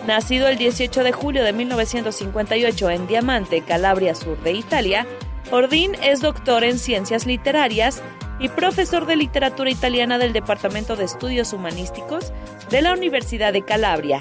Nacido 0.08 0.48
el 0.48 0.56
18 0.56 1.04
de 1.04 1.12
julio 1.12 1.44
de 1.44 1.52
1958 1.52 2.88
en 2.88 3.06
Diamante, 3.06 3.60
Calabria 3.60 4.14
Sur 4.14 4.42
de 4.42 4.52
Italia, 4.52 5.06
Ordín 5.50 5.94
es 6.02 6.22
doctor 6.22 6.64
en 6.64 6.78
ciencias 6.78 7.26
literarias 7.26 8.02
y 8.40 8.48
profesor 8.48 9.04
de 9.04 9.16
literatura 9.16 9.68
italiana 9.68 10.16
del 10.16 10.32
Departamento 10.32 10.96
de 10.96 11.04
Estudios 11.04 11.52
Humanísticos 11.52 12.32
de 12.70 12.80
la 12.80 12.94
Universidad 12.94 13.52
de 13.52 13.66
Calabria. 13.66 14.20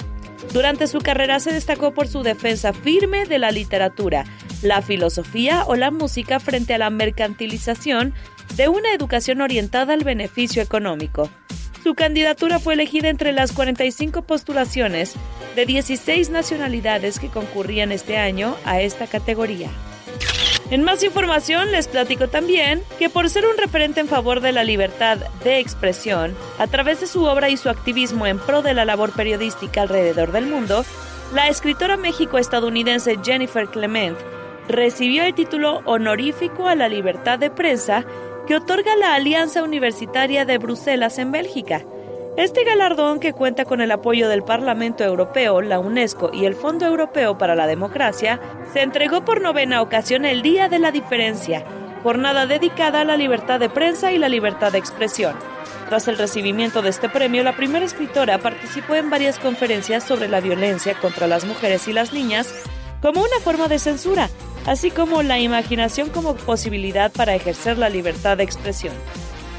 Durante 0.52 0.88
su 0.88 1.00
carrera 1.00 1.40
se 1.40 1.54
destacó 1.54 1.94
por 1.94 2.10
su 2.10 2.22
defensa 2.22 2.74
firme 2.74 3.26
de 3.26 3.40
la 3.40 3.52
literatura, 3.52 4.26
la 4.62 4.82
filosofía 4.82 5.64
o 5.68 5.78
la 5.78 5.90
música 5.90 6.42
frente 6.42 6.74
a 6.74 6.80
la 6.80 6.90
mercantilización 6.90 8.14
de 8.58 8.68
una 8.68 8.92
educación 8.92 9.40
orientada 9.40 9.94
al 9.94 10.04
beneficio 10.04 10.62
económico. 10.62 11.30
Su 11.88 11.96
candidatura 11.96 12.60
fue 12.60 12.74
elegida 12.74 13.08
entre 13.08 13.32
las 13.32 13.54
45 13.54 14.24
postulaciones 14.24 15.14
de 15.56 15.66
16 15.66 16.32
nacionalidades 16.32 17.18
que 17.18 17.30
concurrían 17.30 17.94
este 17.94 18.18
año 18.18 18.58
a 18.66 18.82
esta 18.82 19.08
categoría. 19.08 19.70
En 20.70 20.84
más 20.84 21.02
información 21.06 21.72
les 21.72 21.88
platico 21.88 22.28
también 22.28 22.84
que 23.00 23.10
por 23.10 23.30
ser 23.30 23.46
un 23.46 23.56
referente 23.56 24.02
en 24.02 24.10
favor 24.10 24.42
de 24.42 24.52
la 24.52 24.66
libertad 24.66 25.20
de 25.46 25.60
expresión, 25.60 26.36
a 26.60 26.68
través 26.68 27.00
de 27.00 27.08
su 27.08 27.24
obra 27.24 27.50
y 27.50 27.56
su 27.56 27.70
activismo 27.70 28.28
en 28.28 28.38
pro 28.38 28.62
de 28.62 28.74
la 28.74 28.84
labor 28.84 29.14
periodística 29.14 29.84
alrededor 29.84 30.34
del 30.34 30.46
mundo, 30.46 30.84
la 31.34 31.48
escritora 31.48 31.96
méxico-estadounidense 31.96 33.18
Jennifer 33.24 33.66
Clement 33.70 34.18
recibió 34.68 35.24
el 35.24 35.34
título 35.34 35.82
honorífico 35.86 36.68
a 36.68 36.76
la 36.76 36.90
libertad 36.90 37.40
de 37.40 37.50
prensa 37.50 38.06
que 38.48 38.56
otorga 38.56 38.96
la 38.96 39.14
Alianza 39.14 39.62
Universitaria 39.62 40.46
de 40.46 40.58
Bruselas 40.58 41.20
en 41.20 41.32
Bélgica. 41.34 41.84
Este 42.38 42.64
galardón, 42.64 43.20
que 43.20 43.34
cuenta 43.34 43.66
con 43.66 43.82
el 43.82 43.92
apoyo 43.92 44.30
del 44.30 44.44
Parlamento 44.44 45.04
Europeo, 45.04 45.62
la 45.62 45.80
UNESCO 45.80 46.32
y 46.32 46.46
el 46.46 46.56
Fondo 46.56 46.86
Europeo 46.86 47.38
para 47.38 47.56
la 47.56 47.68
Democracia, 47.68 48.40
se 48.72 48.82
entregó 48.82 49.26
por 49.26 49.42
novena 49.42 49.82
ocasión 49.82 50.24
el 50.24 50.42
Día 50.44 50.70
de 50.70 50.80
la 50.80 50.92
Diferencia, 50.92 51.66
jornada 52.04 52.46
dedicada 52.46 53.02
a 53.02 53.06
la 53.06 53.18
libertad 53.18 53.60
de 53.60 53.70
prensa 53.70 54.14
y 54.14 54.18
la 54.18 54.30
libertad 54.30 54.72
de 54.72 54.78
expresión. 54.78 55.36
Tras 55.90 56.08
el 56.08 56.18
recibimiento 56.18 56.82
de 56.82 56.90
este 56.90 57.10
premio, 57.10 57.44
la 57.44 57.56
primera 57.56 57.86
escritora 57.86 58.38
participó 58.38 58.96
en 58.96 59.10
varias 59.10 59.40
conferencias 59.40 60.06
sobre 60.06 60.30
la 60.30 60.40
violencia 60.40 60.94
contra 60.94 61.28
las 61.28 61.44
mujeres 61.44 61.88
y 61.88 61.94
las 61.94 62.14
niñas 62.14 62.54
como 63.08 63.22
una 63.22 63.40
forma 63.42 63.70
de 63.70 63.80
censura, 63.80 64.30
así 64.66 64.92
como 64.92 65.24
la 65.24 65.40
imaginación 65.40 66.10
como 66.10 66.36
posibilidad 66.36 67.10
para 67.10 67.36
ejercer 67.36 67.78
la 67.78 67.88
libertad 67.88 68.36
de 68.36 68.44
expresión. 68.44 68.94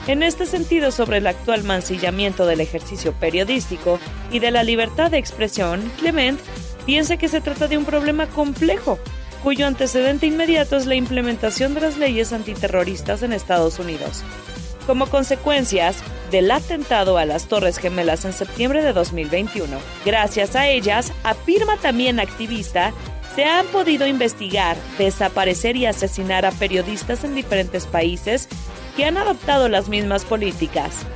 En 0.06 0.22
este 0.22 0.44
sentido, 0.44 0.90
sobre 0.90 1.16
el 1.16 1.26
actual 1.26 1.64
mancillamiento 1.64 2.44
del 2.44 2.60
ejercicio 2.60 3.14
periodístico 3.14 4.00
y 4.30 4.40
de 4.40 4.50
la 4.50 4.64
libertad 4.64 5.10
de 5.10 5.16
expresión, 5.16 5.90
Clement 5.98 6.38
piensa 6.84 7.16
que 7.16 7.28
se 7.28 7.40
trata 7.40 7.68
de 7.68 7.78
un 7.78 7.86
problema 7.86 8.26
complejo, 8.26 8.98
cuyo 9.42 9.66
antecedente 9.66 10.26
inmediato 10.26 10.76
es 10.76 10.84
la 10.84 10.96
implementación 10.96 11.72
de 11.72 11.80
las 11.80 11.96
leyes 11.96 12.34
antiterroristas 12.34 13.22
en 13.22 13.32
Estados 13.32 13.78
Unidos. 13.78 14.24
Como 14.86 15.06
consecuencias 15.06 15.96
del 16.30 16.50
atentado 16.50 17.16
a 17.16 17.24
las 17.24 17.46
Torres 17.46 17.78
Gemelas 17.78 18.26
en 18.26 18.34
septiembre 18.34 18.82
de 18.82 18.92
2021, 18.92 19.78
gracias 20.04 20.54
a 20.54 20.68
ellas, 20.68 21.14
afirma 21.24 21.78
también 21.78 22.20
activista, 22.20 22.92
se 23.38 23.44
han 23.44 23.68
podido 23.68 24.04
investigar, 24.04 24.76
desaparecer 24.98 25.76
y 25.76 25.86
asesinar 25.86 26.44
a 26.44 26.50
periodistas 26.50 27.22
en 27.22 27.36
diferentes 27.36 27.86
países 27.86 28.48
que 28.96 29.04
han 29.04 29.16
adoptado 29.16 29.68
las 29.68 29.88
mismas 29.88 30.24
políticas. 30.24 31.06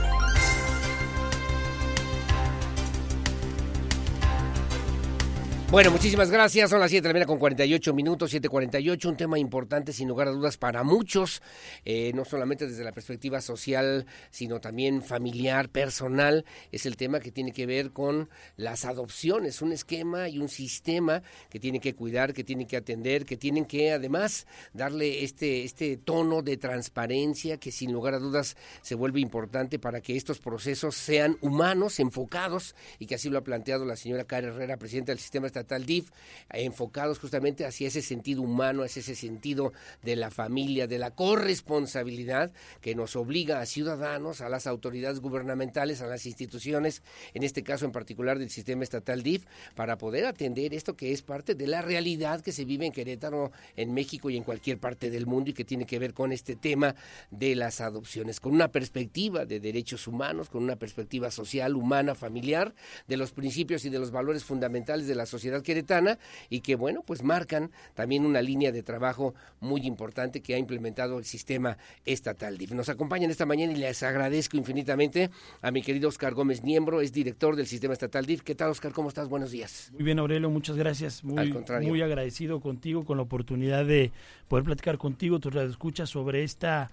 Bueno, 5.72 5.90
muchísimas 5.90 6.30
gracias. 6.30 6.68
Son 6.68 6.80
las 6.80 6.90
7 6.90 7.02
de 7.02 7.08
la 7.08 7.12
mañana 7.14 7.26
con 7.26 7.38
48 7.38 7.94
minutos, 7.94 8.34
7.48. 8.34 9.06
Un 9.06 9.16
tema 9.16 9.38
importante, 9.38 9.94
sin 9.94 10.06
lugar 10.06 10.28
a 10.28 10.30
dudas, 10.30 10.58
para 10.58 10.82
muchos, 10.82 11.40
eh, 11.86 12.12
no 12.14 12.26
solamente 12.26 12.66
desde 12.66 12.84
la 12.84 12.92
perspectiva 12.92 13.40
social, 13.40 14.04
sino 14.30 14.60
también 14.60 15.02
familiar, 15.02 15.70
personal. 15.70 16.44
Es 16.72 16.84
el 16.84 16.98
tema 16.98 17.20
que 17.20 17.32
tiene 17.32 17.52
que 17.52 17.64
ver 17.64 17.90
con 17.92 18.28
las 18.58 18.84
adopciones, 18.84 19.62
un 19.62 19.72
esquema 19.72 20.28
y 20.28 20.40
un 20.40 20.50
sistema 20.50 21.22
que 21.48 21.58
tiene 21.58 21.80
que 21.80 21.94
cuidar, 21.94 22.34
que 22.34 22.44
tiene 22.44 22.66
que 22.66 22.76
atender, 22.76 23.24
que 23.24 23.38
tienen 23.38 23.64
que 23.64 23.92
además 23.92 24.46
darle 24.74 25.24
este, 25.24 25.64
este 25.64 25.96
tono 25.96 26.42
de 26.42 26.58
transparencia 26.58 27.56
que 27.56 27.72
sin 27.72 27.94
lugar 27.94 28.12
a 28.12 28.18
dudas 28.18 28.58
se 28.82 28.94
vuelve 28.94 29.20
importante 29.20 29.78
para 29.78 30.02
que 30.02 30.18
estos 30.18 30.38
procesos 30.38 30.96
sean 30.96 31.38
humanos, 31.40 31.98
enfocados, 31.98 32.74
y 32.98 33.06
que 33.06 33.14
así 33.14 33.30
lo 33.30 33.38
ha 33.38 33.42
planteado 33.42 33.86
la 33.86 33.96
señora 33.96 34.24
Cara 34.24 34.48
Herrera, 34.48 34.76
presidenta 34.76 35.12
del 35.12 35.18
sistema 35.18 35.46
estatal 35.46 35.61
tal 35.64 35.86
DIF, 35.86 36.10
enfocados 36.50 37.18
justamente 37.18 37.64
hacia 37.64 37.88
ese 37.88 38.02
sentido 38.02 38.42
humano, 38.42 38.82
hacia 38.82 39.00
ese 39.00 39.14
sentido 39.14 39.72
de 40.02 40.16
la 40.16 40.30
familia, 40.30 40.86
de 40.86 40.98
la 40.98 41.12
corresponsabilidad 41.12 42.52
que 42.80 42.94
nos 42.94 43.16
obliga 43.16 43.60
a 43.60 43.66
ciudadanos, 43.66 44.40
a 44.40 44.48
las 44.48 44.66
autoridades 44.66 45.20
gubernamentales, 45.20 46.00
a 46.00 46.06
las 46.06 46.26
instituciones, 46.26 47.02
en 47.34 47.42
este 47.42 47.62
caso 47.62 47.84
en 47.84 47.92
particular 47.92 48.38
del 48.38 48.50
sistema 48.50 48.82
estatal 48.82 49.22
DIF, 49.22 49.44
para 49.74 49.98
poder 49.98 50.26
atender 50.26 50.74
esto 50.74 50.96
que 50.96 51.12
es 51.12 51.22
parte 51.22 51.54
de 51.54 51.66
la 51.66 51.82
realidad 51.82 52.40
que 52.40 52.52
se 52.52 52.64
vive 52.64 52.86
en 52.86 52.92
Querétaro, 52.92 53.52
en 53.76 53.92
México 53.92 54.30
y 54.30 54.36
en 54.36 54.44
cualquier 54.44 54.78
parte 54.78 55.10
del 55.10 55.26
mundo 55.26 55.50
y 55.50 55.54
que 55.54 55.64
tiene 55.64 55.86
que 55.86 55.98
ver 55.98 56.14
con 56.14 56.32
este 56.32 56.56
tema 56.56 56.94
de 57.30 57.54
las 57.54 57.80
adopciones, 57.80 58.40
con 58.40 58.52
una 58.52 58.68
perspectiva 58.68 59.44
de 59.44 59.60
derechos 59.60 60.06
humanos, 60.06 60.48
con 60.48 60.62
una 60.62 60.76
perspectiva 60.76 61.30
social, 61.30 61.76
humana, 61.76 62.14
familiar, 62.14 62.74
de 63.08 63.16
los 63.16 63.32
principios 63.32 63.84
y 63.84 63.90
de 63.90 63.98
los 63.98 64.10
valores 64.10 64.44
fundamentales 64.44 65.06
de 65.06 65.14
la 65.14 65.26
sociedad 65.26 65.51
queretana 65.60 66.18
y 66.48 66.60
que, 66.60 66.76
bueno, 66.76 67.02
pues 67.04 67.22
marcan 67.22 67.70
también 67.94 68.24
una 68.24 68.40
línea 68.40 68.72
de 68.72 68.82
trabajo 68.82 69.34
muy 69.60 69.86
importante 69.86 70.40
que 70.40 70.54
ha 70.54 70.58
implementado 70.58 71.18
el 71.18 71.24
sistema 71.24 71.76
estatal 72.06 72.56
DIF. 72.56 72.72
Nos 72.72 72.88
acompañan 72.88 73.30
esta 73.30 73.44
mañana 73.44 73.72
y 73.72 73.76
les 73.76 74.02
agradezco 74.02 74.56
infinitamente 74.56 75.30
a 75.60 75.70
mi 75.70 75.82
querido 75.82 76.08
Oscar 76.08 76.34
Gómez 76.34 76.62
Niembro, 76.62 77.00
es 77.00 77.12
director 77.12 77.56
del 77.56 77.66
sistema 77.66 77.92
estatal 77.92 78.24
DIF. 78.24 78.42
¿Qué 78.42 78.54
tal, 78.54 78.70
Oscar? 78.70 78.92
¿Cómo 78.92 79.08
estás? 79.08 79.28
Buenos 79.28 79.50
días. 79.50 79.90
Muy 79.92 80.04
bien, 80.04 80.18
Aurelio, 80.18 80.48
muchas 80.48 80.76
gracias. 80.76 81.24
Muy, 81.24 81.52
muy 81.82 82.02
agradecido 82.02 82.60
contigo 82.60 83.04
con 83.04 83.16
la 83.16 83.24
oportunidad 83.24 83.84
de 83.84 84.12
poder 84.48 84.64
platicar 84.64 84.98
contigo, 84.98 85.40
tus 85.40 85.54
escuchas 85.56 86.10
sobre 86.10 86.44
esta 86.44 86.90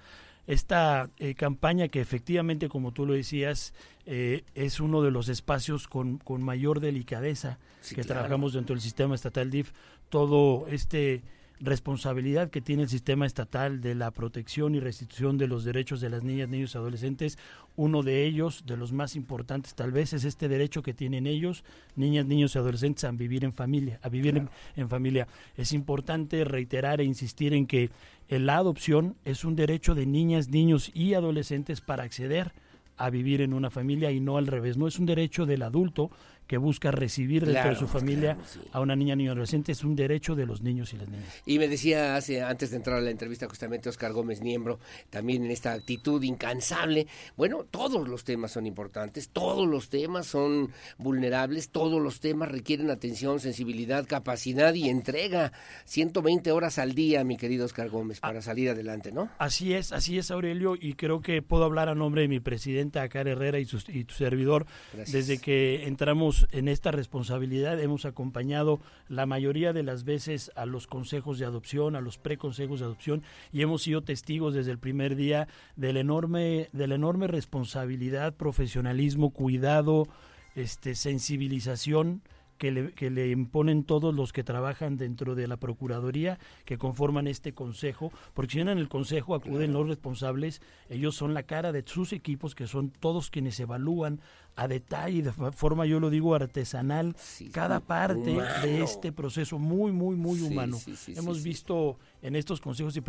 esta 0.50 1.12
eh, 1.20 1.36
campaña 1.36 1.90
que 1.90 2.02
efectivamente, 2.02 2.70
como 2.70 2.92
tú 2.92 3.06
lo 3.06 3.14
decías, 3.14 3.72
eh, 4.08 4.44
es 4.56 4.80
uno 4.80 5.04
de 5.04 5.12
los 5.12 5.30
espacios 5.30 5.88
con, 5.88 6.18
con 6.18 6.42
mayor 6.42 6.80
delicadeza 6.80 7.60
que 7.94 8.04
trabajamos 8.04 8.54
dentro 8.54 8.74
del 8.74 8.82
sistema 8.82 9.14
estatal 9.14 9.52
DIF. 9.52 9.72
Todo 10.10 10.66
este 10.68 11.22
responsabilidad 11.60 12.50
que 12.50 12.62
tiene 12.62 12.84
el 12.84 12.90
sistema 12.90 13.26
estatal 13.26 13.82
de 13.82 13.96
la 13.96 14.12
protección 14.12 14.76
y 14.76 14.80
restitución 14.80 15.38
de 15.38 15.48
los 15.48 15.64
derechos 15.64 16.02
de 16.02 16.10
las 16.10 16.24
niñas, 16.24 16.50
niños 16.50 16.74
y 16.74 16.78
adolescentes. 16.78 17.38
Uno 17.76 18.04
de 18.04 18.26
ellos, 18.26 18.64
de 18.66 18.78
los 18.78 18.92
más 18.92 19.16
importantes 19.16 19.76
tal 19.76 19.92
vez, 19.92 20.14
es 20.14 20.24
este 20.24 20.48
derecho 20.48 20.82
que 20.82 20.94
tienen 20.94 21.28
ellos, 21.28 21.64
niñas, 21.96 22.26
niños 22.26 22.56
y 22.56 22.60
adolescentes, 22.60 23.04
a 23.04 23.12
vivir 23.12 23.44
en 23.44 23.54
familia, 23.54 24.00
a 24.02 24.10
vivir 24.10 24.48
en, 24.76 24.90
familia. 24.90 25.28
Es 25.58 25.74
importante 25.74 26.44
reiterar 26.44 27.02
e 27.02 27.04
insistir 27.04 27.54
en 27.54 27.68
que 27.68 27.90
la 28.30 28.58
adopción 28.58 29.16
es 29.26 29.44
un 29.44 29.56
derecho 29.56 29.96
de 29.96 30.06
niñas, 30.06 30.50
niños 30.50 30.92
y 30.94 31.14
adolescentes 31.14 31.82
para 31.82 32.04
acceder 32.04 32.54
a 32.98 33.10
vivir 33.10 33.42
en 33.42 33.54
una 33.54 33.70
familia 33.70 34.12
y 34.12 34.20
no 34.20 34.38
al 34.38 34.48
revés. 34.48 34.78
No 34.78 34.88
es 34.88 35.00
un 35.00 35.06
derecho 35.06 35.46
del 35.46 35.64
adulto 35.64 36.12
que 36.50 36.58
busca 36.58 36.90
recibir 36.90 37.46
dentro 37.46 37.70
de 37.70 37.76
su 37.76 37.88
familia 37.88 38.36
a 38.72 38.80
una 38.80 38.96
niña 38.96 39.16
niño 39.16 39.34
adolescente 39.34 39.72
es 39.72 39.84
un 39.84 39.96
derecho 39.96 40.34
de 40.34 40.48
los 40.48 40.64
niños 40.64 40.92
y 40.94 40.98
las 40.98 41.08
niñas. 41.08 41.28
Y 41.46 41.60
me 41.60 41.68
decía 41.68 42.16
hace 42.16 42.42
antes 42.42 42.72
de 42.72 42.78
entrar 42.78 42.98
a 42.98 43.02
la 43.02 43.12
entrevista 43.12 43.48
justamente 43.48 43.88
Oscar 43.88 44.14
Gómez 44.14 44.42
Niembro, 44.42 44.80
también 45.12 45.46
en 45.46 45.52
esta 45.52 45.74
actitud 45.74 46.24
incansable, 46.24 47.06
bueno, 47.38 47.66
todos 47.70 48.08
los 48.08 48.24
temas 48.24 48.52
son 48.52 48.66
importantes, 48.66 49.30
todos 49.30 49.68
los 49.68 49.90
temas 49.90 50.26
son 50.26 50.72
vulnerables, 50.98 51.70
todos 51.70 52.02
los 52.02 52.20
temas 52.20 52.50
requieren 52.50 52.90
atención, 52.90 53.40
sensibilidad, 53.40 54.08
capacidad 54.08 54.74
y 54.74 54.90
entrega. 54.90 55.52
120 55.86 56.52
horas 56.52 56.80
al 56.80 56.96
día, 56.96 57.24
mi 57.24 57.38
querido 57.38 57.66
Oscar 57.66 57.90
Gómez, 57.90 58.18
ah. 58.24 58.30
para 58.30 58.42
salir 58.42 58.72
adelante, 58.72 59.12
¿no? 59.12 59.30
Así 59.38 59.76
es, 59.76 59.92
así 59.92 60.18
es 60.18 60.32
Aurelio 60.32 60.76
y 60.76 60.96
creo 60.96 61.22
que 61.22 61.44
puedo 61.44 61.64
hablar 61.64 61.90
a 61.90 61.94
nombre 61.94 62.24
de 62.24 62.28
mi 62.28 62.40
presidenta 62.40 63.08
Cara 63.08 63.30
Herrera 63.30 63.60
y, 63.60 63.68
y 63.90 64.04
tu 64.06 64.16
servidor 64.16 64.66
desde 64.96 65.38
que 65.38 65.86
entramos 65.86 66.39
en 66.52 66.68
esta 66.68 66.92
responsabilidad, 66.92 67.80
hemos 67.80 68.06
acompañado 68.06 68.80
la 69.08 69.26
mayoría 69.26 69.74
de 69.74 69.84
las 69.84 70.04
veces 70.04 70.52
a 70.56 70.66
los 70.66 70.88
consejos 70.88 71.40
de 71.40 71.46
adopción, 71.46 71.96
a 71.96 72.02
los 72.02 72.18
preconsejos 72.18 72.80
de 72.80 72.86
adopción 72.86 73.24
y 73.52 73.62
hemos 73.62 73.84
sido 73.84 74.02
testigos 74.02 74.54
desde 74.54 74.72
el 74.72 74.80
primer 74.80 75.16
día 75.16 75.48
del 75.76 75.98
enorme, 75.98 76.70
de 76.74 76.88
la 76.88 76.96
enorme 76.96 77.28
responsabilidad, 77.28 78.36
profesionalismo, 78.36 79.32
cuidado, 79.32 80.08
este, 80.56 80.96
sensibilización 80.96 82.22
que 82.60 82.72
le, 82.72 82.92
que 82.92 83.10
le, 83.10 83.30
imponen 83.30 83.84
todos 83.86 84.14
los 84.14 84.34
que 84.34 84.44
trabajan 84.44 84.98
dentro 84.98 85.34
de 85.34 85.48
la 85.48 85.58
Procuraduría, 85.58 86.38
que 86.66 86.78
conforman 86.78 87.26
este 87.26 87.54
consejo, 87.54 88.12
porque 88.34 88.54
si 88.54 88.60
en 88.60 88.68
el 88.68 88.90
consejo 88.90 89.34
acuden 89.34 89.74
los 89.74 89.88
responsables, 89.88 90.62
ellos 90.90 91.16
son 91.16 91.34
la 91.34 91.44
cara 91.44 91.72
de 91.72 91.84
sus 91.88 92.12
equipos, 92.14 92.54
que 92.54 92.68
son 92.68 92.92
todos 92.92 93.32
quienes 93.32 93.60
evalúan 93.60 94.20
a 94.60 94.68
detalle, 94.68 95.22
de 95.22 95.32
forma, 95.32 95.86
yo 95.86 96.02
lo 96.02 96.10
digo, 96.10 96.36
artesanal, 96.36 97.16
cada 97.54 97.80
parte 97.80 98.38
de 98.62 98.84
este 98.84 99.14
proceso 99.14 99.58
muy, 99.58 99.94
muy, 99.94 100.18
muy 100.18 100.42
humano. 100.42 100.78
Hemos 101.08 101.42
visto 101.44 101.98
en 102.22 102.36
estos 102.36 102.60
consejos 102.60 102.98
y 102.98 103.02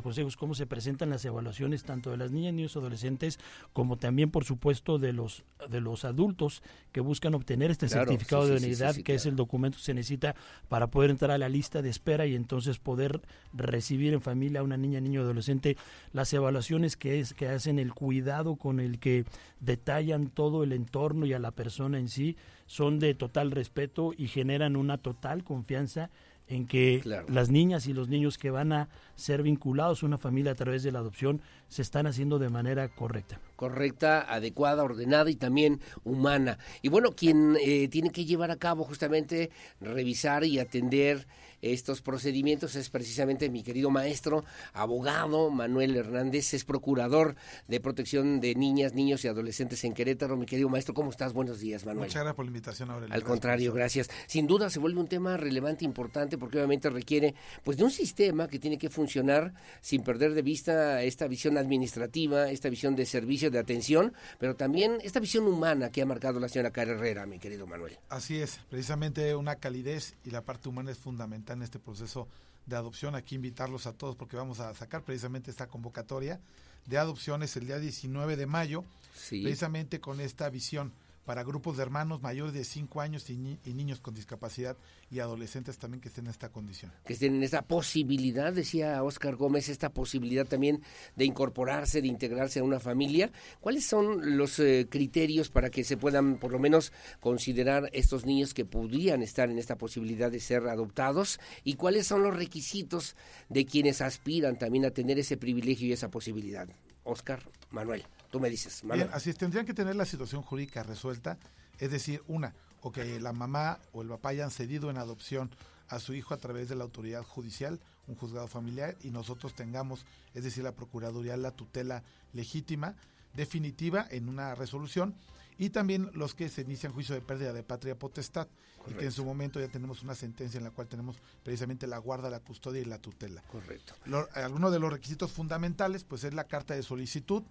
consejos 0.00 0.36
cómo 0.36 0.54
se 0.54 0.66
presentan 0.66 1.10
las 1.10 1.24
evaluaciones 1.24 1.82
tanto 1.82 2.12
de 2.12 2.16
las 2.16 2.30
niñas, 2.30 2.54
niños, 2.54 2.76
adolescentes, 2.76 3.40
como 3.72 3.96
también, 3.96 4.30
por 4.30 4.44
supuesto, 4.44 5.00
de 5.00 5.12
los, 5.12 5.42
de 5.68 5.80
los 5.80 6.04
adultos 6.04 6.62
que 6.92 7.00
buscan 7.00 7.34
obtener 7.34 7.72
este 7.72 7.88
certificado 7.88 8.46
de 8.46 8.58
unidad, 8.58 8.94
que 8.94 9.14
es 9.14 9.26
el 9.26 9.34
documento 9.34 9.78
que 9.78 9.84
se 9.84 9.94
necesita 9.94 10.36
para 10.68 10.86
poder 10.86 11.10
entrar 11.10 11.32
a 11.32 11.38
la 11.38 11.48
lista 11.48 11.82
de 11.82 11.90
espera 11.90 12.24
y 12.26 12.36
entonces 12.36 12.78
poder 12.78 13.20
recibir 13.52 14.14
en 14.14 14.20
familia 14.20 14.60
a 14.60 14.62
una 14.62 14.76
niña, 14.76 15.00
niño, 15.00 15.22
adolescente, 15.22 15.76
las 16.12 16.32
evaluaciones 16.32 16.96
que, 16.96 17.18
es, 17.18 17.34
que 17.34 17.48
hacen 17.48 17.80
el 17.80 17.92
cuidado 17.94 18.54
con 18.54 18.78
el 18.78 19.00
que 19.00 19.24
detallan 19.58 20.28
todo 20.28 20.62
el 20.62 20.83
entorno 20.84 21.26
y 21.26 21.32
a 21.32 21.38
la 21.38 21.50
persona 21.50 21.98
en 21.98 22.08
sí 22.08 22.36
son 22.66 22.98
de 22.98 23.14
total 23.14 23.50
respeto 23.50 24.12
y 24.16 24.28
generan 24.28 24.76
una 24.76 24.98
total 24.98 25.44
confianza 25.44 26.10
en 26.46 26.66
que 26.66 27.02
las 27.28 27.50
niñas 27.50 27.86
y 27.86 27.94
los 27.94 28.08
niños 28.08 28.36
que 28.36 28.50
van 28.50 28.72
a 28.72 28.88
ser 29.14 29.42
vinculados 29.42 30.02
a 30.02 30.06
una 30.06 30.18
familia 30.18 30.52
a 30.52 30.54
través 30.54 30.82
de 30.82 30.92
la 30.92 30.98
adopción 30.98 31.40
se 31.68 31.82
están 31.82 32.06
haciendo 32.06 32.38
de 32.38 32.50
manera 32.50 32.88
correcta. 32.88 33.40
Correcta, 33.56 34.20
adecuada, 34.20 34.84
ordenada 34.84 35.30
y 35.30 35.36
también 35.36 35.80
humana. 36.04 36.58
Y 36.82 36.88
bueno, 36.88 37.12
quien 37.12 37.56
eh, 37.62 37.88
tiene 37.88 38.10
que 38.10 38.26
llevar 38.26 38.50
a 38.50 38.56
cabo 38.56 38.84
justamente 38.84 39.50
revisar 39.80 40.44
y 40.44 40.58
atender 40.58 41.26
estos 41.72 42.02
procedimientos 42.02 42.76
es 42.76 42.90
precisamente 42.90 43.48
mi 43.50 43.62
querido 43.62 43.90
maestro, 43.90 44.44
abogado 44.72 45.50
Manuel 45.50 45.96
Hernández, 45.96 46.54
es 46.54 46.64
procurador 46.64 47.36
de 47.68 47.80
protección 47.80 48.40
de 48.40 48.54
niñas, 48.54 48.94
niños 48.94 49.24
y 49.24 49.28
adolescentes 49.28 49.84
en 49.84 49.94
Querétaro. 49.94 50.36
Mi 50.36 50.46
querido 50.46 50.68
maestro, 50.68 50.94
¿cómo 50.94 51.10
estás? 51.10 51.32
Buenos 51.32 51.60
días, 51.60 51.84
Manuel. 51.84 52.06
Muchas 52.06 52.22
gracias 52.22 52.36
por 52.36 52.44
la 52.44 52.48
invitación, 52.48 52.90
Aurelio. 52.90 53.14
Al 53.14 53.22
contrario, 53.22 53.72
gracias. 53.72 54.10
Sin 54.26 54.46
duda 54.46 54.70
se 54.70 54.78
vuelve 54.78 55.00
un 55.00 55.08
tema 55.08 55.36
relevante, 55.36 55.84
importante, 55.84 56.38
porque 56.38 56.58
obviamente 56.58 56.90
requiere 56.90 57.34
pues 57.62 57.76
de 57.76 57.84
un 57.84 57.90
sistema 57.90 58.48
que 58.48 58.58
tiene 58.58 58.78
que 58.78 58.90
funcionar 58.90 59.54
sin 59.80 60.02
perder 60.02 60.34
de 60.34 60.42
vista 60.42 61.02
esta 61.02 61.26
visión 61.28 61.56
administrativa, 61.56 62.50
esta 62.50 62.68
visión 62.68 62.96
de 62.96 63.06
servicio, 63.06 63.50
de 63.50 63.58
atención, 63.58 64.12
pero 64.38 64.56
también 64.56 64.98
esta 65.02 65.20
visión 65.20 65.46
humana 65.46 65.90
que 65.90 66.02
ha 66.02 66.06
marcado 66.06 66.40
la 66.40 66.48
señora 66.48 66.70
Cara 66.70 66.92
Herrera, 66.92 67.26
mi 67.26 67.38
querido 67.38 67.66
Manuel. 67.66 67.98
Así 68.08 68.40
es, 68.40 68.60
precisamente 68.68 69.34
una 69.34 69.56
calidez 69.56 70.14
y 70.24 70.30
la 70.30 70.42
parte 70.42 70.68
humana 70.68 70.90
es 70.90 70.98
fundamental 70.98 71.53
en 71.54 71.62
este 71.62 71.78
proceso 71.78 72.28
de 72.66 72.76
adopción. 72.76 73.14
Aquí 73.14 73.34
invitarlos 73.34 73.86
a 73.86 73.92
todos 73.92 74.16
porque 74.16 74.36
vamos 74.36 74.60
a 74.60 74.74
sacar 74.74 75.02
precisamente 75.02 75.50
esta 75.50 75.66
convocatoria 75.66 76.40
de 76.86 76.98
adopciones 76.98 77.56
el 77.56 77.66
día 77.66 77.78
19 77.78 78.36
de 78.36 78.46
mayo, 78.46 78.84
precisamente 79.28 80.00
con 80.00 80.20
esta 80.20 80.48
visión 80.50 80.92
para 81.24 81.42
grupos 81.42 81.76
de 81.76 81.82
hermanos 81.82 82.22
mayores 82.22 82.54
de 82.54 82.64
5 82.64 83.00
años 83.00 83.28
y, 83.30 83.36
niños 83.36 84.00
con 84.00 84.14
discapacidad 84.14 84.76
y 85.10 85.20
adolescentes 85.20 85.78
también 85.78 86.00
que 86.00 86.08
estén 86.08 86.26
en 86.26 86.30
esta 86.30 86.50
condición. 86.50 86.92
Que 87.04 87.14
estén 87.14 87.36
en 87.36 87.42
esta 87.42 87.62
posibilidad, 87.62 88.52
decía 88.52 89.02
Oscar 89.02 89.36
Gómez, 89.36 89.68
esta 89.68 89.90
posibilidad 89.90 90.46
también 90.46 90.82
de 91.16 91.24
incorporarse, 91.24 92.02
de 92.02 92.08
integrarse 92.08 92.60
a 92.60 92.64
una 92.64 92.80
familia. 92.80 93.32
¿Cuáles 93.60 93.84
son 93.86 94.36
los 94.36 94.58
eh, 94.58 94.86
criterios 94.90 95.48
para 95.48 95.70
que 95.70 95.84
se 95.84 95.96
puedan 95.96 96.36
por 96.36 96.52
lo 96.52 96.58
menos 96.58 96.92
considerar 97.20 97.90
estos 97.92 98.26
niños 98.26 98.54
que 98.54 98.64
podrían 98.64 99.22
estar 99.22 99.50
en 99.50 99.58
esta 99.58 99.76
posibilidad 99.76 100.30
de 100.30 100.40
ser 100.40 100.66
adoptados? 100.68 101.40
¿Y 101.64 101.74
cuáles 101.74 102.06
son 102.06 102.22
los 102.22 102.36
requisitos 102.36 103.16
de 103.48 103.66
quienes 103.66 104.00
aspiran 104.00 104.58
también 104.58 104.84
a 104.84 104.90
tener 104.90 105.18
ese 105.18 105.36
privilegio 105.36 105.88
y 105.88 105.92
esa 105.92 106.10
posibilidad? 106.10 106.68
Oscar 107.04 107.42
Manuel. 107.70 108.04
Tú 108.34 108.40
me 108.40 108.50
dices, 108.50 108.82
Bien, 108.82 109.08
así 109.12 109.30
es, 109.30 109.38
tendrían 109.38 109.64
que 109.64 109.74
tener 109.74 109.94
la 109.94 110.04
situación 110.04 110.42
jurídica 110.42 110.82
resuelta, 110.82 111.38
es 111.78 111.92
decir, 111.92 112.20
una, 112.26 112.52
o 112.80 112.90
que 112.90 113.20
la 113.20 113.32
mamá 113.32 113.78
o 113.92 114.02
el 114.02 114.08
papá 114.08 114.30
hayan 114.30 114.50
cedido 114.50 114.90
en 114.90 114.98
adopción 114.98 115.54
a 115.86 116.00
su 116.00 116.14
hijo 116.14 116.34
a 116.34 116.38
través 116.38 116.68
de 116.68 116.74
la 116.74 116.82
autoridad 116.82 117.22
judicial, 117.22 117.78
un 118.08 118.16
juzgado 118.16 118.48
familiar, 118.48 118.96
y 119.04 119.10
nosotros 119.10 119.54
tengamos, 119.54 120.04
es 120.34 120.42
decir, 120.42 120.64
la 120.64 120.72
Procuraduría, 120.72 121.36
la 121.36 121.52
tutela 121.52 122.02
legítima, 122.32 122.96
definitiva 123.34 124.04
en 124.10 124.28
una 124.28 124.56
resolución, 124.56 125.14
y 125.56 125.70
también 125.70 126.10
los 126.14 126.34
que 126.34 126.48
se 126.48 126.62
inician 126.62 126.92
juicio 126.92 127.14
de 127.14 127.20
pérdida 127.20 127.52
de 127.52 127.62
patria 127.62 127.96
potestad, 127.96 128.48
y 128.88 128.94
que 128.94 129.04
en 129.04 129.12
su 129.12 129.24
momento 129.24 129.60
ya 129.60 129.68
tenemos 129.68 130.02
una 130.02 130.16
sentencia 130.16 130.58
en 130.58 130.64
la 130.64 130.72
cual 130.72 130.88
tenemos 130.88 131.18
precisamente 131.44 131.86
la 131.86 131.98
guarda, 131.98 132.30
la 132.30 132.40
custodia 132.40 132.82
y 132.82 132.84
la 132.84 132.98
tutela. 132.98 133.42
Correcto. 133.42 133.94
algunos 134.34 134.72
de 134.72 134.80
los 134.80 134.92
requisitos 134.92 135.30
fundamentales, 135.30 136.02
pues 136.02 136.24
es 136.24 136.34
la 136.34 136.48
carta 136.48 136.74
de 136.74 136.82
solicitud, 136.82 137.44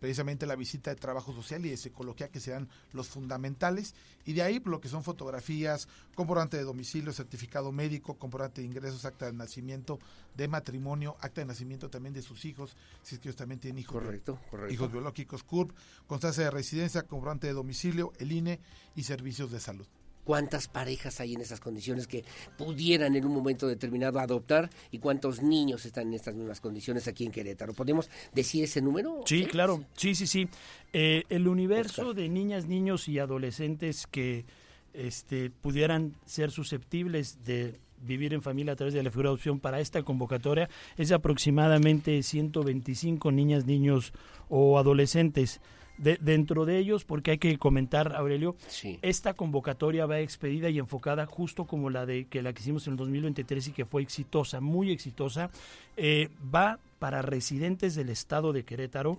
precisamente 0.00 0.46
la 0.46 0.56
visita 0.56 0.90
de 0.90 0.96
trabajo 0.96 1.32
social 1.32 1.64
y 1.64 1.70
de 1.70 1.76
psicología 1.76 2.28
que 2.28 2.40
sean 2.40 2.68
los 2.92 3.08
fundamentales 3.08 3.94
y 4.24 4.32
de 4.32 4.42
ahí 4.42 4.60
lo 4.64 4.80
que 4.80 4.88
son 4.88 5.04
fotografías, 5.04 5.88
comprobante 6.14 6.56
de 6.56 6.64
domicilio, 6.64 7.12
certificado 7.12 7.70
médico, 7.70 8.14
comprobante 8.14 8.62
de 8.62 8.66
ingresos, 8.66 9.04
acta 9.04 9.26
de 9.26 9.34
nacimiento, 9.34 9.98
de 10.36 10.48
matrimonio, 10.48 11.16
acta 11.20 11.42
de 11.42 11.46
nacimiento 11.46 11.90
también 11.90 12.14
de 12.14 12.22
sus 12.22 12.44
hijos, 12.44 12.76
si 13.02 13.14
es 13.14 13.20
que 13.20 13.28
ellos 13.28 13.36
también 13.36 13.60
tienen 13.60 13.78
hijos, 13.78 14.02
correcto, 14.02 14.40
correcto. 14.50 14.72
hijos 14.72 14.90
biológicos, 14.90 15.42
CURP, 15.42 15.72
constancia 16.06 16.44
de 16.44 16.50
residencia, 16.50 17.02
comprobante 17.02 17.46
de 17.46 17.52
domicilio, 17.52 18.12
el 18.18 18.32
INE 18.32 18.60
y 18.96 19.04
servicios 19.04 19.50
de 19.50 19.60
salud 19.60 19.86
cuántas 20.24 20.68
parejas 20.68 21.20
hay 21.20 21.34
en 21.34 21.40
esas 21.40 21.60
condiciones 21.60 22.06
que 22.06 22.24
pudieran 22.56 23.16
en 23.16 23.24
un 23.24 23.32
momento 23.32 23.66
determinado 23.66 24.18
adoptar 24.18 24.70
y 24.90 24.98
cuántos 24.98 25.42
niños 25.42 25.84
están 25.84 26.08
en 26.08 26.14
estas 26.14 26.34
mismas 26.34 26.60
condiciones 26.60 27.08
aquí 27.08 27.24
en 27.24 27.32
Querétaro. 27.32 27.72
¿Podemos 27.72 28.10
decir 28.32 28.64
ese 28.64 28.80
número? 28.80 29.22
Sí, 29.26 29.46
claro, 29.46 29.84
sí, 29.94 30.14
sí, 30.14 30.26
sí. 30.26 30.48
Eh, 30.92 31.24
el 31.28 31.48
universo 31.48 32.14
de 32.14 32.28
niñas, 32.28 32.66
niños 32.66 33.08
y 33.08 33.18
adolescentes 33.18 34.06
que 34.06 34.44
este, 34.92 35.50
pudieran 35.50 36.16
ser 36.26 36.50
susceptibles 36.50 37.44
de 37.44 37.80
vivir 38.02 38.32
en 38.32 38.42
familia 38.42 38.72
a 38.72 38.76
través 38.76 38.94
de 38.94 39.02
la 39.02 39.10
figura 39.10 39.28
de 39.28 39.34
adopción 39.34 39.60
para 39.60 39.80
esta 39.80 40.02
convocatoria 40.02 40.68
es 40.96 41.12
aproximadamente 41.12 42.22
125 42.22 43.30
niñas, 43.30 43.66
niños 43.66 44.12
o 44.48 44.78
adolescentes 44.78 45.60
dentro 46.00 46.64
de 46.64 46.78
ellos, 46.78 47.04
porque 47.04 47.32
hay 47.32 47.38
que 47.38 47.58
comentar, 47.58 48.14
Aurelio, 48.16 48.56
esta 49.02 49.34
convocatoria 49.34 50.06
va 50.06 50.20
expedida 50.20 50.70
y 50.70 50.78
enfocada 50.78 51.26
justo 51.26 51.66
como 51.66 51.90
la 51.90 52.06
de 52.06 52.24
que 52.24 52.42
la 52.42 52.52
que 52.52 52.60
hicimos 52.60 52.86
en 52.86 52.94
el 52.94 52.96
2023 52.98 53.68
y 53.68 53.72
que 53.72 53.84
fue 53.84 54.02
exitosa, 54.02 54.60
muy 54.60 54.90
exitosa, 54.90 55.50
eh, 55.96 56.30
va 56.54 56.78
para 56.98 57.22
residentes 57.22 57.94
del 57.94 58.10
estado 58.10 58.52
de 58.52 58.64
Querétaro 58.64 59.16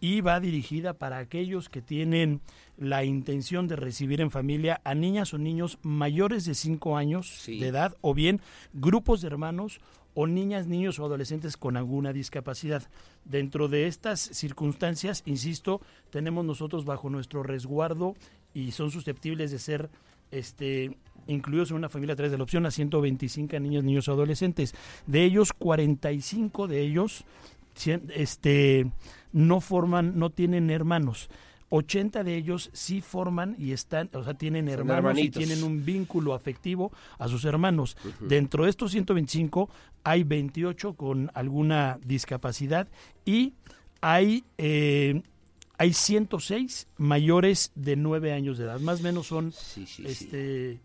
y 0.00 0.20
va 0.20 0.38
dirigida 0.38 0.92
para 0.92 1.18
aquellos 1.18 1.68
que 1.68 1.80
tienen 1.80 2.40
la 2.76 3.04
intención 3.04 3.68
de 3.68 3.76
recibir 3.76 4.20
en 4.20 4.30
familia 4.30 4.80
a 4.84 4.94
niñas 4.94 5.32
o 5.32 5.38
niños 5.38 5.78
mayores 5.82 6.44
de 6.44 6.54
5 6.54 6.96
años 6.96 7.44
de 7.46 7.66
edad 7.66 7.96
o 8.02 8.12
bien 8.12 8.40
grupos 8.74 9.22
de 9.22 9.28
hermanos 9.28 9.80
o 10.14 10.26
niñas, 10.26 10.66
niños 10.66 10.98
o 10.98 11.04
adolescentes 11.04 11.56
con 11.56 11.76
alguna 11.76 12.12
discapacidad. 12.12 12.82
Dentro 13.24 13.68
de 13.68 13.86
estas 13.86 14.20
circunstancias, 14.20 15.22
insisto, 15.26 15.80
tenemos 16.10 16.44
nosotros 16.44 16.84
bajo 16.84 17.10
nuestro 17.10 17.42
resguardo 17.42 18.14
y 18.54 18.72
son 18.72 18.90
susceptibles 18.90 19.50
de 19.50 19.58
ser 19.58 19.90
este 20.30 20.96
incluidos 21.28 21.70
en 21.70 21.76
una 21.76 21.88
familia 21.88 22.14
a 22.14 22.16
través 22.16 22.32
de 22.32 22.38
la 22.38 22.42
opción 22.42 22.66
a 22.66 22.70
125 22.70 23.58
niños, 23.60 23.84
niños 23.84 24.08
o 24.08 24.12
adolescentes. 24.12 24.74
De 25.06 25.22
ellos, 25.24 25.52
45 25.52 26.66
de 26.66 26.80
ellos 26.80 27.24
este, 28.14 28.90
no 29.32 29.60
forman, 29.60 30.18
no 30.18 30.30
tienen 30.30 30.70
hermanos 30.70 31.30
80 31.74 32.22
de 32.22 32.36
ellos 32.36 32.68
sí 32.74 33.00
forman 33.00 33.56
y 33.58 33.72
están, 33.72 34.10
o 34.12 34.22
sea, 34.22 34.34
tienen 34.34 34.68
hermanos 34.68 35.18
y 35.18 35.30
tienen 35.30 35.64
un 35.64 35.86
vínculo 35.86 36.34
afectivo 36.34 36.92
a 37.18 37.28
sus 37.28 37.46
hermanos. 37.46 37.96
Dentro 38.20 38.64
de 38.64 38.70
estos 38.70 38.90
125 38.92 39.70
hay 40.04 40.22
28 40.22 40.92
con 40.92 41.30
alguna 41.32 41.98
discapacidad 42.04 42.88
y 43.24 43.54
hay 44.02 44.44
eh, 44.58 45.22
hay 45.78 45.94
106 45.94 46.88
mayores 46.98 47.72
de 47.74 47.96
9 47.96 48.34
años 48.34 48.58
de 48.58 48.64
edad. 48.64 48.78
Más 48.78 49.00
o 49.00 49.02
menos 49.04 49.26
son 49.26 49.54
este 50.04 50.78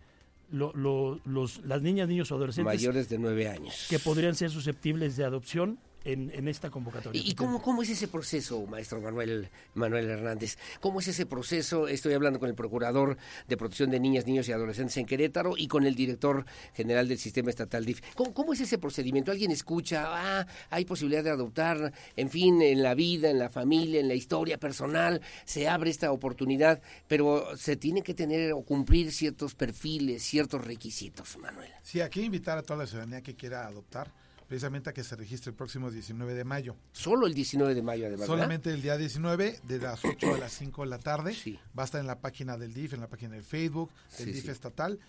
los, 0.51 1.65
las 1.65 1.81
niñas, 1.81 2.07
niños 2.07 2.31
o 2.31 2.35
adolescentes 2.35 2.73
mayores 2.73 3.09
de 3.09 3.19
9 3.19 3.49
años. 3.49 3.87
que 3.89 3.99
podrían 3.99 4.35
ser 4.35 4.51
susceptibles 4.51 5.17
de 5.17 5.25
adopción 5.25 5.79
en, 6.07 6.47
esta 6.47 6.69
convocatoria. 6.69 7.21
¿Y 7.23 7.35
cómo, 7.35 7.61
cómo 7.61 7.81
es 7.81 7.89
ese 7.89 8.07
proceso, 8.07 8.65
maestro 8.65 9.01
Manuel, 9.01 9.49
Manuel 9.73 10.09
Hernández? 10.09 10.57
¿Cómo 10.79 10.99
es 10.99 11.07
ese 11.07 11.25
proceso? 11.25 11.87
Estoy 11.87 12.13
hablando 12.13 12.39
con 12.39 12.49
el 12.49 12.55
Procurador 12.55 13.17
de 13.47 13.57
Protección 13.57 13.89
de 13.89 13.99
Niñas, 13.99 14.25
Niños 14.25 14.47
y 14.47 14.53
Adolescentes 14.53 14.95
en 14.97 15.05
Querétaro 15.05 15.55
y 15.57 15.67
con 15.67 15.85
el 15.85 15.95
Director 15.95 16.45
General 16.73 17.07
del 17.07 17.17
Sistema 17.17 17.49
Estatal 17.49 17.85
DIF. 17.85 18.01
¿Cómo, 18.15 18.33
cómo 18.33 18.53
es 18.53 18.61
ese 18.61 18.77
procedimiento? 18.77 19.31
¿Alguien 19.31 19.51
escucha? 19.51 20.05
Ah, 20.07 20.47
hay 20.69 20.85
posibilidad 20.85 21.23
de 21.23 21.31
adoptar, 21.31 21.93
en 22.15 22.29
fin, 22.29 22.61
en 22.61 22.81
la 22.83 22.93
vida, 22.93 23.29
en 23.29 23.39
la 23.39 23.49
familia, 23.49 23.99
en 23.99 24.07
la 24.07 24.15
historia 24.15 24.57
personal, 24.57 25.21
se 25.45 25.67
abre 25.67 25.89
esta 25.89 26.11
oportunidad, 26.11 26.81
pero 27.07 27.57
se 27.57 27.75
tiene 27.75 28.01
que 28.01 28.13
tener 28.13 28.53
o 28.53 28.61
cumplir 28.61 29.11
ciertos 29.11 29.55
perfiles, 29.55 30.23
ciertos 30.23 30.63
requisitos, 30.63 31.37
Manuel. 31.37 31.69
Sí, 31.83 31.99
aquí 31.99 32.21
invitar 32.21 32.57
a 32.57 32.63
toda 32.63 32.79
la 32.79 32.87
ciudadanía 32.87 33.21
que 33.21 33.35
quiera 33.35 33.67
adoptar 33.67 34.11
precisamente 34.47 34.89
a 34.89 34.93
que 34.93 35.03
se 35.03 35.15
registre 35.15 35.49
el 35.49 35.55
próximo 35.55 35.91
19 35.91 36.33
de 36.33 36.43
mayo. 36.43 36.75
Solo 36.93 37.27
el 37.27 37.33
19 37.33 37.75
de 37.75 37.81
mayo, 37.81 38.07
además. 38.07 38.27
Solamente 38.27 38.71
el 38.71 38.81
día 38.81 38.97
19, 38.97 39.59
de 39.63 39.79
las 39.79 40.03
8 40.03 40.35
a 40.35 40.37
las 40.37 40.53
5 40.53 40.83
de 40.83 40.89
la 40.89 40.99
tarde. 40.99 41.33
Sí. 41.33 41.59
Va 41.77 41.83
a 41.83 41.85
estar 41.85 41.99
en 42.01 42.07
la 42.07 42.19
página 42.19 42.57
del 42.57 42.73
DIF, 42.73 42.93
en 42.93 43.01
la 43.01 43.07
página 43.07 43.35
de 43.35 43.41
Facebook, 43.41 43.91
del 44.17 44.33
DIF 44.33 44.49
estatal. 44.49 44.99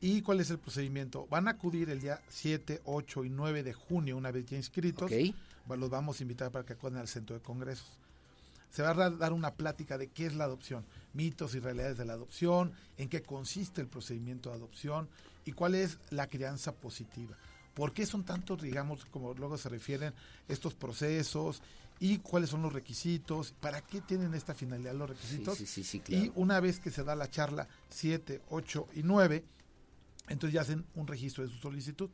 ¿Y 0.00 0.20
cuál 0.20 0.40
es 0.40 0.50
el 0.50 0.58
procedimiento? 0.58 1.26
Van 1.30 1.48
a 1.48 1.52
acudir 1.52 1.88
el 1.88 2.00
día 2.00 2.20
7, 2.28 2.82
8 2.84 3.24
y 3.24 3.30
9 3.30 3.62
de 3.62 3.72
junio, 3.72 4.16
una 4.16 4.30
vez 4.30 4.44
ya 4.44 4.56
inscritos. 4.56 5.10
Los 5.66 5.88
vamos 5.90 6.20
a 6.20 6.22
invitar 6.22 6.50
para 6.50 6.66
que 6.66 6.74
acudan 6.74 6.98
al 6.98 7.08
centro 7.08 7.34
de 7.34 7.42
congresos. 7.42 7.86
Se 8.70 8.82
va 8.82 8.90
a 8.90 9.10
dar 9.10 9.32
una 9.32 9.54
plática 9.54 9.96
de 9.96 10.08
qué 10.08 10.26
es 10.26 10.34
la 10.34 10.44
adopción, 10.44 10.84
mitos 11.14 11.54
y 11.54 11.60
realidades 11.60 11.96
de 11.96 12.04
la 12.04 12.14
adopción, 12.14 12.72
en 12.98 13.08
qué 13.08 13.22
consiste 13.22 13.80
el 13.80 13.86
procedimiento 13.86 14.50
de 14.50 14.56
adopción 14.56 15.08
y 15.46 15.52
cuál 15.52 15.74
es 15.74 15.98
la 16.10 16.26
crianza 16.26 16.72
positiva. 16.72 17.36
¿Por 17.74 17.92
qué 17.92 18.06
son 18.06 18.24
tantos, 18.24 18.62
digamos, 18.62 19.04
como 19.06 19.34
luego 19.34 19.58
se 19.58 19.68
refieren, 19.68 20.14
estos 20.48 20.74
procesos? 20.74 21.60
¿Y 22.00 22.18
cuáles 22.18 22.50
son 22.50 22.62
los 22.62 22.72
requisitos? 22.72 23.52
¿Para 23.60 23.80
qué 23.82 24.00
tienen 24.00 24.34
esta 24.34 24.54
finalidad 24.54 24.94
los 24.94 25.10
requisitos? 25.10 25.58
Y 26.14 26.32
una 26.34 26.60
vez 26.60 26.80
que 26.80 26.90
se 26.90 27.04
da 27.04 27.14
la 27.14 27.30
charla 27.30 27.68
7, 27.90 28.42
8 28.50 28.88
y 28.94 29.02
9, 29.02 29.44
entonces 30.28 30.54
ya 30.54 30.62
hacen 30.62 30.84
un 30.94 31.06
registro 31.06 31.44
de 31.44 31.50
su 31.50 31.58
solicitud. 31.58 32.10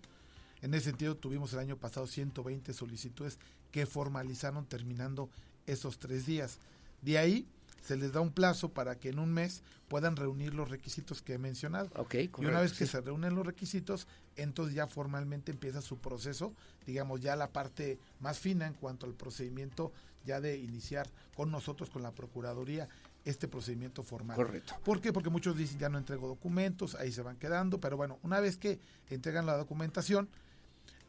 En 0.62 0.74
ese 0.74 0.86
sentido, 0.86 1.16
tuvimos 1.16 1.52
el 1.52 1.60
año 1.60 1.76
pasado 1.76 2.06
120 2.06 2.72
solicitudes 2.72 3.38
que 3.70 3.86
formalizaron 3.86 4.66
terminando 4.66 5.30
esos 5.66 5.98
tres 5.98 6.26
días. 6.26 6.58
De 7.02 7.18
ahí 7.18 7.46
se 7.80 7.96
les 7.96 8.12
da 8.12 8.20
un 8.20 8.32
plazo 8.32 8.70
para 8.70 8.96
que 8.96 9.08
en 9.08 9.18
un 9.18 9.32
mes 9.32 9.62
puedan 9.88 10.16
reunir 10.16 10.54
los 10.54 10.70
requisitos 10.70 11.22
que 11.22 11.34
he 11.34 11.38
mencionado. 11.38 11.90
y 12.12 12.44
una 12.44 12.60
vez 12.60 12.72
que 12.72 12.86
se 12.86 13.00
reúnen 13.00 13.34
los 13.34 13.46
requisitos, 13.46 14.06
entonces 14.36 14.74
ya 14.74 14.86
formalmente 14.86 15.50
empieza 15.50 15.80
su 15.80 15.98
proceso, 15.98 16.54
digamos 16.86 17.20
ya 17.20 17.36
la 17.36 17.52
parte 17.52 17.98
más 18.20 18.38
fina 18.38 18.66
en 18.66 18.74
cuanto 18.74 19.06
al 19.06 19.14
procedimiento 19.14 19.92
ya 20.24 20.40
de 20.40 20.58
iniciar 20.58 21.08
con 21.34 21.50
nosotros, 21.50 21.90
con 21.90 22.02
la 22.02 22.12
Procuraduría, 22.12 22.88
este 23.24 23.48
procedimiento 23.48 24.02
formal. 24.02 24.36
Correcto. 24.36 24.74
¿Por 24.84 25.00
qué? 25.00 25.12
Porque 25.12 25.30
muchos 25.30 25.56
dicen 25.56 25.78
ya 25.78 25.88
no 25.88 25.98
entrego 25.98 26.28
documentos, 26.28 26.94
ahí 26.94 27.12
se 27.12 27.22
van 27.22 27.36
quedando, 27.36 27.80
pero 27.80 27.96
bueno, 27.96 28.18
una 28.22 28.40
vez 28.40 28.56
que 28.56 28.78
entregan 29.08 29.46
la 29.46 29.56
documentación, 29.56 30.28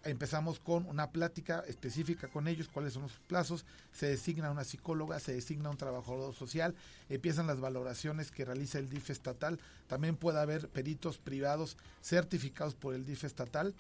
empezamos 0.03 0.59
con 0.59 0.85
una 0.87 1.11
plática 1.11 1.63
específica 1.67 2.27
con 2.27 2.47
ellos, 2.47 2.67
cuáles 2.67 2.93
son 2.93 3.03
los 3.03 3.19
plazos, 3.27 3.65
se 3.91 4.07
designa 4.07 4.51
una 4.51 4.63
psicóloga, 4.63 5.19
se 5.19 5.33
designa 5.33 5.69
un 5.69 5.77
trabajador 5.77 6.33
social, 6.33 6.75
empiezan 7.09 7.47
las 7.47 7.59
valoraciones 7.59 8.31
que 8.31 8.45
realiza 8.45 8.79
el 8.79 8.89
DIF 8.89 9.09
estatal, 9.09 9.59
también 9.87 10.15
puede 10.15 10.39
haber 10.39 10.69
peritos 10.69 11.17
privados 11.17 11.77
certificados 12.01 12.75
por 12.75 12.93
el 12.93 13.05
DIF 13.05 13.23
estatal 13.23 13.75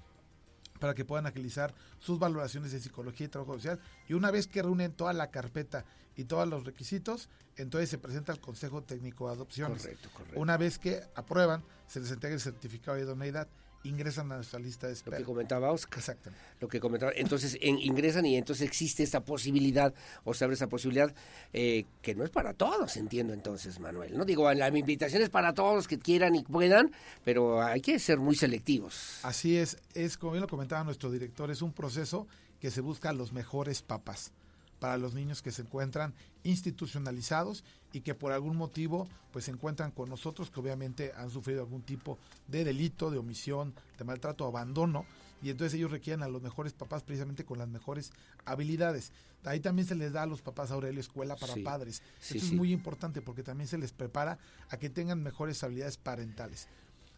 para 0.79 0.95
que 0.95 1.05
puedan 1.05 1.27
agilizar 1.27 1.73
sus 1.99 2.17
valoraciones 2.17 2.71
de 2.71 2.79
psicología 2.79 3.27
y 3.27 3.29
trabajo 3.29 3.53
social. 3.53 3.79
Y 4.07 4.13
una 4.13 4.31
vez 4.31 4.47
que 4.47 4.63
reúnen 4.63 4.91
toda 4.91 5.13
la 5.13 5.29
carpeta 5.29 5.85
y 6.15 6.23
todos 6.23 6.47
los 6.47 6.65
requisitos, 6.65 7.29
entonces 7.55 7.89
se 7.89 7.99
presenta 7.99 8.31
al 8.31 8.39
Consejo 8.39 8.81
Técnico 8.81 9.27
de 9.27 9.35
Adopciones. 9.35 9.83
Correcto, 9.83 10.09
correcto. 10.11 10.39
Una 10.39 10.57
vez 10.57 10.79
que 10.79 11.03
aprueban, 11.13 11.63
se 11.87 11.99
les 11.99 12.09
entrega 12.11 12.33
el 12.33 12.41
certificado 12.41 12.97
de 12.97 13.03
idoneidad 13.03 13.47
ingresan 13.83 14.31
a 14.31 14.35
nuestra 14.35 14.59
lista 14.59 14.87
de 14.87 14.93
espera. 14.93 15.17
Lo 15.17 15.23
que 15.23 15.25
comentaba 15.25 15.71
Oscar. 15.71 15.99
Exactamente. 15.99 16.43
Lo 16.59 16.67
que 16.67 16.79
comentaba. 16.79 17.11
Entonces 17.15 17.57
ingresan 17.61 18.25
y 18.25 18.37
entonces 18.37 18.67
existe 18.67 19.03
esta 19.03 19.21
posibilidad, 19.21 19.93
o 20.23 20.33
se 20.33 20.43
abre 20.43 20.55
esa 20.55 20.67
posibilidad, 20.67 21.13
eh, 21.53 21.85
que 22.01 22.15
no 22.15 22.23
es 22.23 22.29
para 22.29 22.53
todos, 22.53 22.97
entiendo 22.97 23.33
entonces, 23.33 23.79
Manuel. 23.79 24.17
No 24.17 24.25
digo, 24.25 24.51
la 24.53 24.67
invitación 24.67 25.21
es 25.21 25.29
para 25.29 25.53
todos 25.53 25.87
que 25.87 25.99
quieran 25.99 26.35
y 26.35 26.43
puedan, 26.43 26.91
pero 27.23 27.61
hay 27.61 27.81
que 27.81 27.99
ser 27.99 28.19
muy 28.19 28.35
selectivos. 28.35 29.19
Así 29.23 29.57
es, 29.57 29.77
es 29.93 30.17
como 30.17 30.33
bien 30.33 30.41
lo 30.41 30.47
comentaba 30.47 30.83
nuestro 30.83 31.11
director, 31.11 31.51
es 31.51 31.61
un 31.61 31.73
proceso 31.73 32.27
que 32.59 32.71
se 32.71 32.81
busca 32.81 33.11
los 33.13 33.33
mejores 33.33 33.81
papas 33.81 34.31
para 34.79 34.97
los 34.97 35.13
niños 35.13 35.41
que 35.41 35.51
se 35.51 35.61
encuentran 35.61 36.13
institucionalizados 36.43 37.63
y 37.93 38.01
que 38.01 38.15
por 38.15 38.31
algún 38.31 38.55
motivo 38.55 39.07
pues 39.31 39.45
se 39.45 39.51
encuentran 39.51 39.91
con 39.91 40.09
nosotros 40.09 40.49
que 40.49 40.59
obviamente 40.59 41.13
han 41.15 41.29
sufrido 41.29 41.61
algún 41.61 41.81
tipo 41.81 42.17
de 42.47 42.63
delito, 42.63 43.11
de 43.11 43.17
omisión, 43.17 43.73
de 43.97 44.03
maltrato, 44.03 44.45
abandono 44.45 45.05
y 45.41 45.49
entonces 45.49 45.77
ellos 45.77 45.91
requieren 45.91 46.23
a 46.23 46.27
los 46.27 46.41
mejores 46.41 46.73
papás 46.73 47.03
precisamente 47.03 47.45
con 47.45 47.57
las 47.57 47.67
mejores 47.67 48.11
habilidades. 48.45 49.11
Ahí 49.43 49.59
también 49.59 49.87
se 49.87 49.95
les 49.95 50.13
da 50.13 50.23
a 50.23 50.27
los 50.27 50.41
papás 50.41 50.69
Aurelio 50.71 50.99
escuela 50.99 51.35
para 51.35 51.55
padres. 51.63 52.03
Esto 52.21 52.37
es 52.37 52.51
muy 52.51 52.71
importante 52.71 53.21
porque 53.21 53.41
también 53.41 53.67
se 53.67 53.77
les 53.77 53.91
prepara 53.91 54.37
a 54.69 54.77
que 54.77 54.89
tengan 54.89 55.23
mejores 55.23 55.63
habilidades 55.63 55.97
parentales. 55.97 56.67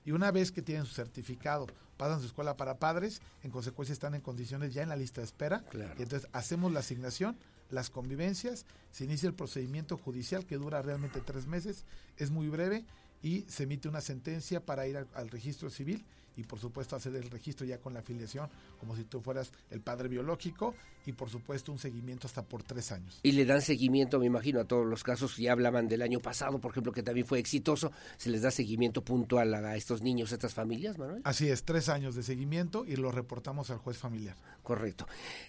Y 0.05 0.11
una 0.11 0.31
vez 0.31 0.51
que 0.51 0.61
tienen 0.61 0.85
su 0.85 0.93
certificado, 0.93 1.67
pasan 1.97 2.19
su 2.19 2.27
escuela 2.27 2.57
para 2.57 2.77
padres, 2.77 3.21
en 3.43 3.51
consecuencia 3.51 3.93
están 3.93 4.15
en 4.15 4.21
condiciones 4.21 4.73
ya 4.73 4.83
en 4.83 4.89
la 4.89 4.95
lista 4.95 5.21
de 5.21 5.25
espera. 5.25 5.63
Y 5.97 6.03
entonces 6.03 6.29
hacemos 6.31 6.71
la 6.71 6.79
asignación 6.79 7.37
las 7.73 7.89
convivencias, 7.89 8.65
se 8.91 9.03
inicia 9.05 9.27
el 9.27 9.35
procedimiento 9.35 9.97
judicial 9.97 10.45
que 10.45 10.57
dura 10.57 10.81
realmente 10.81 11.21
tres 11.21 11.47
meses, 11.47 11.85
es 12.17 12.31
muy 12.31 12.47
breve 12.47 12.85
y 13.21 13.41
se 13.47 13.63
emite 13.63 13.87
una 13.87 14.01
sentencia 14.01 14.65
para 14.65 14.87
ir 14.87 14.97
al 14.97 15.29
registro 15.29 15.69
civil 15.69 16.05
y 16.35 16.43
por 16.43 16.59
supuesto 16.59 16.95
hacer 16.95 17.15
el 17.15 17.29
registro 17.29 17.65
ya 17.65 17.79
con 17.79 17.93
la 17.93 17.99
afiliación 17.99 18.49
como 18.79 18.95
si 18.95 19.03
tú 19.03 19.21
fueras 19.21 19.51
el 19.69 19.81
padre 19.81 20.07
biológico 20.07 20.73
y 21.05 21.11
por 21.11 21.29
supuesto 21.29 21.71
un 21.71 21.79
seguimiento 21.79 22.27
hasta 22.27 22.43
por 22.43 22.63
tres 22.63 22.91
años. 22.91 23.19
Y 23.23 23.33
le 23.33 23.45
dan 23.45 23.61
seguimiento, 23.61 24.19
me 24.19 24.25
imagino, 24.25 24.61
a 24.61 24.65
todos 24.65 24.85
los 24.85 25.03
casos, 25.03 25.35
ya 25.37 25.51
hablaban 25.51 25.87
del 25.87 26.01
año 26.01 26.19
pasado, 26.19 26.59
por 26.59 26.71
ejemplo, 26.71 26.93
que 26.93 27.03
también 27.03 27.27
fue 27.27 27.39
exitoso, 27.39 27.91
se 28.17 28.29
les 28.29 28.41
da 28.41 28.51
seguimiento 28.51 29.03
puntual 29.03 29.53
a 29.53 29.75
estos 29.75 30.01
niños, 30.01 30.31
a 30.31 30.35
estas 30.35 30.53
familias, 30.53 30.97
Manuel. 30.97 31.21
Así 31.25 31.49
es, 31.49 31.63
tres 31.63 31.89
años 31.89 32.15
de 32.15 32.23
seguimiento 32.23 32.85
y 32.85 32.95
lo 32.95 33.11
reportamos 33.11 33.69
al 33.69 33.79
juez 33.79 33.97
familiar. 33.97 34.37
Correcto. 34.63 35.05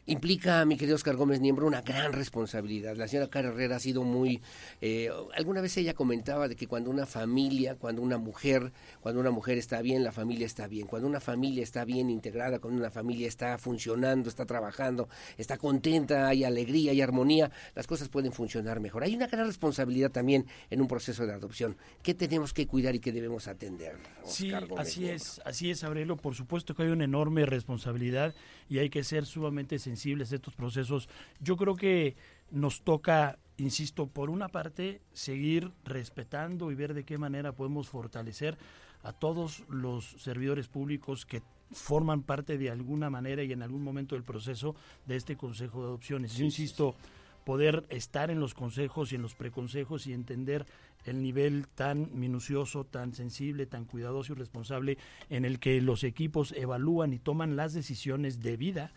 Implica, 0.06 0.64
mi 0.64 0.76
querido 0.76 0.96
Oscar 0.96 1.14
Gómez 1.14 1.40
Niembro, 1.40 1.68
una 1.68 1.82
gran 1.82 2.12
responsabilidad. 2.12 2.96
La 2.96 3.06
señora 3.06 3.30
Carrera 3.30 3.76
ha 3.76 3.80
sido 3.80 4.02
muy... 4.02 4.42
Eh, 4.80 5.08
alguna 5.36 5.60
vez 5.60 5.76
ella 5.76 5.94
comentaba 5.94 6.48
de 6.48 6.56
que 6.56 6.66
cuando 6.66 6.90
una 6.90 7.06
familia, 7.06 7.76
cuando 7.76 8.02
una 8.02 8.18
mujer, 8.18 8.72
cuando 9.00 9.20
una 9.20 9.30
mujer 9.30 9.56
está 9.56 9.82
bien, 9.82 10.02
la 10.02 10.10
familia 10.10 10.46
está 10.46 10.66
bien 10.66 10.73
bien, 10.74 10.88
cuando 10.88 11.08
una 11.08 11.20
familia 11.20 11.62
está 11.62 11.84
bien 11.84 12.10
integrada, 12.10 12.58
cuando 12.58 12.80
una 12.80 12.90
familia 12.90 13.28
está 13.28 13.56
funcionando, 13.58 14.28
está 14.28 14.44
trabajando, 14.44 15.08
está 15.38 15.56
contenta, 15.56 16.26
hay 16.26 16.42
alegría, 16.42 16.90
hay 16.90 17.00
armonía, 17.00 17.52
las 17.76 17.86
cosas 17.86 18.08
pueden 18.08 18.32
funcionar 18.32 18.80
mejor. 18.80 19.04
Hay 19.04 19.14
una 19.14 19.28
gran 19.28 19.46
responsabilidad 19.46 20.10
también 20.10 20.46
en 20.70 20.80
un 20.80 20.88
proceso 20.88 21.26
de 21.26 21.32
adopción. 21.32 21.76
¿Qué 22.02 22.12
tenemos 22.12 22.52
que 22.52 22.66
cuidar 22.66 22.96
y 22.96 22.98
qué 22.98 23.12
debemos 23.12 23.46
atender? 23.46 23.96
sí, 24.24 24.52
así 24.76 25.08
es, 25.08 25.40
así 25.44 25.70
es, 25.70 25.84
Aurelio. 25.84 26.16
Por 26.16 26.34
supuesto 26.34 26.74
que 26.74 26.82
hay 26.82 26.88
una 26.88 27.04
enorme 27.04 27.46
responsabilidad 27.46 28.34
y 28.68 28.78
hay 28.78 28.90
que 28.90 29.04
ser 29.04 29.26
sumamente 29.26 29.78
sensibles 29.78 30.32
a 30.32 30.34
estos 30.34 30.54
procesos. 30.54 31.08
Yo 31.40 31.56
creo 31.56 31.76
que 31.76 32.16
nos 32.50 32.82
toca 32.82 33.38
insisto, 33.56 34.08
por 34.08 34.30
una 34.30 34.48
parte, 34.48 35.00
seguir 35.12 35.70
respetando 35.84 36.72
y 36.72 36.74
ver 36.74 36.94
de 36.94 37.04
qué 37.04 37.18
manera 37.18 37.52
podemos 37.52 37.88
fortalecer 37.88 38.58
a 39.04 39.12
todos 39.12 39.62
los 39.68 40.04
servidores 40.18 40.66
públicos 40.66 41.24
que 41.24 41.42
forman 41.70 42.22
parte 42.22 42.58
de 42.58 42.70
alguna 42.70 43.10
manera 43.10 43.42
y 43.42 43.52
en 43.52 43.62
algún 43.62 43.84
momento 43.84 44.14
del 44.14 44.24
proceso 44.24 44.74
de 45.06 45.16
este 45.16 45.36
Consejo 45.36 45.80
de 45.82 45.88
Adopciones. 45.88 46.34
Yo 46.36 46.44
insisto, 46.44 46.96
poder 47.44 47.84
estar 47.90 48.30
en 48.30 48.40
los 48.40 48.54
consejos 48.54 49.12
y 49.12 49.16
en 49.16 49.22
los 49.22 49.34
preconsejos 49.34 50.06
y 50.06 50.12
entender 50.12 50.66
el 51.04 51.22
nivel 51.22 51.68
tan 51.68 52.08
minucioso, 52.18 52.84
tan 52.84 53.12
sensible, 53.12 53.66
tan 53.66 53.84
cuidadoso 53.84 54.32
y 54.32 54.36
responsable 54.36 54.98
en 55.28 55.44
el 55.44 55.60
que 55.60 55.80
los 55.80 56.02
equipos 56.02 56.52
evalúan 56.52 57.12
y 57.12 57.18
toman 57.18 57.56
las 57.56 57.74
decisiones 57.74 58.40
de 58.40 58.56
vida 58.56 58.92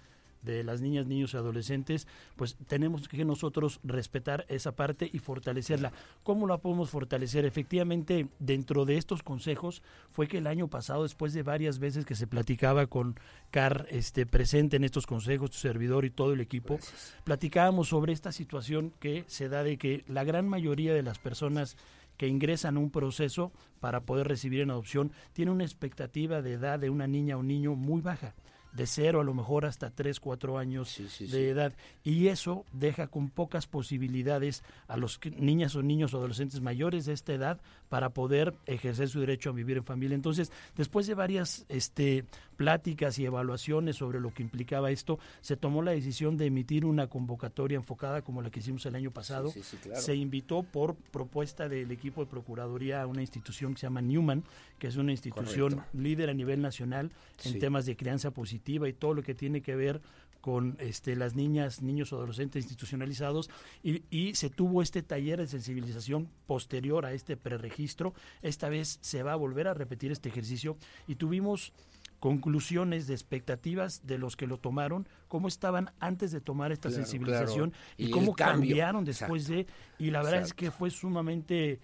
de 0.53 0.63
las 0.63 0.81
niñas, 0.81 1.07
niños 1.07 1.33
y 1.33 1.37
adolescentes, 1.37 2.07
pues 2.35 2.55
tenemos 2.67 3.07
que 3.07 3.25
nosotros 3.25 3.79
respetar 3.83 4.45
esa 4.49 4.75
parte 4.75 5.09
y 5.11 5.19
fortalecerla. 5.19 5.91
¿Cómo 6.23 6.47
la 6.47 6.57
podemos 6.57 6.89
fortalecer? 6.89 7.45
Efectivamente, 7.45 8.27
dentro 8.39 8.85
de 8.85 8.97
estos 8.97 9.23
consejos 9.23 9.81
fue 10.11 10.27
que 10.27 10.39
el 10.39 10.47
año 10.47 10.67
pasado, 10.67 11.03
después 11.03 11.33
de 11.33 11.43
varias 11.43 11.79
veces 11.79 12.05
que 12.05 12.15
se 12.15 12.27
platicaba 12.27 12.87
con 12.87 13.19
Car 13.51 13.87
este, 13.89 14.25
presente 14.25 14.77
en 14.77 14.83
estos 14.83 15.07
consejos, 15.07 15.51
tu 15.51 15.57
servidor 15.57 16.05
y 16.05 16.09
todo 16.09 16.33
el 16.33 16.41
equipo, 16.41 16.79
platicábamos 17.23 17.89
sobre 17.89 18.13
esta 18.13 18.31
situación 18.31 18.93
que 18.99 19.23
se 19.27 19.49
da 19.49 19.63
de 19.63 19.77
que 19.77 20.03
la 20.07 20.23
gran 20.23 20.47
mayoría 20.47 20.93
de 20.93 21.03
las 21.03 21.19
personas 21.19 21.77
que 22.17 22.27
ingresan 22.27 22.77
a 22.77 22.79
un 22.79 22.89
proceso 22.89 23.51
para 23.79 24.01
poder 24.01 24.27
recibir 24.27 24.61
en 24.61 24.71
adopción 24.71 25.11
tiene 25.33 25.51
una 25.51 25.63
expectativa 25.63 26.41
de 26.41 26.53
edad 26.53 26.79
de 26.79 26.89
una 26.89 27.07
niña 27.07 27.37
o 27.37 27.43
niño 27.43 27.75
muy 27.75 28.01
baja 28.01 28.33
de 28.73 28.85
cero 28.85 29.21
a 29.21 29.23
lo 29.23 29.33
mejor 29.33 29.65
hasta 29.65 29.89
tres, 29.89 30.19
cuatro 30.19 30.57
años 30.57 31.01
de 31.19 31.49
edad. 31.49 31.73
Y 32.03 32.27
eso 32.27 32.65
deja 32.71 33.07
con 33.07 33.29
pocas 33.29 33.67
posibilidades 33.67 34.63
a 34.87 34.97
los 34.97 35.19
niñas 35.37 35.75
o 35.75 35.83
niños 35.83 36.13
o 36.13 36.17
adolescentes 36.17 36.61
mayores 36.61 37.05
de 37.05 37.13
esta 37.13 37.33
edad 37.33 37.59
para 37.89 38.09
poder 38.09 38.53
ejercer 38.65 39.09
su 39.09 39.19
derecho 39.19 39.49
a 39.49 39.53
vivir 39.53 39.77
en 39.77 39.83
familia. 39.83 40.15
Entonces, 40.15 40.51
después 40.75 41.07
de 41.07 41.13
varias 41.13 41.65
este, 41.69 42.25
pláticas 42.55 43.17
y 43.19 43.25
evaluaciones 43.25 43.95
sobre 43.95 44.19
lo 44.19 44.33
que 44.33 44.43
implicaba 44.43 44.91
esto, 44.91 45.19
se 45.41 45.55
tomó 45.55 45.81
la 45.81 45.91
decisión 45.91 46.37
de 46.37 46.47
emitir 46.47 46.85
una 46.85 47.07
convocatoria 47.07 47.75
enfocada 47.75 48.21
como 48.21 48.41
la 48.41 48.49
que 48.49 48.59
hicimos 48.59 48.85
el 48.85 48.95
año 48.95 49.11
pasado. 49.11 49.53
Se 49.95 50.15
invitó 50.15 50.63
por 50.63 50.95
propuesta 50.95 51.69
del 51.69 51.91
equipo 51.91 52.21
de 52.21 52.29
Procuraduría 52.29 53.01
a 53.01 53.07
una 53.07 53.21
institución 53.21 53.73
que 53.73 53.81
se 53.81 53.85
llama 53.85 54.01
Newman, 54.01 54.43
que 54.79 54.87
es 54.87 54.97
una 54.97 55.11
institución 55.11 55.83
líder 55.93 56.29
a 56.29 56.33
nivel 56.33 56.61
nacional 56.61 57.11
en 57.43 57.59
temas 57.59 57.85
de 57.85 57.95
crianza 57.95 58.31
positiva 58.31 58.89
y 58.89 58.93
todo 58.93 59.13
lo 59.13 59.23
que 59.23 59.33
tiene 59.33 59.61
que 59.61 59.75
ver 59.75 60.01
con 60.47 60.77
este, 60.79 61.17
las 61.17 61.35
niñas, 61.35 61.81
niños 61.81 62.13
o 62.13 62.15
adolescentes 62.15 62.63
institucionalizados 62.63 63.49
y, 63.83 64.03
y, 64.09 64.33
se 64.35 64.49
tuvo 64.49 64.81
este 64.81 65.03
taller 65.03 65.41
de 65.41 65.47
sensibilización 65.47 66.29
posterior 66.45 67.05
a 67.05 67.11
este 67.11 67.35
preregistro. 67.35 68.13
Esta 68.41 68.69
vez 68.69 68.97
se 69.01 69.23
va 69.23 69.33
a 69.33 69.35
volver 69.35 69.67
a 69.67 69.73
repetir 69.73 70.09
este 70.13 70.29
ejercicio 70.29 70.77
y 71.05 71.15
tuvimos 71.15 71.73
conclusiones 72.21 73.07
de 73.07 73.13
expectativas 73.13 74.07
de 74.07 74.19
los 74.19 74.37
que 74.37 74.47
lo 74.47 74.57
tomaron, 74.57 75.09
cómo 75.27 75.49
estaban 75.49 75.91
antes 75.99 76.31
de 76.31 76.39
tomar 76.39 76.71
esta 76.71 76.91
sensibilización 76.91 77.73
y, 77.97 78.09
cómo 78.09 78.33
cambiaron 78.33 79.03
después 79.03 79.49
de... 79.49 79.67
Y 79.99 80.11
la 80.11 80.23
verdad 80.23 80.43
es 80.43 80.53
que 80.53 80.71
fue 80.71 80.91
sumamente... 80.91 81.81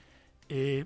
Eh, 0.48 0.86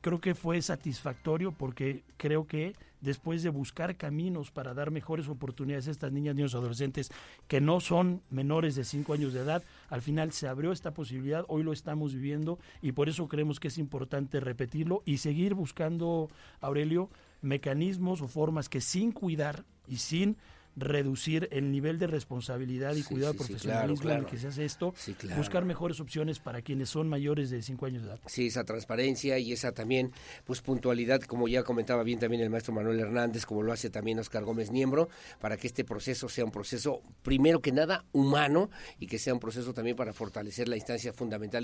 creo 0.00 0.20
que 0.20 0.34
fue 0.34 0.60
satisfactorio 0.62 1.52
porque 1.52 2.02
creo 2.16 2.46
que 2.46 2.74
después 3.00 3.42
de 3.42 3.50
buscar 3.50 3.96
caminos 3.96 4.50
para 4.50 4.74
dar 4.74 4.90
mejores 4.90 5.28
oportunidades 5.28 5.88
a 5.88 5.90
estas 5.92 6.12
niñas, 6.12 6.34
niños, 6.34 6.54
adolescentes 6.54 7.10
que 7.46 7.60
no 7.60 7.80
son 7.80 8.22
menores 8.30 8.74
de 8.74 8.84
5 8.84 9.12
años 9.12 9.32
de 9.32 9.40
edad, 9.40 9.62
al 9.88 10.02
final 10.02 10.32
se 10.32 10.48
abrió 10.48 10.72
esta 10.72 10.92
posibilidad, 10.92 11.44
hoy 11.48 11.62
lo 11.62 11.72
estamos 11.72 12.14
viviendo 12.14 12.58
y 12.82 12.92
por 12.92 13.08
eso 13.08 13.28
creemos 13.28 13.60
que 13.60 13.68
es 13.68 13.78
importante 13.78 14.40
repetirlo 14.40 15.02
y 15.04 15.18
seguir 15.18 15.54
buscando, 15.54 16.28
Aurelio, 16.60 17.08
mecanismos 17.40 18.20
o 18.20 18.28
formas 18.28 18.68
que 18.68 18.80
sin 18.80 19.12
cuidar 19.12 19.64
y 19.86 19.98
sin 19.98 20.36
reducir 20.78 21.48
el 21.52 21.70
nivel 21.70 21.98
de 21.98 22.06
responsabilidad 22.06 22.94
y 22.94 23.02
cuidado 23.02 23.34
profesionalismo 23.34 24.10
en 24.10 24.18
el 24.18 24.26
que 24.26 24.38
se 24.38 24.48
hace 24.48 24.64
esto, 24.64 24.94
buscar 25.36 25.64
mejores 25.64 26.00
opciones 26.00 26.38
para 26.38 26.62
quienes 26.62 26.88
son 26.88 27.08
mayores 27.08 27.50
de 27.50 27.62
5 27.62 27.86
años 27.86 28.02
de 28.02 28.08
edad. 28.10 28.20
Sí, 28.26 28.46
esa 28.46 28.64
transparencia 28.64 29.38
y 29.38 29.52
esa 29.52 29.72
también 29.72 30.12
pues 30.44 30.60
puntualidad, 30.60 31.20
como 31.22 31.48
ya 31.48 31.62
comentaba 31.62 32.02
bien 32.02 32.18
también 32.18 32.42
el 32.42 32.50
maestro 32.50 32.72
Manuel 32.72 33.00
Hernández, 33.00 33.44
como 33.44 33.62
lo 33.62 33.72
hace 33.72 33.90
también 33.90 34.18
Oscar 34.18 34.44
Gómez 34.44 34.70
Niembro, 34.70 35.08
para 35.40 35.56
que 35.56 35.66
este 35.66 35.84
proceso 35.84 36.28
sea 36.28 36.44
un 36.44 36.52
proceso, 36.52 37.02
primero 37.22 37.60
que 37.60 37.72
nada, 37.72 38.04
humano 38.12 38.70
y 38.98 39.06
que 39.06 39.18
sea 39.18 39.34
un 39.34 39.40
proceso 39.40 39.74
también 39.74 39.96
para 39.96 40.12
fortalecer 40.12 40.68
la 40.68 40.76
instancia 40.76 41.12
fundamental 41.12 41.58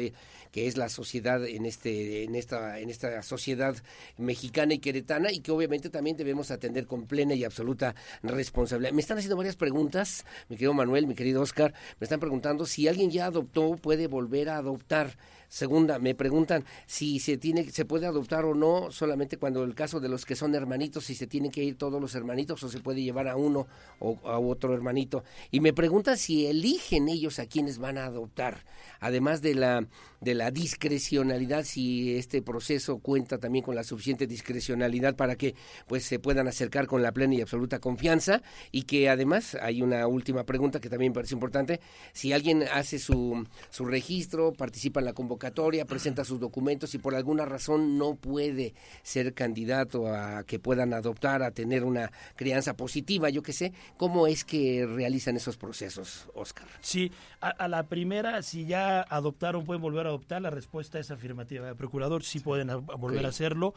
que 0.51 0.67
es 0.67 0.77
la 0.77 0.89
sociedad 0.89 1.47
en 1.47 1.67
este 1.67 2.25
en 2.25 2.35
esta 2.35 2.79
en 2.81 2.91
esta 2.91 3.23
sociedad 3.23 3.77
mexicana 4.19 4.75
y 4.75 4.79
queretana 4.79 5.33
y 5.33 5.41
que 5.41 5.53
obviamente 5.53 5.91
también 5.91 6.17
debemos 6.17 6.51
atender 6.51 6.87
con 6.87 7.07
plena 7.07 7.35
y 7.35 7.45
absoluta 7.45 7.95
responsabilidad 8.23 8.93
están 9.05 9.19
haciendo 9.19 9.37
varias 9.37 9.57
preguntas, 9.57 10.25
mi 10.49 10.57
querido 10.57 10.75
Manuel, 10.75 11.07
mi 11.07 11.15
querido 11.15 11.43
Oscar, 11.43 11.75
me 12.01 12.05
están 12.05 12.21
preguntando 12.21 12.67
si 12.67 12.89
alguien 12.89 13.11
ya 13.11 13.27
adoptó, 13.27 13.77
puede 13.77 14.07
volver 14.07 14.49
a 14.49 14.57
adoptar. 14.57 15.17
Segunda, 15.49 16.01
me 16.01 16.17
preguntan 16.17 16.65
si 16.87 17.21
se 17.21 17.37
tiene, 17.37 17.71
se 17.71 17.85
puede 17.85 18.07
adoptar 18.07 18.45
o 18.45 18.55
no, 18.55 18.91
solamente 18.91 19.37
cuando 19.37 19.63
el 19.63 19.75
caso 19.75 20.01
de 20.01 20.09
los 20.09 20.25
que 20.25 20.35
son 20.35 20.55
hermanitos, 20.55 21.05
si 21.05 21.15
se 21.15 21.29
tienen 21.29 21.53
que 21.53 21.63
ir 21.63 21.77
todos 21.77 22.01
los 22.01 22.15
hermanitos 22.15 22.63
o 22.65 22.69
se 22.69 22.81
puede 22.81 23.03
llevar 23.03 23.29
a 23.29 23.37
uno 23.37 23.69
o 24.01 24.19
a 24.25 24.41
otro 24.41 24.75
hermanito. 24.75 25.23
Y 25.53 25.61
me 25.61 25.73
preguntan 25.73 26.17
si 26.17 26.47
eligen 26.47 27.09
ellos 27.09 27.39
a 27.39 27.47
quienes 27.47 27.79
van 27.79 27.99
a 27.99 28.07
adoptar, 28.07 28.65
además 28.99 29.43
de 29.43 29.55
la 29.55 29.87
de 30.25 30.35
la 30.35 30.51
discrecionalidad, 30.51 31.65
si 31.65 32.17
este 32.17 32.43
proceso 32.43 32.99
cuenta 32.99 33.39
también 33.39 33.65
con 33.65 33.75
la 33.75 33.85
suficiente 33.85 34.27
discrecionalidad 34.27 35.17
para 35.17 35.37
que 35.37 35.55
pues 35.87 36.05
se 36.05 36.19
puedan 36.19 36.49
acercar 36.49 36.87
con 36.87 37.03
la 37.03 37.13
plena 37.13 37.35
y 37.35 37.41
absoluta 37.41 37.79
confianza 37.79 38.43
y 38.73 38.83
que 38.83 39.09
además 39.09 39.57
hay 39.61 39.83
una 39.83 40.07
última 40.07 40.45
pregunta 40.45 40.81
que 40.81 40.91
también 40.91 41.13
parece 41.13 41.35
importante, 41.35 41.81
si 42.13 42.33
alguien 42.33 42.65
hace 42.73 42.99
su, 42.99 43.47
su 43.71 43.85
registro, 43.85 44.53
participa 44.53 45.01
en 45.01 45.07
la 45.07 45.13
convocatoria 45.13 45.85
presenta 45.85 46.25
sus 46.25 46.41
documentos 46.41 46.95
y 46.95 46.99
por 46.99 47.15
alguna 47.15 47.45
razón 47.45 47.99
no 47.99 48.15
puede 48.15 48.75
ser 49.03 49.35
candidato 49.35 50.09
a 50.09 50.45
que 50.45 50.59
puedan 50.59 50.93
adoptar, 50.93 51.43
a 51.43 51.51
tener 51.51 51.85
una 51.85 52.11
crianza 52.37 52.75
positiva, 52.75 53.31
yo 53.31 53.43
qué 53.43 53.53
sé, 53.53 53.73
¿cómo 53.97 54.27
es 54.27 54.45
que 54.45 54.87
realizan 54.87 55.37
esos 55.37 55.57
procesos, 55.57 56.29
Oscar? 56.35 56.67
Sí, 56.81 57.11
a, 57.41 57.69
la 57.69 57.85
primera, 57.85 58.43
si 58.43 58.65
ya 58.65 59.03
adoptaron, 59.03 59.65
pueden 59.65 59.83
volver 59.83 60.07
a 60.07 60.11
adoptar, 60.15 60.43
la 60.43 60.51
respuesta 60.51 60.99
es 60.99 61.11
afirmativa. 61.11 61.69
El 61.69 61.77
procurador 61.77 62.25
sí, 62.25 62.41
pueden 62.41 62.69
volver 62.99 63.27
a 63.27 63.29
hacerlo. 63.29 63.75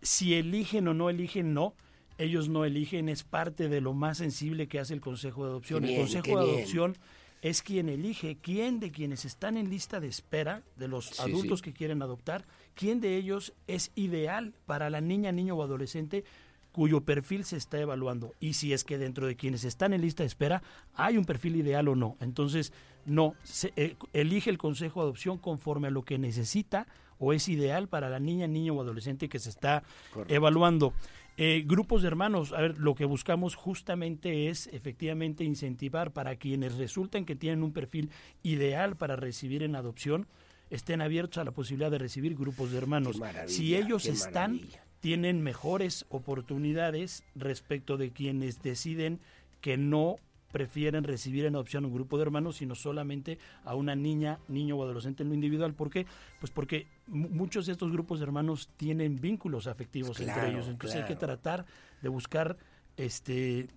Si 0.00 0.34
eligen 0.34 0.88
o 0.88 0.94
no 0.94 1.10
eligen, 1.10 1.54
no 1.54 1.74
ellos 2.18 2.48
no 2.48 2.64
eligen, 2.64 3.08
es 3.08 3.24
parte 3.24 3.68
de 3.68 3.80
lo 3.80 3.94
más 3.94 4.18
sensible 4.18 4.68
que 4.68 4.78
hace 4.78 4.94
el 4.94 5.00
Consejo 5.00 5.44
de 5.44 5.50
Adopción. 5.50 5.84
el 5.84 5.96
Consejo 5.96 6.44
de 6.44 6.52
Adopción 6.52 6.96
es 7.40 7.62
quien 7.62 7.88
elige 7.88 8.38
quién 8.40 8.78
de 8.78 8.92
quienes 8.92 9.24
están 9.24 9.56
en 9.56 9.68
lista 9.68 9.98
de 9.98 10.06
espera, 10.06 10.62
de 10.76 10.88
los 10.88 11.18
adultos 11.18 11.60
que 11.60 11.72
quieren 11.72 12.02
adoptar, 12.02 12.46
quién 12.74 13.00
de 13.00 13.16
ellos 13.16 13.52
es 13.66 13.90
ideal 13.96 14.54
para 14.66 14.90
la 14.90 15.00
niña, 15.00 15.32
niño 15.32 15.56
o 15.56 15.62
adolescente 15.62 16.24
cuyo 16.70 17.02
perfil 17.02 17.44
se 17.44 17.56
está 17.56 17.78
evaluando 17.78 18.32
y 18.40 18.54
si 18.54 18.72
es 18.72 18.82
que 18.82 18.96
dentro 18.96 19.26
de 19.26 19.36
quienes 19.36 19.64
están 19.64 19.92
en 19.92 20.00
lista 20.00 20.22
de 20.22 20.28
espera 20.28 20.62
hay 20.94 21.18
un 21.18 21.24
perfil 21.24 21.56
ideal 21.56 21.88
o 21.88 21.94
no. 21.94 22.16
Entonces, 22.20 22.72
no, 23.06 23.34
se, 23.42 23.72
eh, 23.76 23.96
elige 24.12 24.50
el 24.50 24.58
consejo 24.58 25.00
de 25.00 25.04
adopción 25.04 25.38
conforme 25.38 25.88
a 25.88 25.90
lo 25.90 26.02
que 26.02 26.18
necesita 26.18 26.86
o 27.18 27.32
es 27.32 27.48
ideal 27.48 27.88
para 27.88 28.08
la 28.08 28.18
niña, 28.18 28.48
niño 28.48 28.74
o 28.74 28.80
adolescente 28.80 29.28
que 29.28 29.38
se 29.38 29.50
está 29.50 29.84
evaluando. 30.28 30.92
Eh, 31.36 31.62
grupos 31.64 32.02
de 32.02 32.08
hermanos, 32.08 32.52
a 32.52 32.60
ver, 32.60 32.78
lo 32.78 32.94
que 32.94 33.04
buscamos 33.04 33.54
justamente 33.54 34.48
es 34.48 34.66
efectivamente 34.72 35.44
incentivar 35.44 36.12
para 36.12 36.36
quienes 36.36 36.76
resulten 36.76 37.24
que 37.24 37.36
tienen 37.36 37.62
un 37.62 37.72
perfil 37.72 38.10
ideal 38.42 38.96
para 38.96 39.16
recibir 39.16 39.62
en 39.62 39.76
adopción, 39.76 40.26
estén 40.68 41.00
abiertos 41.00 41.38
a 41.38 41.44
la 41.44 41.52
posibilidad 41.52 41.90
de 41.90 41.98
recibir 41.98 42.34
grupos 42.34 42.70
de 42.70 42.78
hermanos. 42.78 43.20
Si 43.46 43.76
ellos 43.76 44.06
están, 44.06 44.60
tienen 45.00 45.42
mejores 45.42 46.06
oportunidades 46.10 47.24
respecto 47.34 47.96
de 47.96 48.10
quienes 48.10 48.62
deciden 48.62 49.20
que 49.60 49.76
no 49.76 50.16
prefieren 50.52 51.04
recibir 51.04 51.46
en 51.46 51.54
adopción 51.54 51.84
un 51.84 51.94
grupo 51.94 52.16
de 52.18 52.22
hermanos, 52.22 52.56
sino 52.56 52.74
solamente 52.74 53.38
a 53.64 53.74
una 53.74 53.96
niña, 53.96 54.38
niño 54.48 54.76
o 54.76 54.84
adolescente 54.84 55.22
en 55.22 55.30
lo 55.30 55.34
individual. 55.34 55.74
¿Por 55.74 55.90
qué? 55.90 56.06
Pues 56.38 56.52
porque 56.52 56.86
muchos 57.08 57.66
de 57.66 57.72
estos 57.72 57.90
grupos 57.90 58.20
de 58.20 58.26
hermanos 58.26 58.70
tienen 58.76 59.20
vínculos 59.20 59.66
afectivos 59.66 60.20
entre 60.20 60.50
ellos. 60.50 60.68
Entonces 60.68 61.00
hay 61.00 61.08
que 61.08 61.16
tratar 61.16 61.64
de 62.00 62.08
buscar 62.08 62.56
este 62.96 63.68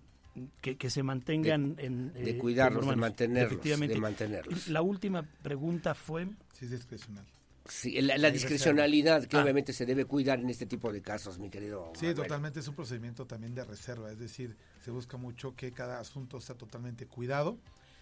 que, 0.62 0.90
se 0.90 1.02
mantengan 1.02 1.76
en 1.78 2.12
de 2.14 2.32
eh, 2.32 2.38
cuidarlos, 2.38 2.86
de 2.86 2.96
mantenerlos, 2.98 3.64
de 3.64 3.98
mantenerlos. 4.00 4.68
La 4.68 4.82
última 4.82 5.24
pregunta 5.24 5.96
fue 5.96 6.28
si 6.54 6.66
es 6.66 6.72
discrecional. 6.72 7.26
Sí, 7.68 8.00
la, 8.02 8.30
discrecionalidad 8.30 9.26
que 9.26 9.38
ah. 9.38 9.44
obviamente 9.44 9.74
se 9.74 9.86
debe 9.86 10.06
cuidar 10.06 10.40
en 10.40 10.50
este 10.50 10.68
tipo 10.68 10.92
de 10.92 11.02
casos, 11.02 11.40
mi 11.40 11.50
querido. 11.50 11.92
Sí, 12.00 12.14
totalmente 12.14 12.60
es 12.60 12.68
un 12.68 12.76
procedimiento 12.76 13.26
también 13.26 13.56
de 13.56 13.64
reserva, 13.64 14.12
es 14.12 14.20
decir, 14.20 14.56
se 14.84 14.92
busca 14.92 15.18
mucho 15.18 15.56
que 15.56 15.72
cada 15.72 16.00
asunto 16.00 16.40
sea 16.40 16.56
totalmente 16.56 17.08
cuidado 17.08 17.58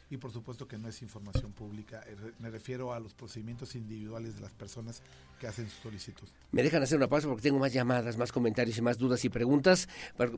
y 0.10 0.18
por 0.18 0.32
supuesto 0.32 0.68
que 0.68 0.78
no 0.78 0.90
es 0.90 1.02
información 1.02 1.54
pública. 1.54 2.04
Eh, 2.08 2.16
me 2.40 2.50
refiero 2.50 2.94
a 2.94 3.00
los 3.00 3.14
procedimientos 3.14 3.76
individuales 3.76 4.36
de 4.36 4.42
las 4.42 4.52
personas 4.52 5.02
que 5.40 5.48
hacen 5.48 5.70
su 5.70 5.82
solicitud. 5.82 6.28
Me 6.52 6.64
dejan 6.64 6.84
hacer 6.84 6.98
una 6.98 7.08
pausa 7.08 7.28
porque 7.28 7.42
tengo 7.42 7.60
más 7.60 7.74
llamadas, 7.74 8.18
más 8.18 8.32
comentarios 8.32 8.78
y 8.78 8.82
más 8.82 8.98
dudas 8.98 9.26
y 9.26 9.30
preguntas. 9.30 9.90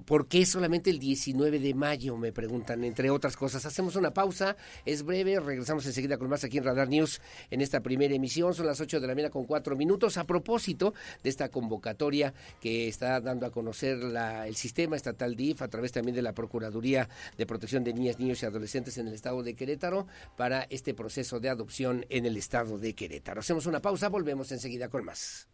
¿Por 0.06 0.28
qué 0.28 0.46
solamente 0.46 0.90
el 0.90 1.00
19 1.00 1.60
de 1.60 1.74
mayo? 1.74 2.18
Me 2.18 2.32
preguntan, 2.32 2.84
entre 2.84 3.10
otras 3.10 3.36
cosas. 3.36 3.66
Hacemos 3.66 3.96
una 3.96 4.12
pausa, 4.12 4.56
es 4.86 5.04
breve, 5.04 5.40
regresamos 5.40 5.86
enseguida 5.86 6.18
con 6.18 6.30
más 6.30 6.44
aquí 6.44 6.58
en 6.58 6.64
Radar 6.64 6.88
News 6.88 7.22
en 7.52 7.62
esta 7.62 7.82
primera 7.82 8.16
emisión. 8.16 8.54
Son 8.54 8.66
las 8.66 8.80
8 8.80 9.00
de 9.00 9.08
la 9.08 9.14
mañana 9.14 9.30
con 9.30 9.46
4 9.46 9.76
minutos. 9.76 10.18
A 10.18 10.24
propósito 10.24 10.94
de 11.24 11.30
esta 11.30 11.50
convocatoria 11.50 12.34
que 12.62 12.88
está 12.88 13.20
dando 13.20 13.46
a 13.46 13.52
conocer 13.52 13.98
la, 13.98 14.48
el 14.48 14.56
sistema 14.56 14.96
estatal 14.96 15.36
DIF 15.36 15.62
a 15.62 15.68
través 15.68 15.92
también 15.92 16.16
de 16.16 16.22
la 16.22 16.34
Procuraduría 16.34 17.10
de 17.38 17.46
Protección 17.46 17.84
de 17.84 17.94
Niñas, 17.94 18.20
Niños 18.20 18.42
y 18.42 18.46
Adolescentes 18.46 18.98
en 18.98 19.08
el 19.08 19.14
estado 19.14 19.44
de 19.44 19.55
Querétaro 19.56 20.08
para 20.38 20.64
este 20.70 20.94
proceso 20.94 21.40
de 21.40 21.50
adopción 21.50 22.06
en 22.10 22.26
el 22.26 22.38
estado 22.38 22.78
de 22.78 22.94
Querétaro. 22.96 23.42
Hacemos 23.42 23.66
una 23.66 23.82
pausa, 23.82 24.10
volvemos 24.10 24.52
enseguida 24.52 24.90
con 24.90 25.06
más. 25.06 25.48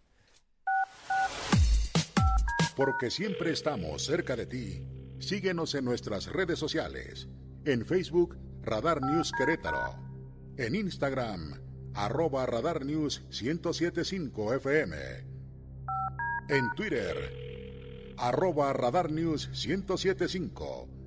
Porque 2.76 3.12
siempre 3.12 3.52
estamos 3.52 4.06
cerca 4.06 4.36
de 4.36 4.46
ti. 4.46 4.88
Síguenos 5.20 5.76
en 5.76 5.86
nuestras 5.86 6.28
redes 6.28 6.58
sociales. 6.58 7.28
En 7.66 7.86
Facebook, 7.86 8.38
Radar 8.64 9.02
News 9.02 9.32
Querétaro. 9.38 9.96
En 10.58 10.76
Instagram, 10.76 11.62
arroba 11.94 12.46
Radar 12.46 12.86
News 12.86 13.22
1075 13.30 14.54
FM. 14.56 14.98
En 16.50 16.70
Twitter, 16.76 18.16
arroba 18.18 18.74
Radar 18.74 19.12
News 19.12 19.50
1075 19.50 21.02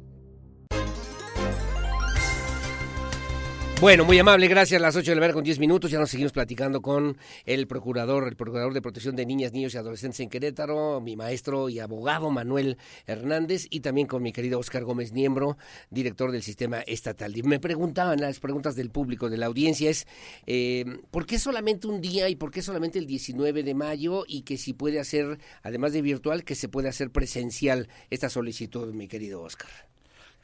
Bueno, 3.80 4.06
muy 4.06 4.18
amable, 4.18 4.48
gracias. 4.48 4.80
Las 4.80 4.96
8 4.96 5.10
de 5.10 5.14
la 5.16 5.20
mañana 5.20 5.34
con 5.34 5.44
10 5.44 5.58
minutos 5.58 5.90
ya 5.90 5.98
nos 5.98 6.08
seguimos 6.08 6.32
platicando 6.32 6.80
con 6.80 7.18
el 7.44 7.66
procurador, 7.66 8.26
el 8.28 8.36
procurador 8.36 8.72
de 8.72 8.80
protección 8.80 9.14
de 9.14 9.26
niñas, 9.26 9.52
niños 9.52 9.74
y 9.74 9.76
adolescentes 9.76 10.20
en 10.20 10.30
Querétaro, 10.30 11.02
mi 11.02 11.16
maestro 11.16 11.68
y 11.68 11.80
abogado 11.80 12.30
Manuel 12.30 12.78
Hernández 13.06 13.66
y 13.68 13.80
también 13.80 14.06
con 14.06 14.22
mi 14.22 14.32
querido 14.32 14.58
Oscar 14.58 14.84
Gómez 14.84 15.12
Niembro, 15.12 15.58
director 15.90 16.30
del 16.32 16.42
sistema 16.42 16.80
estatal. 16.80 17.34
Me 17.44 17.58
preguntaban 17.60 18.20
las 18.20 18.40
preguntas 18.40 18.74
del 18.74 18.90
público, 18.90 19.28
de 19.28 19.36
la 19.36 19.46
audiencia, 19.46 19.90
es 19.90 20.06
eh, 20.46 20.84
¿por 21.10 21.26
qué 21.26 21.38
solamente 21.38 21.86
un 21.86 22.00
día 22.00 22.28
y 22.30 22.36
por 22.36 22.52
qué 22.52 22.62
solamente 22.62 22.98
el 22.98 23.06
19 23.06 23.64
de 23.64 23.74
mayo 23.74 24.24
y 24.26 24.42
que 24.42 24.56
si 24.56 24.72
puede 24.72 24.98
hacer, 24.98 25.38
además 25.62 25.92
de 25.92 26.00
virtual, 26.00 26.44
que 26.44 26.54
se 26.54 26.68
puede 26.68 26.88
hacer 26.88 27.10
presencial 27.10 27.88
esta 28.08 28.30
solicitud, 28.30 28.94
mi 28.94 29.08
querido 29.08 29.42
Oscar? 29.42 29.93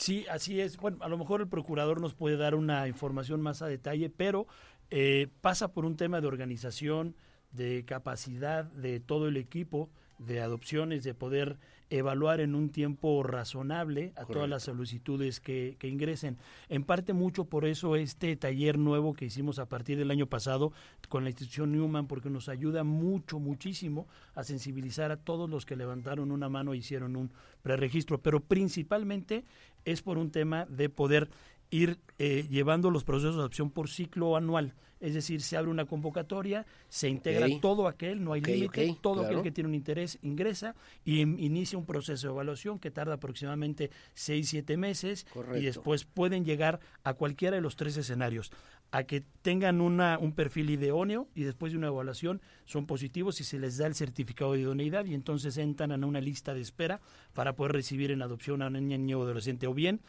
Sí, 0.00 0.24
así 0.30 0.62
es. 0.62 0.78
Bueno, 0.78 0.96
a 1.02 1.08
lo 1.08 1.18
mejor 1.18 1.42
el 1.42 1.48
procurador 1.48 2.00
nos 2.00 2.14
puede 2.14 2.38
dar 2.38 2.54
una 2.54 2.88
información 2.88 3.42
más 3.42 3.60
a 3.60 3.66
detalle, 3.66 4.08
pero 4.08 4.46
eh, 4.90 5.28
pasa 5.42 5.74
por 5.74 5.84
un 5.84 5.98
tema 5.98 6.22
de 6.22 6.26
organización, 6.26 7.14
de 7.52 7.84
capacidad 7.84 8.64
de 8.64 8.98
todo 9.00 9.28
el 9.28 9.36
equipo 9.36 9.90
de 10.18 10.40
adopciones, 10.40 11.04
de 11.04 11.12
poder 11.12 11.58
evaluar 11.90 12.40
en 12.40 12.54
un 12.54 12.70
tiempo 12.70 13.22
razonable 13.22 14.12
a 14.16 14.24
todas 14.24 14.48
las 14.48 14.62
solicitudes 14.62 15.40
que, 15.40 15.76
que, 15.78 15.88
ingresen. 15.88 16.38
En 16.68 16.84
parte 16.84 17.12
mucho 17.12 17.44
por 17.44 17.66
eso 17.66 17.96
este 17.96 18.36
taller 18.36 18.78
nuevo 18.78 19.12
que 19.12 19.26
hicimos 19.26 19.58
a 19.58 19.66
partir 19.66 19.98
del 19.98 20.10
año 20.10 20.26
pasado 20.26 20.72
con 21.08 21.24
la 21.24 21.30
institución 21.30 21.72
Newman, 21.72 22.06
porque 22.06 22.30
nos 22.30 22.48
ayuda 22.48 22.84
mucho, 22.84 23.40
muchísimo 23.40 24.06
a 24.34 24.44
sensibilizar 24.44 25.10
a 25.10 25.16
todos 25.16 25.50
los 25.50 25.66
que 25.66 25.76
levantaron 25.76 26.30
una 26.30 26.48
mano 26.48 26.72
e 26.72 26.78
hicieron 26.78 27.16
un 27.16 27.32
preregistro, 27.62 28.22
pero 28.22 28.40
principalmente 28.40 29.44
es 29.84 30.02
por 30.02 30.18
un 30.18 30.30
tema 30.30 30.66
de 30.66 30.88
poder 30.88 31.28
ir 31.70 31.98
eh, 32.18 32.46
llevando 32.50 32.90
los 32.90 33.04
procesos 33.04 33.36
de 33.36 33.40
adopción 33.40 33.70
por 33.70 33.88
ciclo 33.88 34.36
anual. 34.36 34.74
Es 35.00 35.14
decir, 35.14 35.40
se 35.40 35.56
abre 35.56 35.70
una 35.70 35.86
convocatoria, 35.86 36.66
se 36.90 37.08
integra 37.08 37.46
todo 37.62 37.88
aquel, 37.88 38.22
no 38.22 38.34
hay 38.34 38.42
límite, 38.42 38.98
todo 39.00 39.24
aquel 39.24 39.40
que 39.40 39.50
tiene 39.50 39.68
un 39.68 39.74
interés 39.74 40.18
ingresa 40.20 40.74
y 41.06 41.20
inicia 41.20 41.78
un 41.78 41.86
proceso 41.86 42.26
de 42.26 42.34
evaluación 42.34 42.78
que 42.78 42.90
tarda 42.90 43.14
aproximadamente 43.14 43.90
6, 44.12 44.46
7 44.46 44.76
meses 44.76 45.26
y 45.56 45.62
después 45.62 46.04
pueden 46.04 46.44
llegar 46.44 46.80
a 47.02 47.14
cualquiera 47.14 47.56
de 47.56 47.62
los 47.62 47.76
tres 47.76 47.96
escenarios. 47.96 48.52
A 48.92 49.04
que 49.04 49.22
tengan 49.40 49.80
una, 49.80 50.18
un 50.18 50.32
perfil 50.32 50.68
idóneo 50.68 51.28
y 51.34 51.44
después 51.44 51.72
de 51.72 51.78
una 51.78 51.86
evaluación 51.86 52.42
son 52.66 52.86
positivos 52.86 53.40
y 53.40 53.44
se 53.44 53.58
les 53.58 53.78
da 53.78 53.86
el 53.86 53.94
certificado 53.94 54.52
de 54.52 54.60
idoneidad 54.60 55.06
y 55.06 55.14
entonces 55.14 55.56
entran 55.56 55.92
a 55.92 56.06
una 56.06 56.20
lista 56.20 56.52
de 56.52 56.60
espera 56.60 57.00
para 57.32 57.54
poder 57.54 57.72
recibir 57.72 58.10
en 58.10 58.20
adopción 58.20 58.60
a 58.60 58.66
una 58.66 58.80
niña, 58.80 58.98
niño 58.98 59.20
o 59.20 59.22
adolescente 59.22 59.66
o 59.66 59.72
bien 59.72 60.02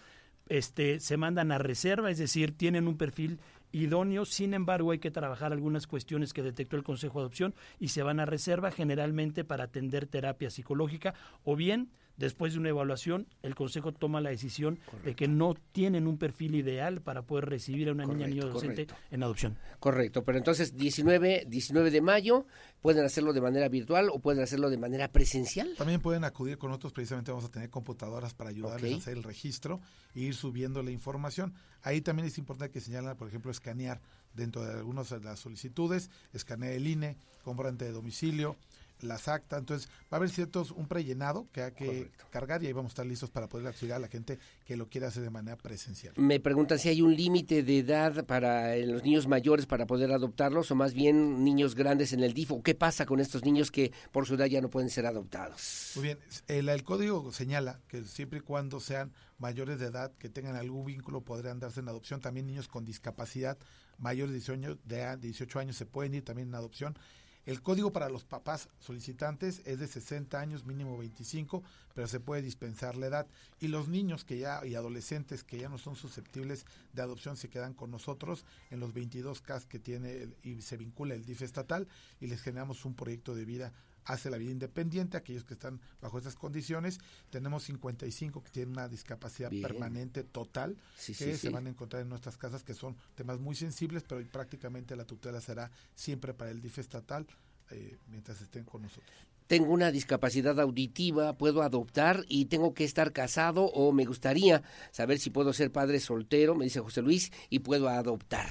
este, 0.49 0.99
se 0.99 1.17
mandan 1.17 1.51
a 1.51 1.57
reserva, 1.57 2.11
es 2.11 2.17
decir, 2.17 2.57
tienen 2.57 2.87
un 2.87 2.97
perfil 2.97 3.39
idóneo, 3.71 4.25
sin 4.25 4.53
embargo 4.53 4.91
hay 4.91 4.99
que 4.99 5.11
trabajar 5.11 5.53
algunas 5.53 5.87
cuestiones 5.87 6.33
que 6.33 6.43
detectó 6.43 6.75
el 6.75 6.83
Consejo 6.83 7.19
de 7.19 7.23
Adopción 7.23 7.55
y 7.79 7.89
se 7.89 8.03
van 8.03 8.19
a 8.19 8.25
reserva 8.25 8.71
generalmente 8.71 9.43
para 9.43 9.65
atender 9.65 10.07
terapia 10.07 10.49
psicológica 10.49 11.13
o 11.43 11.55
bien 11.55 11.89
después 12.21 12.53
de 12.53 12.59
una 12.59 12.69
evaluación, 12.69 13.27
el 13.41 13.55
Consejo 13.55 13.91
toma 13.91 14.21
la 14.21 14.29
decisión 14.29 14.79
de 15.03 15.15
que 15.15 15.27
no 15.27 15.55
tienen 15.71 16.07
un 16.07 16.17
perfil 16.17 16.55
ideal 16.55 17.01
para 17.01 17.23
poder 17.23 17.45
recibir 17.45 17.89
a 17.89 17.91
una 17.91 18.05
niña 18.05 18.27
niño 18.27 18.43
adolescente 18.43 18.87
en 19.09 19.23
adopción. 19.23 19.57
Correcto, 19.79 20.23
pero 20.23 20.37
entonces 20.37 20.77
19, 20.77 21.45
19 21.47 21.91
de 21.91 22.01
mayo 22.01 22.45
pueden 22.81 23.03
hacerlo 23.03 23.33
de 23.33 23.41
manera 23.41 23.67
virtual 23.69 24.09
o 24.11 24.19
pueden 24.19 24.43
hacerlo 24.43 24.69
de 24.69 24.77
manera 24.77 25.11
presencial. 25.11 25.73
También 25.77 25.99
pueden 25.99 26.23
acudir 26.23 26.57
con 26.57 26.69
nosotros, 26.69 26.93
precisamente 26.93 27.31
vamos 27.31 27.45
a 27.45 27.51
tener 27.51 27.69
computadoras 27.69 28.33
para 28.33 28.51
ayudarles 28.51 28.93
a 28.93 28.97
hacer 28.97 29.17
el 29.17 29.23
registro 29.23 29.81
e 30.13 30.21
ir 30.21 30.35
subiendo 30.35 30.83
la 30.83 30.91
información. 30.91 31.53
Ahí 31.81 32.01
también 32.01 32.27
es 32.27 32.37
importante 32.37 32.71
que 32.71 32.81
señalan, 32.81 33.17
por 33.17 33.27
ejemplo, 33.27 33.51
escanear 33.51 33.99
dentro 34.33 34.63
de 34.63 34.73
algunas 34.73 35.09
de 35.09 35.19
las 35.19 35.39
solicitudes, 35.39 36.09
escanear 36.33 36.73
el 36.73 36.87
INE, 36.87 37.17
comprante 37.43 37.85
de 37.85 37.91
domicilio, 37.91 38.55
las 39.03 39.27
actas, 39.27 39.59
entonces 39.59 39.89
va 40.03 40.11
a 40.11 40.15
haber 40.17 40.29
ciertos, 40.29 40.71
un 40.71 40.87
prellenado 40.87 41.47
que 41.51 41.63
hay 41.63 41.71
que 41.71 42.11
cargar 42.29 42.63
y 42.63 42.67
ahí 42.67 42.73
vamos 42.73 42.91
a 42.91 42.93
estar 42.93 43.05
listos 43.05 43.29
para 43.29 43.47
poder 43.47 43.67
acceder 43.67 43.93
a 43.93 43.99
la 43.99 44.07
gente 44.07 44.39
que 44.65 44.77
lo 44.77 44.87
quiera 44.87 45.07
hacer 45.07 45.23
de 45.23 45.29
manera 45.29 45.57
presencial. 45.57 46.13
Me 46.17 46.39
preguntan 46.39 46.79
si 46.79 46.89
hay 46.89 47.01
un 47.01 47.15
límite 47.15 47.63
de 47.63 47.79
edad 47.79 48.25
para 48.25 48.75
los 48.77 49.03
niños 49.03 49.27
mayores 49.27 49.65
para 49.65 49.85
poder 49.85 50.11
adoptarlos 50.11 50.71
o 50.71 50.75
más 50.75 50.93
bien 50.93 51.43
niños 51.43 51.75
grandes 51.75 52.13
en 52.13 52.23
el 52.23 52.33
DIF 52.33 52.51
o. 52.51 52.61
Qué 52.61 52.75
pasa 52.75 53.05
con 53.05 53.19
estos 53.19 53.43
niños 53.43 53.71
que 53.71 53.91
por 54.11 54.25
su 54.25 54.35
edad 54.35 54.45
ya 54.45 54.61
no 54.61 54.69
pueden 54.69 54.89
ser 54.89 55.05
adoptados. 55.05 55.93
Muy 55.95 56.03
bien, 56.03 56.19
el, 56.47 56.69
el 56.69 56.83
código 56.83 57.31
señala 57.31 57.79
que 57.87 58.03
siempre 58.03 58.39
y 58.39 58.41
cuando 58.41 58.79
sean 58.79 59.11
mayores 59.37 59.79
de 59.79 59.87
edad 59.87 60.11
que 60.19 60.29
tengan 60.29 60.55
algún 60.55 60.85
vínculo 60.85 61.21
podrían 61.21 61.59
darse 61.59 61.79
en 61.79 61.89
adopción, 61.89 62.21
también 62.21 62.45
niños 62.45 62.67
con 62.67 62.85
discapacidad 62.85 63.57
mayores 64.01 64.31
de 64.31 64.39
18 64.39 64.53
años, 64.53 64.77
de 64.85 65.17
18 65.17 65.59
años 65.59 65.77
se 65.77 65.85
pueden 65.85 66.13
ir 66.15 66.23
también 66.23 66.49
en 66.49 66.55
adopción 66.55 66.97
el 67.45 67.61
código 67.61 67.91
para 67.91 68.09
los 68.09 68.23
papás 68.23 68.69
solicitantes 68.79 69.61
es 69.65 69.79
de 69.79 69.87
60 69.87 70.39
años, 70.39 70.65
mínimo 70.65 70.97
25, 70.97 71.63
pero 71.95 72.07
se 72.07 72.19
puede 72.19 72.43
dispensar 72.43 72.95
la 72.95 73.07
edad. 73.07 73.27
Y 73.59 73.67
los 73.67 73.87
niños 73.87 74.23
que 74.23 74.37
ya 74.37 74.65
y 74.65 74.75
adolescentes 74.75 75.43
que 75.43 75.57
ya 75.57 75.67
no 75.67 75.79
son 75.79 75.95
susceptibles 75.95 76.65
de 76.93 77.01
adopción 77.01 77.37
se 77.37 77.49
quedan 77.49 77.73
con 77.73 77.89
nosotros 77.89 78.45
en 78.69 78.79
los 78.79 78.93
22 78.93 79.41
CAS 79.41 79.65
que 79.65 79.79
tiene 79.79 80.29
y 80.43 80.61
se 80.61 80.77
vincula 80.77 81.15
el 81.15 81.25
DIF 81.25 81.41
estatal 81.41 81.87
y 82.19 82.27
les 82.27 82.41
generamos 82.41 82.85
un 82.85 82.93
proyecto 82.93 83.33
de 83.33 83.45
vida 83.45 83.73
hace 84.05 84.29
la 84.29 84.37
vida 84.37 84.51
independiente, 84.51 85.17
aquellos 85.17 85.43
que 85.43 85.53
están 85.53 85.79
bajo 86.01 86.17
estas 86.17 86.35
condiciones. 86.35 86.99
Tenemos 87.29 87.63
55 87.63 88.43
que 88.43 88.49
tienen 88.49 88.73
una 88.73 88.87
discapacidad 88.87 89.51
permanente 89.61 90.23
total, 90.23 90.77
que 91.05 91.37
se 91.37 91.49
van 91.49 91.67
a 91.67 91.69
encontrar 91.69 92.01
en 92.01 92.09
nuestras 92.09 92.37
casas, 92.37 92.63
que 92.63 92.73
son 92.73 92.95
temas 93.15 93.39
muy 93.39 93.55
sensibles, 93.55 94.03
pero 94.07 94.25
prácticamente 94.31 94.95
la 94.95 95.05
tutela 95.05 95.41
será 95.41 95.71
siempre 95.95 96.33
para 96.33 96.51
el 96.51 96.61
DIF 96.61 96.79
estatal 96.79 97.27
eh, 97.71 97.97
mientras 98.07 98.41
estén 98.41 98.63
con 98.63 98.81
nosotros. 98.81 99.11
Tengo 99.47 99.73
una 99.73 99.91
discapacidad 99.91 100.59
auditiva, 100.61 101.37
puedo 101.37 101.61
adoptar 101.61 102.23
y 102.29 102.45
tengo 102.45 102.73
que 102.73 102.85
estar 102.85 103.11
casado 103.11 103.65
o 103.65 103.91
me 103.91 104.05
gustaría 104.05 104.63
saber 104.91 105.19
si 105.19 105.29
puedo 105.29 105.51
ser 105.51 105.71
padre 105.73 105.99
soltero, 105.99 106.55
me 106.55 106.65
dice 106.65 106.79
José 106.79 107.01
Luis, 107.01 107.31
y 107.49 107.59
puedo 107.59 107.89
adoptar. 107.89 108.47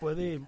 Puede 0.00 0.40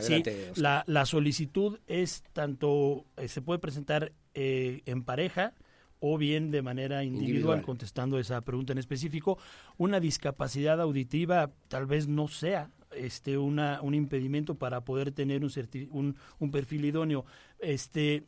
sí, 0.00 0.22
la, 0.56 0.84
la, 0.86 1.06
solicitud 1.06 1.78
es 1.86 2.22
tanto, 2.32 3.04
eh, 3.16 3.28
se 3.28 3.42
puede 3.42 3.58
presentar 3.58 4.12
eh, 4.34 4.82
en 4.86 5.04
pareja 5.04 5.54
o 6.00 6.16
bien 6.16 6.50
de 6.50 6.62
manera 6.62 7.04
individual, 7.04 7.62
contestando 7.62 8.18
esa 8.18 8.40
pregunta 8.40 8.72
en 8.72 8.78
específico. 8.78 9.38
Una 9.76 10.00
discapacidad 10.00 10.80
auditiva 10.80 11.50
tal 11.68 11.86
vez 11.86 12.06
no 12.08 12.28
sea 12.28 12.70
este 12.94 13.36
una, 13.36 13.80
un 13.82 13.94
impedimento 13.94 14.54
para 14.54 14.82
poder 14.82 15.12
tener 15.12 15.44
un, 15.44 15.50
un, 15.90 16.16
un 16.38 16.50
perfil 16.50 16.84
idóneo. 16.84 17.24
Este, 17.58 18.24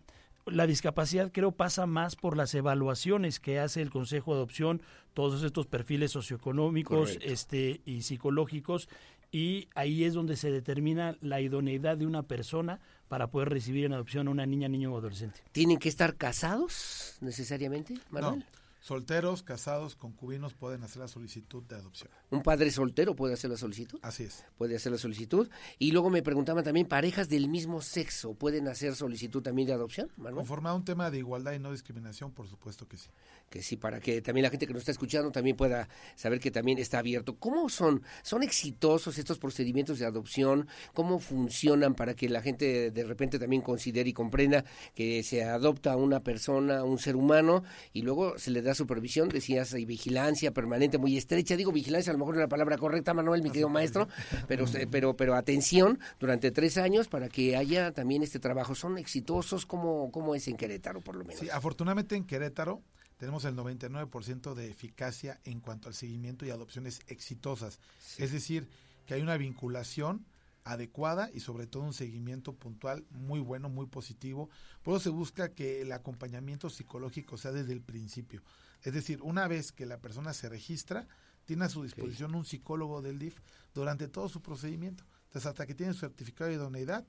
la 0.46 0.66
discapacidad 0.66 1.30
creo 1.32 1.52
pasa 1.52 1.86
más 1.86 2.16
por 2.16 2.36
las 2.36 2.54
evaluaciones 2.54 3.40
que 3.40 3.58
hace 3.58 3.82
el 3.82 3.90
Consejo 3.90 4.32
de 4.32 4.38
Adopción, 4.38 4.82
todos 5.14 5.42
estos 5.42 5.66
perfiles 5.66 6.12
socioeconómicos 6.12 7.18
este, 7.22 7.80
y 7.84 8.02
psicológicos, 8.02 8.88
y 9.32 9.68
ahí 9.74 10.04
es 10.04 10.14
donde 10.14 10.36
se 10.36 10.50
determina 10.50 11.16
la 11.20 11.40
idoneidad 11.40 11.96
de 11.96 12.06
una 12.06 12.22
persona 12.22 12.80
para 13.08 13.28
poder 13.28 13.48
recibir 13.48 13.84
en 13.84 13.92
adopción 13.92 14.28
a 14.28 14.30
una 14.30 14.46
niña, 14.46 14.68
niño 14.68 14.92
o 14.92 14.98
adolescente. 14.98 15.40
¿Tienen 15.52 15.78
que 15.78 15.88
estar 15.88 16.16
casados 16.16 17.16
necesariamente, 17.20 17.94
Manuel? 18.10 18.44
Solteros, 18.80 19.42
casados, 19.42 19.94
concubinos 19.94 20.54
pueden 20.54 20.82
hacer 20.82 21.02
la 21.02 21.08
solicitud 21.08 21.62
de 21.64 21.76
adopción. 21.76 22.10
¿Un 22.30 22.42
padre 22.42 22.70
soltero 22.70 23.14
puede 23.14 23.34
hacer 23.34 23.50
la 23.50 23.58
solicitud? 23.58 23.98
Así 24.00 24.22
es. 24.22 24.44
Puede 24.56 24.76
hacer 24.76 24.90
la 24.90 24.96
solicitud. 24.96 25.50
Y 25.78 25.92
luego 25.92 26.08
me 26.08 26.22
preguntaban 26.22 26.64
también, 26.64 26.86
¿parejas 26.86 27.28
del 27.28 27.48
mismo 27.48 27.82
sexo 27.82 28.32
pueden 28.32 28.68
hacer 28.68 28.94
solicitud 28.96 29.42
también 29.42 29.68
de 29.68 29.74
adopción? 29.74 30.10
Conforme 30.34 30.70
a 30.70 30.74
un 30.74 30.84
tema 30.84 31.10
de 31.10 31.18
igualdad 31.18 31.52
y 31.52 31.58
no 31.58 31.72
discriminación, 31.72 32.32
por 32.32 32.48
supuesto 32.48 32.88
que 32.88 32.96
sí. 32.96 33.10
Que 33.50 33.62
sí, 33.62 33.76
para 33.76 34.00
que 34.00 34.22
también 34.22 34.44
la 34.44 34.50
gente 34.50 34.66
que 34.66 34.72
nos 34.72 34.80
está 34.80 34.92
escuchando 34.92 35.30
también 35.30 35.56
pueda 35.56 35.88
saber 36.14 36.40
que 36.40 36.50
también 36.50 36.78
está 36.78 37.00
abierto. 37.00 37.36
¿Cómo 37.36 37.68
son? 37.68 38.02
¿Son 38.22 38.42
exitosos 38.42 39.18
estos 39.18 39.38
procedimientos 39.38 39.98
de 39.98 40.06
adopción? 40.06 40.68
¿Cómo 40.94 41.18
funcionan 41.18 41.94
para 41.94 42.14
que 42.14 42.30
la 42.30 42.40
gente 42.40 42.90
de 42.90 43.04
repente 43.04 43.38
también 43.38 43.60
considere 43.60 44.08
y 44.08 44.14
comprenda 44.14 44.64
que 44.94 45.22
se 45.22 45.44
adopta 45.44 45.92
a 45.92 45.96
una 45.96 46.22
persona, 46.22 46.84
un 46.84 46.98
ser 46.98 47.16
humano, 47.16 47.62
y 47.92 48.02
luego 48.02 48.38
se 48.38 48.50
le 48.50 48.62
da 48.62 48.69
supervisión, 48.74 49.28
decías, 49.28 49.74
y 49.74 49.84
vigilancia 49.84 50.52
permanente 50.52 50.98
muy 50.98 51.16
estrecha. 51.16 51.56
Digo 51.56 51.72
vigilancia, 51.72 52.10
a 52.10 52.14
lo 52.14 52.18
mejor 52.18 52.34
no 52.34 52.40
es 52.40 52.44
la 52.44 52.48
palabra 52.48 52.78
correcta, 52.78 53.14
Manuel, 53.14 53.42
mi 53.42 53.50
querido 53.50 53.68
maestro, 53.68 54.08
pero, 54.48 54.66
pero, 54.90 55.16
pero 55.16 55.34
atención 55.34 55.98
durante 56.18 56.50
tres 56.50 56.78
años 56.78 57.08
para 57.08 57.28
que 57.28 57.56
haya 57.56 57.92
también 57.92 58.22
este 58.22 58.38
trabajo. 58.38 58.74
¿Son 58.74 58.98
exitosos? 58.98 59.66
¿Cómo, 59.66 60.10
cómo 60.12 60.34
es 60.34 60.48
en 60.48 60.56
Querétaro, 60.56 61.00
por 61.00 61.16
lo 61.16 61.24
menos? 61.24 61.40
Sí, 61.40 61.48
afortunadamente 61.50 62.16
en 62.16 62.24
Querétaro 62.24 62.82
tenemos 63.16 63.44
el 63.44 63.54
99% 63.54 64.54
de 64.54 64.70
eficacia 64.70 65.38
en 65.44 65.60
cuanto 65.60 65.88
al 65.88 65.94
seguimiento 65.94 66.46
y 66.46 66.50
adopciones 66.50 67.00
exitosas. 67.06 67.78
Es 68.16 68.32
decir, 68.32 68.68
que 69.06 69.14
hay 69.14 69.22
una 69.22 69.36
vinculación 69.36 70.24
adecuada 70.72 71.30
y 71.32 71.40
sobre 71.40 71.66
todo 71.66 71.82
un 71.82 71.94
seguimiento 71.94 72.54
puntual 72.54 73.04
muy 73.10 73.40
bueno, 73.40 73.68
muy 73.68 73.86
positivo. 73.86 74.50
Por 74.82 74.94
eso 74.94 75.04
se 75.04 75.10
busca 75.10 75.52
que 75.52 75.82
el 75.82 75.92
acompañamiento 75.92 76.70
psicológico 76.70 77.36
sea 77.36 77.52
desde 77.52 77.72
el 77.72 77.82
principio. 77.82 78.42
Es 78.82 78.94
decir, 78.94 79.20
una 79.22 79.48
vez 79.48 79.72
que 79.72 79.86
la 79.86 79.98
persona 79.98 80.32
se 80.32 80.48
registra, 80.48 81.06
tiene 81.44 81.64
a 81.64 81.68
su 81.68 81.82
disposición 81.82 82.34
un 82.34 82.44
psicólogo 82.44 83.02
del 83.02 83.18
DIF 83.18 83.38
durante 83.74 84.08
todo 84.08 84.28
su 84.28 84.40
procedimiento. 84.42 85.04
Entonces, 85.24 85.46
hasta 85.46 85.66
que 85.66 85.74
tiene 85.74 85.92
su 85.92 86.00
certificado 86.00 86.48
de 86.48 86.56
idoneidad, 86.56 87.06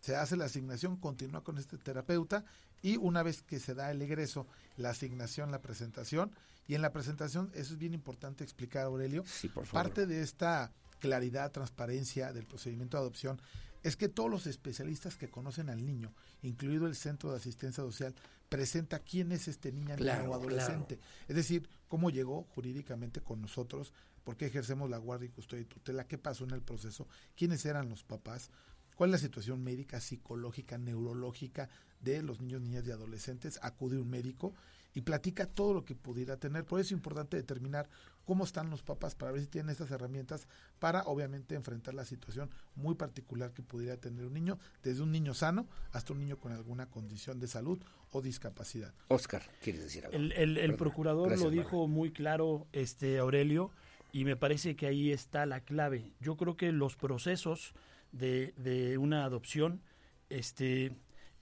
se 0.00 0.16
hace 0.16 0.36
la 0.36 0.46
asignación, 0.46 0.96
continúa 0.96 1.44
con 1.44 1.58
este 1.58 1.78
terapeuta 1.78 2.44
y 2.82 2.96
una 2.96 3.22
vez 3.22 3.42
que 3.42 3.60
se 3.60 3.74
da 3.74 3.90
el 3.90 4.02
egreso, 4.02 4.46
la 4.76 4.90
asignación, 4.90 5.50
la 5.50 5.62
presentación, 5.62 6.32
y 6.66 6.74
en 6.74 6.82
la 6.82 6.92
presentación, 6.92 7.50
eso 7.54 7.74
es 7.74 7.78
bien 7.78 7.94
importante 7.94 8.44
explicar, 8.44 8.84
Aurelio, 8.84 9.24
parte 9.72 10.06
de 10.06 10.22
esta 10.22 10.72
claridad, 11.02 11.50
transparencia 11.50 12.32
del 12.32 12.46
procedimiento 12.46 12.96
de 12.96 13.00
adopción 13.00 13.42
es 13.82 13.96
que 13.96 14.08
todos 14.08 14.30
los 14.30 14.46
especialistas 14.46 15.16
que 15.16 15.28
conocen 15.28 15.68
al 15.68 15.84
niño, 15.84 16.14
incluido 16.42 16.86
el 16.86 16.94
Centro 16.94 17.32
de 17.32 17.38
Asistencia 17.38 17.82
Social, 17.82 18.14
presenta 18.48 19.00
quién 19.00 19.32
es 19.32 19.48
este 19.48 19.72
niño 19.72 19.96
o 20.28 20.34
adolescente. 20.34 21.00
Es 21.26 21.34
decir, 21.34 21.68
cómo 21.88 22.10
llegó 22.10 22.44
jurídicamente 22.54 23.20
con 23.20 23.42
nosotros, 23.42 23.92
por 24.22 24.36
qué 24.36 24.46
ejercemos 24.46 24.88
la 24.88 24.98
guardia 24.98 25.26
y 25.26 25.30
custodia 25.30 25.62
y 25.62 25.66
tutela, 25.66 26.06
qué 26.06 26.18
pasó 26.18 26.44
en 26.44 26.52
el 26.52 26.62
proceso, 26.62 27.08
quiénes 27.36 27.66
eran 27.66 27.88
los 27.88 28.04
papás, 28.04 28.50
cuál 28.94 29.10
es 29.10 29.12
la 29.12 29.26
situación 29.26 29.64
médica, 29.64 30.00
psicológica, 30.00 30.78
neurológica 30.78 31.68
de 32.00 32.22
los 32.22 32.40
niños, 32.40 32.62
niñas 32.62 32.86
y 32.86 32.92
adolescentes. 32.92 33.58
Acude 33.60 33.98
un 33.98 34.08
médico 34.08 34.54
y 34.94 35.02
platica 35.02 35.46
todo 35.46 35.74
lo 35.74 35.84
que 35.84 35.94
pudiera 35.94 36.36
tener. 36.36 36.64
Por 36.64 36.80
eso 36.80 36.88
es 36.88 36.92
importante 36.92 37.36
determinar 37.36 37.88
cómo 38.24 38.44
están 38.44 38.70
los 38.70 38.82
papás 38.82 39.14
para 39.14 39.32
ver 39.32 39.40
si 39.40 39.46
tienen 39.46 39.70
estas 39.70 39.90
herramientas 39.90 40.46
para 40.78 41.02
obviamente 41.04 41.54
enfrentar 41.54 41.94
la 41.94 42.04
situación 42.04 42.50
muy 42.74 42.94
particular 42.94 43.52
que 43.52 43.62
pudiera 43.62 43.96
tener 43.96 44.24
un 44.24 44.34
niño, 44.34 44.58
desde 44.82 45.02
un 45.02 45.12
niño 45.12 45.34
sano 45.34 45.66
hasta 45.92 46.12
un 46.12 46.20
niño 46.20 46.38
con 46.38 46.52
alguna 46.52 46.86
condición 46.86 47.40
de 47.40 47.48
salud 47.48 47.82
o 48.10 48.22
discapacidad. 48.22 48.94
Oscar, 49.08 49.42
¿quieres 49.60 49.82
decir 49.82 50.04
algo? 50.04 50.16
El, 50.18 50.76
procurador 50.76 51.36
lo 51.38 51.50
dijo 51.50 51.88
muy 51.88 52.12
claro, 52.12 52.66
este 52.72 53.18
Aurelio, 53.18 53.70
y 54.12 54.24
me 54.24 54.36
parece 54.36 54.76
que 54.76 54.86
ahí 54.86 55.10
está 55.10 55.46
la 55.46 55.60
clave. 55.60 56.12
Yo 56.20 56.36
creo 56.36 56.56
que 56.56 56.70
los 56.70 56.96
procesos 56.96 57.72
de, 58.12 58.52
de 58.58 58.98
una 58.98 59.24
adopción, 59.24 59.80
este, 60.28 60.92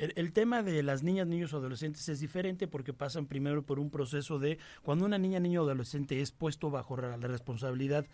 el, 0.01 0.33
tema 0.33 0.63
de 0.63 0.83
las 0.83 1.03
niñas, 1.03 1.27
niños 1.27 1.53
o 1.53 1.59
adolescentes 1.59 2.09
es 2.09 2.21
diferente 2.21 2.67
porque 2.67 2.93
pasan 2.93 3.27
primero 3.27 3.63
por 3.63 3.79
un 3.79 3.91
proceso 3.91 4.39
de 4.39 4.59
cuando 4.83 5.05
una 5.05 5.19
niña, 5.19 5.41
niño 5.41 5.63
o 5.63 5.65
adolescente 5.65 6.21
es 6.21 6.33
puesto 6.33 6.71
bajo 6.71 6.97
la 6.97 7.17
responsabilidad 7.17 8.07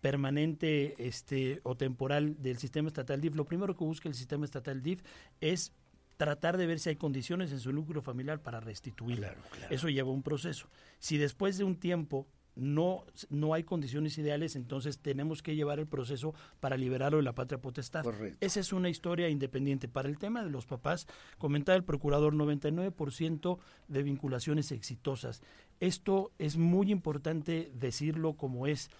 permanente 0.00 0.94
este 0.98 1.60
o 1.62 1.76
temporal 1.76 2.42
del 2.42 2.58
sistema 2.58 2.88
estatal 2.88 3.20
DIF, 3.20 3.36
lo 3.36 3.46
primero 3.46 3.76
que 3.76 3.84
busca 3.84 4.08
el 4.08 4.14
sistema 4.14 4.44
estatal 4.44 4.82
DIF 4.82 5.02
es 5.40 5.72
tratar 6.16 6.56
de 6.56 6.66
ver 6.66 6.78
si 6.78 6.90
hay 6.90 6.96
condiciones 6.96 7.52
en 7.52 7.60
su 7.60 7.72
núcleo 7.72 8.02
familiar 8.02 8.40
para 8.42 8.60
restituirla. 8.60 9.34
Eso 9.70 9.88
lleva 9.88 10.10
un 10.10 10.22
proceso. 10.22 10.68
Si 10.98 11.16
después 11.18 11.58
de 11.58 11.64
un 11.64 11.76
tiempo 11.76 12.26
no, 12.56 13.04
no 13.30 13.54
hay 13.54 13.64
condiciones 13.64 14.16
ideales, 14.18 14.56
entonces 14.56 14.98
tenemos 14.98 15.42
que 15.42 15.56
llevar 15.56 15.78
el 15.78 15.86
proceso 15.86 16.34
para 16.60 16.76
liberarlo 16.76 17.18
de 17.18 17.24
la 17.24 17.34
patria 17.34 17.60
potestad. 17.60 18.04
Esa 18.40 18.60
es 18.60 18.72
una 18.72 18.88
historia 18.88 19.28
independiente. 19.28 19.88
Para 19.88 20.08
el 20.08 20.18
tema 20.18 20.42
de 20.42 20.50
los 20.50 20.66
papás, 20.66 21.06
comentaba 21.38 21.76
el 21.76 21.84
procurador, 21.84 22.34
99% 22.34 23.58
de 23.88 24.02
vinculaciones 24.02 24.72
exitosas. 24.72 25.42
Esto 25.80 26.32
es 26.38 26.56
muy 26.56 26.90
importante 26.90 27.70
decirlo 27.74 28.34
como 28.34 28.66
es 28.66 28.90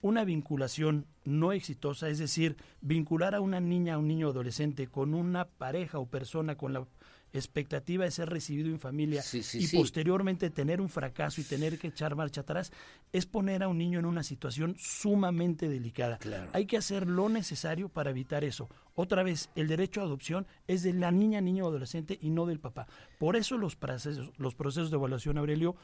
una 0.00 0.24
vinculación 0.24 1.06
no 1.24 1.52
exitosa, 1.52 2.08
es 2.08 2.18
decir, 2.18 2.56
vincular 2.80 3.36
a 3.36 3.40
una 3.40 3.60
niña, 3.60 3.94
a 3.94 3.98
un 3.98 4.08
niño 4.08 4.28
adolescente 4.28 4.88
con 4.88 5.14
una 5.14 5.44
pareja 5.44 5.98
o 6.00 6.06
persona 6.06 6.56
con 6.56 6.72
la 6.72 6.84
expectativa 7.32 8.04
de 8.04 8.10
ser 8.10 8.28
recibido 8.28 8.68
en 8.68 8.78
familia 8.78 9.22
y 9.54 9.68
posteriormente 9.68 10.50
tener 10.50 10.80
un 10.80 10.88
fracaso 10.88 11.40
y 11.40 11.44
tener 11.44 11.78
que 11.78 11.88
echar 11.88 12.14
marcha 12.14 12.42
atrás, 12.42 12.72
es 13.12 13.26
poner 13.26 13.62
a 13.62 13.68
un 13.68 13.78
niño 13.78 13.98
en 13.98 14.04
una 14.04 14.22
situación 14.22 14.76
sumamente 14.78 15.68
delicada. 15.68 16.18
Hay 16.52 16.66
que 16.66 16.76
hacer 16.76 17.06
lo 17.06 17.28
necesario 17.28 17.88
para 17.88 18.10
evitar 18.10 18.44
eso. 18.44 18.68
Otra 18.94 19.22
vez, 19.22 19.50
el 19.54 19.68
derecho 19.68 20.00
a 20.00 20.04
adopción 20.04 20.46
es 20.66 20.82
de 20.82 20.92
la 20.92 21.10
niña, 21.10 21.40
niño 21.40 21.64
o 21.64 21.68
adolescente 21.68 22.18
y 22.20 22.30
no 22.30 22.46
del 22.46 22.60
papá. 22.60 22.86
Por 23.18 23.36
eso 23.36 23.56
los 23.56 23.76
procesos, 23.76 24.30
los 24.38 24.54
procesos 24.54 24.90
de 24.90 24.96
evaluación, 24.96 25.38
Aurelio, 25.38 25.76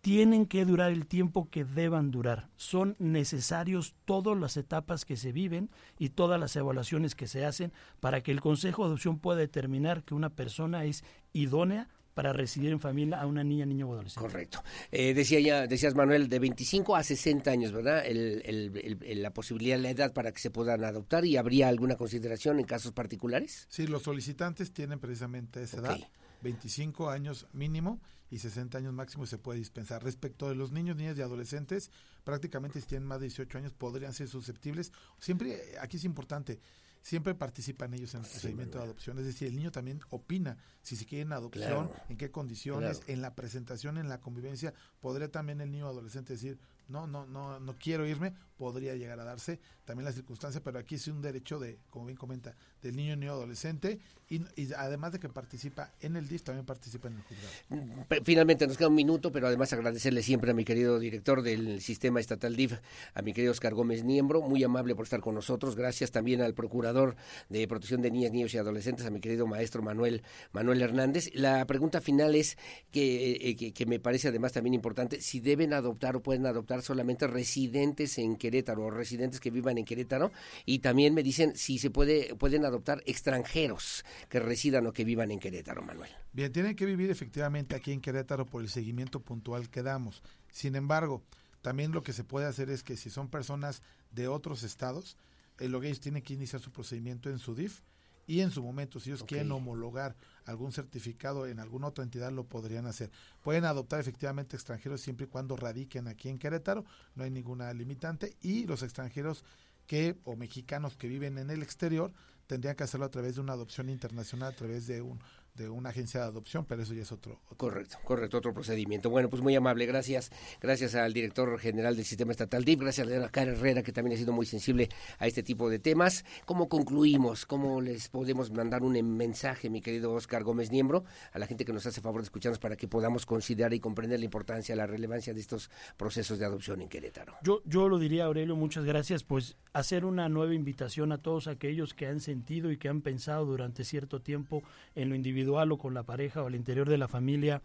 tienen 0.00 0.46
que 0.46 0.64
durar 0.64 0.92
el 0.92 1.06
tiempo 1.06 1.48
que 1.50 1.64
deban 1.64 2.10
durar. 2.10 2.48
Son 2.56 2.96
necesarios 2.98 3.94
todas 4.04 4.38
las 4.38 4.56
etapas 4.56 5.04
que 5.04 5.16
se 5.16 5.32
viven 5.32 5.70
y 5.98 6.10
todas 6.10 6.40
las 6.40 6.56
evaluaciones 6.56 7.14
que 7.14 7.26
se 7.26 7.44
hacen 7.44 7.72
para 8.00 8.22
que 8.22 8.32
el 8.32 8.40
Consejo 8.40 8.82
de 8.82 8.88
Adopción 8.88 9.18
pueda 9.18 9.38
determinar 9.38 10.02
que 10.04 10.14
una 10.14 10.30
persona 10.30 10.84
es 10.84 11.04
idónea 11.32 11.88
para 12.14 12.32
residir 12.32 12.72
en 12.72 12.80
familia 12.80 13.20
a 13.20 13.26
una 13.26 13.44
niña, 13.44 13.64
niño 13.66 13.88
o 13.88 13.94
adolescente. 13.94 14.28
Correcto. 14.28 14.62
Eh, 14.90 15.14
decía 15.14 15.40
ya, 15.40 15.66
decías 15.66 15.94
Manuel, 15.94 16.28
de 16.28 16.38
25 16.38 16.96
a 16.96 17.02
60 17.02 17.50
años, 17.50 17.72
¿verdad? 17.72 18.04
la 18.06 19.32
posibilidad, 19.32 19.78
la 19.78 19.90
edad 19.90 20.12
para 20.12 20.32
que 20.32 20.40
se 20.40 20.50
puedan 20.50 20.84
adoptar 20.84 21.24
y 21.24 21.36
habría 21.36 21.68
alguna 21.68 21.96
consideración 21.96 22.58
en 22.58 22.66
casos 22.66 22.92
particulares. 22.92 23.66
Sí, 23.70 23.86
los 23.86 24.02
solicitantes 24.02 24.72
tienen 24.72 24.98
precisamente 24.98 25.62
esa 25.62 25.78
edad, 25.78 25.98
25 26.42 27.10
años 27.10 27.46
mínimo 27.52 28.00
y 28.30 28.38
60 28.38 28.78
años 28.78 28.94
máximo 28.94 29.26
se 29.26 29.38
puede 29.38 29.58
dispensar. 29.58 30.02
Respecto 30.02 30.48
de 30.48 30.54
los 30.54 30.72
niños, 30.72 30.96
niñas 30.96 31.18
y 31.18 31.22
adolescentes, 31.22 31.90
prácticamente 32.24 32.80
si 32.80 32.86
tienen 32.86 33.06
más 33.06 33.20
de 33.20 33.26
18 33.26 33.58
años 33.58 33.72
podrían 33.72 34.12
ser 34.12 34.28
susceptibles. 34.28 34.92
Siempre, 35.18 35.60
aquí 35.80 35.96
es 35.96 36.04
importante, 36.04 36.60
siempre 37.02 37.34
participan 37.34 37.92
ellos 37.94 38.14
en 38.14 38.22
el 38.22 38.30
procedimiento 38.30 38.78
de 38.78 38.84
adopción. 38.84 39.18
Es 39.18 39.24
decir, 39.24 39.48
el 39.48 39.56
niño 39.56 39.72
también 39.72 40.00
opina 40.10 40.56
si 40.82 40.96
se 40.96 41.06
quiere 41.06 41.22
en 41.22 41.32
adopción, 41.32 41.90
en 42.08 42.16
qué 42.16 42.30
condiciones, 42.30 43.02
en 43.06 43.20
la 43.20 43.34
presentación, 43.34 43.98
en 43.98 44.08
la 44.08 44.20
convivencia. 44.20 44.72
Podría 45.00 45.30
también 45.30 45.60
el 45.60 45.70
niño 45.72 45.88
adolescente 45.88 46.34
decir, 46.34 46.58
no, 46.90 47.06
no, 47.06 47.26
no, 47.26 47.60
no 47.60 47.76
quiero 47.78 48.06
irme, 48.06 48.34
podría 48.56 48.94
llegar 48.94 49.18
a 49.18 49.24
darse 49.24 49.58
también 49.86 50.04
la 50.04 50.12
circunstancia, 50.12 50.62
pero 50.62 50.78
aquí 50.78 50.96
es 50.96 51.08
un 51.08 51.22
derecho 51.22 51.58
de, 51.58 51.78
como 51.88 52.06
bien 52.06 52.16
comenta, 52.16 52.54
del 52.82 52.94
niño 52.94 53.16
niño 53.16 53.32
adolescente 53.32 53.98
y, 54.28 54.42
además 54.76 55.12
de 55.12 55.18
que 55.18 55.28
participa 55.28 55.92
en 56.00 56.14
el 56.14 56.28
DIF, 56.28 56.42
también 56.42 56.66
participa 56.66 57.08
en 57.08 57.16
el 57.16 57.22
juzgado. 57.22 58.06
Finalmente 58.22 58.66
nos 58.66 58.76
queda 58.76 58.88
un 58.88 58.94
minuto, 58.94 59.32
pero 59.32 59.46
además 59.46 59.72
agradecerle 59.72 60.22
siempre 60.22 60.50
a 60.50 60.54
mi 60.54 60.64
querido 60.64 60.98
director 60.98 61.42
del 61.42 61.80
sistema 61.80 62.20
estatal 62.20 62.54
DIF, 62.54 62.74
a 63.14 63.22
mi 63.22 63.32
querido 63.32 63.50
Oscar 63.50 63.74
Gómez 63.74 64.04
Niembro, 64.04 64.42
muy 64.42 64.62
amable 64.62 64.94
por 64.94 65.04
estar 65.04 65.20
con 65.20 65.34
nosotros. 65.34 65.74
Gracias 65.74 66.10
también 66.10 66.42
al 66.42 66.54
procurador 66.54 67.16
de 67.48 67.66
protección 67.66 68.02
de 68.02 68.10
niñas, 68.10 68.30
niños 68.30 68.54
y 68.54 68.58
adolescentes, 68.58 69.06
a 69.06 69.10
mi 69.10 69.20
querido 69.20 69.46
maestro 69.46 69.82
Manuel 69.82 70.22
Manuel 70.52 70.82
Hernández. 70.82 71.30
La 71.34 71.66
pregunta 71.66 72.00
final 72.00 72.34
es 72.34 72.58
que, 72.90 73.32
eh, 73.32 73.56
que, 73.56 73.72
que 73.72 73.86
me 73.86 73.98
parece 73.98 74.28
además 74.28 74.52
también 74.52 74.74
importante, 74.74 75.20
si 75.20 75.40
deben 75.40 75.72
adoptar 75.72 76.14
o 76.14 76.22
pueden 76.22 76.46
adoptar 76.46 76.79
solamente 76.80 77.26
residentes 77.26 78.18
en 78.18 78.36
Querétaro 78.36 78.84
o 78.84 78.90
residentes 78.90 79.40
que 79.40 79.50
vivan 79.50 79.78
en 79.78 79.84
Querétaro 79.84 80.32
y 80.66 80.80
también 80.80 81.14
me 81.14 81.22
dicen 81.22 81.56
si 81.56 81.78
se 81.78 81.90
puede 81.90 82.34
pueden 82.36 82.64
adoptar 82.64 83.02
extranjeros 83.06 84.04
que 84.28 84.40
residan 84.40 84.86
o 84.86 84.92
que 84.92 85.04
vivan 85.04 85.30
en 85.30 85.38
Querétaro, 85.38 85.82
Manuel. 85.82 86.10
Bien, 86.32 86.52
tienen 86.52 86.76
que 86.76 86.86
vivir 86.86 87.10
efectivamente 87.10 87.74
aquí 87.74 87.92
en 87.92 88.00
Querétaro 88.00 88.46
por 88.46 88.62
el 88.62 88.68
seguimiento 88.68 89.20
puntual 89.20 89.70
que 89.70 89.82
damos. 89.82 90.22
Sin 90.50 90.76
embargo, 90.76 91.22
también 91.62 91.92
lo 91.92 92.02
que 92.02 92.12
se 92.12 92.24
puede 92.24 92.46
hacer 92.46 92.70
es 92.70 92.82
que 92.82 92.96
si 92.96 93.10
son 93.10 93.28
personas 93.28 93.82
de 94.10 94.28
otros 94.28 94.62
estados, 94.62 95.16
el 95.58 95.74
ellos 95.74 96.00
tienen 96.00 96.22
que 96.22 96.34
iniciar 96.34 96.60
su 96.60 96.72
procedimiento 96.72 97.30
en 97.30 97.38
su 97.38 97.54
DIF 97.54 97.82
y 98.26 98.40
en 98.40 98.50
su 98.50 98.62
momento, 98.62 99.00
si 99.00 99.10
ellos 99.10 99.24
quieren 99.24 99.50
homologar 99.52 100.16
algún 100.46 100.72
certificado 100.72 101.46
en 101.46 101.60
alguna 101.60 101.88
otra 101.88 102.04
entidad, 102.04 102.32
lo 102.32 102.44
podrían 102.44 102.86
hacer. 102.86 103.10
Pueden 103.42 103.64
adoptar 103.64 104.00
efectivamente 104.00 104.56
extranjeros 104.56 105.00
siempre 105.00 105.26
y 105.26 105.28
cuando 105.28 105.56
radiquen 105.56 106.08
aquí 106.08 106.28
en 106.28 106.38
Querétaro, 106.38 106.84
no 107.14 107.24
hay 107.24 107.30
ninguna 107.30 107.72
limitante, 107.72 108.36
y 108.40 108.66
los 108.66 108.82
extranjeros 108.82 109.44
que 109.86 110.16
o 110.24 110.36
mexicanos 110.36 110.96
que 110.96 111.08
viven 111.08 111.38
en 111.38 111.50
el 111.50 111.62
exterior 111.62 112.12
tendrían 112.46 112.76
que 112.76 112.84
hacerlo 112.84 113.06
a 113.06 113.10
través 113.10 113.36
de 113.36 113.40
una 113.40 113.52
adopción 113.52 113.88
internacional, 113.88 114.52
a 114.52 114.56
través 114.56 114.86
de 114.86 115.02
un 115.02 115.20
de 115.54 115.68
una 115.68 115.90
agencia 115.90 116.20
de 116.20 116.26
adopción, 116.26 116.64
pero 116.64 116.82
eso 116.82 116.94
ya 116.94 117.02
es 117.02 117.12
otro, 117.12 117.40
Correcto, 117.56 117.98
correcto, 118.04 118.38
otro 118.38 118.54
procedimiento. 118.54 119.10
Bueno, 119.10 119.28
pues 119.28 119.42
muy 119.42 119.54
amable, 119.54 119.84
gracias. 119.84 120.30
Gracias 120.60 120.94
al 120.94 121.12
director 121.12 121.58
general 121.58 121.96
del 121.96 122.04
Sistema 122.04 122.30
Estatal 122.30 122.64
DIP, 122.64 122.80
gracias 122.80 123.06
a 123.06 123.10
la 123.10 123.28
Cara 123.28 123.52
Herrera, 123.52 123.82
que 123.82 123.92
también 123.92 124.16
ha 124.16 124.18
sido 124.18 124.32
muy 124.32 124.46
sensible 124.46 124.88
a 125.18 125.26
este 125.26 125.42
tipo 125.42 125.68
de 125.68 125.78
temas. 125.78 126.24
¿Cómo 126.46 126.68
concluimos? 126.68 127.44
¿Cómo 127.44 127.80
les 127.80 128.08
podemos 128.08 128.50
mandar 128.50 128.82
un 128.82 128.92
mensaje, 129.16 129.68
mi 129.68 129.82
querido 129.82 130.12
Oscar 130.12 130.42
Gómez 130.42 130.70
Niembro, 130.70 131.04
a 131.32 131.38
la 131.38 131.46
gente 131.46 131.64
que 131.64 131.72
nos 131.72 131.84
hace 131.84 132.00
favor 132.00 132.22
de 132.22 132.24
escucharnos 132.24 132.58
para 132.58 132.76
que 132.76 132.88
podamos 132.88 133.26
considerar 133.26 133.74
y 133.74 133.80
comprender 133.80 134.18
la 134.18 134.24
importancia, 134.24 134.74
la 134.74 134.86
relevancia 134.86 135.34
de 135.34 135.40
estos 135.40 135.70
procesos 135.98 136.38
de 136.38 136.46
adopción 136.46 136.80
en 136.80 136.88
Querétaro? 136.88 137.34
Yo, 137.42 137.62
yo 137.66 137.88
lo 137.88 137.98
diría, 137.98 138.24
Aurelio, 138.24 138.56
muchas 138.56 138.84
gracias, 138.84 139.22
pues 139.22 139.56
hacer 139.74 140.04
una 140.04 140.28
nueva 140.28 140.54
invitación 140.54 141.12
a 141.12 141.18
todos 141.18 141.46
aquellos 141.46 141.92
que 141.92 142.06
han 142.06 142.20
sentido 142.20 142.70
y 142.70 142.78
que 142.78 142.88
han 142.88 143.02
pensado 143.02 143.44
durante 143.44 143.84
cierto 143.84 144.20
tiempo 144.22 144.62
en 144.94 145.10
lo 145.10 145.14
individual 145.14 145.49
o 145.50 145.78
con 145.78 145.94
la 145.94 146.02
pareja 146.02 146.42
o 146.42 146.46
al 146.46 146.54
interior 146.54 146.88
de 146.88 146.98
la 146.98 147.08
familia 147.08 147.62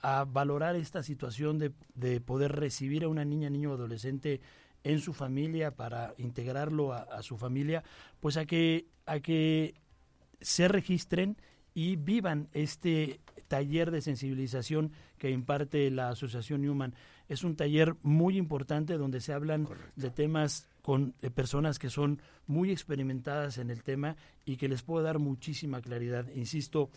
a 0.00 0.24
valorar 0.24 0.76
esta 0.76 1.02
situación 1.02 1.58
de, 1.58 1.72
de 1.94 2.20
poder 2.20 2.52
recibir 2.52 3.04
a 3.04 3.08
una 3.08 3.24
niña, 3.24 3.48
niño 3.48 3.70
o 3.70 3.74
adolescente 3.74 4.40
en 4.84 5.00
su 5.00 5.14
familia 5.14 5.74
para 5.74 6.14
integrarlo 6.18 6.92
a, 6.92 7.22
su 7.22 7.38
familia, 7.38 7.82
pues 8.20 8.36
a 8.36 8.44
que, 8.44 8.86
a 9.06 9.18
que 9.20 9.74
se 10.40 10.68
registren 10.68 11.38
y 11.72 11.96
vivan 11.96 12.48
este 12.52 13.20
taller 13.48 13.90
de 13.90 14.02
sensibilización 14.02 14.92
que 15.18 15.30
imparte 15.30 15.90
la 15.90 16.10
Asociación 16.10 16.60
Newman. 16.60 16.94
Es 17.28 17.44
un 17.44 17.56
taller 17.56 17.96
muy 18.02 18.36
importante 18.36 18.98
donde 18.98 19.22
se 19.22 19.32
hablan 19.32 19.66
de 19.96 20.10
temas 20.10 20.68
con 20.82 21.12
personas 21.34 21.78
que 21.78 21.88
son 21.88 22.20
muy 22.46 22.70
experimentadas 22.70 23.56
en 23.56 23.70
el 23.70 23.82
tema 23.82 24.16
y 24.44 24.58
que 24.58 24.68
les 24.68 24.82
puede 24.82 25.06
dar 25.06 25.18
muchísima 25.18 25.80
claridad. 25.80 26.26
Insisto, 26.34 26.90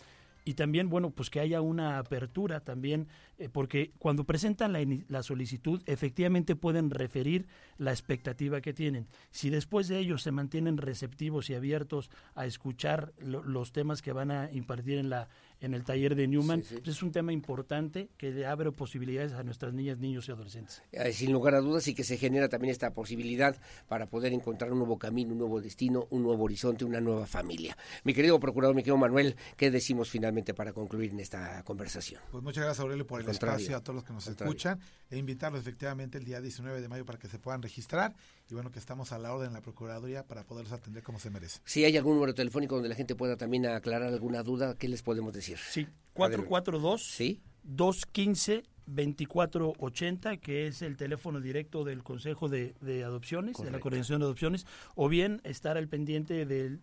y 0.44 0.54
también, 0.54 0.88
bueno, 0.88 1.10
pues 1.10 1.30
que 1.30 1.40
haya 1.40 1.60
una 1.60 1.98
apertura 1.98 2.60
también, 2.60 3.08
eh, 3.38 3.48
porque 3.48 3.92
cuando 3.98 4.24
presentan 4.24 4.72
la, 4.72 4.84
la, 5.08 5.22
solicitud, 5.22 5.82
efectivamente 5.86 6.56
pueden 6.56 6.90
referir 6.90 7.46
la 7.76 7.90
expectativa 7.90 8.60
que 8.60 8.72
tienen. 8.72 9.06
Si 9.30 9.50
después 9.50 9.88
de 9.88 9.98
ellos 9.98 10.22
se 10.22 10.32
mantienen 10.32 10.78
receptivos 10.78 11.50
y 11.50 11.54
abiertos 11.54 12.10
a 12.34 12.46
escuchar 12.46 13.12
los 13.18 13.72
temas 13.72 14.02
que 14.02 14.12
van 14.12 14.30
a 14.30 14.50
impartir 14.52 14.98
en 14.98 15.10
la 15.10 15.28
en 15.60 15.74
el 15.74 15.84
taller 15.84 16.14
de 16.14 16.28
Newman. 16.28 16.62
Pues 16.62 16.88
es 16.88 17.02
un 17.02 17.12
tema 17.12 17.32
importante 17.32 18.08
que 18.16 18.30
le 18.30 18.46
abre 18.46 18.72
posibilidades 18.72 19.32
a 19.32 19.42
nuestras 19.42 19.74
niñas, 19.74 19.98
niños 19.98 20.28
y 20.28 20.32
adolescentes. 20.32 20.82
Eh, 20.92 21.12
sin 21.12 21.32
lugar 21.32 21.54
a 21.54 21.60
dudas 21.60 21.86
y 21.88 21.94
que 21.94 22.04
se 22.04 22.16
genera 22.16 22.48
también 22.48 22.70
esta 22.70 22.92
posibilidad 22.92 23.56
para 23.88 24.06
poder 24.06 24.32
encontrar 24.32 24.72
un 24.72 24.78
nuevo 24.78 24.98
camino, 24.98 25.32
un 25.32 25.38
nuevo 25.38 25.60
destino, 25.60 26.06
un 26.10 26.22
nuevo 26.22 26.44
horizonte, 26.44 26.84
una 26.84 27.00
nueva 27.00 27.26
familia. 27.26 27.76
Mi 28.04 28.14
querido 28.14 28.38
procurador, 28.38 28.74
mi 28.74 28.82
querido 28.82 28.96
Manuel, 28.96 29.36
¿qué 29.56 29.70
decimos 29.70 30.10
finalmente 30.10 30.54
para 30.54 30.72
concluir 30.72 31.10
en 31.10 31.20
esta 31.20 31.62
conversación? 31.64 32.20
Pues 32.30 32.42
muchas 32.42 32.64
gracias 32.64 32.80
Aurelio 32.80 33.06
por 33.06 33.20
el 33.20 33.28
espacio, 33.28 33.76
a 33.76 33.82
todos 33.82 33.96
los 33.96 34.04
que 34.04 34.12
nos 34.12 34.26
escuchan 34.26 34.80
e 35.10 35.18
invitarlos 35.18 35.60
efectivamente 35.60 36.18
el 36.18 36.24
día 36.24 36.40
19 36.40 36.80
de 36.80 36.88
mayo 36.88 37.04
para 37.04 37.18
que 37.18 37.28
se 37.28 37.38
puedan 37.38 37.62
registrar 37.62 38.14
y 38.50 38.54
bueno 38.54 38.70
que 38.70 38.78
estamos 38.78 39.12
a 39.12 39.18
la 39.18 39.32
orden 39.32 39.48
en 39.48 39.54
la 39.54 39.60
Procuraduría 39.60 40.26
para 40.26 40.44
poderlos 40.44 40.72
atender 40.72 41.02
como 41.02 41.18
se 41.18 41.30
merece. 41.30 41.60
Si 41.64 41.84
hay 41.84 41.96
algún 41.96 42.14
número 42.14 42.34
telefónico 42.34 42.74
donde 42.74 42.88
la 42.88 42.94
gente 42.94 43.14
pueda 43.14 43.36
también 43.36 43.66
aclarar 43.66 44.12
alguna 44.12 44.42
duda, 44.42 44.74
¿qué 44.76 44.88
les 44.88 45.02
podemos 45.02 45.32
decir? 45.32 45.58
Sí, 45.58 45.86
442 46.14 47.02
¿Sí? 47.04 47.42
215 47.64 48.62
2480, 48.88 50.38
que 50.38 50.66
es 50.66 50.82
el 50.82 50.96
teléfono 50.96 51.40
directo 51.40 51.84
del 51.84 52.02
Consejo 52.02 52.48
de, 52.48 52.74
Adopciones, 53.04 53.56
de 53.58 53.70
la 53.70 53.80
Coordinación 53.80 54.20
de 54.20 54.24
Adopciones, 54.24 54.66
o 54.94 55.08
bien 55.08 55.40
estar 55.44 55.76
al 55.76 55.88
pendiente 55.88 56.46
de, 56.46 56.78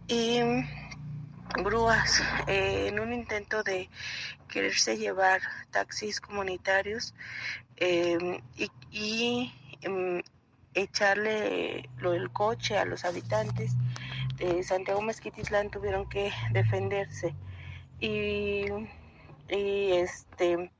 y 0.06 0.38
grúas 1.56 2.22
eh, 2.46 2.88
en 2.88 3.00
un 3.00 3.12
intento 3.12 3.62
de 3.62 3.88
quererse 4.48 4.96
llevar 4.96 5.40
taxis 5.70 6.20
comunitarios 6.20 7.14
em, 7.76 8.40
y, 8.90 9.52
em, 9.82 10.22
echarle 10.74 11.88
lo 11.98 12.12
del 12.12 12.30
coche 12.30 12.78
a 12.78 12.84
los 12.84 13.04
habitantes 13.04 13.72
de 14.36 14.62
Santiago 14.62 15.02
Mezquitislán 15.02 15.70
tuvieron 15.70 16.08
que 16.08 16.32
defenderse. 16.52 17.34
Y, 18.00 18.66
y 19.48 19.92
este 19.92 20.70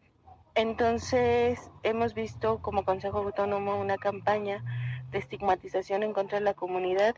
entonces 0.59 1.71
hemos 1.85 2.15
visto 2.15 2.59
como 2.59 2.85
Consejo 2.85 3.19
Autónomo 3.19 3.77
una 3.77 3.97
campaña 3.97 4.65
de 5.11 5.19
estigmatización 5.19 6.03
en 6.03 6.13
contra 6.13 6.39
de 6.39 6.45
la 6.45 6.55
comunidad, 6.55 7.17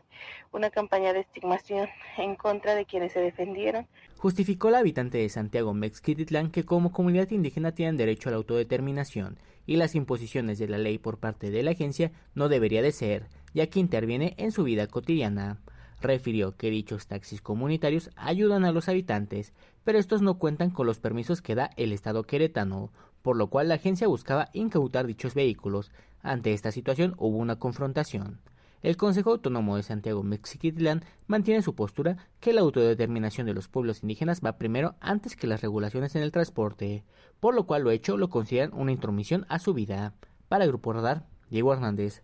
una 0.51 0.69
campaña 0.69 1.13
de 1.13 1.21
estigmación 1.21 1.89
en 2.17 2.35
contra 2.35 2.75
de 2.75 2.85
quienes 2.85 3.11
se 3.11 3.19
defendieron. 3.19 3.87
Justificó 4.17 4.69
la 4.69 4.79
habitante 4.79 5.17
de 5.17 5.29
Santiago 5.29 5.73
Mexquititlán 5.73 6.51
que 6.51 6.63
como 6.63 6.91
comunidad 6.91 7.31
indígena 7.31 7.73
tienen 7.73 7.97
derecho 7.97 8.29
a 8.29 8.31
la 8.31 8.37
autodeterminación 8.37 9.37
y 9.65 9.75
las 9.77 9.95
imposiciones 9.95 10.59
de 10.59 10.67
la 10.67 10.77
ley 10.77 10.97
por 10.97 11.17
parte 11.17 11.51
de 11.51 11.63
la 11.63 11.71
agencia 11.71 12.11
no 12.33 12.49
debería 12.49 12.81
de 12.81 12.91
ser, 12.91 13.27
ya 13.53 13.67
que 13.67 13.79
interviene 13.79 14.35
en 14.37 14.51
su 14.51 14.63
vida 14.63 14.87
cotidiana. 14.87 15.59
Refirió 16.01 16.55
que 16.55 16.71
dichos 16.71 17.07
taxis 17.07 17.41
comunitarios 17.41 18.09
ayudan 18.15 18.65
a 18.65 18.71
los 18.71 18.89
habitantes, 18.89 19.53
pero 19.83 19.99
estos 19.99 20.21
no 20.21 20.37
cuentan 20.37 20.69
con 20.69 20.87
los 20.87 20.99
permisos 20.99 21.41
que 21.41 21.55
da 21.55 21.71
el 21.77 21.91
Estado 21.91 22.23
queretano, 22.23 22.91
por 23.21 23.35
lo 23.35 23.47
cual 23.47 23.69
la 23.69 23.75
agencia 23.75 24.07
buscaba 24.07 24.49
incautar 24.53 25.07
dichos 25.07 25.33
vehículos. 25.33 25.91
Ante 26.21 26.53
esta 26.53 26.71
situación 26.71 27.15
hubo 27.17 27.37
una 27.37 27.57
confrontación. 27.57 28.39
El 28.81 28.97
Consejo 28.97 29.31
Autónomo 29.31 29.77
de 29.77 29.83
Santiago 29.83 30.23
Mexiquitlán 30.23 31.03
mantiene 31.27 31.61
su 31.61 31.75
postura 31.75 32.17
que 32.39 32.51
la 32.51 32.61
autodeterminación 32.61 33.45
de 33.45 33.53
los 33.53 33.67
pueblos 33.67 34.01
indígenas 34.01 34.41
va 34.43 34.57
primero 34.57 34.95
antes 34.99 35.35
que 35.35 35.45
las 35.45 35.61
regulaciones 35.61 36.15
en 36.15 36.23
el 36.23 36.31
transporte, 36.31 37.03
por 37.39 37.53
lo 37.53 37.67
cual 37.67 37.83
lo 37.83 37.91
hecho 37.91 38.17
lo 38.17 38.29
consideran 38.29 38.73
una 38.73 38.91
intromisión 38.91 39.45
a 39.49 39.59
su 39.59 39.75
vida. 39.75 40.15
Para 40.47 40.65
Grupo 40.65 40.93
Radar, 40.93 41.27
Diego 41.49 41.73
Hernández. 41.73 42.23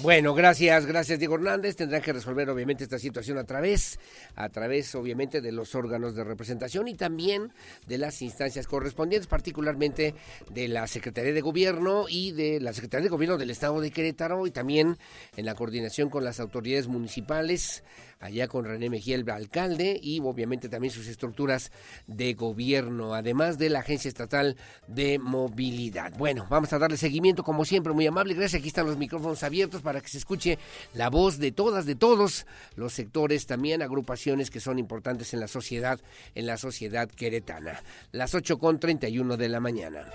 Bueno, 0.00 0.32
gracias, 0.32 0.86
gracias 0.86 1.18
Diego 1.18 1.34
Hernández. 1.34 1.74
Tendrán 1.74 2.02
que 2.02 2.12
resolver 2.12 2.48
obviamente 2.50 2.84
esta 2.84 3.00
situación 3.00 3.36
a 3.36 3.42
través, 3.42 3.98
a 4.36 4.48
través 4.48 4.94
obviamente 4.94 5.40
de 5.40 5.50
los 5.50 5.74
órganos 5.74 6.14
de 6.14 6.22
representación 6.22 6.86
y 6.86 6.94
también 6.94 7.52
de 7.88 7.98
las 7.98 8.22
instancias 8.22 8.68
correspondientes, 8.68 9.26
particularmente 9.26 10.14
de 10.50 10.68
la 10.68 10.86
Secretaría 10.86 11.32
de 11.32 11.40
Gobierno 11.40 12.04
y 12.08 12.30
de 12.30 12.60
la 12.60 12.72
Secretaría 12.72 13.04
de 13.04 13.10
Gobierno 13.10 13.38
del 13.38 13.50
Estado 13.50 13.80
de 13.80 13.90
Querétaro 13.90 14.46
y 14.46 14.52
también 14.52 14.98
en 15.36 15.44
la 15.44 15.56
coordinación 15.56 16.10
con 16.10 16.22
las 16.22 16.38
autoridades 16.38 16.86
municipales 16.86 17.82
allá 18.20 18.48
con 18.48 18.64
René 18.64 18.90
Mejía, 18.90 19.16
el 19.16 19.28
alcalde, 19.30 19.98
y 20.02 20.20
obviamente 20.20 20.68
también 20.68 20.92
sus 20.92 21.06
estructuras 21.06 21.70
de 22.06 22.34
gobierno, 22.34 23.14
además 23.14 23.58
de 23.58 23.70
la 23.70 23.80
Agencia 23.80 24.08
Estatal 24.08 24.56
de 24.86 25.18
Movilidad. 25.18 26.12
Bueno, 26.16 26.46
vamos 26.50 26.72
a 26.72 26.78
darle 26.78 26.96
seguimiento, 26.96 27.42
como 27.44 27.64
siempre, 27.64 27.92
muy 27.92 28.06
amable. 28.06 28.34
Gracias, 28.34 28.60
aquí 28.60 28.68
están 28.68 28.86
los 28.86 28.98
micrófonos 28.98 29.42
abiertos 29.42 29.82
para 29.82 30.00
que 30.00 30.08
se 30.08 30.18
escuche 30.18 30.58
la 30.94 31.10
voz 31.10 31.38
de 31.38 31.52
todas, 31.52 31.86
de 31.86 31.94
todos 31.94 32.46
los 32.76 32.92
sectores, 32.92 33.46
también 33.46 33.82
agrupaciones 33.82 34.50
que 34.50 34.60
son 34.60 34.78
importantes 34.78 35.32
en 35.34 35.40
la 35.40 35.48
sociedad, 35.48 36.00
en 36.34 36.46
la 36.46 36.56
sociedad 36.56 37.08
queretana. 37.08 37.82
Las 38.12 38.34
8 38.34 38.58
con 38.58 38.80
31 38.80 39.36
de 39.36 39.48
la 39.48 39.60
mañana. 39.60 40.10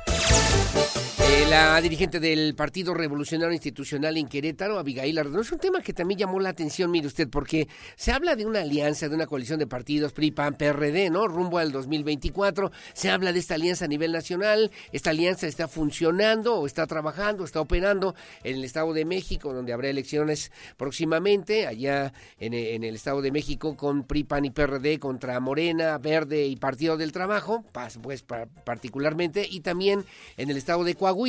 Eh, 1.36 1.48
la 1.50 1.82
dirigente 1.82 2.20
del 2.20 2.54
Partido 2.54 2.94
Revolucionario 2.94 3.54
Institucional 3.54 4.18
en 4.18 4.28
Querétaro, 4.28 4.78
Abigail 4.78 5.18
Ardón, 5.18 5.42
es 5.42 5.52
un 5.52 5.58
tema 5.58 5.82
que 5.82 5.92
también 5.92 6.20
llamó 6.20 6.40
la 6.40 6.50
atención, 6.50 6.92
mire 6.92 7.08
usted, 7.08 7.28
porque 7.28 7.68
se 7.96 8.12
habla 8.12 8.36
de 8.36 8.46
una 8.46 8.62
alianza, 8.62 9.10
de 9.10 9.16
una 9.16 9.26
coalición 9.26 9.58
de 9.58 9.66
partidos 9.66 10.14
PRI, 10.14 10.30
PAN, 10.30 10.54
PRD, 10.54 11.10
¿no? 11.10 11.28
Rumbo 11.28 11.58
al 11.58 11.72
2024. 11.72 12.72
Se 12.94 13.10
habla 13.10 13.34
de 13.34 13.40
esta 13.40 13.56
alianza 13.56 13.86
a 13.86 13.88
nivel 13.88 14.12
nacional. 14.12 14.70
Esta 14.92 15.10
alianza 15.10 15.48
está 15.48 15.68
funcionando 15.68 16.68
está 16.68 16.86
trabajando, 16.86 17.44
está 17.44 17.62
operando 17.62 18.14
en 18.44 18.58
el 18.58 18.64
Estado 18.64 18.94
de 18.94 19.04
México, 19.04 19.54
donde 19.54 19.74
habrá 19.74 19.90
elecciones 19.90 20.52
próximamente, 20.78 21.66
allá 21.66 22.14
en, 22.38 22.54
el 22.54 22.94
Estado 22.94 23.24
de 23.24 23.32
México 23.32 23.76
con 23.76 24.04
PRI, 24.04 24.24
PAN 24.24 24.46
y 24.46 24.52
PRD 24.52 25.00
contra 25.00 25.40
Morena, 25.40 25.98
Verde 25.98 26.46
y 26.46 26.58
Partido 26.58 26.96
del 26.96 27.12
Trabajo, 27.12 27.66
pues 28.04 28.24
particularmente, 28.24 29.48
y 29.50 29.62
también 29.62 30.06
en 30.38 30.52
el 30.52 30.58
Estado 30.58 30.84
de 30.84 30.94
Coahuila. 30.94 31.23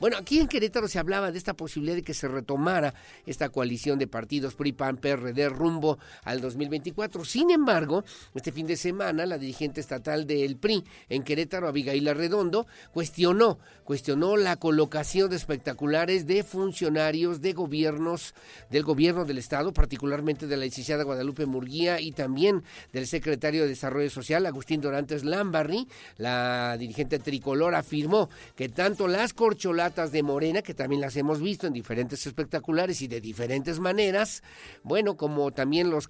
Bueno, 0.00 0.16
aquí 0.16 0.40
en 0.40 0.48
Querétaro 0.48 0.88
se 0.88 0.98
hablaba 0.98 1.30
de 1.30 1.38
esta 1.38 1.54
posibilidad 1.54 1.94
de 1.94 2.02
que 2.02 2.14
se 2.14 2.26
retomara 2.26 2.94
esta 3.26 3.48
coalición 3.48 3.98
de 3.98 4.08
partidos 4.08 4.54
PRI, 4.54 4.72
PAN, 4.72 4.96
PRD 4.96 5.48
rumbo 5.48 5.98
al 6.24 6.40
2024. 6.40 7.24
Sin 7.24 7.50
embargo, 7.50 8.04
este 8.34 8.50
fin 8.50 8.66
de 8.66 8.76
semana 8.76 9.24
la 9.24 9.38
dirigente 9.38 9.80
estatal 9.80 10.26
del 10.26 10.56
PRI 10.56 10.82
en 11.08 11.22
Querétaro, 11.22 11.68
Abigail 11.68 12.08
Arredondo, 12.08 12.66
cuestionó, 12.92 13.58
cuestionó 13.84 14.36
la 14.36 14.56
colocación 14.56 15.30
de 15.30 15.36
espectaculares 15.36 16.26
de 16.26 16.42
funcionarios 16.42 17.40
de 17.40 17.52
gobiernos 17.52 18.34
del 18.70 18.82
gobierno 18.82 19.24
del 19.24 19.38
estado, 19.38 19.72
particularmente 19.72 20.48
de 20.48 20.56
la 20.56 20.64
licenciada 20.64 21.04
Guadalupe 21.04 21.46
Murguía 21.46 22.00
y 22.00 22.12
también 22.12 22.64
del 22.92 23.06
secretario 23.06 23.62
de 23.62 23.68
Desarrollo 23.68 24.10
Social, 24.10 24.44
Agustín 24.46 24.80
Dorantes 24.80 25.24
Lambarri. 25.24 25.86
La 26.16 26.76
dirigente 26.78 27.18
tricolor 27.20 27.74
afirmó 27.74 28.28
que 28.56 28.68
tanto 28.68 29.06
las 29.06 29.32
corcholatas 29.36 30.10
de 30.10 30.24
Morena, 30.24 30.62
que 30.62 30.74
también 30.74 31.00
las 31.00 31.16
hemos 31.16 31.40
visto 31.40 31.68
en 31.68 31.72
diferentes 31.72 32.26
espectaculares 32.26 33.00
y 33.02 33.06
de 33.06 33.20
diferentes 33.20 33.78
maneras, 33.78 34.42
bueno, 34.82 35.16
como 35.16 35.52
también 35.52 35.90
los, 35.90 36.08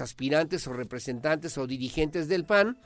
aspirantes 0.00 0.68
o 0.68 0.72
representantes 0.72 1.58
o 1.58 1.66
dirigentes 1.66 2.28
del 2.28 2.44
PAN 2.44 2.78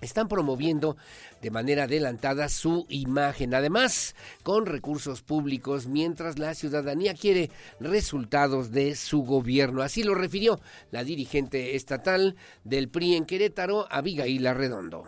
están 0.00 0.28
promoviendo 0.28 0.96
de 1.42 1.50
manera 1.50 1.82
adelantada 1.82 2.48
su 2.48 2.86
imagen, 2.88 3.52
además 3.52 4.14
con 4.42 4.64
recursos 4.64 5.22
públicos, 5.22 5.88
mientras 5.88 6.38
la 6.38 6.54
ciudadanía 6.54 7.14
quiere 7.14 7.50
resultados 7.80 8.70
de 8.70 8.94
su 8.94 9.24
gobierno. 9.24 9.82
Así 9.82 10.04
lo 10.04 10.14
refirió 10.14 10.60
la 10.92 11.04
dirigente 11.04 11.74
estatal 11.74 12.36
del 12.64 12.88
PRI 12.88 13.16
en 13.16 13.26
Querétaro, 13.26 13.86
Abigail 13.90 14.46
Arredondo. 14.46 15.04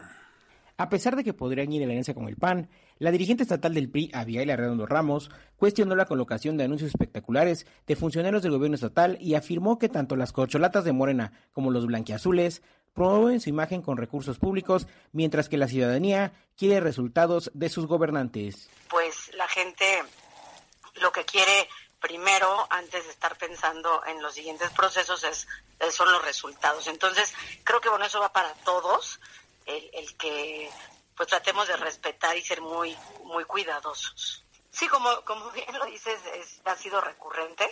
A 0.76 0.88
pesar 0.88 1.14
de 1.14 1.22
que 1.24 1.34
podrían 1.34 1.72
ir 1.72 1.82
en 1.82 1.90
alianza 1.90 2.14
con 2.14 2.26
el 2.26 2.36
PAN, 2.36 2.68
la 3.00 3.10
dirigente 3.10 3.42
estatal 3.42 3.72
del 3.72 3.90
PRI, 3.90 4.10
Abigail 4.12 4.50
Arredondo 4.50 4.84
Ramos, 4.84 5.30
cuestionó 5.56 5.96
la 5.96 6.04
colocación 6.04 6.58
de 6.58 6.64
anuncios 6.64 6.90
espectaculares 6.90 7.66
de 7.86 7.96
funcionarios 7.96 8.42
del 8.42 8.52
gobierno 8.52 8.74
estatal 8.74 9.16
y 9.20 9.34
afirmó 9.34 9.78
que 9.78 9.88
tanto 9.88 10.16
las 10.16 10.32
corcholatas 10.32 10.84
de 10.84 10.92
Morena 10.92 11.32
como 11.52 11.70
los 11.70 11.86
blanquiazules 11.86 12.62
promueven 12.94 13.40
su 13.40 13.48
imagen 13.48 13.80
con 13.80 13.96
recursos 13.96 14.38
públicos, 14.38 14.86
mientras 15.12 15.48
que 15.48 15.56
la 15.56 15.66
ciudadanía 15.66 16.32
quiere 16.58 16.80
resultados 16.80 17.50
de 17.54 17.70
sus 17.70 17.86
gobernantes. 17.86 18.68
Pues 18.90 19.34
la 19.34 19.48
gente 19.48 20.02
lo 20.96 21.10
que 21.10 21.24
quiere 21.24 21.68
primero, 22.02 22.66
antes 22.68 23.04
de 23.04 23.10
estar 23.12 23.34
pensando 23.38 24.02
en 24.06 24.20
los 24.20 24.34
siguientes 24.34 24.68
procesos, 24.72 25.24
es, 25.24 25.48
son 25.90 26.12
los 26.12 26.22
resultados. 26.22 26.86
Entonces, 26.86 27.32
creo 27.64 27.80
que 27.80 27.88
bueno, 27.88 28.04
eso 28.04 28.20
va 28.20 28.30
para 28.30 28.52
todos, 28.62 29.20
el, 29.64 29.88
el 29.94 30.14
que 30.18 30.68
pues 31.20 31.28
tratemos 31.28 31.68
de 31.68 31.76
respetar 31.76 32.34
y 32.34 32.42
ser 32.42 32.62
muy, 32.62 32.96
muy 33.24 33.44
cuidadosos. 33.44 34.42
Sí, 34.70 34.88
como, 34.88 35.20
como 35.20 35.50
bien 35.50 35.78
lo 35.78 35.84
dices, 35.84 36.18
ha 36.64 36.74
sido 36.76 36.98
recurrente, 36.98 37.70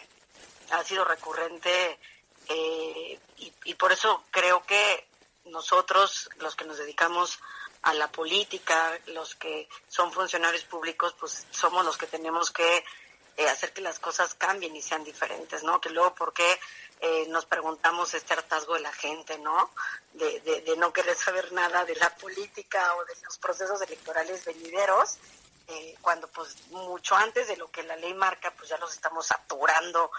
ha 0.70 0.84
sido 0.84 1.02
recurrente 1.06 1.98
eh, 2.46 3.18
y, 3.64 3.74
por 3.76 3.90
eso 3.90 4.24
creo 4.30 4.62
que 4.66 5.08
nosotros, 5.46 6.28
los 6.40 6.56
que 6.56 6.66
nos 6.66 6.76
dedicamos 6.76 7.38
a 7.80 7.94
la 7.94 8.12
política, 8.12 8.98
los 9.06 9.34
que 9.36 9.66
son 9.88 10.12
funcionarios 10.12 10.64
públicos, 10.64 11.14
pues 11.18 11.46
somos 11.50 11.86
los 11.86 11.96
que 11.96 12.06
tenemos 12.06 12.50
que 12.50 12.84
eh, 13.38 13.48
hacer 13.48 13.72
que 13.72 13.80
las 13.80 13.98
cosas 13.98 14.34
cambien 14.34 14.76
y 14.76 14.82
sean 14.82 15.04
diferentes, 15.04 15.62
¿no? 15.62 15.80
Que 15.80 15.88
luego, 15.88 16.14
¿por 16.14 16.34
qué 16.34 16.60
eh, 17.00 17.26
nos 17.28 17.46
preguntamos 17.46 18.12
este 18.14 18.34
hartazgo 18.34 18.74
de 18.74 18.80
la 18.80 18.92
gente, 18.92 19.38
¿no? 19.38 19.70
De, 20.14 20.40
de, 20.40 20.76
no 20.76 20.92
querer 20.92 21.14
saber 21.14 21.52
nada 21.52 21.84
de 21.84 21.94
la 21.96 22.10
política 22.16 22.94
o 22.96 23.04
de 23.04 23.14
los 23.24 23.38
procesos 23.38 23.80
electorales 23.82 24.44
venideros, 24.44 25.18
eh, 25.68 25.94
cuando 26.00 26.26
pues 26.28 26.56
mucho 26.70 27.14
antes 27.14 27.46
de 27.46 27.56
lo 27.56 27.70
que 27.70 27.82
la 27.82 27.96
ley 27.96 28.14
marca, 28.14 28.52
pues 28.56 28.70
ya 28.70 28.78
los 28.78 28.92
estamos 28.92 29.26
saturando 29.26 30.10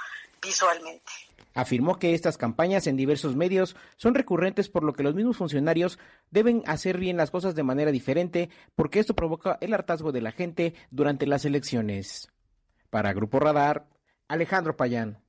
visualmente. 0.41 1.11
Afirmó 1.53 1.97
que 1.99 2.13
estas 2.13 2.37
campañas 2.37 2.87
en 2.87 2.95
diversos 2.95 3.35
medios 3.35 3.75
son 3.97 4.13
recurrentes 4.13 4.69
por 4.69 4.83
lo 4.83 4.93
que 4.93 5.03
los 5.03 5.15
mismos 5.15 5.37
funcionarios 5.37 5.99
deben 6.29 6.63
hacer 6.67 6.97
bien 6.97 7.17
las 7.17 7.31
cosas 7.31 7.55
de 7.55 7.63
manera 7.63 7.91
diferente 7.91 8.49
porque 8.75 8.99
esto 8.99 9.15
provoca 9.15 9.57
el 9.59 9.73
hartazgo 9.73 10.11
de 10.11 10.21
la 10.21 10.31
gente 10.31 10.75
durante 10.91 11.25
las 11.25 11.43
elecciones. 11.45 12.29
Para 12.89 13.13
Grupo 13.13 13.39
Radar, 13.39 13.87
Alejandro 14.27 14.77
Payán. 14.77 15.28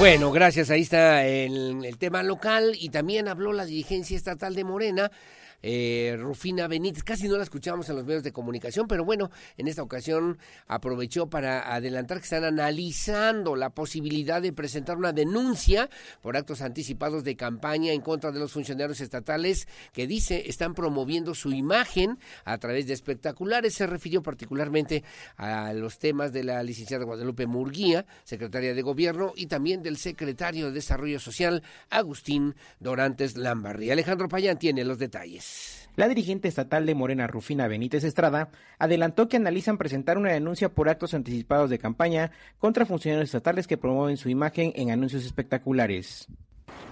Bueno, 0.00 0.32
gracias. 0.32 0.70
Ahí 0.70 0.80
está 0.80 1.26
el, 1.26 1.84
el, 1.84 1.98
tema 1.98 2.22
local 2.22 2.74
y 2.80 2.88
también 2.88 3.28
habló 3.28 3.52
la 3.52 3.66
dirigencia 3.66 4.16
estatal 4.16 4.54
de 4.54 4.64
Morena 4.64 5.12
eh, 5.62 6.16
Rufina 6.18 6.68
Benítez. 6.68 7.02
Casi 7.04 7.28
no 7.28 7.36
la 7.36 7.42
escuchamos 7.42 7.88
en 7.88 7.96
los 7.96 8.04
medios 8.04 8.22
de 8.22 8.32
comunicación, 8.32 8.86
pero 8.86 9.04
bueno, 9.04 9.30
en 9.56 9.68
esta 9.68 9.82
ocasión 9.82 10.38
aprovechó 10.66 11.28
para 11.28 11.74
adelantar 11.74 12.18
que 12.18 12.24
están 12.24 12.44
analizando 12.44 13.56
la 13.56 13.70
posibilidad 13.70 14.42
de 14.42 14.52
presentar 14.52 14.96
una 14.96 15.12
denuncia 15.12 15.88
por 16.22 16.36
actos 16.36 16.62
anticipados 16.62 17.24
de 17.24 17.36
campaña 17.36 17.92
en 17.92 18.00
contra 18.00 18.32
de 18.32 18.38
los 18.38 18.52
funcionarios 18.52 19.00
estatales 19.00 19.68
que 19.92 20.06
dice 20.06 20.44
están 20.46 20.74
promoviendo 20.74 21.34
su 21.34 21.52
imagen 21.52 22.18
a 22.44 22.58
través 22.58 22.86
de 22.86 22.94
espectaculares. 22.94 23.74
Se 23.74 23.86
refirió 23.86 24.22
particularmente 24.22 25.04
a 25.36 25.72
los 25.72 25.98
temas 25.98 26.32
de 26.32 26.44
la 26.44 26.62
licenciada 26.62 27.04
Guadalupe 27.04 27.46
Murguía, 27.46 28.06
secretaria 28.24 28.74
de 28.74 28.82
Gobierno, 28.82 29.32
y 29.36 29.46
también 29.46 29.82
del 29.82 29.96
secretario 29.96 30.66
de 30.66 30.72
Desarrollo 30.72 31.18
Social, 31.18 31.62
Agustín 31.90 32.54
Dorantes 32.78 33.36
Lambarri. 33.36 33.90
Alejandro 33.90 34.28
Payán 34.28 34.58
tiene 34.58 34.84
los 34.84 34.98
detalles. 34.98 35.49
La 35.96 36.08
dirigente 36.08 36.48
estatal 36.48 36.86
de 36.86 36.94
Morena, 36.94 37.26
Rufina 37.26 37.68
Benítez 37.68 38.04
Estrada, 38.04 38.50
adelantó 38.78 39.28
que 39.28 39.36
analizan 39.36 39.76
presentar 39.76 40.18
una 40.18 40.32
denuncia 40.32 40.72
por 40.72 40.88
actos 40.88 41.14
anticipados 41.14 41.68
de 41.68 41.78
campaña 41.78 42.30
contra 42.58 42.86
funcionarios 42.86 43.28
estatales 43.28 43.66
que 43.66 43.76
promueven 43.76 44.16
su 44.16 44.28
imagen 44.28 44.72
en 44.76 44.90
anuncios 44.90 45.24
espectaculares. 45.24 46.28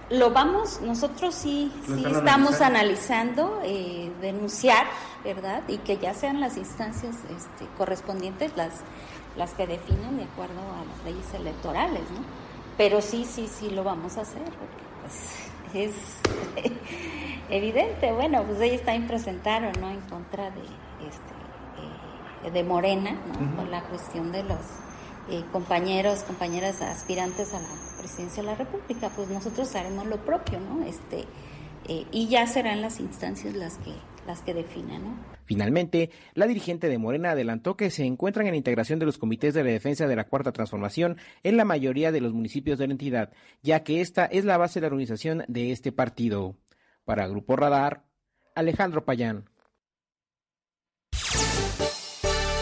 Lo 0.09 0.31
vamos, 0.31 0.81
nosotros 0.81 1.35
sí, 1.35 1.71
sí 1.85 2.03
estamos 2.11 2.61
analizando, 2.61 3.61
eh, 3.63 4.11
denunciar, 4.21 4.87
¿verdad? 5.23 5.63
Y 5.67 5.77
que 5.77 5.97
ya 5.97 6.13
sean 6.13 6.39
las 6.39 6.57
instancias 6.57 7.15
este, 7.15 7.65
correspondientes 7.77 8.51
las, 8.57 8.81
las 9.37 9.53
que 9.53 9.67
definen 9.67 10.17
de 10.17 10.23
acuerdo 10.23 10.59
a 10.59 10.83
las 10.85 11.05
leyes 11.05 11.33
electorales, 11.35 12.01
¿no? 12.11 12.21
Pero 12.75 13.01
sí, 13.01 13.23
sí, 13.23 13.47
sí 13.47 13.69
lo 13.69 13.83
vamos 13.83 14.17
a 14.17 14.21
hacer, 14.21 14.41
porque 14.43 14.83
pues, 15.01 15.93
es 15.93 15.93
evidente, 17.49 18.11
bueno, 18.11 18.43
pues 18.43 18.61
ellos 18.61 18.81
también 18.81 19.07
presentaron, 19.07 19.71
¿no? 19.79 19.89
En 19.89 20.01
contra 20.01 20.51
de, 20.51 20.61
este, 20.61 22.47
eh, 22.47 22.51
de 22.51 22.63
Morena, 22.63 23.11
¿no? 23.11 23.55
Por 23.55 23.67
la 23.67 23.83
cuestión 23.83 24.31
de 24.31 24.43
los 24.43 24.59
eh, 25.29 25.43
compañeros, 25.51 26.23
compañeras 26.23 26.81
aspirantes 26.81 27.53
a 27.53 27.59
la 27.59 27.69
presidencia 27.99 28.41
de 28.41 28.49
la 28.49 28.55
República, 28.55 29.09
pues 29.15 29.29
nosotros 29.29 29.75
haremos 29.75 30.07
lo 30.07 30.17
propio, 30.17 30.59
¿no? 30.59 30.83
Este, 30.83 31.25
eh, 31.87 32.05
y 32.11 32.27
ya 32.27 32.47
serán 32.47 32.81
las 32.81 32.99
instancias 32.99 33.55
las 33.55 33.77
que, 33.77 33.93
las 34.27 34.41
que 34.41 34.53
definan, 34.53 35.03
¿no? 35.03 35.39
Finalmente, 35.45 36.11
la 36.35 36.45
dirigente 36.45 36.89
de 36.89 36.99
Morena 36.99 37.31
adelantó 37.31 37.75
que 37.75 37.89
se 37.89 38.05
encuentran 38.05 38.45
en 38.45 38.53
integración 38.53 38.99
de 38.99 39.07
los 39.07 39.17
comités 39.17 39.55
de 39.55 39.63
la 39.63 39.71
defensa 39.71 40.07
de 40.07 40.15
la 40.15 40.25
Cuarta 40.25 40.51
Transformación 40.51 41.17
en 41.41 41.57
la 41.57 41.65
mayoría 41.65 42.11
de 42.11 42.21
los 42.21 42.33
municipios 42.33 42.77
de 42.77 42.85
la 42.85 42.93
entidad, 42.93 43.31
ya 43.63 43.83
que 43.83 44.01
esta 44.01 44.25
es 44.25 44.45
la 44.45 44.57
base 44.57 44.79
de 44.79 44.81
la 44.81 44.93
organización 44.93 45.43
de 45.47 45.71
este 45.71 45.91
partido. 45.91 46.55
Para 47.09 47.27
Grupo 47.27 47.55
Radar, 47.55 48.03
Alejandro 48.53 49.03
Payán. 49.03 49.49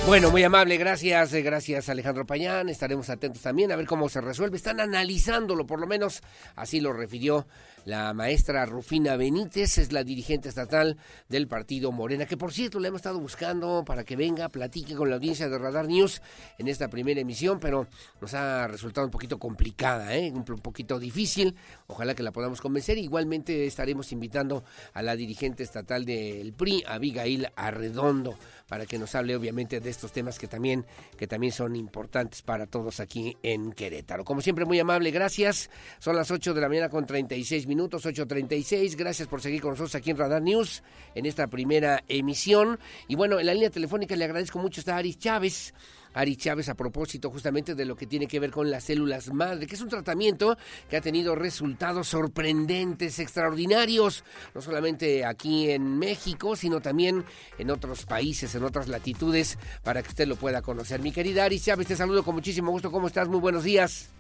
Bueno, 0.05 0.31
muy 0.31 0.41
amable, 0.41 0.77
gracias, 0.77 1.33
eh, 1.33 1.41
gracias 1.41 1.89
Alejandro 1.89 2.25
Pañán. 2.25 2.69
Estaremos 2.69 3.09
atentos 3.09 3.41
también 3.41 3.73
a 3.73 3.75
ver 3.75 3.85
cómo 3.85 4.07
se 4.07 4.21
resuelve. 4.21 4.55
Están 4.55 4.79
analizándolo, 4.79 5.67
por 5.67 5.81
lo 5.81 5.85
menos 5.85 6.21
así 6.55 6.79
lo 6.79 6.93
refirió 6.93 7.45
la 7.87 8.13
maestra 8.13 8.65
Rufina 8.65 9.15
Benítez, 9.15 9.77
es 9.77 9.93
la 9.93 10.03
dirigente 10.03 10.49
estatal 10.49 10.97
del 11.29 11.47
partido 11.47 11.93
Morena, 11.93 12.25
que 12.25 12.35
por 12.35 12.51
cierto 12.51 12.81
le 12.81 12.89
hemos 12.89 12.99
estado 12.99 13.17
buscando 13.17 13.85
para 13.85 14.03
que 14.03 14.17
venga, 14.17 14.49
platique 14.49 14.93
con 14.93 15.09
la 15.09 15.15
audiencia 15.15 15.47
de 15.47 15.57
Radar 15.57 15.87
News 15.87 16.21
en 16.57 16.67
esta 16.67 16.89
primera 16.89 17.21
emisión, 17.21 17.61
pero 17.61 17.87
nos 18.19 18.33
ha 18.33 18.67
resultado 18.67 19.07
un 19.07 19.11
poquito 19.11 19.39
complicada, 19.39 20.13
¿eh? 20.17 20.33
un, 20.33 20.43
poquito 20.43 20.99
difícil. 20.99 21.55
Ojalá 21.87 22.13
que 22.13 22.23
la 22.23 22.33
podamos 22.33 22.59
convencer. 22.59 22.97
Igualmente 22.97 23.65
estaremos 23.65 24.11
invitando 24.11 24.65
a 24.93 25.01
la 25.01 25.15
dirigente 25.15 25.63
estatal 25.63 26.03
del 26.03 26.51
PRI, 26.51 26.83
Abigail 26.85 27.47
Arredondo, 27.55 28.35
para 28.67 28.85
que 28.85 28.97
nos 28.99 29.15
hable 29.15 29.35
obviamente 29.35 29.79
de 29.79 29.89
estos 29.89 30.11
temas 30.11 30.37
que 30.39 30.47
también, 30.47 30.85
que 31.17 31.27
también 31.27 31.53
son 31.53 31.75
importantes 31.75 32.41
para 32.41 32.67
todos 32.67 32.99
aquí 32.99 33.37
en 33.43 33.71
Querétaro. 33.71 34.25
Como 34.25 34.41
siempre, 34.41 34.65
muy 34.65 34.79
amable, 34.79 35.11
gracias. 35.11 35.69
Son 35.99 36.15
las 36.15 36.31
8 36.31 36.53
de 36.53 36.61
la 36.61 36.67
mañana 36.67 36.89
con 36.89 37.05
36 37.05 37.65
minutos 37.65 37.77
minutos, 37.77 38.07
8.36. 38.07 38.97
Gracias 38.97 39.27
por 39.27 39.39
seguir 39.39 39.61
con 39.61 39.69
nosotros 39.71 39.93
aquí 39.93 40.09
en 40.09 40.17
Radar 40.17 40.41
News 40.41 40.81
en 41.13 41.27
esta 41.27 41.45
primera 41.45 42.03
emisión. 42.07 42.79
Y 43.07 43.13
bueno, 43.13 43.39
en 43.39 43.45
la 43.45 43.53
línea 43.53 43.69
telefónica 43.69 44.15
le 44.15 44.25
agradezco 44.25 44.57
mucho 44.57 44.81
está 44.81 44.97
Ari 44.97 45.13
Chávez. 45.13 45.75
Ari 46.13 46.35
Chávez 46.35 46.69
a 46.69 46.75
propósito 46.75 47.29
justamente 47.29 47.75
de 47.75 47.85
lo 47.85 47.95
que 47.95 48.07
tiene 48.07 48.27
que 48.27 48.39
ver 48.39 48.51
con 48.51 48.69
las 48.69 48.85
células 48.85 49.33
madre, 49.33 49.67
que 49.67 49.75
es 49.75 49.81
un 49.81 49.89
tratamiento 49.89 50.57
que 50.89 50.97
ha 50.97 51.01
tenido 51.01 51.35
resultados 51.35 52.07
sorprendentes, 52.07 53.19
extraordinarios, 53.19 54.23
no 54.53 54.61
solamente 54.61 55.25
aquí 55.25 55.71
en 55.71 55.97
México, 55.97 56.55
sino 56.55 56.81
también 56.81 57.25
en 57.57 57.69
otros 57.69 58.05
países, 58.05 58.53
en 58.55 58.63
otras 58.63 58.87
latitudes, 58.87 59.57
para 59.83 60.01
que 60.01 60.09
usted 60.09 60.27
lo 60.27 60.35
pueda 60.35 60.61
conocer. 60.61 61.01
Mi 61.01 61.11
querida 61.11 61.45
Ari 61.45 61.59
Chávez, 61.59 61.87
te 61.87 61.95
saludo 61.95 62.23
con 62.23 62.35
muchísimo 62.35 62.71
gusto. 62.71 62.91
¿Cómo 62.91 63.07
estás? 63.07 63.27
Muy 63.27 63.39
buenos 63.39 63.63
días. 63.63 64.11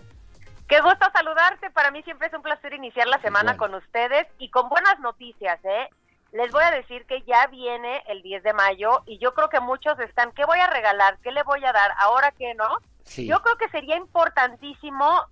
Qué 0.67 0.81
gusto 0.81 1.05
saludarte. 1.13 1.69
Para 1.71 1.91
mí 1.91 2.03
siempre 2.03 2.27
es 2.27 2.33
un 2.33 2.41
placer 2.41 2.73
iniciar 2.73 3.07
la 3.07 3.21
semana 3.21 3.55
con 3.55 3.73
ustedes 3.73 4.27
y 4.37 4.49
con 4.49 4.67
buenas 4.67 4.99
noticias, 4.99 5.59
¿eh? 5.63 5.89
Les 6.31 6.51
voy 6.51 6.63
a 6.63 6.71
decir 6.71 7.05
que 7.05 7.21
ya 7.23 7.47
viene 7.47 8.03
el 8.07 8.21
10 8.21 8.43
de 8.43 8.53
mayo 8.53 9.03
y 9.05 9.17
yo 9.17 9.33
creo 9.33 9.49
que 9.49 9.59
muchos 9.59 9.97
están, 9.99 10.31
¿qué 10.33 10.45
voy 10.45 10.59
a 10.59 10.67
regalar? 10.67 11.17
¿Qué 11.19 11.31
le 11.31 11.43
voy 11.43 11.63
a 11.63 11.71
dar? 11.71 11.91
Ahora 11.99 12.31
que 12.31 12.53
no. 12.55 12.67
Yo 13.15 13.41
creo 13.41 13.57
que 13.57 13.69
sería 13.69 13.95
importantísimo, 13.95 15.25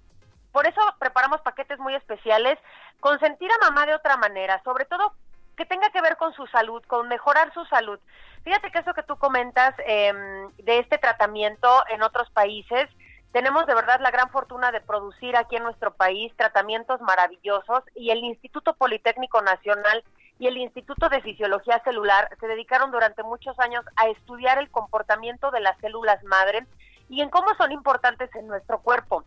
por 0.54 0.66
eso 0.66 0.82
preparamos 0.98 1.42
paquetes 1.42 1.78
muy 1.78 1.94
especiales, 1.94 2.58
consentir 3.02 3.52
a 3.52 3.70
mamá 3.70 3.86
de 3.86 3.96
otra 3.96 4.16
manera, 4.16 4.62
sobre 4.64 4.86
todo 4.86 5.14
que 5.58 5.66
tenga 5.66 5.90
que 5.90 6.02
ver 6.02 6.16
con 6.18 6.34
su 6.34 6.48
salud, 6.48 6.82
con 6.88 7.10
mejorar 7.10 7.54
su 7.54 7.66
salud. 7.66 8.00
Fíjate 8.44 8.72
que 8.72 8.80
eso 8.80 8.94
que 8.94 9.04
tú 9.04 9.18
comentas 9.18 9.74
em, 9.86 10.50
de 10.58 10.80
este 10.80 10.98
tratamiento 10.98 11.84
en 11.90 12.02
otros 12.04 12.30
países, 12.32 12.90
tenemos 13.32 13.66
de 13.66 13.76
verdad 13.76 14.00
la 14.00 14.12
gran 14.12 14.30
fortuna 14.30 14.72
de 14.72 14.80
producir 14.80 15.36
aquí 15.36 15.58
en 15.58 15.64
nuestro 15.64 15.94
país 15.94 16.32
tratamientos 16.38 17.02
maravillosos 17.02 17.84
y 17.94 18.12
el 18.12 18.20
Instituto 18.20 18.76
Politécnico 18.76 19.42
Nacional 19.42 20.06
y 20.40 20.48
el 20.48 20.58
Instituto 20.58 21.10
de 21.10 21.22
Fisiología 21.22 21.82
Celular 21.84 22.30
se 22.40 22.48
dedicaron 22.48 22.92
durante 22.92 23.24
muchos 23.24 23.58
años 23.60 23.86
a 23.96 24.08
estudiar 24.10 24.58
el 24.58 24.70
comportamiento 24.70 25.52
de 25.52 25.62
las 25.62 25.78
células 25.80 26.24
madre 26.24 26.66
y 27.10 27.22
en 27.22 27.30
cómo 27.30 27.54
son 27.56 27.72
importantes 27.72 28.34
en 28.36 28.48
nuestro 28.48 28.80
cuerpo. 28.80 29.24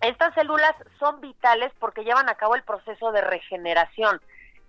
Estas 0.00 0.32
células 0.34 0.74
son 1.00 1.20
vitales 1.20 1.72
porque 1.80 2.04
llevan 2.04 2.28
a 2.28 2.36
cabo 2.36 2.54
el 2.54 2.62
proceso 2.62 3.10
de 3.10 3.20
regeneración. 3.20 4.20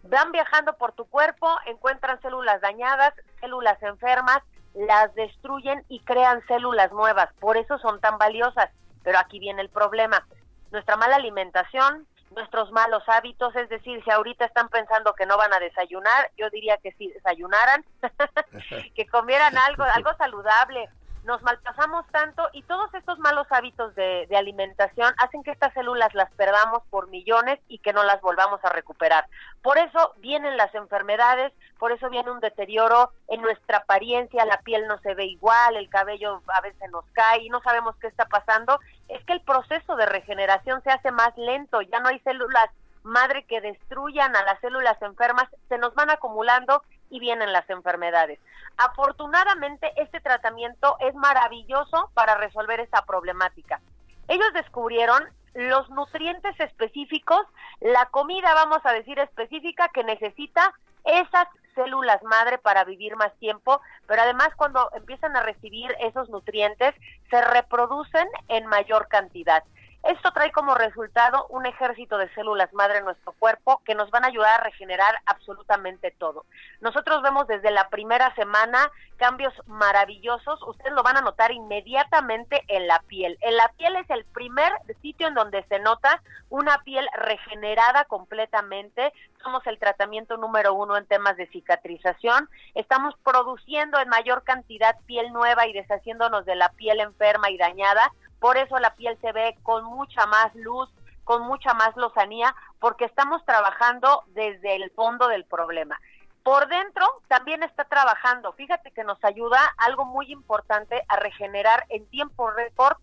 Van 0.03 0.31
viajando 0.31 0.73
por 0.77 0.93
tu 0.93 1.05
cuerpo, 1.05 1.47
encuentran 1.67 2.19
células 2.21 2.61
dañadas, 2.61 3.13
células 3.39 3.81
enfermas, 3.83 4.39
las 4.73 5.13
destruyen 5.13 5.83
y 5.87 5.99
crean 5.99 6.41
células 6.47 6.91
nuevas, 6.91 7.31
por 7.39 7.57
eso 7.57 7.77
son 7.79 7.99
tan 7.99 8.17
valiosas. 8.17 8.69
Pero 9.03 9.19
aquí 9.19 9.39
viene 9.39 9.61
el 9.61 9.69
problema, 9.69 10.25
nuestra 10.71 10.95
mala 10.95 11.17
alimentación, 11.17 12.07
nuestros 12.31 12.71
malos 12.71 13.03
hábitos, 13.07 13.55
es 13.55 13.69
decir, 13.69 14.03
si 14.03 14.11
ahorita 14.11 14.45
están 14.45 14.69
pensando 14.69 15.13
que 15.13 15.25
no 15.25 15.37
van 15.37 15.53
a 15.53 15.59
desayunar, 15.59 16.31
yo 16.37 16.49
diría 16.49 16.77
que 16.77 16.91
si 16.93 17.07
desayunaran, 17.09 17.83
que 18.95 19.07
comieran 19.07 19.57
algo, 19.57 19.83
algo 19.95 20.13
saludable, 20.17 20.89
nos 21.29 21.41
malpasamos 21.43 22.07
tanto 22.07 22.49
y 22.53 22.63
todos 22.63 22.93
estos 22.93 23.19
malos 23.19 23.45
hábitos 23.51 23.93
de, 23.95 24.27
alimentación 24.35 25.13
hacen 25.17 25.43
que 25.43 25.51
estas 25.51 25.73
células 25.73 26.13
las 26.13 26.31
perdamos 26.31 26.81
por 26.89 27.09
millones 27.09 27.59
y 27.67 27.79
que 27.79 27.93
no 27.93 28.03
las 28.03 28.21
volvamos 28.21 28.59
a 28.63 28.69
recuperar. 28.69 29.27
Por 29.61 29.77
eso 29.77 30.13
vienen 30.17 30.55
las 30.55 30.73
enfermedades, 30.73 31.51
por 31.77 31.91
eso 31.91 32.09
viene 32.09 32.31
un 32.31 32.39
deterioro 32.39 33.11
en 33.27 33.41
nuestra 33.41 33.79
apariencia, 33.79 34.45
la 34.45 34.61
piel 34.61 34.87
no 34.87 34.97
se 35.01 35.13
ve 35.13 35.25
igual, 35.25 35.75
el 35.75 35.89
cabello 35.89 36.41
a 36.47 36.61
veces 36.61 36.89
nos 36.89 37.05
cae 37.11 37.43
y 37.43 37.49
no 37.49 37.61
sabemos 37.61 37.95
qué 37.97 38.07
está 38.07 38.25
pasando. 38.25 38.79
Es 39.09 39.23
que 39.25 39.33
el 39.33 39.41
proceso 39.41 39.95
de 39.95 40.05
regeneración 40.05 40.81
se 40.83 40.91
hace 40.91 41.11
más 41.11 41.37
lento, 41.37 41.81
ya 41.81 41.99
no 41.99 42.09
hay 42.09 42.19
células 42.19 42.69
madre 43.03 43.43
que 43.43 43.61
destruyan 43.61 44.35
a 44.35 44.43
las 44.43 44.59
células 44.59 45.01
enfermas, 45.01 45.47
se 45.67 45.77
nos 45.77 45.93
van 45.95 46.09
acumulando 46.09 46.83
y 47.09 47.19
vienen 47.19 47.51
las 47.51 47.69
enfermedades. 47.69 48.39
Afortunadamente, 48.77 49.91
este 49.97 50.19
tratamiento 50.21 50.95
es 50.99 51.13
maravilloso 51.15 52.11
para 52.13 52.35
resolver 52.35 52.79
esta 52.79 53.03
problemática. 53.05 53.81
Ellos 54.27 54.53
descubrieron 54.53 55.23
los 55.53 55.89
nutrientes 55.89 56.59
específicos, 56.59 57.45
la 57.81 58.05
comida, 58.07 58.53
vamos 58.53 58.79
a 58.83 58.93
decir, 58.93 59.19
específica 59.19 59.89
que 59.93 60.03
necesita 60.03 60.73
esas 61.03 61.47
células 61.75 62.21
madre 62.23 62.57
para 62.57 62.83
vivir 62.83 63.15
más 63.15 63.33
tiempo, 63.39 63.81
pero 64.07 64.21
además 64.21 64.49
cuando 64.55 64.89
empiezan 64.95 65.35
a 65.35 65.43
recibir 65.43 65.95
esos 65.99 66.29
nutrientes, 66.29 66.93
se 67.29 67.41
reproducen 67.41 68.27
en 68.47 68.65
mayor 68.67 69.07
cantidad. 69.07 69.63
Esto 70.03 70.31
trae 70.31 70.51
como 70.53 70.75
resultado 70.75 71.45
un 71.49 71.65
ejército 71.65 72.17
de 72.17 72.33
células 72.33 72.73
madre 72.73 72.99
en 72.99 73.05
nuestro 73.05 73.33
cuerpo 73.33 73.81
que 73.83 73.95
nos 73.95 74.09
van 74.11 74.23
a 74.23 74.27
ayudar 74.27 74.61
a 74.61 74.63
regenerar 74.63 75.15
absolutamente 75.25 76.11
todo. 76.11 76.45
Nosotros 76.79 77.21
vemos 77.21 77.47
desde 77.47 77.69
la 77.69 77.89
primera 77.89 78.33
semana 78.35 78.89
cambios 79.17 79.53
maravillosos, 79.67 80.63
ustedes 80.63 80.93
lo 80.93 81.03
van 81.03 81.17
a 81.17 81.21
notar 81.21 81.51
inmediatamente 81.51 82.63
en 82.69 82.87
la 82.87 82.99
piel. 82.99 83.37
En 83.41 83.57
la 83.57 83.67
piel 83.77 83.97
es 83.97 84.09
el 84.09 84.23
primer 84.23 84.71
sitio 85.01 85.27
en 85.27 85.33
donde 85.33 85.63
se 85.63 85.79
nota 85.79 86.21
una 86.49 86.77
piel 86.83 87.05
regenerada 87.13 88.05
completamente. 88.05 89.11
Somos 89.43 89.67
el 89.67 89.79
tratamiento 89.79 90.37
número 90.37 90.73
uno 90.73 90.95
en 90.95 91.05
temas 91.05 91.35
de 91.35 91.47
cicatrización. 91.47 92.49
Estamos 92.73 93.15
produciendo 93.23 93.99
en 93.99 94.07
mayor 94.07 94.43
cantidad 94.45 94.95
piel 95.05 95.33
nueva 95.33 95.67
y 95.67 95.73
deshaciéndonos 95.73 96.45
de 96.45 96.55
la 96.55 96.69
piel 96.69 97.01
enferma 97.01 97.49
y 97.49 97.57
dañada 97.57 98.13
por 98.39 98.57
eso 98.57 98.77
la 98.79 98.95
piel 98.95 99.17
se 99.21 99.31
ve 99.31 99.57
con 99.63 99.83
mucha 99.85 100.25
más 100.25 100.53
luz, 100.55 100.89
con 101.23 101.43
mucha 101.43 101.73
más 101.73 101.95
lozanía, 101.95 102.55
porque 102.79 103.05
estamos 103.05 103.43
trabajando 103.45 104.23
desde 104.27 104.75
el 104.75 104.89
fondo 104.91 105.27
del 105.27 105.45
problema. 105.45 105.99
Por 106.43 106.67
dentro 106.67 107.05
también 107.27 107.63
está 107.63 107.83
trabajando, 107.83 108.53
fíjate 108.53 108.91
que 108.91 109.03
nos 109.03 109.23
ayuda 109.23 109.59
algo 109.77 110.05
muy 110.05 110.31
importante 110.31 111.03
a 111.07 111.17
regenerar 111.17 111.85
en 111.89 112.07
tiempo 112.07 112.49
récord 112.49 112.97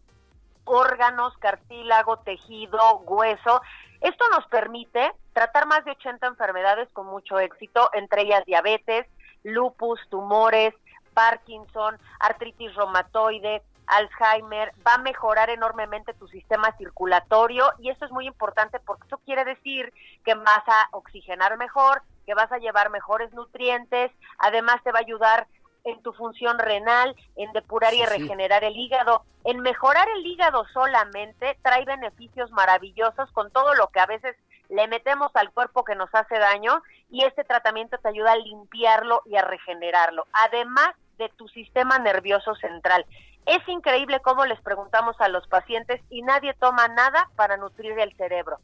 órganos, 0.66 1.36
cartílago, 1.38 2.18
tejido, 2.18 2.98
hueso. 3.06 3.62
Esto 4.00 4.24
nos 4.30 4.46
permite 4.48 5.12
tratar 5.32 5.66
más 5.66 5.84
de 5.84 5.92
80 5.92 6.26
enfermedades 6.26 6.88
con 6.92 7.06
mucho 7.06 7.38
éxito, 7.38 7.88
entre 7.92 8.22
ellas 8.22 8.44
diabetes, 8.44 9.06
lupus, 9.42 10.00
tumores, 10.10 10.74
Parkinson, 11.14 11.98
artritis 12.20 12.74
reumatoide, 12.74 13.62
Alzheimer, 13.86 14.72
va 14.86 14.94
a 14.94 14.98
mejorar 14.98 15.50
enormemente 15.50 16.14
tu 16.14 16.28
sistema 16.28 16.76
circulatorio 16.76 17.72
y 17.78 17.90
esto 17.90 18.04
es 18.04 18.10
muy 18.10 18.26
importante 18.26 18.80
porque 18.80 19.06
eso 19.06 19.18
quiere 19.18 19.44
decir 19.44 19.92
que 20.24 20.34
vas 20.34 20.64
a 20.66 20.88
oxigenar 20.92 21.56
mejor, 21.56 22.02
que 22.24 22.34
vas 22.34 22.50
a 22.52 22.58
llevar 22.58 22.90
mejores 22.90 23.32
nutrientes, 23.32 24.10
además 24.38 24.82
te 24.82 24.92
va 24.92 24.98
a 24.98 25.02
ayudar 25.02 25.46
en 25.84 26.02
tu 26.02 26.12
función 26.12 26.58
renal, 26.58 27.14
en 27.36 27.52
depurar 27.52 27.94
y 27.94 28.04
regenerar 28.04 28.64
el 28.64 28.76
hígado. 28.76 29.24
En 29.44 29.60
mejorar 29.60 30.08
el 30.16 30.26
hígado 30.26 30.66
solamente 30.72 31.56
trae 31.62 31.84
beneficios 31.84 32.50
maravillosos 32.50 33.30
con 33.30 33.52
todo 33.52 33.74
lo 33.74 33.88
que 33.88 34.00
a 34.00 34.06
veces 34.06 34.36
le 34.68 34.88
metemos 34.88 35.30
al 35.34 35.52
cuerpo 35.52 35.84
que 35.84 35.94
nos 35.94 36.12
hace 36.12 36.38
daño 36.38 36.82
y 37.08 37.24
este 37.24 37.44
tratamiento 37.44 37.98
te 37.98 38.08
ayuda 38.08 38.32
a 38.32 38.36
limpiarlo 38.36 39.22
y 39.26 39.36
a 39.36 39.42
regenerarlo, 39.42 40.26
además 40.32 40.90
de 41.18 41.28
tu 41.30 41.48
sistema 41.48 41.98
nervioso 41.98 42.54
central. 42.56 43.06
Es 43.47 43.66
increíble 43.68 44.20
cómo 44.20 44.44
les 44.44 44.60
preguntamos 44.60 45.16
a 45.20 45.28
los 45.28 45.47
pacientes 45.47 46.01
y 46.10 46.23
nadie 46.23 46.55
toma 46.55 46.89
nada 46.89 47.28
para 47.36 47.56
nutrir 47.56 47.98
el 47.98 48.14
cerebro. 48.16 48.59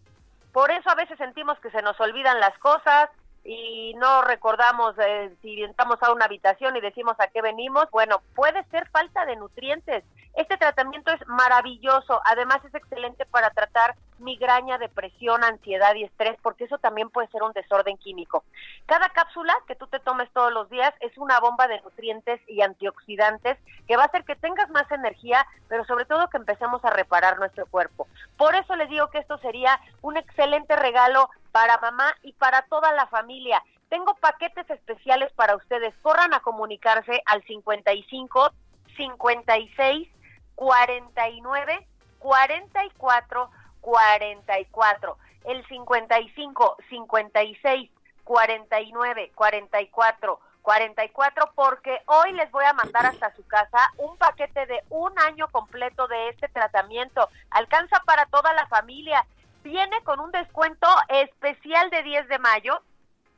Por 0.52 0.70
eso 0.70 0.90
a 0.90 0.94
veces 0.94 1.16
sentimos 1.18 1.58
que 1.60 1.70
se 1.70 1.82
nos 1.82 1.98
olvidan 2.00 2.40
las 2.40 2.56
cosas, 2.58 3.08
y 3.44 3.94
no 3.94 4.22
recordamos 4.22 4.94
eh, 4.98 5.34
si 5.42 5.62
entramos 5.62 6.00
a 6.02 6.12
una 6.12 6.26
habitación 6.26 6.76
y 6.76 6.80
decimos 6.80 7.16
a 7.18 7.26
qué 7.28 7.42
venimos, 7.42 7.90
bueno, 7.90 8.22
puede 8.34 8.62
ser 8.64 8.88
falta 8.90 9.26
de 9.26 9.36
nutrientes. 9.36 10.04
Este 10.34 10.56
tratamiento 10.56 11.10
es 11.12 11.26
maravilloso, 11.26 12.20
además 12.24 12.64
es 12.64 12.74
excelente 12.74 13.26
para 13.26 13.50
tratar 13.50 13.94
migraña, 14.18 14.78
depresión, 14.78 15.44
ansiedad 15.44 15.94
y 15.94 16.04
estrés, 16.04 16.38
porque 16.42 16.64
eso 16.64 16.78
también 16.78 17.10
puede 17.10 17.28
ser 17.28 17.42
un 17.42 17.52
desorden 17.52 17.98
químico. 17.98 18.44
Cada 18.86 19.10
cápsula 19.10 19.52
que 19.66 19.74
tú 19.74 19.86
te 19.88 20.00
tomes 20.00 20.30
todos 20.32 20.52
los 20.52 20.70
días 20.70 20.94
es 21.00 21.16
una 21.18 21.38
bomba 21.40 21.68
de 21.68 21.80
nutrientes 21.82 22.40
y 22.48 22.62
antioxidantes 22.62 23.58
que 23.86 23.96
va 23.96 24.04
a 24.04 24.06
hacer 24.06 24.24
que 24.24 24.36
tengas 24.36 24.70
más 24.70 24.90
energía, 24.90 25.46
pero 25.68 25.84
sobre 25.84 26.06
todo 26.06 26.30
que 26.30 26.38
empecemos 26.38 26.82
a 26.84 26.90
reparar 26.90 27.38
nuestro 27.38 27.66
cuerpo. 27.66 28.06
Por 28.38 28.54
eso 28.54 28.74
les 28.76 28.88
digo 28.88 29.08
que 29.08 29.18
esto 29.18 29.36
sería 29.38 29.78
un 30.00 30.16
excelente 30.16 30.76
regalo 30.76 31.28
para 31.50 31.78
mamá 31.78 32.14
y 32.22 32.32
para 32.32 32.62
toda 32.62 32.92
la 32.92 33.06
familia. 33.08 33.62
Tengo 33.90 34.14
paquetes 34.14 34.68
especiales 34.70 35.30
para 35.32 35.56
ustedes. 35.56 35.94
Corran 36.00 36.32
a 36.32 36.40
comunicarse 36.40 37.22
al 37.26 37.42
55 37.42 38.52
56 38.96 40.08
49 40.54 41.86
44 42.18 43.50
44. 43.80 45.18
El 45.44 45.66
55 45.66 46.76
56 46.88 47.90
49 48.24 49.32
44 49.34 50.40
44 50.62 51.52
porque 51.56 52.00
hoy 52.06 52.32
les 52.32 52.50
voy 52.52 52.64
a 52.64 52.72
mandar 52.72 53.06
hasta 53.06 53.34
su 53.34 53.44
casa 53.46 53.78
un 53.98 54.16
paquete 54.16 54.64
de 54.66 54.82
un 54.90 55.12
año 55.18 55.48
completo 55.48 56.06
de 56.06 56.28
este 56.28 56.48
tratamiento. 56.48 57.28
Alcanza 57.50 58.00
para 58.06 58.26
toda 58.26 58.52
la 58.54 58.66
familia 58.68 59.26
viene 59.62 60.02
con 60.04 60.20
un 60.20 60.30
descuento 60.30 60.86
especial 61.08 61.90
de 61.90 62.02
10 62.02 62.28
de 62.28 62.38
mayo. 62.38 62.80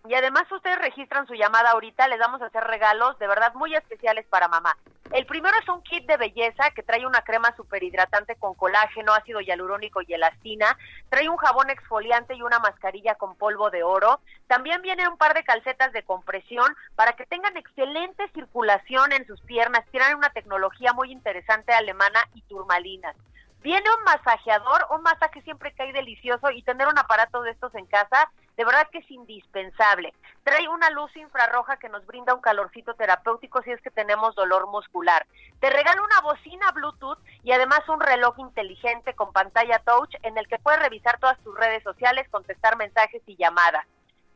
Y 0.06 0.14
además 0.14 0.44
ustedes 0.52 0.78
registran 0.78 1.26
su 1.26 1.32
llamada 1.32 1.70
ahorita, 1.70 2.06
les 2.08 2.18
vamos 2.18 2.42
a 2.42 2.46
hacer 2.46 2.62
regalos 2.62 3.18
de 3.18 3.26
verdad 3.26 3.54
muy 3.54 3.74
especiales 3.74 4.26
para 4.26 4.48
mamá. 4.48 4.76
El 5.12 5.24
primero 5.24 5.56
es 5.62 5.68
un 5.68 5.82
kit 5.82 6.06
de 6.06 6.18
belleza 6.18 6.70
que 6.74 6.82
trae 6.82 7.06
una 7.06 7.22
crema 7.22 7.56
super 7.56 7.82
hidratante 7.82 8.36
con 8.36 8.54
colágeno, 8.54 9.14
ácido 9.14 9.40
hialurónico 9.40 10.02
y 10.02 10.12
elastina. 10.12 10.76
Trae 11.08 11.28
un 11.28 11.38
jabón 11.38 11.70
exfoliante 11.70 12.34
y 12.34 12.42
una 12.42 12.58
mascarilla 12.58 13.14
con 13.14 13.34
polvo 13.36 13.70
de 13.70 13.82
oro. 13.82 14.20
También 14.46 14.82
viene 14.82 15.08
un 15.08 15.16
par 15.16 15.32
de 15.32 15.42
calcetas 15.42 15.92
de 15.92 16.02
compresión 16.02 16.74
para 16.96 17.14
que 17.14 17.24
tengan 17.24 17.56
excelente 17.56 18.28
circulación 18.34 19.12
en 19.12 19.26
sus 19.26 19.40
piernas. 19.40 19.86
Tienen 19.90 20.16
una 20.16 20.30
tecnología 20.30 20.92
muy 20.92 21.12
interesante 21.12 21.72
alemana 21.72 22.20
y 22.34 22.42
turmalinas. 22.42 23.16
Viene 23.64 23.88
un 23.98 24.04
masajeador, 24.04 24.86
un 24.90 25.00
masaje 25.00 25.40
siempre 25.40 25.72
cae 25.72 25.90
delicioso 25.94 26.50
y 26.50 26.62
tener 26.64 26.86
un 26.86 26.98
aparato 26.98 27.40
de 27.40 27.52
estos 27.52 27.74
en 27.74 27.86
casa, 27.86 28.30
de 28.58 28.64
verdad 28.66 28.86
que 28.92 28.98
es 28.98 29.10
indispensable. 29.10 30.12
Trae 30.42 30.68
una 30.68 30.90
luz 30.90 31.16
infrarroja 31.16 31.78
que 31.78 31.88
nos 31.88 32.04
brinda 32.04 32.34
un 32.34 32.42
calorcito 32.42 32.92
terapéutico 32.92 33.62
si 33.62 33.70
es 33.70 33.80
que 33.80 33.90
tenemos 33.90 34.34
dolor 34.34 34.66
muscular. 34.66 35.26
Te 35.60 35.70
regala 35.70 36.02
una 36.02 36.20
bocina 36.20 36.72
Bluetooth 36.72 37.18
y 37.42 37.52
además 37.52 37.80
un 37.88 38.00
reloj 38.00 38.38
inteligente 38.38 39.14
con 39.14 39.32
pantalla 39.32 39.78
touch 39.78 40.14
en 40.24 40.36
el 40.36 40.46
que 40.46 40.58
puedes 40.58 40.82
revisar 40.82 41.18
todas 41.18 41.38
tus 41.38 41.56
redes 41.58 41.82
sociales, 41.84 42.28
contestar 42.28 42.76
mensajes 42.76 43.22
y 43.24 43.34
llamadas. 43.36 43.86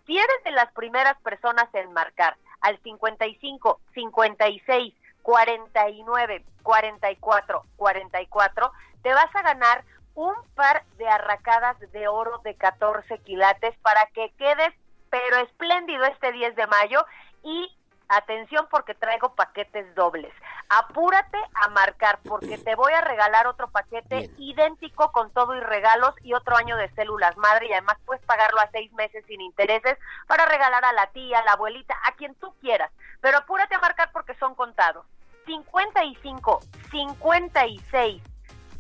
Si 0.07 0.17
eres 0.17 0.45
de 0.45 0.53
las 0.53 0.73
primeras 0.73 1.21
personas 1.21 1.69
en 1.75 1.93
marcar 1.93 2.39
al 2.63 2.79
55 2.83 3.79
56 3.93 4.95
49 5.21 6.45
44 6.63 7.65
44 7.77 8.73
te 9.03 9.13
vas 9.13 9.35
a 9.35 9.43
ganar 9.43 9.85
un 10.15 10.35
par 10.55 10.85
de 10.97 11.09
arracadas 11.09 11.79
de 11.93 12.09
oro 12.09 12.39
de 12.45 12.55
14 12.57 13.19
quilates 13.19 13.77
para 13.79 14.07
que 14.15 14.33
quedes 14.39 14.75
pero 15.11 15.39
espléndido 15.39 16.05
este 16.05 16.33
10 16.33 16.57
de 16.57 16.67
mayo 16.67 17.05
y 17.43 17.73
atención 18.09 18.67
porque 18.71 18.95
traigo 18.95 19.35
paquetes 19.35 19.95
dobles. 19.95 20.33
Apúrate 20.69 21.39
a 21.55 21.69
marcar 21.69 22.19
porque 22.25 22.59
te 22.59 22.75
voy 22.75 22.93
a 22.93 23.01
regalar 23.01 23.47
otro 23.47 23.69
paquete 23.69 24.31
idéntico 24.39 25.13
con 25.13 25.31
todo 25.33 25.55
y 25.55 25.61
regalos 25.61 26.15
y 26.23 26.35
otro 26.35 26.57
año 26.57 26.77
de 26.77 26.91
células 26.91 27.37
madre 27.37 27.69
y 27.69 27.73
además 27.73 27.99
puedes 28.05 28.25
pagarlo 28.25 28.61
a 28.61 28.71
seis 28.71 28.93
meses 28.93 29.25
sin 29.27 29.41
intereses 29.41 29.99
para 30.27 30.47
regalar 30.47 30.85
a 30.85 30.93
la 30.93 31.07
tía, 31.09 31.39
a 31.39 31.45
la 31.45 31.53
abuelita, 31.53 31.95
a 32.07 32.13
quien 32.13 32.35
tú 32.37 32.53
quieras. 32.61 32.91
Pero 33.21 33.39
apúrate 33.39 33.75
a 33.75 33.81
marcar 33.81 34.11
porque 34.13 34.35
son 34.35 34.55
contados. 34.55 35.07
55, 35.47 36.61
56, 36.91 38.23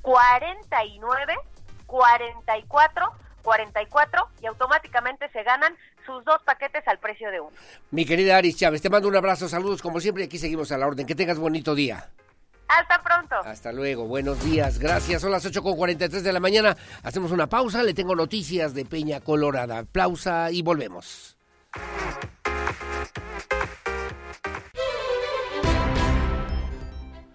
49 0.02 1.34
44 1.86 3.12
44 3.42 4.28
y 4.42 4.46
automáticamente 4.46 5.28
se 5.30 5.42
ganan 5.42 5.74
sus 6.04 6.24
dos 6.24 6.42
paquetes 6.44 6.86
al 6.86 6.98
precio 6.98 7.30
de 7.30 7.40
uno. 7.40 7.56
Mi 7.90 8.04
querida 8.04 8.36
Aris 8.36 8.56
Chávez, 8.56 8.82
te 8.82 8.90
mando 8.90 9.08
un 9.08 9.16
abrazo, 9.16 9.48
saludos 9.48 9.80
como 9.82 10.00
siempre 10.00 10.24
y 10.24 10.26
aquí 10.26 10.38
seguimos 10.38 10.70
a 10.72 10.78
la 10.78 10.86
orden. 10.86 11.06
Que 11.06 11.14
tengas 11.14 11.38
bonito 11.38 11.74
día. 11.74 12.10
Hasta 12.68 13.02
pronto. 13.02 13.36
Hasta 13.36 13.72
luego, 13.72 14.06
buenos 14.06 14.42
días, 14.44 14.78
gracias. 14.78 15.22
Son 15.22 15.30
las 15.30 15.46
8.43 15.46 16.08
de 16.08 16.32
la 16.32 16.40
mañana. 16.40 16.76
Hacemos 17.02 17.32
una 17.32 17.46
pausa, 17.46 17.82
le 17.82 17.94
tengo 17.94 18.14
noticias 18.14 18.74
de 18.74 18.84
Peña 18.84 19.20
Colorada. 19.20 19.84
Pausa 19.84 20.50
y 20.50 20.60
volvemos. 20.60 21.38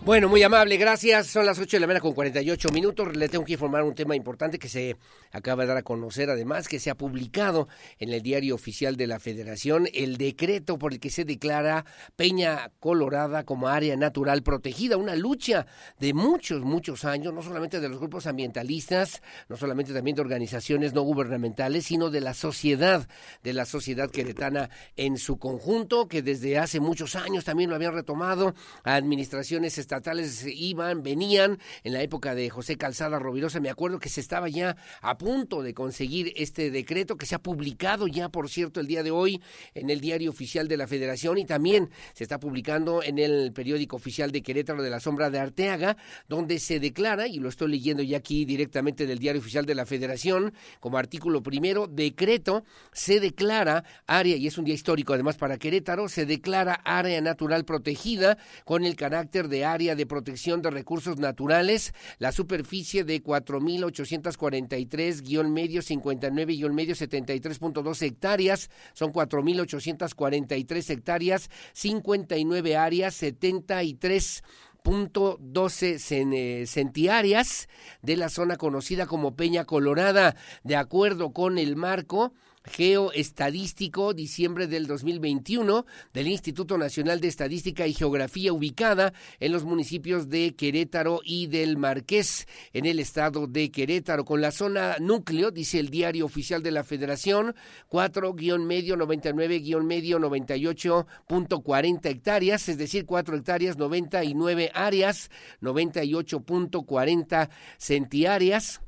Bueno, 0.06 0.28
muy 0.28 0.44
amable, 0.44 0.76
gracias. 0.76 1.28
Son 1.28 1.46
las 1.46 1.58
8 1.58 1.78
de 1.78 1.80
la 1.80 1.88
mañana 1.88 2.02
con 2.02 2.12
48 2.12 2.72
minutos. 2.72 3.16
Le 3.16 3.30
tengo 3.30 3.46
que 3.46 3.54
informar 3.54 3.84
un 3.84 3.96
tema 3.96 4.18
importante 4.18 4.60
que 4.60 4.68
se 4.68 4.98
acaba 5.32 5.64
de 5.64 5.70
dar 5.70 5.78
a 5.78 5.84
conocer, 5.84 6.30
además, 6.30 6.68
que 6.68 6.82
se 6.82 6.90
ha 6.90 6.96
publicado 6.96 7.70
en 8.00 8.10
el 8.10 8.22
diario 8.22 8.54
oficial 8.54 8.98
de 8.98 9.08
la 9.08 9.22
Federación 9.22 9.88
el 9.94 10.18
decreto 10.18 10.78
por 10.78 10.92
el 10.92 11.00
que 11.00 11.10
se 11.10 11.24
declara 11.24 11.86
Peña 12.18 12.70
Colorada 12.82 13.46
como 13.46 13.70
área 13.70 13.96
natural 13.96 14.44
protegida. 14.44 14.98
Una 14.98 15.16
lucha 15.16 15.68
de 16.02 16.14
muchos, 16.14 16.64
muchos 16.64 17.06
años, 17.06 17.34
no 17.34 17.42
solamente 17.42 17.80
de 17.80 17.88
los 17.88 18.00
grupos 18.00 18.28
ambientalistas, 18.28 19.22
no 19.48 19.56
solamente 19.56 19.94
también 19.94 20.18
de 20.18 20.22
organizaciones 20.22 20.92
no 20.92 21.04
gubernamentales, 21.04 21.86
sino 21.86 22.10
de 22.10 22.20
la 22.20 22.34
sociedad, 22.34 23.08
de 23.42 23.54
la 23.54 23.66
sociedad 23.66 24.12
queretana 24.12 24.70
en 24.98 25.18
su 25.18 25.38
conjunto, 25.38 26.10
que 26.10 26.22
desde 26.22 26.58
hace 26.58 26.82
muchos 26.82 27.16
años 27.16 27.46
también 27.46 27.70
lo 27.70 27.78
habían 27.78 27.94
retomado 27.94 28.54
a 28.84 28.96
administraciones 28.96 29.78
estatales 29.78 29.93
estatales 29.94 30.44
iban, 30.48 31.03
venían. 31.03 31.60
En 31.84 31.94
la 31.94 32.02
época 32.02 32.34
de 32.34 32.49
José 32.49 32.78
Calzada 32.78 33.20
Rovirosa 33.20 33.60
me 33.60 33.70
acuerdo 33.70 33.99
que 33.99 34.10
se 34.10 34.22
estaba 34.22 34.49
ya 34.49 34.76
a 35.02 35.20
punto 35.20 35.61
de 35.61 35.76
conseguir 35.76 36.34
este 36.36 36.72
decreto 36.72 37.15
que 37.15 37.28
se 37.28 37.36
ha 37.36 37.40
publicado 37.40 38.07
ya, 38.07 38.30
por 38.30 38.49
cierto, 38.49 38.80
el 38.80 38.88
día 38.88 39.03
de 39.03 39.11
hoy 39.11 39.40
en 39.76 39.91
el 39.91 40.02
diario 40.02 40.32
oficial 40.32 40.68
de 40.68 40.78
la 40.78 40.88
Federación 40.88 41.38
y 41.38 41.45
también 41.45 41.91
se 42.14 42.24
está 42.24 42.40
publicando 42.40 43.03
en 43.03 43.20
el 43.20 43.53
periódico 43.53 43.98
oficial 43.98 44.32
de 44.32 44.41
Querétaro 44.41 44.82
de 44.82 44.90
la 44.90 44.99
Sombra 44.99 45.30
de 45.30 45.38
Arteaga, 45.38 45.95
donde 46.28 46.57
se 46.57 46.80
declara, 46.80 47.28
y 47.28 47.38
lo 47.38 47.49
estoy 47.49 47.70
leyendo 47.70 48.02
ya 48.02 48.18
aquí 48.18 48.45
directamente 48.45 49.06
del 49.06 49.20
diario 49.20 49.41
oficial 49.41 49.68
de 49.68 49.76
la 49.76 49.86
Federación, 49.86 50.53
como 50.80 50.98
artículo 50.98 51.44
primero, 51.44 51.86
decreto, 51.86 52.64
se 52.94 53.20
declara 53.20 53.84
área, 54.07 54.38
y 54.38 54.48
es 54.48 54.57
un 54.57 54.65
día 54.65 54.74
histórico 54.74 55.14
además 55.14 55.38
para 55.38 55.60
Querétaro, 55.60 56.10
se 56.10 56.26
declara 56.26 56.82
área 56.84 57.22
natural 57.22 57.64
protegida 57.64 58.40
con 58.65 58.86
el 58.86 58.95
carácter 58.95 59.49
de 59.49 59.65
área 59.65 59.82
de 59.84 60.05
protección 60.05 60.61
de 60.61 60.72
recursos 60.72 61.18
naturales, 61.18 61.93
la 62.18 62.31
superficie 62.31 63.03
de 63.03 63.22
4.843 63.22 65.22
guion 65.22 65.53
medio 65.53 65.81
59 65.81 66.53
guion 66.53 66.73
medio 66.73 66.95
73.2 66.95 68.01
hectáreas, 68.01 68.69
son 68.93 69.11
4.843 69.11 70.89
hectáreas, 70.89 71.49
59 71.73 72.77
áreas, 72.77 73.14
73 73.15 74.43
punto 74.84 75.38
doce 75.39 75.97
centiáreas 75.97 77.69
de 78.01 78.18
la 78.18 78.30
zona 78.30 78.57
conocida 78.57 79.05
como 79.05 79.35
Peña 79.35 79.65
Colorada, 79.65 80.35
de 80.64 80.76
acuerdo 80.76 81.31
con 81.31 81.57
el 81.57 81.76
marco 81.76 82.34
geoestadístico 82.64 84.14
diciembre 84.14 84.68
del 84.68 84.88
2021 84.88 85.85
del 86.14 86.27
Instituto 86.27 86.77
Nacional 86.77 87.19
de 87.19 87.27
Estadística 87.27 87.88
y 87.88 87.94
Geografía 87.94 88.53
ubicada 88.53 89.14
en 89.40 89.52
los 89.52 89.64
municipios 89.65 90.30
de 90.30 90.56
Querétaro 90.56 91.22
y 91.23 91.48
del 91.48 91.77
Marqués 91.77 92.48
en 92.72 92.85
el 92.85 92.99
estado 92.99 93.48
de 93.48 93.72
Querétaro. 93.72 94.26
Con 94.26 94.41
la 94.41 94.52
zona 94.52 94.98
núcleo 94.99 95.52
dice 95.52 95.80
el 95.80 95.90
diario 95.90 96.26
oficial 96.26 96.64
de 96.64 96.72
la 96.72 96.84
Federación 96.84 97.56
4 97.90 98.34
guion 98.34 98.65
medio 98.65 98.95
99 98.95 99.60
guion 99.60 99.85
medio 99.85 100.19
98.40 100.19 102.06
hectáreas 102.06 102.69
es 102.69 102.77
decir 102.77 103.06
4 103.06 103.38
hectáreas 103.38 103.77
99 103.77 104.72
áreas 104.73 105.30
98.40 105.61 107.49
centiáreas 107.77 108.81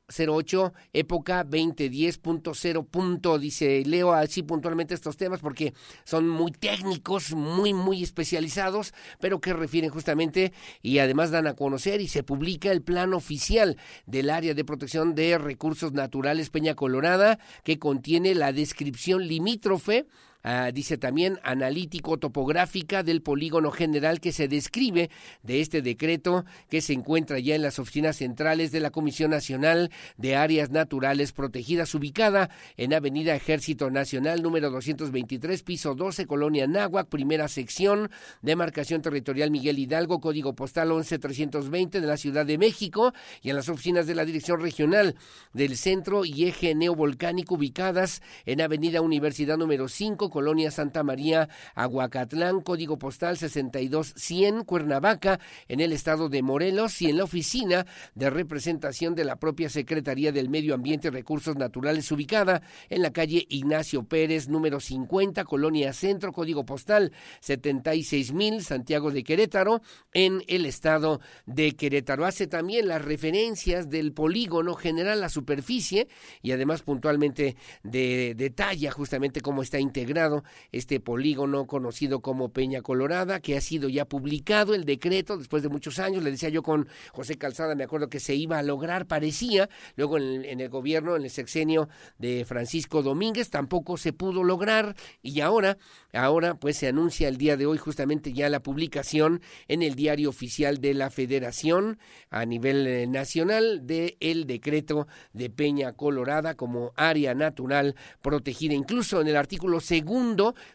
08 0.08 0.34
08, 0.34 0.72
época 0.92 1.46
2010.0 1.46 2.86
punto, 2.86 3.38
dice, 3.38 3.82
leo 3.86 4.12
así 4.12 4.42
puntualmente 4.42 4.94
estos 4.94 5.16
temas 5.16 5.40
porque 5.40 5.72
son 6.04 6.28
muy 6.28 6.52
técnicos, 6.52 7.32
muy, 7.32 7.72
muy 7.72 8.02
especializados, 8.02 8.92
pero 9.20 9.40
que 9.40 9.52
refieren 9.52 9.90
justamente 9.90 10.52
y 10.82 10.98
además 10.98 11.30
dan 11.30 11.46
a 11.46 11.54
conocer 11.54 12.00
y 12.00 12.08
se 12.08 12.22
publica 12.22 12.70
el 12.70 12.82
plan 12.82 13.14
oficial 13.14 13.78
del 14.06 14.30
área 14.30 14.54
de 14.54 14.64
protección 14.64 15.14
de 15.14 15.38
recursos 15.38 15.92
naturales 15.92 16.50
Peña 16.50 16.74
Colorada, 16.74 17.38
que 17.62 17.78
contiene 17.78 18.34
la 18.34 18.52
descripción 18.52 19.26
limítrofe 19.26 20.06
Ah, 20.46 20.70
dice 20.74 20.98
también 20.98 21.40
analítico 21.42 22.18
topográfica 22.18 23.02
del 23.02 23.22
polígono 23.22 23.70
general 23.70 24.20
que 24.20 24.30
se 24.30 24.46
describe 24.46 25.08
de 25.42 25.62
este 25.62 25.80
decreto 25.80 26.44
que 26.68 26.82
se 26.82 26.92
encuentra 26.92 27.38
ya 27.38 27.54
en 27.54 27.62
las 27.62 27.78
oficinas 27.78 28.16
centrales 28.16 28.70
de 28.70 28.80
la 28.80 28.90
Comisión 28.90 29.30
Nacional 29.30 29.90
de 30.18 30.36
Áreas 30.36 30.68
Naturales 30.68 31.32
Protegidas, 31.32 31.94
ubicada 31.94 32.50
en 32.76 32.92
Avenida 32.92 33.34
Ejército 33.34 33.90
Nacional 33.90 34.42
número 34.42 34.70
223, 34.70 35.62
piso 35.62 35.94
12, 35.94 36.26
Colonia 36.26 36.66
Náhuac, 36.66 37.08
primera 37.08 37.48
sección, 37.48 38.10
demarcación 38.42 39.00
territorial 39.00 39.50
Miguel 39.50 39.78
Hidalgo, 39.78 40.20
código 40.20 40.54
postal 40.54 40.92
11320 40.92 42.02
de 42.02 42.06
la 42.06 42.18
Ciudad 42.18 42.44
de 42.44 42.58
México, 42.58 43.14
y 43.40 43.48
en 43.48 43.56
las 43.56 43.70
oficinas 43.70 44.06
de 44.06 44.14
la 44.14 44.26
Dirección 44.26 44.60
Regional 44.60 45.14
del 45.54 45.78
Centro 45.78 46.26
y 46.26 46.44
Eje 46.44 46.74
Neovolcánico 46.74 47.54
ubicadas 47.54 48.20
en 48.44 48.60
Avenida 48.60 49.00
Universidad 49.00 49.56
número 49.56 49.88
5, 49.88 50.33
Colonia 50.34 50.72
Santa 50.72 51.04
María, 51.04 51.48
Aguacatlán, 51.76 52.60
código 52.60 52.98
postal 52.98 53.38
62100, 53.38 54.64
Cuernavaca, 54.64 55.38
en 55.68 55.78
el 55.78 55.92
estado 55.92 56.28
de 56.28 56.42
Morelos, 56.42 57.00
y 57.02 57.08
en 57.08 57.18
la 57.18 57.22
oficina 57.22 57.86
de 58.16 58.30
representación 58.30 59.14
de 59.14 59.24
la 59.24 59.36
propia 59.36 59.68
Secretaría 59.68 60.32
del 60.32 60.48
Medio 60.48 60.74
Ambiente 60.74 61.06
y 61.06 61.12
Recursos 61.12 61.54
Naturales, 61.54 62.10
ubicada 62.10 62.62
en 62.90 63.02
la 63.02 63.12
calle 63.12 63.46
Ignacio 63.48 64.02
Pérez, 64.02 64.48
número 64.48 64.80
50, 64.80 65.44
Colonia 65.44 65.92
Centro, 65.92 66.32
código 66.32 66.66
postal 66.66 67.12
76000, 67.38 68.64
Santiago 68.64 69.12
de 69.12 69.22
Querétaro, 69.22 69.82
en 70.12 70.42
el 70.48 70.66
estado 70.66 71.20
de 71.46 71.76
Querétaro. 71.76 72.26
Hace 72.26 72.48
también 72.48 72.88
las 72.88 73.04
referencias 73.04 73.88
del 73.88 74.12
polígono 74.12 74.74
general, 74.74 75.20
la 75.20 75.28
superficie, 75.28 76.08
y 76.42 76.50
además 76.50 76.82
puntualmente 76.82 77.54
de, 77.84 78.34
detalla 78.36 78.90
justamente 78.90 79.40
cómo 79.40 79.62
está 79.62 79.78
integrado 79.78 80.23
este 80.72 81.00
polígono 81.00 81.66
conocido 81.66 82.20
como 82.20 82.50
Peña 82.50 82.82
Colorada, 82.82 83.40
que 83.40 83.56
ha 83.56 83.60
sido 83.60 83.88
ya 83.88 84.04
publicado 84.04 84.74
el 84.74 84.84
decreto 84.84 85.36
después 85.36 85.62
de 85.62 85.68
muchos 85.68 85.98
años. 85.98 86.22
Le 86.22 86.30
decía 86.30 86.48
yo 86.48 86.62
con 86.62 86.88
José 87.12 87.36
Calzada, 87.36 87.74
me 87.74 87.84
acuerdo 87.84 88.08
que 88.08 88.20
se 88.20 88.34
iba 88.34 88.58
a 88.58 88.62
lograr, 88.62 89.06
parecía, 89.06 89.68
luego 89.96 90.18
en 90.18 90.60
el, 90.60 90.68
gobierno, 90.68 91.16
en 91.16 91.24
el 91.24 91.30
sexenio 91.30 91.88
de 92.18 92.44
Francisco 92.44 93.02
Domínguez, 93.02 93.50
tampoco 93.50 93.96
se 93.96 94.12
pudo 94.12 94.44
lograr 94.44 94.96
y 95.22 95.40
ahora, 95.40 95.78
ahora 96.12 96.54
pues 96.54 96.76
se 96.76 96.88
anuncia 96.88 97.28
el 97.28 97.36
día 97.36 97.56
de 97.56 97.66
hoy 97.66 97.78
justamente 97.78 98.32
ya 98.32 98.48
la 98.48 98.60
publicación 98.60 99.40
en 99.68 99.82
el 99.82 99.94
diario 99.94 100.28
oficial 100.28 100.78
de 100.78 100.94
la 100.94 101.10
Federación 101.10 101.98
a 102.30 102.44
nivel 102.44 102.86
eh, 102.86 103.06
nacional 103.06 103.86
de 103.86 104.16
el 104.20 104.46
decreto 104.46 105.06
de 105.32 105.50
Peña 105.50 105.92
Colorada 105.92 106.54
como 106.54 106.92
área 106.96 107.34
natural 107.34 107.94
protegida. 108.22 108.74
Incluso 108.74 109.20
en 109.20 109.28
el 109.28 109.36
artículo 109.36 109.80
segundo 109.80 110.13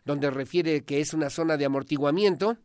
donde 0.05 0.29
refiere 0.29 0.83
que 0.83 0.99
es 0.99 1.13
una 1.13 1.29
zona 1.29 1.57
de 1.57 1.65
amortiguamiento, 1.65 2.57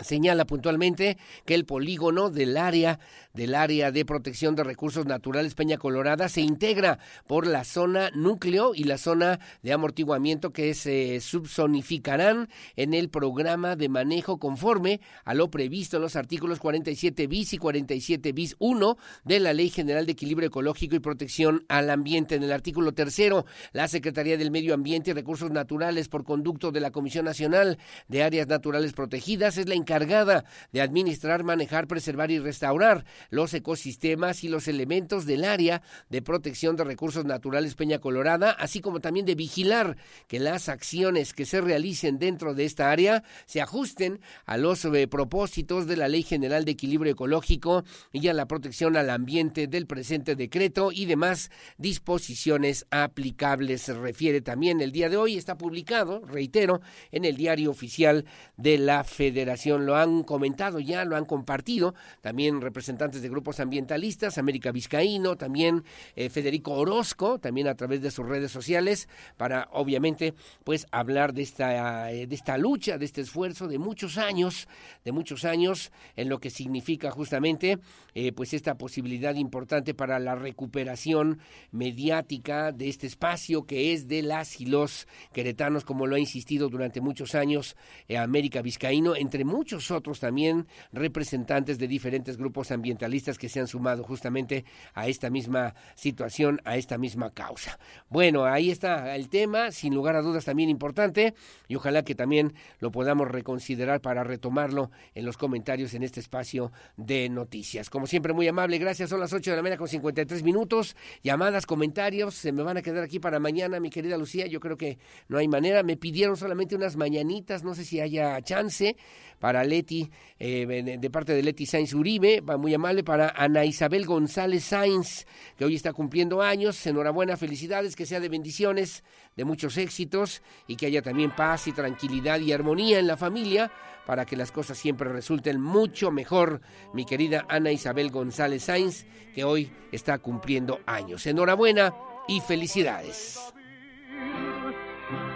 señala 0.00 0.46
puntualmente 0.46 1.18
que 1.44 1.54
el 1.54 1.64
polígono 1.64 2.30
del 2.30 2.56
área 2.56 3.00
del 3.34 3.54
área 3.54 3.92
de 3.92 4.04
protección 4.04 4.56
de 4.56 4.64
recursos 4.64 5.06
naturales 5.06 5.54
Peña 5.54 5.78
Colorada 5.78 6.28
se 6.28 6.40
integra 6.40 6.98
por 7.26 7.46
la 7.46 7.64
zona 7.64 8.10
núcleo 8.14 8.74
y 8.74 8.84
la 8.84 8.98
zona 8.98 9.38
de 9.62 9.72
amortiguamiento 9.72 10.52
que 10.52 10.74
se 10.74 11.20
subsonificarán 11.20 12.48
en 12.76 12.94
el 12.94 13.10
programa 13.10 13.76
de 13.76 13.88
manejo 13.88 14.38
conforme 14.38 15.00
a 15.24 15.34
lo 15.34 15.50
previsto 15.50 15.96
en 15.96 16.02
los 16.02 16.16
artículos 16.16 16.58
47 16.58 17.26
bis 17.26 17.52
y 17.52 17.58
47 17.58 18.32
bis 18.32 18.56
1 18.58 18.96
de 19.24 19.40
la 19.40 19.52
Ley 19.52 19.70
General 19.70 20.06
de 20.06 20.12
Equilibrio 20.12 20.48
Ecológico 20.48 20.96
y 20.96 21.00
Protección 21.00 21.64
al 21.68 21.90
Ambiente. 21.90 22.34
En 22.34 22.42
el 22.42 22.52
artículo 22.52 22.92
tercero, 22.92 23.46
la 23.72 23.88
Secretaría 23.88 24.36
del 24.36 24.50
Medio 24.50 24.74
Ambiente 24.74 25.10
y 25.10 25.14
Recursos 25.14 25.50
Naturales 25.50 26.08
por 26.08 26.24
conducto 26.24 26.72
de 26.72 26.80
la 26.80 26.90
Comisión 26.90 27.24
Nacional 27.24 27.78
de 28.08 28.22
Áreas 28.22 28.48
Naturales 28.48 28.92
Protegidas 28.92 29.58
es 29.58 29.68
la 29.68 29.74
encargada 29.88 30.44
de 30.70 30.82
administrar, 30.82 31.44
manejar, 31.44 31.86
preservar 31.86 32.30
y 32.30 32.38
restaurar 32.38 33.06
los 33.30 33.54
ecosistemas 33.54 34.44
y 34.44 34.48
los 34.48 34.68
elementos 34.68 35.24
del 35.24 35.44
área 35.44 35.80
de 36.10 36.20
protección 36.20 36.76
de 36.76 36.84
recursos 36.84 37.24
naturales 37.24 37.74
Peña 37.74 37.98
Colorada, 37.98 38.50
así 38.50 38.80
como 38.80 39.00
también 39.00 39.24
de 39.24 39.34
vigilar 39.34 39.96
que 40.26 40.40
las 40.40 40.68
acciones 40.68 41.32
que 41.32 41.46
se 41.46 41.62
realicen 41.62 42.18
dentro 42.18 42.52
de 42.52 42.66
esta 42.66 42.90
área 42.90 43.24
se 43.46 43.62
ajusten 43.62 44.20
a 44.44 44.58
los 44.58 44.84
eh, 44.84 45.08
propósitos 45.08 45.86
de 45.86 45.96
la 45.96 46.08
Ley 46.08 46.22
General 46.22 46.66
de 46.66 46.72
Equilibrio 46.72 47.12
Ecológico 47.12 47.84
y 48.12 48.28
a 48.28 48.34
la 48.34 48.46
protección 48.46 48.94
al 48.96 49.08
ambiente 49.08 49.68
del 49.68 49.86
presente 49.86 50.36
decreto 50.36 50.92
y 50.92 51.06
demás 51.06 51.50
disposiciones 51.78 52.86
aplicables. 52.90 53.82
Se 53.82 53.94
refiere 53.94 54.42
también 54.42 54.82
el 54.82 54.92
día 54.92 55.08
de 55.08 55.16
hoy, 55.16 55.38
está 55.38 55.56
publicado, 55.56 56.20
reitero, 56.26 56.82
en 57.10 57.24
el 57.24 57.36
diario 57.36 57.70
oficial 57.70 58.26
de 58.58 58.76
la 58.76 59.02
Federación 59.04 59.77
Lo 59.86 59.96
han 59.96 60.22
comentado 60.22 60.80
ya, 60.80 61.04
lo 61.04 61.16
han 61.16 61.24
compartido. 61.24 61.94
También 62.20 62.60
representantes 62.60 63.22
de 63.22 63.28
grupos 63.28 63.60
ambientalistas, 63.60 64.38
América 64.38 64.72
Vizcaíno, 64.72 65.36
también 65.36 65.84
eh, 66.16 66.30
Federico 66.30 66.72
Orozco, 66.72 67.38
también 67.38 67.68
a 67.68 67.74
través 67.74 68.00
de 68.02 68.10
sus 68.10 68.26
redes 68.26 68.50
sociales, 68.50 69.08
para 69.36 69.68
obviamente 69.72 70.34
pues 70.64 70.86
hablar 70.90 71.32
de 71.32 71.42
esta, 71.42 72.10
eh, 72.12 72.26
de 72.26 72.34
esta 72.34 72.58
lucha, 72.58 72.98
de 72.98 73.04
este 73.04 73.20
esfuerzo 73.20 73.68
de 73.68 73.78
muchos 73.78 74.18
años, 74.18 74.68
de 75.04 75.12
muchos 75.12 75.44
años, 75.44 75.92
en 76.16 76.28
lo 76.28 76.38
que 76.38 76.50
significa 76.50 77.10
justamente 77.10 77.78
eh, 78.14 78.32
pues 78.32 78.54
esta 78.54 78.76
posibilidad 78.76 79.34
importante 79.34 79.94
para 79.94 80.18
la 80.18 80.34
recuperación 80.34 81.40
mediática 81.70 82.72
de 82.72 82.88
este 82.88 83.06
espacio 83.06 83.66
que 83.66 83.92
es 83.92 84.08
de 84.08 84.22
las 84.22 84.60
y 84.60 84.66
los 84.66 85.06
queretanos, 85.32 85.84
como 85.84 86.06
lo 86.06 86.16
ha 86.16 86.20
insistido 86.20 86.68
durante 86.68 87.00
muchos 87.00 87.34
años 87.34 87.76
América 88.16 88.62
Vizcaíno, 88.62 89.16
entre 89.16 89.44
muchos 89.44 89.67
otros 89.90 90.20
también 90.20 90.66
representantes 90.92 91.78
de 91.78 91.88
diferentes 91.88 92.36
grupos 92.36 92.70
ambientalistas 92.70 93.38
que 93.38 93.48
se 93.48 93.60
han 93.60 93.66
sumado 93.66 94.02
justamente 94.02 94.64
a 94.94 95.08
esta 95.08 95.30
misma 95.30 95.74
situación, 95.94 96.60
a 96.64 96.76
esta 96.76 96.98
misma 96.98 97.30
causa. 97.30 97.78
Bueno, 98.08 98.44
ahí 98.44 98.70
está 98.70 99.14
el 99.16 99.28
tema, 99.28 99.70
sin 99.70 99.94
lugar 99.94 100.16
a 100.16 100.22
dudas 100.22 100.44
también 100.44 100.70
importante, 100.70 101.34
y 101.68 101.76
ojalá 101.76 102.02
que 102.02 102.14
también 102.14 102.54
lo 102.80 102.90
podamos 102.90 103.28
reconsiderar 103.28 104.00
para 104.00 104.24
retomarlo 104.24 104.90
en 105.14 105.24
los 105.24 105.36
comentarios 105.36 105.94
en 105.94 106.02
este 106.02 106.20
espacio 106.20 106.72
de 106.96 107.28
noticias. 107.28 107.90
Como 107.90 108.06
siempre, 108.06 108.32
muy 108.32 108.48
amable, 108.48 108.78
gracias. 108.78 109.10
Son 109.10 109.20
las 109.20 109.32
8 109.32 109.50
de 109.50 109.56
la 109.56 109.62
mañana 109.62 109.78
con 109.78 109.88
53 109.88 110.42
minutos. 110.42 110.96
Llamadas, 111.22 111.66
comentarios, 111.66 112.34
se 112.34 112.52
me 112.52 112.62
van 112.62 112.76
a 112.76 112.82
quedar 112.82 113.04
aquí 113.04 113.18
para 113.18 113.38
mañana, 113.38 113.80
mi 113.80 113.90
querida 113.90 114.16
Lucía. 114.16 114.46
Yo 114.46 114.60
creo 114.60 114.76
que 114.76 114.98
no 115.28 115.38
hay 115.38 115.48
manera. 115.48 115.82
Me 115.82 115.96
pidieron 115.96 116.36
solamente 116.36 116.76
unas 116.76 116.96
mañanitas, 116.96 117.64
no 117.64 117.74
sé 117.74 117.84
si 117.84 118.00
haya 118.00 118.40
chance 118.42 118.96
para 119.38 119.57
Leti, 119.64 120.10
eh, 120.38 120.98
de 120.98 121.10
parte 121.10 121.32
de 121.34 121.42
Leti 121.42 121.66
Sainz 121.66 121.94
Uribe, 121.94 122.42
muy 122.58 122.74
amable, 122.74 123.04
para 123.04 123.30
Ana 123.30 123.64
Isabel 123.64 124.06
González 124.06 124.64
Sainz, 124.64 125.26
que 125.56 125.64
hoy 125.64 125.74
está 125.74 125.92
cumpliendo 125.92 126.42
años. 126.42 126.86
Enhorabuena, 126.86 127.36
felicidades, 127.36 127.96
que 127.96 128.06
sea 128.06 128.20
de 128.20 128.28
bendiciones, 128.28 129.04
de 129.36 129.44
muchos 129.44 129.76
éxitos 129.76 130.42
y 130.66 130.76
que 130.76 130.86
haya 130.86 131.02
también 131.02 131.34
paz 131.34 131.68
y 131.68 131.72
tranquilidad 131.72 132.40
y 132.40 132.52
armonía 132.52 132.98
en 132.98 133.06
la 133.06 133.16
familia 133.16 133.70
para 134.08 134.24
que 134.24 134.36
las 134.36 134.50
cosas 134.50 134.78
siempre 134.78 135.10
resulten 135.10 135.60
mucho 135.60 136.10
mejor, 136.10 136.62
mi 136.94 137.04
querida 137.04 137.44
Ana 137.48 137.70
Isabel 137.70 138.10
González 138.10 138.64
Sainz, 138.64 139.04
que 139.34 139.44
hoy 139.44 139.70
está 139.92 140.18
cumpliendo 140.18 140.80
años. 140.86 141.26
Enhorabuena 141.26 141.94
y 142.26 142.40
felicidades. 142.40 143.38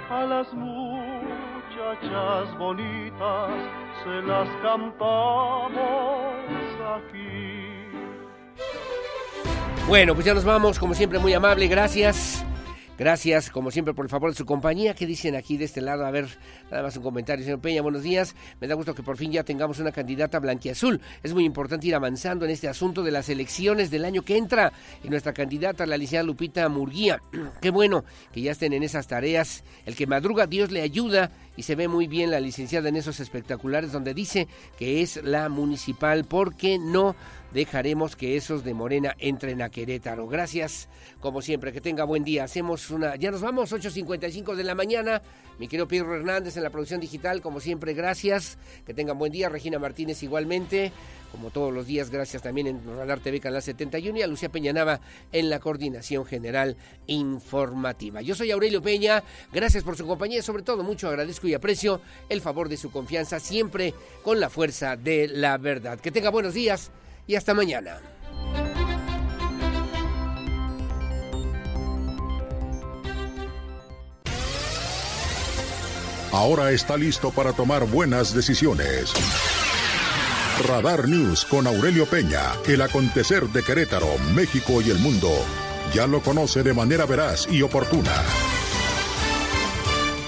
A 0.08 0.24
las 0.24 0.52
bonitas 2.58 3.50
se 4.04 4.22
las 4.22 4.48
cantamos 4.62 5.72
aquí. 6.96 7.42
Bueno, 9.86 10.14
pues 10.14 10.26
ya 10.26 10.34
nos 10.34 10.44
vamos, 10.44 10.78
como 10.78 10.94
siempre 10.94 11.18
muy 11.18 11.34
amable, 11.34 11.66
gracias. 11.66 12.44
Gracias, 12.98 13.48
como 13.48 13.70
siempre, 13.70 13.94
por 13.94 14.04
el 14.04 14.10
favor 14.10 14.30
de 14.30 14.36
su 14.36 14.44
compañía. 14.44 14.94
¿Qué 14.94 15.06
dicen 15.06 15.34
aquí 15.34 15.56
de 15.56 15.64
este 15.64 15.80
lado? 15.80 16.04
A 16.04 16.10
ver, 16.10 16.28
nada 16.70 16.82
más 16.82 16.96
un 16.96 17.02
comentario, 17.02 17.42
señor 17.42 17.60
Peña. 17.60 17.80
Buenos 17.80 18.02
días. 18.02 18.36
Me 18.60 18.68
da 18.68 18.74
gusto 18.74 18.94
que 18.94 19.02
por 19.02 19.16
fin 19.16 19.32
ya 19.32 19.44
tengamos 19.44 19.78
una 19.78 19.92
candidata 19.92 20.38
blanquiazul. 20.38 21.00
Es 21.22 21.32
muy 21.32 21.46
importante 21.46 21.86
ir 21.86 21.94
avanzando 21.94 22.44
en 22.44 22.50
este 22.50 22.68
asunto 22.68 23.02
de 23.02 23.10
las 23.10 23.30
elecciones 23.30 23.90
del 23.90 24.04
año 24.04 24.22
que 24.22 24.36
entra. 24.36 24.74
Y 25.02 25.08
nuestra 25.08 25.32
candidata, 25.32 25.86
la 25.86 25.96
licenciada 25.96 26.24
Lupita 26.24 26.68
Murguía. 26.68 27.22
Qué 27.62 27.70
bueno 27.70 28.04
que 28.30 28.42
ya 28.42 28.52
estén 28.52 28.74
en 28.74 28.82
esas 28.82 29.06
tareas. 29.06 29.64
El 29.86 29.96
que 29.96 30.06
madruga, 30.06 30.46
Dios 30.46 30.70
le 30.70 30.82
ayuda. 30.82 31.30
Y 31.56 31.62
se 31.62 31.74
ve 31.74 31.88
muy 31.88 32.06
bien 32.06 32.30
la 32.30 32.40
licenciada 32.40 32.90
en 32.90 32.96
esos 32.96 33.20
espectaculares 33.20 33.92
donde 33.92 34.14
dice 34.14 34.48
que 34.78 35.02
es 35.02 35.22
la 35.22 35.48
municipal 35.48 36.24
porque 36.24 36.78
no 36.78 37.14
dejaremos 37.52 38.16
que 38.16 38.36
esos 38.36 38.64
de 38.64 38.74
Morena 38.74 39.14
entren 39.18 39.62
a 39.62 39.70
Querétaro. 39.70 40.26
Gracias, 40.26 40.88
como 41.20 41.42
siempre, 41.42 41.72
que 41.72 41.80
tenga 41.80 42.04
buen 42.04 42.24
día. 42.24 42.44
Hacemos 42.44 42.90
una, 42.90 43.16
ya 43.16 43.30
nos 43.30 43.42
vamos, 43.42 43.72
8.55 43.72 44.54
de 44.54 44.64
la 44.64 44.74
mañana. 44.74 45.22
Mi 45.58 45.68
querido 45.68 45.86
Pedro 45.86 46.14
Hernández 46.14 46.56
en 46.56 46.62
la 46.62 46.70
producción 46.70 47.00
digital, 47.00 47.42
como 47.42 47.60
siempre, 47.60 47.94
gracias. 47.94 48.58
Que 48.86 48.94
tengan 48.94 49.18
buen 49.18 49.32
día. 49.32 49.48
Regina 49.48 49.78
Martínez 49.78 50.22
igualmente, 50.22 50.92
como 51.30 51.50
todos 51.50 51.72
los 51.72 51.86
días, 51.86 52.10
gracias 52.10 52.42
también 52.42 52.66
en 52.66 52.84
Radar 52.84 53.20
TV 53.20 53.38
Canal 53.40 53.62
71 53.62 54.18
y 54.18 54.22
a 54.22 54.26
Lucía 54.26 54.48
Peñanava 54.48 55.00
en 55.30 55.50
la 55.50 55.60
coordinación 55.60 56.24
general 56.24 56.76
informativa. 57.06 58.22
Yo 58.22 58.34
soy 58.34 58.50
Aurelio 58.50 58.82
Peña, 58.82 59.22
gracias 59.52 59.84
por 59.84 59.96
su 59.96 60.06
compañía 60.06 60.38
y 60.38 60.42
sobre 60.42 60.62
todo 60.62 60.82
mucho 60.82 61.08
agradezco 61.08 61.46
y 61.48 61.54
aprecio 61.54 62.00
el 62.28 62.40
favor 62.40 62.68
de 62.68 62.76
su 62.76 62.90
confianza 62.90 63.40
siempre 63.40 63.94
con 64.22 64.40
la 64.40 64.48
fuerza 64.48 64.96
de 64.96 65.28
la 65.28 65.58
verdad. 65.58 66.00
Que 66.00 66.10
tenga 66.10 66.30
buenos 66.30 66.54
días 66.54 66.90
y 67.26 67.34
hasta 67.34 67.54
mañana. 67.54 67.98
Ahora 76.32 76.70
está 76.72 76.96
listo 76.96 77.30
para 77.30 77.52
tomar 77.52 77.86
buenas 77.86 78.34
decisiones. 78.34 79.12
Radar 80.66 81.06
News 81.06 81.44
con 81.44 81.66
Aurelio 81.66 82.06
Peña, 82.06 82.52
el 82.66 82.80
acontecer 82.80 83.46
de 83.48 83.62
Querétaro, 83.62 84.16
México 84.34 84.80
y 84.80 84.90
el 84.90 84.98
mundo. 84.98 85.30
Ya 85.92 86.06
lo 86.06 86.22
conoce 86.22 86.62
de 86.62 86.72
manera 86.72 87.04
veraz 87.04 87.46
y 87.50 87.60
oportuna. 87.62 88.12